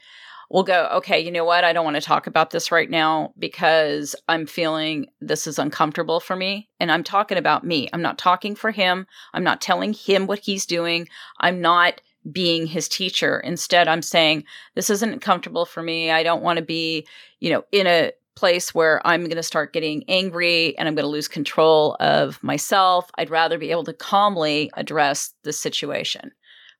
we'll 0.53 0.63
go, 0.63 0.87
okay, 0.93 1.19
you 1.19 1.31
know 1.31 1.43
what? 1.43 1.63
I 1.63 1.73
don't 1.73 1.83
want 1.83 1.95
to 1.95 2.01
talk 2.01 2.27
about 2.27 2.51
this 2.51 2.71
right 2.71 2.89
now 2.89 3.33
because 3.39 4.15
I'm 4.29 4.45
feeling 4.45 5.07
this 5.19 5.47
is 5.47 5.57
uncomfortable 5.57 6.19
for 6.19 6.35
me. 6.35 6.69
And 6.79 6.91
I'm 6.91 7.03
talking 7.03 7.39
about 7.39 7.65
me. 7.65 7.89
I'm 7.91 8.03
not 8.03 8.19
talking 8.19 8.53
for 8.53 8.69
him. 8.69 9.07
I'm 9.33 9.43
not 9.43 9.61
telling 9.61 9.93
him 9.93 10.27
what 10.27 10.39
he's 10.39 10.67
doing. 10.67 11.09
I'm 11.39 11.59
not 11.59 12.01
being 12.31 12.67
his 12.67 12.87
teacher. 12.87 13.39
Instead, 13.39 13.87
I'm 13.87 14.03
saying, 14.03 14.43
this 14.75 14.91
isn't 14.91 15.23
comfortable 15.23 15.65
for 15.65 15.81
me. 15.81 16.11
I 16.11 16.21
don't 16.21 16.43
want 16.43 16.59
to 16.59 16.63
be, 16.63 17.07
you 17.39 17.49
know, 17.49 17.63
in 17.71 17.87
a 17.87 18.11
place 18.35 18.75
where 18.75 19.05
I'm 19.05 19.23
going 19.23 19.35
to 19.37 19.43
start 19.43 19.73
getting 19.73 20.03
angry 20.07 20.77
and 20.77 20.87
I'm 20.87 20.93
going 20.93 21.03
to 21.03 21.09
lose 21.09 21.27
control 21.27 21.97
of 21.99 22.41
myself. 22.43 23.09
I'd 23.17 23.31
rather 23.31 23.57
be 23.57 23.71
able 23.71 23.85
to 23.85 23.93
calmly 23.93 24.69
address 24.75 25.33
the 25.41 25.51
situation. 25.51 26.31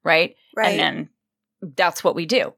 Right. 0.04 0.36
Right. 0.56 0.80
And 0.80 0.80
then 0.80 1.10
that's 1.76 2.04
what 2.04 2.16
we 2.16 2.28
do. 2.28 2.54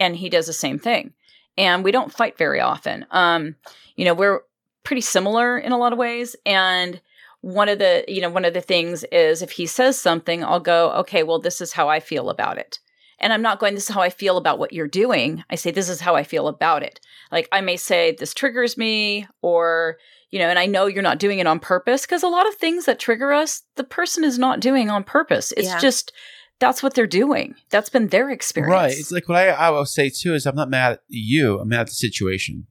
And 0.00 0.16
he 0.16 0.28
does 0.28 0.46
the 0.46 0.52
same 0.52 0.78
thing. 0.78 1.12
And 1.56 1.82
we 1.82 1.90
don't 1.90 2.12
fight 2.12 2.38
very 2.38 2.60
often. 2.60 3.04
Um, 3.10 3.56
you 3.96 4.04
know, 4.04 4.14
we're 4.14 4.40
pretty 4.84 5.00
similar 5.00 5.58
in 5.58 5.72
a 5.72 5.78
lot 5.78 5.92
of 5.92 5.98
ways. 5.98 6.36
And 6.46 7.00
one 7.40 7.68
of 7.68 7.78
the, 7.78 8.04
you 8.08 8.20
know, 8.20 8.30
one 8.30 8.44
of 8.44 8.54
the 8.54 8.60
things 8.60 9.04
is 9.10 9.42
if 9.42 9.52
he 9.52 9.66
says 9.66 9.98
something, 9.98 10.44
I'll 10.44 10.60
go, 10.60 10.92
okay, 10.92 11.22
well, 11.22 11.40
this 11.40 11.60
is 11.60 11.72
how 11.72 11.88
I 11.88 12.00
feel 12.00 12.30
about 12.30 12.58
it. 12.58 12.78
And 13.20 13.32
I'm 13.32 13.42
not 13.42 13.58
going, 13.58 13.74
this 13.74 13.88
is 13.88 13.94
how 13.94 14.00
I 14.00 14.10
feel 14.10 14.36
about 14.36 14.60
what 14.60 14.72
you're 14.72 14.86
doing. 14.86 15.42
I 15.50 15.56
say, 15.56 15.72
this 15.72 15.88
is 15.88 16.00
how 16.00 16.14
I 16.14 16.22
feel 16.22 16.46
about 16.46 16.84
it. 16.84 17.00
Like 17.32 17.48
I 17.50 17.60
may 17.60 17.76
say, 17.76 18.12
this 18.12 18.32
triggers 18.32 18.76
me, 18.76 19.26
or, 19.42 19.98
you 20.30 20.38
know, 20.38 20.48
and 20.48 20.58
I 20.58 20.66
know 20.66 20.86
you're 20.86 21.02
not 21.02 21.18
doing 21.18 21.40
it 21.40 21.46
on 21.48 21.58
purpose 21.58 22.02
because 22.02 22.22
a 22.22 22.28
lot 22.28 22.46
of 22.46 22.54
things 22.54 22.84
that 22.84 23.00
trigger 23.00 23.32
us, 23.32 23.62
the 23.74 23.82
person 23.82 24.22
is 24.22 24.38
not 24.38 24.60
doing 24.60 24.88
on 24.88 25.02
purpose. 25.02 25.52
It's 25.56 25.68
Yeah. 25.68 25.80
just, 25.80 26.12
that's 26.60 26.82
what 26.82 26.94
they're 26.94 27.06
doing. 27.06 27.54
That's 27.70 27.88
been 27.88 28.08
their 28.08 28.30
experience. 28.30 28.72
Right. 28.72 28.92
It's 28.92 29.12
like 29.12 29.28
what 29.28 29.38
I, 29.38 29.48
I 29.48 29.70
will 29.70 29.86
say 29.86 30.10
too 30.10 30.34
is 30.34 30.46
I'm 30.46 30.56
not 30.56 30.70
mad 30.70 30.92
at 30.92 31.00
you. 31.08 31.60
I'm 31.60 31.68
mad 31.68 31.80
at 31.82 31.86
the 31.88 31.92
situation. 31.94 32.66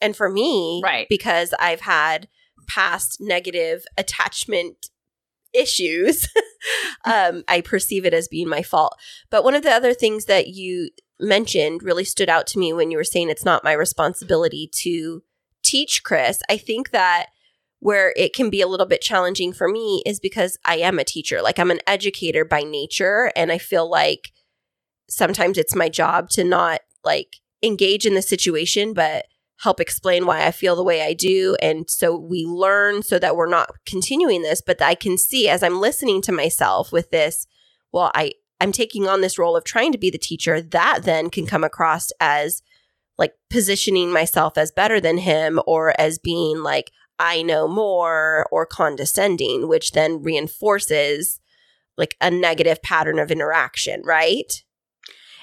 And 0.00 0.16
for 0.16 0.28
me, 0.28 0.80
Right. 0.84 1.06
because 1.08 1.54
I've 1.58 1.80
had 1.82 2.28
past 2.68 3.18
negative 3.20 3.84
attachment 3.96 4.88
issues, 5.52 6.28
um, 7.04 7.44
I 7.48 7.60
perceive 7.60 8.04
it 8.04 8.14
as 8.14 8.28
being 8.28 8.48
my 8.48 8.62
fault. 8.62 8.96
But 9.30 9.44
one 9.44 9.54
of 9.54 9.62
the 9.62 9.70
other 9.70 9.94
things 9.94 10.24
that 10.26 10.48
you 10.48 10.90
mentioned 11.20 11.82
really 11.82 12.04
stood 12.04 12.28
out 12.28 12.46
to 12.48 12.58
me 12.58 12.72
when 12.72 12.90
you 12.90 12.96
were 12.96 13.04
saying 13.04 13.30
it's 13.30 13.44
not 13.44 13.64
my 13.64 13.72
responsibility 13.72 14.68
to 14.82 15.22
teach 15.62 16.02
Kris. 16.02 16.42
I 16.50 16.56
think 16.56 16.90
that 16.90 17.26
where 17.82 18.14
it 18.16 18.32
can 18.32 18.48
be 18.48 18.60
a 18.60 18.68
little 18.68 18.86
bit 18.86 19.00
challenging 19.00 19.52
for 19.52 19.68
me 19.68 20.04
is 20.06 20.20
because 20.20 20.56
I 20.64 20.76
am 20.76 21.00
a 21.00 21.04
teacher. 21.04 21.42
Like 21.42 21.58
I'm 21.58 21.72
an 21.72 21.80
educator 21.84 22.44
by 22.44 22.60
nature. 22.60 23.32
And 23.34 23.50
I 23.50 23.58
feel 23.58 23.90
like 23.90 24.30
sometimes 25.10 25.58
it's 25.58 25.74
my 25.74 25.88
job 25.88 26.30
to 26.30 26.44
not 26.44 26.82
like 27.04 27.38
engage 27.60 28.06
in 28.06 28.14
the 28.14 28.22
situation, 28.22 28.94
but 28.94 29.26
help 29.58 29.80
explain 29.80 30.26
why 30.26 30.46
I 30.46 30.52
feel 30.52 30.76
the 30.76 30.84
way 30.84 31.02
I 31.02 31.12
do. 31.12 31.56
And 31.60 31.90
so 31.90 32.16
we 32.16 32.44
learn 32.44 33.02
so 33.02 33.18
that 33.18 33.34
we're 33.34 33.48
not 33.48 33.70
continuing 33.84 34.42
this, 34.42 34.62
but 34.64 34.80
I 34.80 34.94
can 34.94 35.18
see 35.18 35.48
as 35.48 35.64
I'm 35.64 35.80
listening 35.80 36.22
to 36.22 36.32
myself 36.32 36.92
with 36.92 37.10
this, 37.10 37.48
well, 37.90 38.12
I, 38.14 38.30
I'm 38.60 38.70
taking 38.70 39.08
on 39.08 39.22
this 39.22 39.40
role 39.40 39.56
of 39.56 39.64
trying 39.64 39.90
to 39.90 39.98
be 39.98 40.08
the 40.08 40.18
teacher. 40.18 40.62
That 40.62 41.00
then 41.02 41.30
can 41.30 41.46
come 41.46 41.64
across 41.64 42.12
as 42.20 42.62
like 43.18 43.32
positioning 43.50 44.12
myself 44.12 44.56
as 44.56 44.70
better 44.70 45.00
than 45.00 45.18
him 45.18 45.60
or 45.66 46.00
as 46.00 46.20
being 46.20 46.62
like, 46.62 46.92
I 47.22 47.42
know 47.42 47.68
more 47.68 48.46
or 48.50 48.66
condescending, 48.66 49.68
which 49.68 49.92
then 49.92 50.22
reinforces 50.22 51.40
like 51.96 52.16
a 52.20 52.30
negative 52.30 52.82
pattern 52.82 53.20
of 53.20 53.30
interaction, 53.30 54.02
right? 54.04 54.52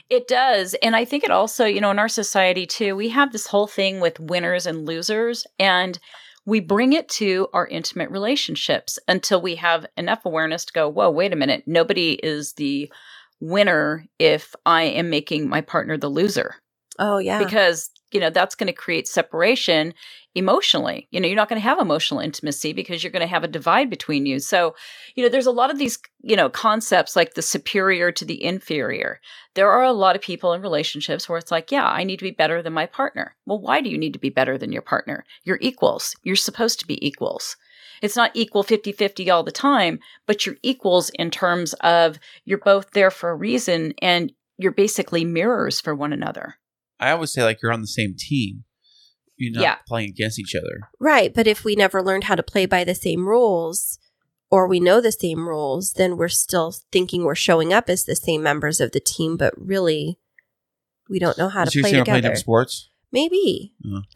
It 0.09 0.27
does. 0.27 0.75
And 0.84 0.93
I 0.95 1.05
think 1.05 1.23
it 1.23 1.32
also, 1.32 1.65
you 1.65 1.80
know, 1.80 1.91
in 1.91 1.99
our 1.99 2.09
society 2.09 2.65
too, 2.65 2.97
we 2.97 3.09
have 3.09 3.32
this 3.32 3.47
whole 3.47 3.67
thing 3.67 4.01
with 4.01 4.19
winners 4.19 4.65
and 4.65 4.86
losers. 4.86 5.47
And 5.57 5.97
we 6.45 6.59
bring 6.59 6.93
it 6.93 7.07
to 7.09 7.47
our 7.53 7.67
intimate 7.67 8.09
relationships 8.09 8.99
until 9.07 9.39
we 9.41 9.55
have 9.55 9.86
enough 9.95 10.25
awareness 10.25 10.65
to 10.65 10.73
go, 10.73 10.89
whoa, 10.89 11.09
wait 11.09 11.32
a 11.32 11.38
minute. 11.38 11.63
Nobody 11.65 12.13
is 12.13 12.53
the 12.53 12.91
winner 13.39 14.05
if 14.17 14.53
I 14.65 14.84
am 14.84 15.09
making 15.09 15.47
my 15.47 15.61
partner 15.61 15.95
the 15.95 16.09
loser. 16.09 16.55
Oh 16.97 17.19
yeah. 17.19 17.41
Because, 17.41 17.89
you 18.12 18.20
know, 18.20 18.30
that's 18.30 18.55
going 18.55 18.68
to 18.68 18.74
create 18.74 19.07
separation 19.07 19.93
emotionally. 20.36 21.07
You 21.12 21.20
know, 21.20 21.28
you're 21.28 21.36
not 21.36 21.49
going 21.49 21.62
to 21.62 21.68
have 21.68 21.80
emotional 21.80 22.20
intimacy 22.20 22.74
because 22.74 23.03
you're 23.03 23.12
going 23.12 23.22
to 23.22 23.28
have 23.28 23.43
a 23.43 23.47
divide 23.47 23.89
between 23.89 24.26
you. 24.26 24.39
So, 24.39 24.76
you 25.16 25.24
know, 25.24 25.30
there's 25.30 25.45
a 25.45 25.51
lot 25.51 25.72
of 25.72 25.78
these, 25.78 25.97
you 26.22 26.36
know, 26.36 26.49
concepts 26.49 27.16
like 27.16 27.34
the 27.34 27.41
superior 27.41 28.12
to 28.12 28.26
the 28.26 28.43
inferior. 28.43 29.20
There 29.55 29.72
are 29.72 29.84
a 29.84 29.91
lot 29.91 30.16
of 30.16 30.22
people 30.22 30.53
in 30.53 30.62
relationships 30.62 31.28
where 31.28 31.38
it's 31.38 31.51
like, 31.51 31.72
yeah, 31.72 31.88
I 31.88 32.03
need 32.03 32.18
to 32.18 32.26
be 32.26 32.32
better 32.32 32.62
than 32.62 32.74
my 32.74 32.86
partner. 32.86 33.36
Well, 33.45 33.60
why 33.60 33.82
do 33.82 33.89
you 33.89 33.97
need 33.97 34.14
to 34.14 34.20
be 34.20 34.30
better 34.30 34.57
than 34.57 34.72
your 34.72 34.82
partner? 34.82 35.26
You're 35.43 35.60
equals. 35.62 36.16
You're 36.24 36.36
supposed 36.36 36.80
to 36.80 36.88
be 36.88 37.05
equals. 37.05 37.55
It's 38.01 38.16
not 38.16 38.32
equal 38.34 38.64
50 38.64 38.91
50 38.91 39.30
all 39.30 39.43
the 39.43 39.51
time, 39.51 39.99
but 40.26 40.45
you're 40.45 40.55
equals 40.64 41.10
in 41.12 41.32
terms 41.32 41.74
of 41.82 42.20
you're 42.45 42.60
both 42.60 42.91
there 42.91 43.12
for 43.12 43.30
a 43.30 43.36
reason 43.36 43.93
and 44.01 44.32
you're 44.57 44.72
basically 44.72 45.26
mirrors 45.26 45.82
for 45.82 45.95
one 45.95 46.14
another. 46.14 46.55
I 47.00 47.12
always 47.12 47.32
say 47.32 47.43
like 47.43 47.62
you're 47.62 47.72
on 47.72 47.82
the 47.82 47.88
same 47.88 48.16
team. 48.18 48.64
You're 49.38 49.54
not 49.54 49.62
Yeah. 49.62 49.76
playing 49.88 50.10
against 50.10 50.38
each 50.39 50.54
other. 50.56 50.82
Right, 51.00 51.34
but 51.34 51.47
if 51.47 51.64
we 51.64 51.76
never 51.76 52.02
learned 52.04 52.26
how 52.26 52.36
to 52.36 52.43
play 52.43 52.66
by 52.66 52.84
the 52.84 52.95
same 52.95 53.28
rules 53.28 53.97
or 54.52 54.68
we 54.68 54.80
know 54.80 55.00
the 55.00 55.12
same 55.12 55.47
rules, 55.47 55.93
then 55.93 56.18
we're 56.18 56.28
still 56.28 56.74
thinking 56.91 57.24
we're 57.24 57.36
showing 57.36 57.72
up 57.72 57.89
as 57.89 58.04
the 58.04 58.16
same 58.16 58.43
members 58.43 58.82
of 58.82 58.91
the 58.91 59.00
team, 59.00 59.38
but 59.38 59.54
really 59.58 60.20
we 61.10 61.20
don't 61.20 61.38
know 61.38 61.50
how 61.50 61.64
to 61.66 61.72
So 61.72 61.80
you're 61.80 61.84
play 61.84 61.91
saying 61.91 62.04
playing 62.06 62.16
together. 62.18 62.22
different 62.22 62.39
sports? 62.39 62.89
Maybe. 63.12 63.74
Oh. 63.86 64.02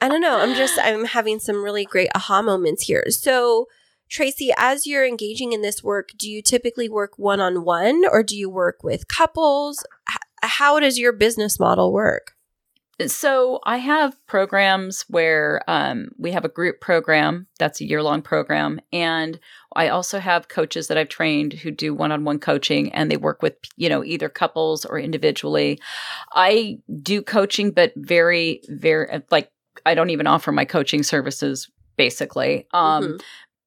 I 0.00 0.08
don't 0.08 0.20
know. 0.20 0.38
I'm 0.38 0.54
just 0.54 0.78
I'm 0.82 1.06
having 1.06 1.38
some 1.40 1.62
really 1.64 1.84
great 1.84 2.10
aha 2.14 2.42
moments 2.42 2.84
here. 2.84 3.04
So, 3.08 3.66
Tracy, 4.08 4.50
as 4.56 4.86
you're 4.86 5.06
engaging 5.06 5.52
in 5.52 5.62
this 5.62 5.82
work, 5.82 6.10
do 6.18 6.30
you 6.30 6.42
typically 6.42 6.88
work 6.90 7.18
one 7.18 7.40
on 7.40 7.64
one 7.64 8.02
or 8.10 8.22
do 8.22 8.36
you 8.36 8.50
work 8.50 8.82
with 8.82 9.08
couples? 9.08 9.84
How 10.46 10.78
does 10.80 10.98
your 10.98 11.12
business 11.12 11.58
model 11.58 11.92
work? 11.92 12.32
So 13.06 13.58
I 13.64 13.78
have 13.78 14.14
programs 14.28 15.04
where 15.08 15.62
um, 15.66 16.10
we 16.16 16.30
have 16.30 16.44
a 16.44 16.48
group 16.48 16.80
program 16.80 17.48
that's 17.58 17.80
a 17.80 17.84
year 17.84 18.04
long 18.04 18.22
program, 18.22 18.80
and 18.92 19.40
I 19.74 19.88
also 19.88 20.20
have 20.20 20.46
coaches 20.46 20.86
that 20.86 20.96
I've 20.96 21.08
trained 21.08 21.54
who 21.54 21.72
do 21.72 21.92
one 21.92 22.12
on 22.12 22.22
one 22.24 22.38
coaching, 22.38 22.92
and 22.92 23.10
they 23.10 23.16
work 23.16 23.42
with 23.42 23.56
you 23.76 23.88
know 23.88 24.04
either 24.04 24.28
couples 24.28 24.84
or 24.84 25.00
individually. 25.00 25.80
I 26.34 26.78
do 27.02 27.20
coaching, 27.20 27.72
but 27.72 27.92
very 27.96 28.60
very 28.68 29.22
like 29.32 29.50
I 29.84 29.96
don't 29.96 30.10
even 30.10 30.28
offer 30.28 30.52
my 30.52 30.64
coaching 30.64 31.02
services 31.02 31.68
basically. 31.96 32.68
Um, 32.72 33.04
Mhm. 33.04 33.22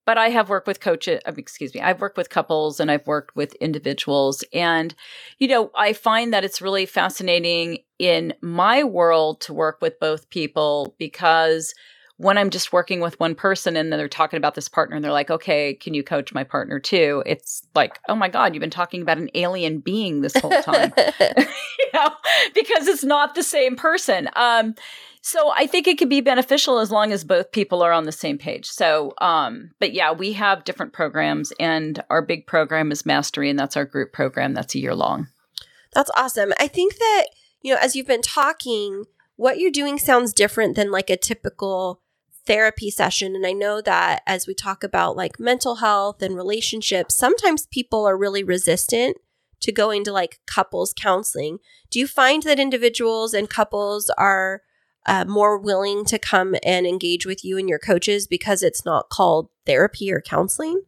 But 0.08 0.18
I 0.18 0.30
have 0.30 0.48
worked 0.48 0.68
with 0.68 0.80
coaches, 0.80 1.20
excuse 1.26 1.76
me, 1.76 1.82
I've 1.82 2.00
worked 2.00 2.16
with 2.16 2.30
couples 2.30 2.80
and 2.80 2.90
I've 2.90 3.06
worked 3.06 3.36
with 3.36 3.54
individuals. 3.56 4.42
And, 4.54 4.96
you 5.38 5.50
know, 5.50 5.70
I 5.76 5.92
find 5.92 6.32
that 6.32 6.46
it's 6.46 6.62
really 6.62 6.86
fascinating 6.86 7.80
in 8.00 8.34
my 8.40 8.86
world 8.86 9.42
to 9.42 9.54
work 9.54 9.80
with 9.82 10.00
both 10.00 10.30
people 10.30 10.96
because 10.98 11.74
when 12.16 12.38
I'm 12.38 12.50
just 12.50 12.72
working 12.72 13.02
with 13.02 13.20
one 13.20 13.36
person 13.36 13.76
and 13.76 13.92
then 13.92 14.00
they're 14.00 14.08
talking 14.08 14.38
about 14.38 14.56
this 14.56 14.70
partner 14.70 14.96
and 14.96 15.04
they're 15.04 15.12
like, 15.12 15.30
okay, 15.30 15.74
can 15.74 15.94
you 15.94 16.04
coach 16.04 16.34
my 16.34 16.46
partner 16.46 16.80
too? 16.80 17.22
It's 17.26 17.64
like, 17.76 18.00
oh 18.08 18.16
my 18.16 18.30
God, 18.30 18.56
you've 18.56 18.62
been 18.62 18.70
talking 18.70 19.02
about 19.02 19.18
an 19.18 19.30
alien 19.36 19.80
being 19.80 20.22
this 20.22 20.38
whole 20.38 20.62
time. 20.62 20.94
you 21.20 21.90
know, 21.94 22.12
because 22.56 22.88
it's 22.88 23.04
not 23.04 23.36
the 23.36 23.44
same 23.44 23.76
person. 23.76 24.30
Um, 24.38 24.74
so 25.28 25.52
I 25.54 25.68
think 25.68 25.88
it 25.88 25.98
could 25.98 26.08
be 26.08 26.22
beneficial 26.22 26.80
as 26.80 26.90
long 26.90 27.12
as 27.12 27.26
both 27.26 27.52
people 27.52 27.84
are 27.84 27.92
on 27.92 28.06
the 28.06 28.14
same 28.14 28.38
page. 28.38 28.66
So, 28.66 29.14
um, 29.20 29.72
but 29.78 29.92
yeah, 29.92 30.14
we 30.14 30.32
have 30.32 30.64
different 30.64 30.94
programs, 30.94 31.52
and 31.60 32.02
our 32.10 32.22
big 32.22 32.48
program 32.48 32.94
is 32.94 33.06
Mastery, 33.06 33.50
and 33.50 33.60
that's 33.60 33.76
our 33.76 33.84
group 33.84 34.14
program. 34.14 34.54
That's 34.54 34.74
a 34.74 34.80
year 34.80 34.96
long. 34.96 35.28
That's 35.94 36.10
awesome. 36.16 36.54
I 36.62 36.70
think 36.70 36.96
that, 36.96 37.26
you 37.62 37.74
know, 37.74 37.80
as 37.82 37.94
you've 37.94 38.08
been 38.08 38.22
talking, 38.22 39.04
what 39.36 39.60
you're 39.60 39.70
doing 39.70 40.00
sounds 40.00 40.32
different 40.32 40.78
than 40.78 40.92
like 40.92 41.10
a 41.10 41.18
typical 41.18 42.02
therapy 42.46 42.90
session. 42.90 43.36
And 43.36 43.46
I 43.46 43.52
know 43.52 43.82
that 43.82 44.22
as 44.26 44.48
we 44.48 44.54
talk 44.54 44.82
about 44.82 45.18
like 45.18 45.42
mental 45.42 45.76
health 45.76 46.22
and 46.22 46.38
relationships, 46.38 47.18
sometimes 47.18 47.68
people 47.68 48.08
are 48.08 48.18
really 48.18 48.46
resistant 48.46 49.18
to 49.60 49.74
going 49.74 50.06
to 50.06 50.14
like 50.14 50.40
couples 50.46 50.94
counseling. 50.96 51.58
Do 51.90 52.00
you 52.00 52.08
find 52.08 52.44
that 52.44 52.62
individuals 52.62 53.34
and 53.34 53.50
couples 53.50 54.10
are 54.18 54.62
uh, 55.08 55.26
more 55.26 55.58
willing 55.58 56.06
to 56.06 56.20
come 56.20 56.56
and 56.64 56.86
engage 56.86 57.26
with 57.26 57.44
you 57.44 57.58
and 57.58 57.70
your 57.70 57.80
coaches 57.80 58.28
because 58.28 58.62
it's 58.62 58.86
not 58.86 59.10
called 59.10 59.50
therapy 59.66 60.12
or 60.12 60.22
counseling? 60.22 60.82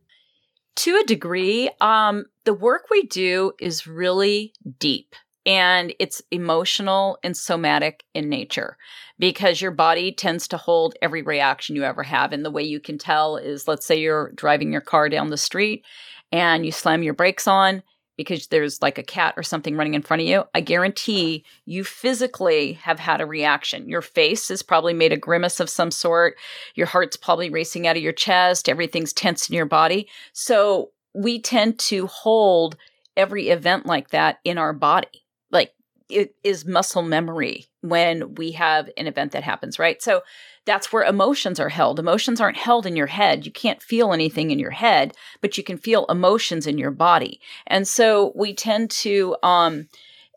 To 0.78 0.96
a 0.98 1.04
degree, 1.04 1.70
um, 1.82 2.26
the 2.46 2.54
work 2.54 2.86
we 2.90 3.04
do 3.04 3.54
is 3.60 3.88
really 3.88 4.54
deep 4.80 5.16
and 5.46 5.94
it's 6.00 6.22
emotional 6.32 7.18
and 7.24 7.36
somatic 7.36 8.04
in 8.14 8.30
nature 8.30 8.78
because 9.18 9.62
your 9.62 9.72
body 9.72 10.12
tends 10.12 10.48
to 10.50 10.58
hold 10.58 10.96
every 11.02 11.22
reaction 11.22 11.76
you 11.76 11.84
ever 11.84 12.04
have. 12.04 12.32
And 12.32 12.46
the 12.46 12.52
way 12.52 12.64
you 12.64 12.80
can 12.80 12.98
tell 12.98 13.38
is 13.38 13.68
let's 13.68 13.86
say 13.86 14.00
you're 14.00 14.32
driving 14.34 14.72
your 14.72 14.82
car 14.82 15.10
down 15.10 15.30
the 15.30 15.38
street 15.38 15.84
and 16.32 16.66
you 16.66 16.72
slam 16.72 17.04
your 17.04 17.14
brakes 17.14 17.48
on 17.48 17.84
because 18.20 18.48
there's 18.48 18.82
like 18.82 18.98
a 18.98 19.04
cat 19.04 19.34
or 19.38 19.44
something 19.44 19.78
running 19.78 19.94
in 19.94 20.02
front 20.02 20.22
of 20.22 20.28
you. 20.28 20.44
I 20.54 20.60
guarantee 20.60 21.46
you 21.64 21.86
physically 21.86 22.74
have 22.74 23.00
had 23.00 23.22
a 23.22 23.26
reaction. 23.26 23.88
Your 23.88 24.02
face 24.02 24.50
has 24.50 24.62
probably 24.62 24.94
made 24.94 25.14
a 25.14 25.18
grimace 25.18 25.62
of 25.62 25.70
some 25.70 25.90
sort. 25.90 26.36
Your 26.76 26.86
heart's 26.86 27.16
probably 27.16 27.50
racing 27.50 27.88
out 27.88 27.96
of 27.96 28.04
your 28.04 28.12
chest. 28.12 28.68
Everything's 28.68 29.14
tense 29.14 29.48
in 29.48 29.56
your 29.56 29.66
body. 29.66 30.10
So 30.34 30.90
we 31.14 31.40
tend 31.40 31.80
to 31.80 32.08
hold 32.08 32.76
every 33.16 33.48
event 33.52 33.86
like 33.86 34.10
that 34.10 34.40
in 34.44 34.58
our 34.58 34.74
body. 34.74 35.24
Like 35.50 35.72
it 36.10 36.36
is 36.44 36.66
muscle 36.66 37.04
memory 37.04 37.68
when 37.80 38.36
we 38.36 38.52
have 38.52 38.90
an 38.98 39.08
event 39.08 39.32
that 39.32 39.44
happens, 39.44 39.80
right? 39.80 40.02
So 40.02 40.24
that's 40.70 40.94
where 40.94 41.04
emotions 41.04 41.60
are 41.60 41.70
held. 41.70 41.98
Emotions 41.98 42.40
aren't 42.40 42.56
held 42.56 42.86
in 42.86 42.96
your 42.96 43.08
head. 43.08 43.44
You 43.44 43.52
can't 43.52 43.82
feel 43.82 44.14
anything 44.14 44.52
in 44.52 44.60
your 44.60 44.70
head, 44.70 45.16
but 45.42 45.58
you 45.58 45.64
can 45.64 45.80
feel 45.80 46.06
emotions 46.06 46.68
in 46.68 46.78
your 46.78 46.92
body. 46.92 47.42
And 47.66 47.88
so 47.88 48.32
we 48.36 48.54
tend 48.54 48.92
to 48.92 49.36
um, 49.42 49.88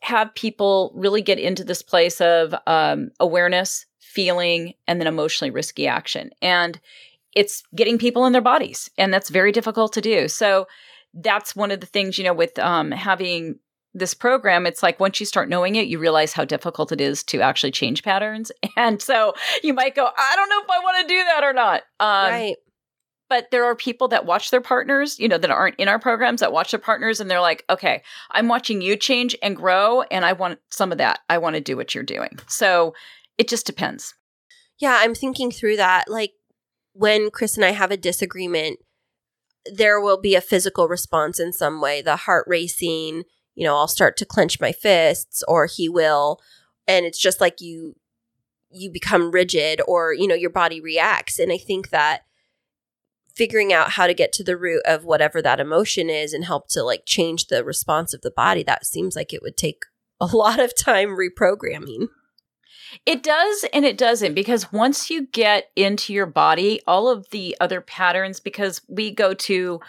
have 0.01 0.35
people 0.35 0.91
really 0.95 1.21
get 1.21 1.39
into 1.39 1.65
this 1.65 1.83
place 1.83 2.19
of 2.23 2.55
um, 2.67 3.11
awareness, 3.21 3.85
feeling, 4.01 4.73
and 4.89 4.99
then 4.99 5.07
emotionally 5.07 5.51
risky 5.51 5.87
action. 5.87 6.31
And 6.41 6.81
it's 7.35 7.63
getting 7.75 7.99
people 7.99 8.25
in 8.25 8.33
their 8.33 8.41
bodies, 8.41 8.89
and 8.97 9.13
that's 9.13 9.29
very 9.29 9.53
difficult 9.53 9.93
to 9.93 10.01
do. 10.01 10.29
So 10.29 10.67
that's 11.13 11.55
one 11.55 11.71
of 11.71 11.81
the 11.81 11.87
things, 11.87 12.17
you 12.17 12.25
know, 12.25 12.33
with 12.33 12.59
um, 12.59 12.91
having 12.91 13.59
this 13.95 14.15
program, 14.15 14.67
it's 14.67 14.83
like 14.83 14.99
once 15.01 15.21
you 15.21 15.27
start 15.27 15.49
knowing 15.49 15.77
it, 15.77 15.87
you 15.87 15.99
realize 15.99 16.33
how 16.33 16.45
difficult 16.45 16.93
it 16.93 17.01
is 17.01 17.23
to 17.25 17.41
actually 17.41 17.73
change 17.73 18.03
patterns. 18.03 18.51
And 18.75 19.03
so 19.03 19.35
you 19.63 19.75
might 19.75 19.95
go, 19.95 20.09
I 20.17 20.35
don't 20.35 20.49
know 20.49 20.63
if 20.63 20.71
I 20.71 20.79
want 20.79 21.07
to 21.07 21.15
do 21.15 21.25
that 21.25 21.45
or 21.45 21.53
not. 21.53 21.83
Um, 22.01 22.33
right. 22.33 22.57
But 23.29 23.51
there 23.51 23.65
are 23.67 23.77
people 23.77 24.09
that 24.09 24.25
watch 24.25 24.51
their 24.51 24.63
partners, 24.63 25.19
you 25.19 25.29
know, 25.29 25.39
that 25.39 25.51
aren't 25.51 25.77
in 25.77 25.89
our 25.89 25.99
programs 25.99 26.41
that 26.41 26.53
watch 26.53 26.71
their 26.71 26.81
partners 26.81 27.21
and 27.21 27.31
they're 27.31 27.41
like, 27.41 27.65
okay, 27.69 28.03
I'm 28.31 28.49
watching 28.49 28.81
you 28.81 28.97
change 28.97 29.37
and 29.43 29.57
grow, 29.57 30.03
and 30.03 30.25
I 30.25 30.33
want 30.33 30.59
some 30.71 30.91
of 30.91 30.99
that. 30.99 31.21
I 31.29 31.39
want 31.39 31.55
to 31.55 31.61
do 31.61 31.77
what 31.77 31.95
you're 31.95 32.03
doing. 32.03 32.39
So 32.49 32.95
it 33.39 33.49
just 33.49 33.67
depends. 33.67 34.15
Yeah, 34.79 34.99
I'm 35.01 35.15
thinking 35.15 35.51
through 35.51 35.77
that. 35.77 36.09
Like 36.09 36.33
when 36.93 37.31
Kris 37.31 37.57
and 37.57 37.65
I 37.65 37.71
have 37.71 37.91
a 37.91 37.97
disagreement, 37.97 38.79
there 39.67 40.01
will 40.01 40.21
be 40.21 40.35
a 40.35 40.41
physical 40.41 40.89
response 40.89 41.39
in 41.39 41.53
some 41.53 41.81
way, 41.81 42.03
the 42.03 42.17
heart 42.17 42.47
racing, 42.49 43.25
you 43.55 43.67
know, 43.67 43.77
I'll 43.77 43.89
start 43.89 44.17
to 44.19 44.27
clench 44.27 44.61
my 44.61 44.73
fists 44.73 45.43
or 45.47 45.67
he 45.67 45.89
will 45.89 46.41
and 46.87 47.07
it's 47.07 47.19
just 47.19 47.41
like 47.41 47.61
you 47.61 47.97
you 48.71 48.91
become 48.91 49.31
rigid 49.31 49.81
or 49.87 50.15
you 50.15 50.27
know 50.27 50.35
your 50.35 50.51
body 50.51 50.81
reacts 50.81 51.39
and 51.39 51.53
I 51.53 51.59
think 51.59 51.91
that 51.91 52.23
figuring 53.35 53.73
out 53.73 53.91
how 53.91 54.07
to 54.07 54.15
get 54.15 54.33
to 54.33 54.45
the 54.45 54.57
root 54.57 54.83
of 54.87 55.05
whatever 55.05 55.41
that 55.41 55.61
emotion 55.61 56.11
is 56.11 56.33
and 56.33 56.45
help 56.45 56.69
to 56.69 56.83
like 56.83 57.05
change 57.07 57.47
the 57.47 57.65
response 57.65 58.13
of 58.13 58.21
the 58.23 58.31
body 58.31 58.63
that 58.63 58.87
seems 58.87 59.17
like 59.17 59.33
it 59.33 59.43
would 59.43 59.57
take 59.57 59.85
a 60.21 60.27
lot 60.37 60.61
of 60.61 60.77
time 60.77 61.09
reprogramming. 61.11 62.09
It 63.07 63.23
does 63.23 63.65
and 63.73 63.87
it 63.87 63.97
doesn't 63.97 64.35
because 64.35 64.71
once 64.71 65.09
you 65.09 65.27
get 65.29 65.71
into 65.77 66.13
your 66.13 66.27
body, 66.27 66.83
all 66.87 67.09
of 67.09 67.31
the 67.31 67.57
other 67.59 67.81
patterns, 67.81 68.39
because 68.39 68.83
we 68.87 69.11
go 69.11 69.33
to 69.33 69.81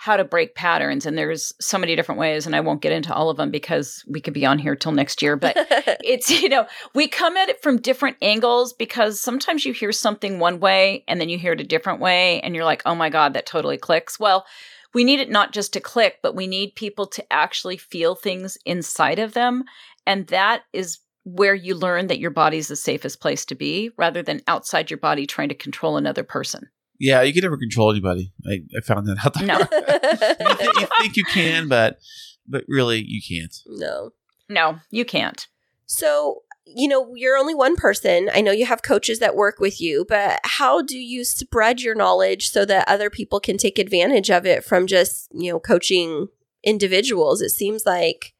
how 0.00 0.16
to 0.16 0.22
break 0.22 0.54
patterns 0.54 1.06
and 1.06 1.18
there's 1.18 1.52
so 1.60 1.76
many 1.76 1.96
different 1.96 2.20
ways 2.20 2.46
and 2.46 2.54
I 2.54 2.60
won't 2.60 2.80
get 2.80 2.92
into 2.92 3.12
all 3.12 3.30
of 3.30 3.36
them 3.36 3.50
because 3.50 4.04
we 4.06 4.20
could 4.20 4.32
be 4.32 4.46
on 4.46 4.60
here 4.60 4.76
till 4.76 4.92
next 4.92 5.20
year, 5.20 5.34
but 5.34 5.54
it's 6.04 6.30
you 6.30 6.48
know 6.48 6.66
we 6.94 7.08
come 7.08 7.36
at 7.36 7.48
it 7.48 7.60
from 7.60 7.80
different 7.80 8.16
angles 8.22 8.72
because 8.72 9.20
sometimes 9.20 9.64
you 9.64 9.72
hear 9.72 9.90
something 9.90 10.38
one 10.38 10.60
way 10.60 11.02
and 11.08 11.20
then 11.20 11.28
you 11.28 11.36
hear 11.36 11.52
it 11.52 11.60
a 11.60 11.64
different 11.64 12.00
way 12.00 12.40
and 12.42 12.54
you're 12.54 12.64
like 12.64 12.82
oh 12.86 12.94
my 12.94 13.10
god 13.10 13.34
that 13.34 13.44
totally 13.44 13.76
clicks 13.76 14.20
well 14.20 14.46
we 14.94 15.04
need 15.04 15.20
it 15.20 15.30
not 15.30 15.52
just 15.52 15.72
to 15.74 15.80
click, 15.80 16.18
but 16.22 16.34
we 16.34 16.46
need 16.46 16.74
people 16.74 17.06
to 17.08 17.32
actually 17.32 17.76
feel 17.76 18.14
things 18.14 18.56
inside 18.64 19.18
of 19.18 19.34
them. 19.34 19.64
And 20.06 20.26
that 20.28 20.62
is 20.72 21.00
where 21.24 21.54
you 21.54 21.74
learn 21.74 22.06
that 22.06 22.20
your 22.20 22.30
body 22.30 22.56
is 22.56 22.68
the 22.68 22.76
safest 22.76 23.20
place 23.20 23.44
to 23.46 23.54
be 23.54 23.90
rather 23.98 24.22
than 24.22 24.40
outside 24.46 24.90
your 24.90 24.98
body 24.98 25.26
trying 25.26 25.50
to 25.50 25.54
control 25.54 25.96
another 25.96 26.22
person. 26.22 26.70
Yeah, 26.98 27.22
you 27.22 27.32
can 27.32 27.42
never 27.42 27.56
control 27.56 27.90
anybody. 27.90 28.32
I, 28.46 28.60
I 28.76 28.80
found 28.80 29.06
that 29.06 29.24
out. 29.24 29.40
No. 29.42 29.58
you, 30.48 30.54
thi- 30.56 30.80
you 30.80 30.88
think 31.00 31.16
you 31.16 31.24
can, 31.24 31.68
but 31.68 31.98
but 32.46 32.64
really 32.68 33.04
you 33.06 33.20
can't. 33.26 33.54
no. 33.66 34.12
No, 34.50 34.78
you 34.90 35.04
can't. 35.04 35.46
So, 35.84 36.42
you 36.64 36.88
know, 36.88 37.12
you're 37.14 37.36
only 37.36 37.54
one 37.54 37.76
person. 37.76 38.30
I 38.32 38.40
know 38.40 38.50
you 38.50 38.64
have 38.64 38.80
coaches 38.82 39.18
that 39.18 39.36
work 39.36 39.58
with 39.60 39.78
you, 39.78 40.06
but 40.08 40.40
how 40.42 40.80
do 40.80 40.96
you 40.96 41.22
spread 41.24 41.82
your 41.82 41.94
knowledge 41.94 42.48
so 42.48 42.64
that 42.64 42.88
other 42.88 43.10
people 43.10 43.40
can 43.40 43.58
take 43.58 43.78
advantage 43.78 44.30
of 44.30 44.46
it 44.46 44.64
from 44.64 44.86
just, 44.86 45.28
you 45.34 45.52
know, 45.52 45.60
coaching 45.60 46.28
individuals? 46.64 47.42
It 47.42 47.50
seems 47.50 47.84
like 47.84 48.32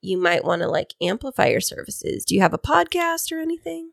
you 0.00 0.18
might 0.18 0.44
want 0.44 0.62
to 0.62 0.68
like 0.68 0.94
amplify 1.00 1.46
your 1.46 1.60
services. 1.60 2.24
Do 2.24 2.34
you 2.34 2.40
have 2.40 2.52
a 2.54 2.58
podcast 2.58 3.30
or 3.30 3.38
anything? 3.38 3.90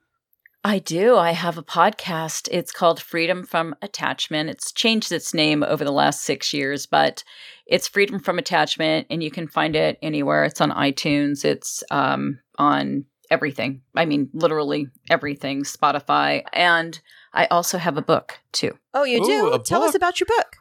I 0.63 0.77
do. 0.77 1.17
I 1.17 1.31
have 1.31 1.57
a 1.57 1.63
podcast. 1.63 2.47
It's 2.51 2.71
called 2.71 3.01
Freedom 3.01 3.43
from 3.43 3.75
Attachment. 3.81 4.49
It's 4.49 4.71
changed 4.71 5.11
its 5.11 5.33
name 5.33 5.63
over 5.63 5.83
the 5.83 5.91
last 5.91 6.23
six 6.23 6.53
years, 6.53 6.85
but 6.85 7.23
it's 7.65 7.87
Freedom 7.87 8.19
from 8.19 8.37
Attachment, 8.37 9.07
and 9.09 9.23
you 9.23 9.31
can 9.31 9.47
find 9.47 9.75
it 9.75 9.97
anywhere. 10.03 10.43
It's 10.43 10.61
on 10.61 10.69
iTunes. 10.71 11.43
It's 11.43 11.83
um, 11.89 12.39
on 12.59 13.05
everything. 13.31 13.81
I 13.95 14.05
mean, 14.05 14.29
literally 14.33 14.87
everything. 15.09 15.63
Spotify, 15.63 16.43
and 16.53 16.99
I 17.33 17.45
also 17.47 17.79
have 17.79 17.97
a 17.97 18.03
book 18.03 18.39
too. 18.51 18.77
Oh, 18.93 19.03
you 19.03 19.21
Ooh, 19.23 19.25
do? 19.25 19.53
a 19.53 19.59
Tell 19.59 19.81
us 19.81 19.95
about 19.95 20.19
your 20.19 20.27
book. 20.27 20.57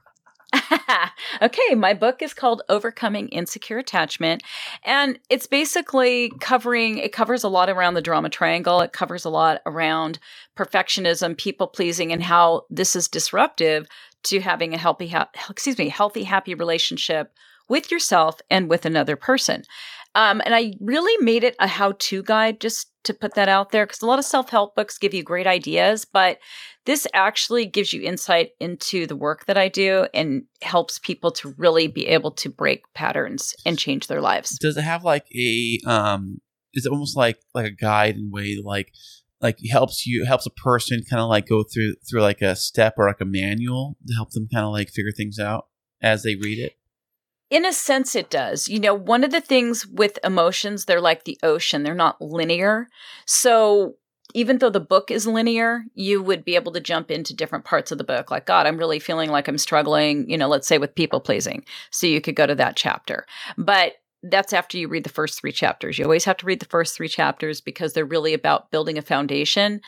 okay, 1.43 1.75
my 1.75 1.95
book 1.95 2.23
is 2.23 2.35
called 2.35 2.63
Overcoming 2.69 3.29
Insecure 3.29 3.79
Attachment 3.79 4.43
and 4.85 5.19
it's 5.29 5.47
basically 5.47 6.33
covering 6.41 6.99
it 6.99 7.13
covers 7.13 7.45
a 7.45 7.49
lot 7.49 7.71
around 7.71 7.95
the 7.95 8.03
drama 8.03 8.31
triangle, 8.31 8.81
it 8.81 8.93
covers 8.93 9.25
a 9.25 9.31
lot 9.31 9.61
around 9.67 10.19
perfectionism, 10.57 11.37
people 11.37 11.67
pleasing 11.67 12.13
and 12.13 12.23
how 12.23 12.63
this 12.71 12.97
is 12.97 13.09
disruptive 13.09 13.87
to 14.25 14.41
having 14.41 14.75
a 14.75 14.79
healthy 14.79 15.09
ha- 15.09 15.31
excuse 15.49 15.79
me, 15.79 15.89
healthy 15.89 16.25
happy 16.25 16.55
relationship 16.55 17.33
with 17.69 17.91
yourself 17.91 18.41
and 18.51 18.69
with 18.69 18.85
another 18.85 19.17
person. 19.17 19.63
Um, 20.15 20.43
and 20.45 20.55
I 20.55 20.73
really 20.81 21.25
made 21.25 21.45
it 21.45 21.55
a 21.61 21.69
how 21.69 21.93
to 21.99 22.23
guide 22.23 22.61
just 22.61 22.91
to 23.05 23.15
put 23.15 23.35
that 23.35 23.49
out 23.49 23.71
there 23.71 23.87
because 23.87 24.03
a 24.03 24.07
lot 24.07 24.19
of 24.19 24.25
self 24.25 24.51
help 24.51 24.75
books 24.75 24.99
give 24.99 25.15
you 25.15 25.23
great 25.23 25.47
ideas, 25.47 26.05
but 26.05 26.39
this 26.85 27.07
actually 27.15 27.67
gives 27.67 27.93
you 27.93 28.03
insight 28.03 28.51
into 28.59 29.07
the 29.07 29.17
work 29.17 29.47
that 29.47 29.57
I 29.57 29.69
do 29.69 30.07
and 30.13 30.43
helps 30.63 30.99
people 30.99 31.31
to 31.33 31.55
really 31.57 31.87
be 31.87 32.09
able 32.09 32.33
to 32.33 32.49
break 32.49 32.83
patterns 32.95 33.55
and 33.65 33.79
change 33.79 34.09
their 34.09 34.21
lives. 34.21 34.59
Does 34.59 34.77
it 34.77 34.83
have 34.83 35.05
like 35.05 35.27
a 35.35 35.79
um? 35.87 36.41
Is 36.75 36.87
it 36.87 36.93
almost 36.93 37.17
like 37.17 37.39
like 37.55 37.67
a 37.67 37.75
guide 37.75 38.17
in 38.17 38.31
way 38.31 38.59
like 38.63 38.93
like 39.41 39.59
helps 39.71 40.07
you 40.07 40.25
helps 40.25 40.47
a 40.47 40.51
person 40.51 41.03
kind 41.09 41.21
of 41.21 41.29
like 41.29 41.49
go 41.49 41.63
through 41.63 41.95
through 42.09 42.21
like 42.21 42.43
a 42.43 42.55
step 42.57 42.95
or 42.97 43.07
like 43.07 43.21
a 43.21 43.25
manual 43.25 43.97
to 44.07 44.15
help 44.15 44.31
them 44.31 44.49
kind 44.53 44.65
of 44.65 44.73
like 44.73 44.91
figure 44.91 45.13
things 45.13 45.39
out 45.39 45.67
as 46.03 46.23
they 46.23 46.35
read 46.35 46.59
it? 46.59 46.75
In 47.51 47.67
a 47.67 47.73
sense, 47.73 48.15
it 48.15 48.31
does. 48.31 48.69
You 48.69 48.79
know, 48.79 48.95
one 48.95 49.25
of 49.25 49.33
the 49.33 49.41
things 49.41 49.87
with 49.87 50.19
emotions, 50.23 50.85
they're 50.85 51.01
like 51.01 51.25
the 51.25 51.39
ocean, 51.43 51.83
they're 51.83 51.95
not 51.95 52.21
linear. 52.21 52.87
So, 53.27 53.97
even 54.33 54.59
though 54.59 54.71
the 54.71 54.79
book 54.79 55.11
is 55.11 55.27
linear, 55.27 55.83
you 55.95 56.23
would 56.23 56.45
be 56.45 56.55
able 56.55 56.71
to 56.71 56.81
jump 56.81 57.11
into 57.11 57.35
different 57.35 57.65
parts 57.65 57.91
of 57.91 57.99
the 57.99 58.05
book. 58.05 58.31
Like, 58.31 58.47
God, 58.47 58.67
I'm 58.67 58.79
really 58.79 59.01
feeling 59.01 59.31
like 59.31 59.49
I'm 59.49 59.59
struggling, 59.59 60.31
you 60.31 60.39
know, 60.39 60.47
let's 60.47 60.69
say 60.69 60.79
with 60.79 60.95
people 60.95 61.21
pleasing. 61.21 61.65
So, 61.91 62.07
you 62.07 62.21
could 62.21 62.37
go 62.37 62.47
to 62.47 62.55
that 62.55 62.77
chapter. 62.77 63.27
But 63.59 63.95
that's 64.23 64.53
after 64.53 64.79
you 64.79 64.87
read 64.87 65.03
the 65.03 65.11
first 65.11 65.41
three 65.41 65.53
chapters. 65.53 65.99
You 65.99 66.05
always 66.05 66.25
have 66.27 66.37
to 66.39 66.47
read 66.47 66.61
the 66.61 66.67
first 66.67 66.95
three 66.95 67.09
chapters 67.09 67.61
because 67.61 67.93
they're 67.93 68.05
really 68.05 68.35
about 68.35 68.71
building 68.71 68.99
a 68.99 69.03
foundation 69.03 69.81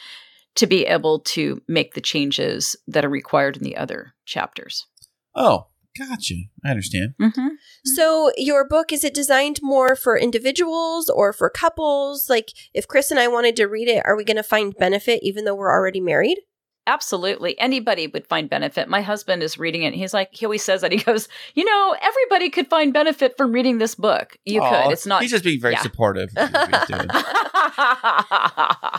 to 0.55 0.66
be 0.66 0.84
able 0.86 1.20
to 1.20 1.62
make 1.68 1.94
the 1.94 2.01
changes 2.01 2.74
that 2.89 3.05
are 3.05 3.10
required 3.10 3.56
in 3.56 3.62
the 3.62 3.76
other 3.76 4.14
chapters. 4.24 4.86
Oh, 5.34 5.68
gotcha. 5.97 6.35
I 6.64 6.70
understand. 6.70 7.14
Mm-hmm. 7.20 7.48
So, 7.85 8.32
your 8.36 8.66
book 8.66 8.93
is 8.93 9.05
it 9.05 9.14
designed 9.14 9.60
more 9.62 9.97
for 9.97 10.16
individuals 10.16 11.09
or 11.09 11.32
for 11.32 11.51
couples? 11.51 12.28
Like, 12.28 12.52
if 12.74 12.89
Kris 12.89 13.10
and 13.10 13.20
I 13.20 13.28
wanted 13.28 13.56
to 13.56 13.66
read 13.66 13.89
it, 13.89 14.02
are 14.05 14.16
we 14.16 14.24
going 14.24 14.36
to 14.36 14.43
find 14.43 14.77
benefit 14.77 15.20
even 15.23 15.44
though 15.44 15.55
we're 15.55 15.73
already 15.73 16.01
married? 16.01 16.39
Absolutely. 16.86 17.59
Anybody 17.60 18.09
would 18.09 18.27
find 18.27 18.51
benefit. 18.51 18.89
My 18.89 19.02
husband 19.02 19.43
is 19.44 19.56
reading 19.56 19.85
it. 19.85 19.89
And 19.89 19.94
he's 19.94 20.12
like, 20.12 20.31
he 20.32 20.44
always 20.44 20.64
says 20.64 20.81
that. 20.81 20.90
He 20.90 20.98
goes, 20.98 21.28
you 21.55 21.64
know, 21.64 21.97
everybody 22.02 22.51
could 22.51 22.66
find 22.66 22.93
benefit 22.93 23.36
from 23.36 23.52
reading 23.52 23.78
this 23.78 23.94
book. 23.94 24.36
You 24.44 24.60
Aw, 24.62 24.82
could. 24.82 24.93
It's 24.93 25.06
not. 25.06 25.23
He's 25.23 25.31
just 25.31 25.44
being 25.44 25.60
very 25.60 25.74
yeah. 25.74 25.82
supportive. 25.82 26.31
of 26.36 26.52
what 26.52 26.74
he's 26.74 26.86
doing. 26.89 27.09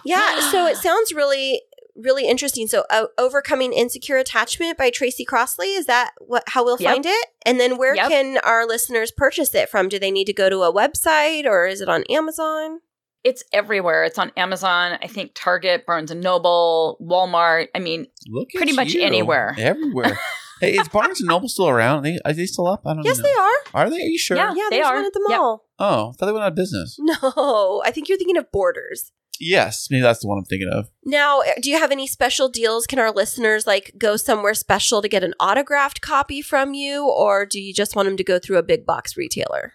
Yeah. 0.06 0.40
So, 0.52 0.66
it 0.66 0.78
sounds 0.78 1.14
really, 1.14 1.62
really 1.96 2.28
interesting. 2.28 2.68
So, 2.68 2.86
uh, 2.90 3.06
Overcoming 3.18 3.74
Insecure 3.74 4.18
Attachment 4.18 4.78
by 4.78 4.90
Tracy 4.90 5.26
Crossley, 5.26 5.74
is 5.74 5.86
that 5.86 6.12
what 6.20 6.44
how 6.48 6.64
we'll 6.64 6.78
Yep. 6.80 6.92
find 6.92 7.06
it? 7.06 7.28
And 7.46 7.60
then 7.60 7.78
where 7.78 7.96
Yep. 7.96 8.10
can 8.10 8.38
our 8.40 8.66
listeners 8.66 9.12
purchase 9.12 9.54
it 9.56 9.70
from? 9.70 9.90
Do 9.90 10.00
they 10.00 10.12
need 10.12 10.26
to 10.26 10.34
go 10.34 10.50
to 10.50 10.64
a 10.64 10.74
website 10.74 11.46
or 11.46 11.68
is 11.68 11.82
it 11.82 11.90
on 11.90 12.04
Amazon? 12.10 12.80
It's 13.24 13.44
everywhere. 13.54 14.04
It's 14.04 14.20
on 14.20 14.32
Amazon. 14.36 14.98
I 15.02 15.08
think 15.08 15.32
Target, 15.34 15.86
Barnes 15.86 16.12
and 16.12 16.20
Noble, 16.22 16.98
Walmart. 17.02 17.68
I 17.74 17.80
mean, 17.80 18.08
Look 18.28 18.50
Pretty 18.54 18.74
much 18.74 18.94
you. 18.94 19.02
anywhere. 19.02 19.56
Everywhere. 19.58 20.20
hey, 20.62 20.78
is 20.78 20.88
Barnes 20.90 21.20
and 21.20 21.28
Noble 21.30 21.50
still 21.50 21.68
around? 21.70 22.00
Are 22.00 22.02
they, 22.04 22.20
are 22.26 22.34
they 22.34 22.46
still 22.46 22.68
up? 22.68 22.82
I 22.86 22.94
don't 22.94 23.04
Yes, 23.06 23.18
know. 23.18 23.24
they 23.24 23.34
are. 23.34 23.84
Are 23.84 23.90
they? 23.90 23.98
Are 23.98 24.00
you 24.10 24.18
sure? 24.18 24.38
Yeah. 24.38 24.54
Yeah, 24.56 24.68
They 24.70 24.78
there's 24.78 24.88
are. 24.88 24.96
one 24.96 25.06
at 25.06 25.14
the 25.14 25.26
Yep. 25.30 25.38
mall. 25.40 25.66
Oh, 25.80 26.10
I 26.10 26.12
thought 26.14 26.26
they 26.28 26.32
went 26.32 26.44
out 26.44 26.52
of 26.52 26.56
business. 26.56 26.98
No, 27.02 27.82
I 27.86 27.92
think 27.92 28.08
you're 28.10 28.18
thinking 28.18 28.38
of 28.38 28.52
Borders. 28.52 29.12
Yes, 29.40 29.88
maybe 29.90 30.02
that's 30.02 30.20
the 30.22 30.28
one 30.28 30.38
I'm 30.38 30.46
thinking 30.46 30.70
of. 30.72 30.90
Now, 31.06 31.42
uh, 31.42 31.54
do 31.62 31.70
you 31.72 31.78
have 31.80 31.92
any 31.92 32.06
special 32.08 32.50
deals? 32.50 32.86
Can 32.86 33.00
our 33.00 33.12
listeners 33.12 33.66
like 33.66 33.92
go 33.98 34.16
somewhere 34.16 34.54
special 34.54 35.02
to 35.02 35.10
get 35.10 35.24
an 35.24 35.34
autographed 35.40 36.02
copy 36.02 36.42
from 36.42 36.74
you, 36.76 37.10
or 37.10 37.46
do 37.46 37.60
you 37.60 37.74
just 37.74 37.96
want 37.96 38.08
them 38.08 38.16
to 38.18 38.24
go 38.24 38.38
through 38.40 38.58
a 38.58 38.64
big 38.64 38.86
box 38.86 39.18
retailer? 39.18 39.74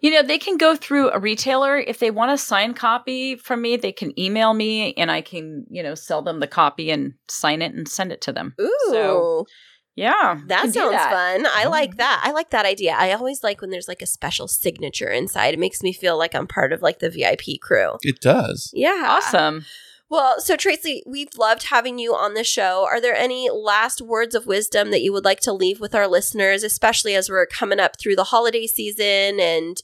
you 0.00 0.10
know, 0.10 0.22
they 0.22 0.38
can 0.38 0.56
go 0.56 0.74
through 0.74 1.10
a 1.10 1.18
retailer. 1.18 1.76
If 1.76 1.98
they 1.98 2.10
want 2.10 2.30
a 2.30 2.38
signed 2.38 2.76
copy 2.76 3.36
from 3.36 3.60
me, 3.60 3.76
they 3.76 3.92
can 3.92 4.18
email 4.18 4.54
me 4.54 4.94
and 4.94 5.10
I 5.10 5.20
can, 5.20 5.66
you 5.68 5.82
know, 5.82 5.94
sell 5.94 6.22
them 6.22 6.40
the 6.40 6.46
copy 6.46 6.90
and 6.90 7.12
sign 7.28 7.60
it 7.60 7.74
and 7.74 7.86
send 7.86 8.10
it 8.10 8.22
to 8.22 8.32
them. 8.32 8.54
Ooh, 8.58 8.78
So, 8.90 9.46
Yeah. 9.94 10.40
that 10.46 10.72
sounds 10.72 10.92
that. 10.92 11.10
fun. 11.10 11.46
I 11.46 11.64
Oh. 11.66 11.70
like 11.70 11.96
that. 11.98 12.22
I 12.24 12.32
like 12.32 12.50
that 12.50 12.64
idea. 12.66 12.94
I 12.98 13.12
always 13.12 13.42
like 13.42 13.60
when 13.60 13.70
there's 13.70 13.88
like 13.88 14.02
a 14.02 14.06
special 14.06 14.48
signature 14.48 15.08
inside. 15.10 15.54
It 15.54 15.60
makes 15.60 15.82
me 15.82 15.92
feel 15.92 16.16
like 16.16 16.34
I'm 16.34 16.46
part 16.46 16.72
of 16.72 16.80
like 16.82 16.98
the 17.00 17.10
VIP 17.10 17.60
crew. 17.60 17.96
It 18.02 18.20
does. 18.20 18.70
Yeah, 18.74 19.04
Awesome. 19.08 19.64
Well, 20.08 20.40
so 20.40 20.56
Tracy, 20.56 21.02
we've 21.06 21.34
loved 21.38 21.64
having 21.64 21.98
you 21.98 22.14
on 22.14 22.34
the 22.34 22.44
show. 22.44 22.84
Are 22.86 23.00
there 23.00 23.14
any 23.14 23.48
last 23.48 24.02
words 24.02 24.34
of 24.34 24.44
wisdom 24.46 24.90
that 24.90 25.00
you 25.00 25.10
would 25.10 25.24
like 25.24 25.40
to 25.40 25.54
leave 25.54 25.80
with 25.80 25.94
our 25.94 26.06
listeners, 26.06 26.62
especially 26.62 27.14
as 27.14 27.30
we're 27.30 27.46
coming 27.46 27.80
up 27.80 27.98
through 27.98 28.16
the 28.16 28.24
holiday 28.24 28.66
season 28.66 29.40
and 29.40 29.80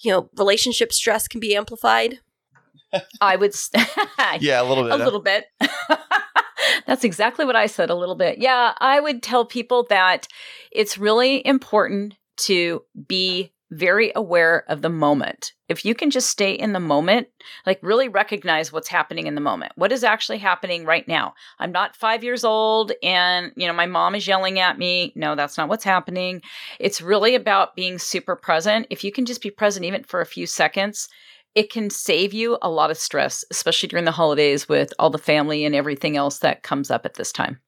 you 0.00 0.10
know, 0.12 0.30
relationship 0.36 0.92
stress 0.92 1.26
can 1.28 1.38
be 1.40 1.54
amplified? 1.56 2.18
I 3.20 3.36
would. 3.36 3.50
s- 3.52 3.70
Yeah, 4.40 4.62
a 4.62 4.64
little 4.64 4.84
bit. 4.84 4.92
a 4.92 4.96
little 4.96 5.20
bit. 5.22 5.44
That's 6.86 7.04
exactly 7.04 7.44
what 7.44 7.56
I 7.56 7.66
said, 7.66 7.90
a 7.90 7.94
little 7.94 8.16
bit. 8.16 8.38
Yeah, 8.38 8.74
I 8.78 9.00
would 9.00 9.22
tell 9.22 9.44
people 9.44 9.86
that 9.90 10.28
it's 10.72 10.98
really 10.98 11.46
important 11.46 12.14
to 12.38 12.82
be 13.06 13.52
very 13.70 14.12
aware 14.16 14.64
of 14.68 14.80
the 14.80 14.88
moment. 14.88 15.52
If 15.68 15.84
you 15.84 15.94
can 15.94 16.10
just 16.10 16.30
stay 16.30 16.52
in 16.52 16.72
the 16.72 16.80
moment, 16.80 17.28
like 17.66 17.78
really 17.82 18.08
recognize 18.08 18.72
what's 18.72 18.88
happening 18.88 19.26
in 19.26 19.34
the 19.34 19.42
moment. 19.42 19.72
What 19.76 19.92
is 19.92 20.02
actually 20.02 20.38
happening 20.38 20.86
right 20.86 21.06
now? 21.06 21.34
I'm 21.58 21.70
not 21.70 21.94
5 21.94 22.24
years 22.24 22.44
old 22.44 22.92
and, 23.02 23.52
you 23.56 23.66
know, 23.66 23.74
my 23.74 23.84
mom 23.84 24.14
is 24.14 24.26
yelling 24.26 24.58
at 24.58 24.78
me. 24.78 25.12
No, 25.14 25.34
that's 25.34 25.58
not 25.58 25.68
what's 25.68 25.84
happening. 25.84 26.40
It's 26.80 27.02
really 27.02 27.34
about 27.34 27.76
being 27.76 27.98
super 27.98 28.36
present. 28.36 28.86
If 28.88 29.04
you 29.04 29.12
can 29.12 29.26
just 29.26 29.42
be 29.42 29.50
present 29.50 29.84
even 29.84 30.02
for 30.02 30.22
a 30.22 30.26
few 30.26 30.46
seconds, 30.46 31.06
it 31.54 31.70
can 31.70 31.90
save 31.90 32.32
you 32.32 32.58
a 32.62 32.70
lot 32.70 32.90
of 32.90 32.96
stress, 32.98 33.44
especially 33.50 33.88
during 33.88 34.04
the 34.04 34.10
holidays 34.12 34.68
with 34.68 34.92
all 34.98 35.10
the 35.10 35.18
family 35.18 35.64
and 35.64 35.74
everything 35.74 36.16
else 36.16 36.38
that 36.40 36.62
comes 36.62 36.90
up 36.90 37.04
at 37.04 37.14
this 37.14 37.32
time. 37.32 37.60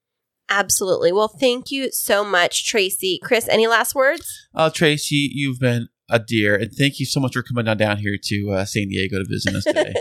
Absolutely. 0.49 1.11
Well, 1.11 1.29
thank 1.29 1.71
you 1.71 1.91
so 1.91 2.23
much, 2.23 2.67
Tracy. 2.67 3.19
Kris, 3.23 3.47
any 3.47 3.67
last 3.67 3.95
words? 3.95 4.27
Uh, 4.53 4.69
Tracy, 4.69 5.29
you've 5.33 5.59
been 5.59 5.87
a 6.09 6.19
dear, 6.19 6.55
and 6.55 6.69
thank 6.73 6.99
you 6.99 7.05
so 7.05 7.21
much 7.21 7.33
for 7.33 7.41
coming 7.41 7.69
on 7.69 7.77
down 7.77 7.97
here 7.97 8.17
to 8.21 8.51
uh, 8.51 8.65
San 8.65 8.89
Diego 8.89 9.17
to 9.19 9.25
visit 9.27 9.55
us 9.55 9.63
today. 9.63 9.93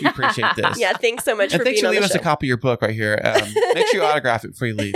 we 0.00 0.08
appreciate 0.08 0.56
this. 0.56 0.76
yeah, 0.80 0.92
thanks 0.92 1.24
so 1.24 1.36
much 1.36 1.52
and 1.52 1.60
for 1.60 1.64
thanks 1.64 1.76
being 1.80 1.82
for 1.84 1.86
on 1.88 1.94
leaving 1.94 2.08
the 2.08 2.14
us 2.14 2.20
a 2.20 2.22
copy 2.24 2.46
of 2.46 2.48
your 2.48 2.56
book 2.56 2.82
right 2.82 2.90
here. 2.94 3.20
Um, 3.22 3.48
make 3.74 3.86
sure 3.88 4.00
you 4.00 4.02
autograph 4.08 4.44
it 4.44 4.48
before 4.52 4.66
you 4.68 4.74
leave. 4.74 4.94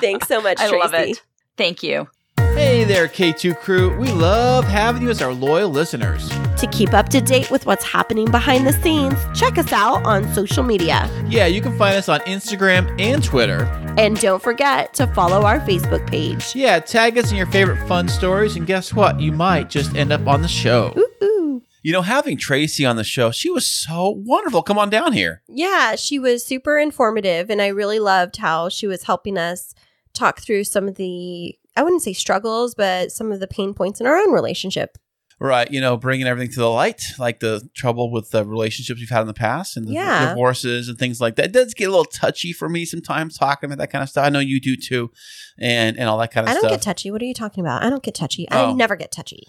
thanks 0.00 0.26
so 0.26 0.40
much, 0.40 0.58
I 0.60 0.68
Tracy. 0.68 0.78
love 0.78 0.94
it. 0.94 1.22
Thank 1.58 1.82
you. 1.82 2.08
Hey 2.54 2.84
there, 2.84 3.08
K2 3.08 3.58
crew. 3.58 3.96
We 3.96 4.10
love 4.12 4.64
having 4.64 5.02
you 5.02 5.10
as 5.10 5.22
our 5.22 5.32
loyal 5.32 5.70
listeners. 5.70 6.28
To 6.58 6.68
keep 6.70 6.92
up 6.92 7.08
to 7.10 7.20
date 7.20 7.50
with 7.50 7.64
what's 7.64 7.84
happening 7.84 8.30
behind 8.30 8.66
the 8.66 8.72
scenes, 8.72 9.18
check 9.34 9.56
us 9.56 9.72
out 9.72 10.04
on 10.04 10.32
social 10.34 10.62
media. 10.62 11.08
Yeah, 11.28 11.46
you 11.46 11.62
can 11.62 11.76
find 11.78 11.96
us 11.96 12.08
on 12.08 12.20
Instagram 12.20 13.00
and 13.00 13.24
Twitter. 13.24 13.64
And 13.96 14.20
don't 14.20 14.42
forget 14.42 14.92
to 14.94 15.06
follow 15.08 15.42
our 15.42 15.60
Facebook 15.60 16.06
page. 16.08 16.54
Yeah, 16.54 16.80
tag 16.80 17.16
us 17.18 17.30
in 17.30 17.36
your 17.36 17.46
favorite 17.46 17.86
fun 17.88 18.08
stories, 18.08 18.56
and 18.56 18.66
guess 18.66 18.92
what? 18.92 19.20
You 19.20 19.32
might 19.32 19.70
just 19.70 19.94
end 19.94 20.12
up 20.12 20.26
on 20.26 20.42
the 20.42 20.48
show. 20.48 20.94
Ooh. 21.22 21.62
You 21.82 21.92
know, 21.92 22.02
having 22.02 22.36
Tracy 22.36 22.84
on 22.84 22.96
the 22.96 23.04
show, 23.04 23.30
she 23.30 23.48
was 23.48 23.66
so 23.66 24.10
wonderful. 24.10 24.62
Come 24.62 24.78
on 24.78 24.90
down 24.90 25.14
here. 25.14 25.42
Yeah, 25.48 25.96
she 25.96 26.18
was 26.18 26.44
super 26.44 26.78
informative, 26.78 27.48
and 27.48 27.62
I 27.62 27.68
really 27.68 27.98
loved 27.98 28.36
how 28.36 28.68
she 28.68 28.86
was 28.86 29.04
helping 29.04 29.38
us 29.38 29.74
talk 30.12 30.40
through 30.40 30.64
some 30.64 30.88
of 30.88 30.96
the, 30.96 31.56
I 31.76 31.82
wouldn't 31.82 32.02
say 32.02 32.12
struggles, 32.12 32.74
but 32.74 33.12
some 33.12 33.32
of 33.32 33.40
the 33.40 33.46
pain 33.46 33.74
points 33.74 34.00
in 34.00 34.06
our 34.06 34.16
own 34.16 34.32
relationship. 34.32 34.96
Right, 35.42 35.70
you 35.70 35.80
know, 35.80 35.96
bringing 35.96 36.26
everything 36.26 36.52
to 36.52 36.60
the 36.60 36.68
light, 36.68 37.00
like 37.18 37.40
the 37.40 37.66
trouble 37.74 38.12
with 38.12 38.30
the 38.30 38.44
relationships 38.44 39.00
we've 39.00 39.08
had 39.08 39.22
in 39.22 39.26
the 39.26 39.32
past 39.32 39.74
and 39.74 39.88
the 39.88 39.92
Yeah. 39.94 40.28
divorces 40.28 40.86
and 40.90 40.98
things 40.98 41.18
like 41.18 41.36
that. 41.36 41.46
It 41.46 41.52
does 41.52 41.72
get 41.72 41.86
a 41.86 41.90
little 41.90 42.04
touchy 42.04 42.52
for 42.52 42.68
me 42.68 42.84
sometimes 42.84 43.38
talking 43.38 43.68
about 43.68 43.78
that 43.78 43.90
kind 43.90 44.02
of 44.02 44.10
stuff. 44.10 44.26
I 44.26 44.28
know 44.28 44.38
you 44.40 44.60
do 44.60 44.76
too, 44.76 45.10
and 45.58 45.98
and 45.98 46.10
all 46.10 46.18
that 46.18 46.30
kind 46.30 46.46
of 46.46 46.52
stuff. 46.52 46.64
I 46.64 46.68
don't 46.68 46.76
get 46.76 46.82
touchy. 46.82 47.10
What 47.10 47.22
are 47.22 47.24
you 47.24 47.32
talking 47.32 47.64
about? 47.64 47.82
I 47.82 47.88
don't 47.88 48.02
get 48.02 48.14
touchy. 48.14 48.46
Oh. 48.50 48.68
I 48.68 48.72
never 48.74 48.96
get 48.96 49.12
touchy. 49.12 49.44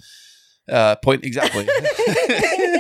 uh, 0.72 0.96
point 0.98 1.26
exactly. 1.26 1.68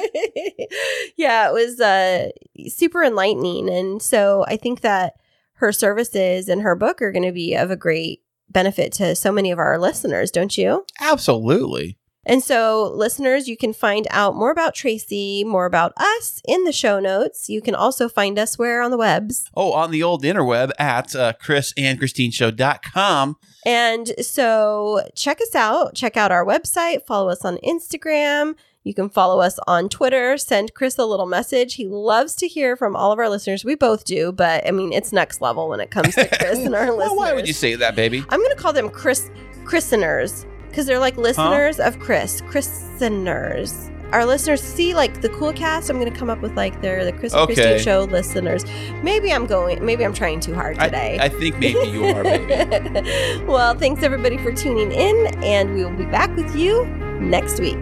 yeah, 1.18 1.50
it 1.50 1.54
was 1.54 1.80
uh, 1.80 2.30
super 2.68 3.04
enlightening. 3.04 3.70
And 3.70 4.02
so 4.02 4.46
I 4.48 4.58
think 4.58 4.82
that 4.82 5.14
her 5.56 5.72
services 5.72 6.50
and 6.50 6.62
her 6.62 6.76
book 6.76 7.02
are 7.02 7.12
going 7.12 7.26
to 7.26 7.32
be 7.32 7.56
of 7.56 7.72
a 7.72 7.76
great 7.76 8.22
benefit 8.52 8.92
to 8.94 9.16
so 9.16 9.32
many 9.32 9.52
of 9.52 9.60
our 9.60 9.78
listeners, 9.80 10.32
don't 10.32 10.58
you? 10.58 10.86
Absolutely. 11.00 11.98
And 12.24 12.44
so, 12.44 12.92
listeners, 12.94 13.48
you 13.48 13.58
can 13.58 13.74
find 13.74 14.08
out 14.12 14.36
more 14.36 14.52
about 14.52 14.76
Tracy, 14.76 15.44
more 15.44 15.66
about 15.66 15.92
us 15.98 16.40
in 16.48 16.66
the 16.66 16.72
show 16.72 17.00
notes. 17.00 17.50
You 17.50 17.64
can 17.64 17.74
also 17.74 18.08
find 18.08 18.38
us 18.38 18.60
where 18.60 18.84
on 18.84 18.92
the 18.92 18.98
webs. 18.98 19.50
Oh, 19.56 19.74
on 19.74 19.90
the 19.90 20.04
old 20.04 20.22
interweb 20.24 20.70
at 20.78 21.16
uh, 21.16 21.34
chrisandchristineshow.com. 21.42 23.38
And 23.66 24.14
so, 24.24 25.02
check 25.16 25.42
us 25.42 25.56
out. 25.56 25.96
Check 25.96 26.16
out 26.16 26.32
our 26.32 26.46
website. 26.46 27.08
Follow 27.08 27.30
us 27.30 27.44
on 27.44 27.58
Instagram. 27.66 28.54
You 28.84 28.94
can 28.96 29.10
follow 29.10 29.42
us 29.42 29.60
on 29.68 29.90
Twitter. 29.90 30.38
Send 30.38 30.74
Kris 30.74 30.98
a 30.98 31.06
little 31.06 31.28
message. 31.28 31.76
He 31.76 31.88
loves 31.88 32.36
to 32.38 32.48
hear 32.48 32.76
from 32.76 32.96
all 32.96 33.12
of 33.12 33.20
our 33.20 33.30
listeners. 33.30 33.64
We 33.64 33.76
both 33.76 34.06
do, 34.06 34.32
but 34.32 34.66
I 34.68 34.72
mean, 34.72 34.92
it's 34.92 35.12
next 35.12 35.40
level 35.40 35.70
when 35.70 35.80
it 35.80 35.92
comes 35.92 36.16
to 36.16 36.28
Kris 36.28 36.60
and 36.66 36.74
our 36.74 36.86
Well, 36.88 36.98
listeners. 36.98 37.18
why 37.18 37.34
would 37.34 37.48
you 37.48 37.54
say 37.54 37.76
that, 37.76 37.96
baby? 37.96 38.26
I'm 38.30 38.40
going 38.40 38.50
to 38.56 38.62
call 38.62 38.74
them 38.74 38.90
Kris 38.90 39.30
Christeners 39.66 40.46
because 40.70 40.88
they're 40.88 40.98
like 41.00 41.16
listeners 41.18 41.80
of 41.80 42.00
Kris. 42.00 42.42
Christeners. 42.42 43.90
Our 44.14 44.26
listeners 44.26 44.62
see 44.62 44.94
like 44.94 45.22
the 45.22 45.30
cool 45.30 45.54
cast. 45.54 45.90
I'm 45.90 45.98
going 46.00 46.12
to 46.12 46.18
come 46.20 46.30
up 46.30 46.42
with 46.42 46.54
like 46.58 46.82
they're 46.82 47.06
the 47.06 47.14
Kris 47.14 47.34
and 47.34 47.44
Okay. 47.44 47.54
Kristine 47.54 47.80
show 47.84 48.04
listeners. 48.06 48.66
Maybe 49.04 49.32
I'm 49.32 49.46
going. 49.46 49.86
Maybe 49.86 50.04
I'm 50.04 50.14
trying 50.14 50.40
too 50.40 50.54
hard 50.56 50.80
today. 50.80 51.18
I, 51.20 51.26
I 51.26 51.30
think 51.30 51.60
maybe 51.60 51.88
you 51.88 52.06
are, 52.08 52.24
baby. 52.24 53.46
well, 53.46 53.74
thanks 53.76 54.02
everybody 54.04 54.38
for 54.40 54.52
tuning 54.52 54.92
in, 54.92 55.28
and 55.44 55.74
we 55.76 55.86
will 55.86 55.96
be 55.96 56.06
back 56.06 56.36
with 56.36 56.54
you 56.56 56.86
next 57.22 57.60
week. 57.62 57.78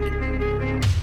Thank 0.70 0.84
you. 0.84 0.99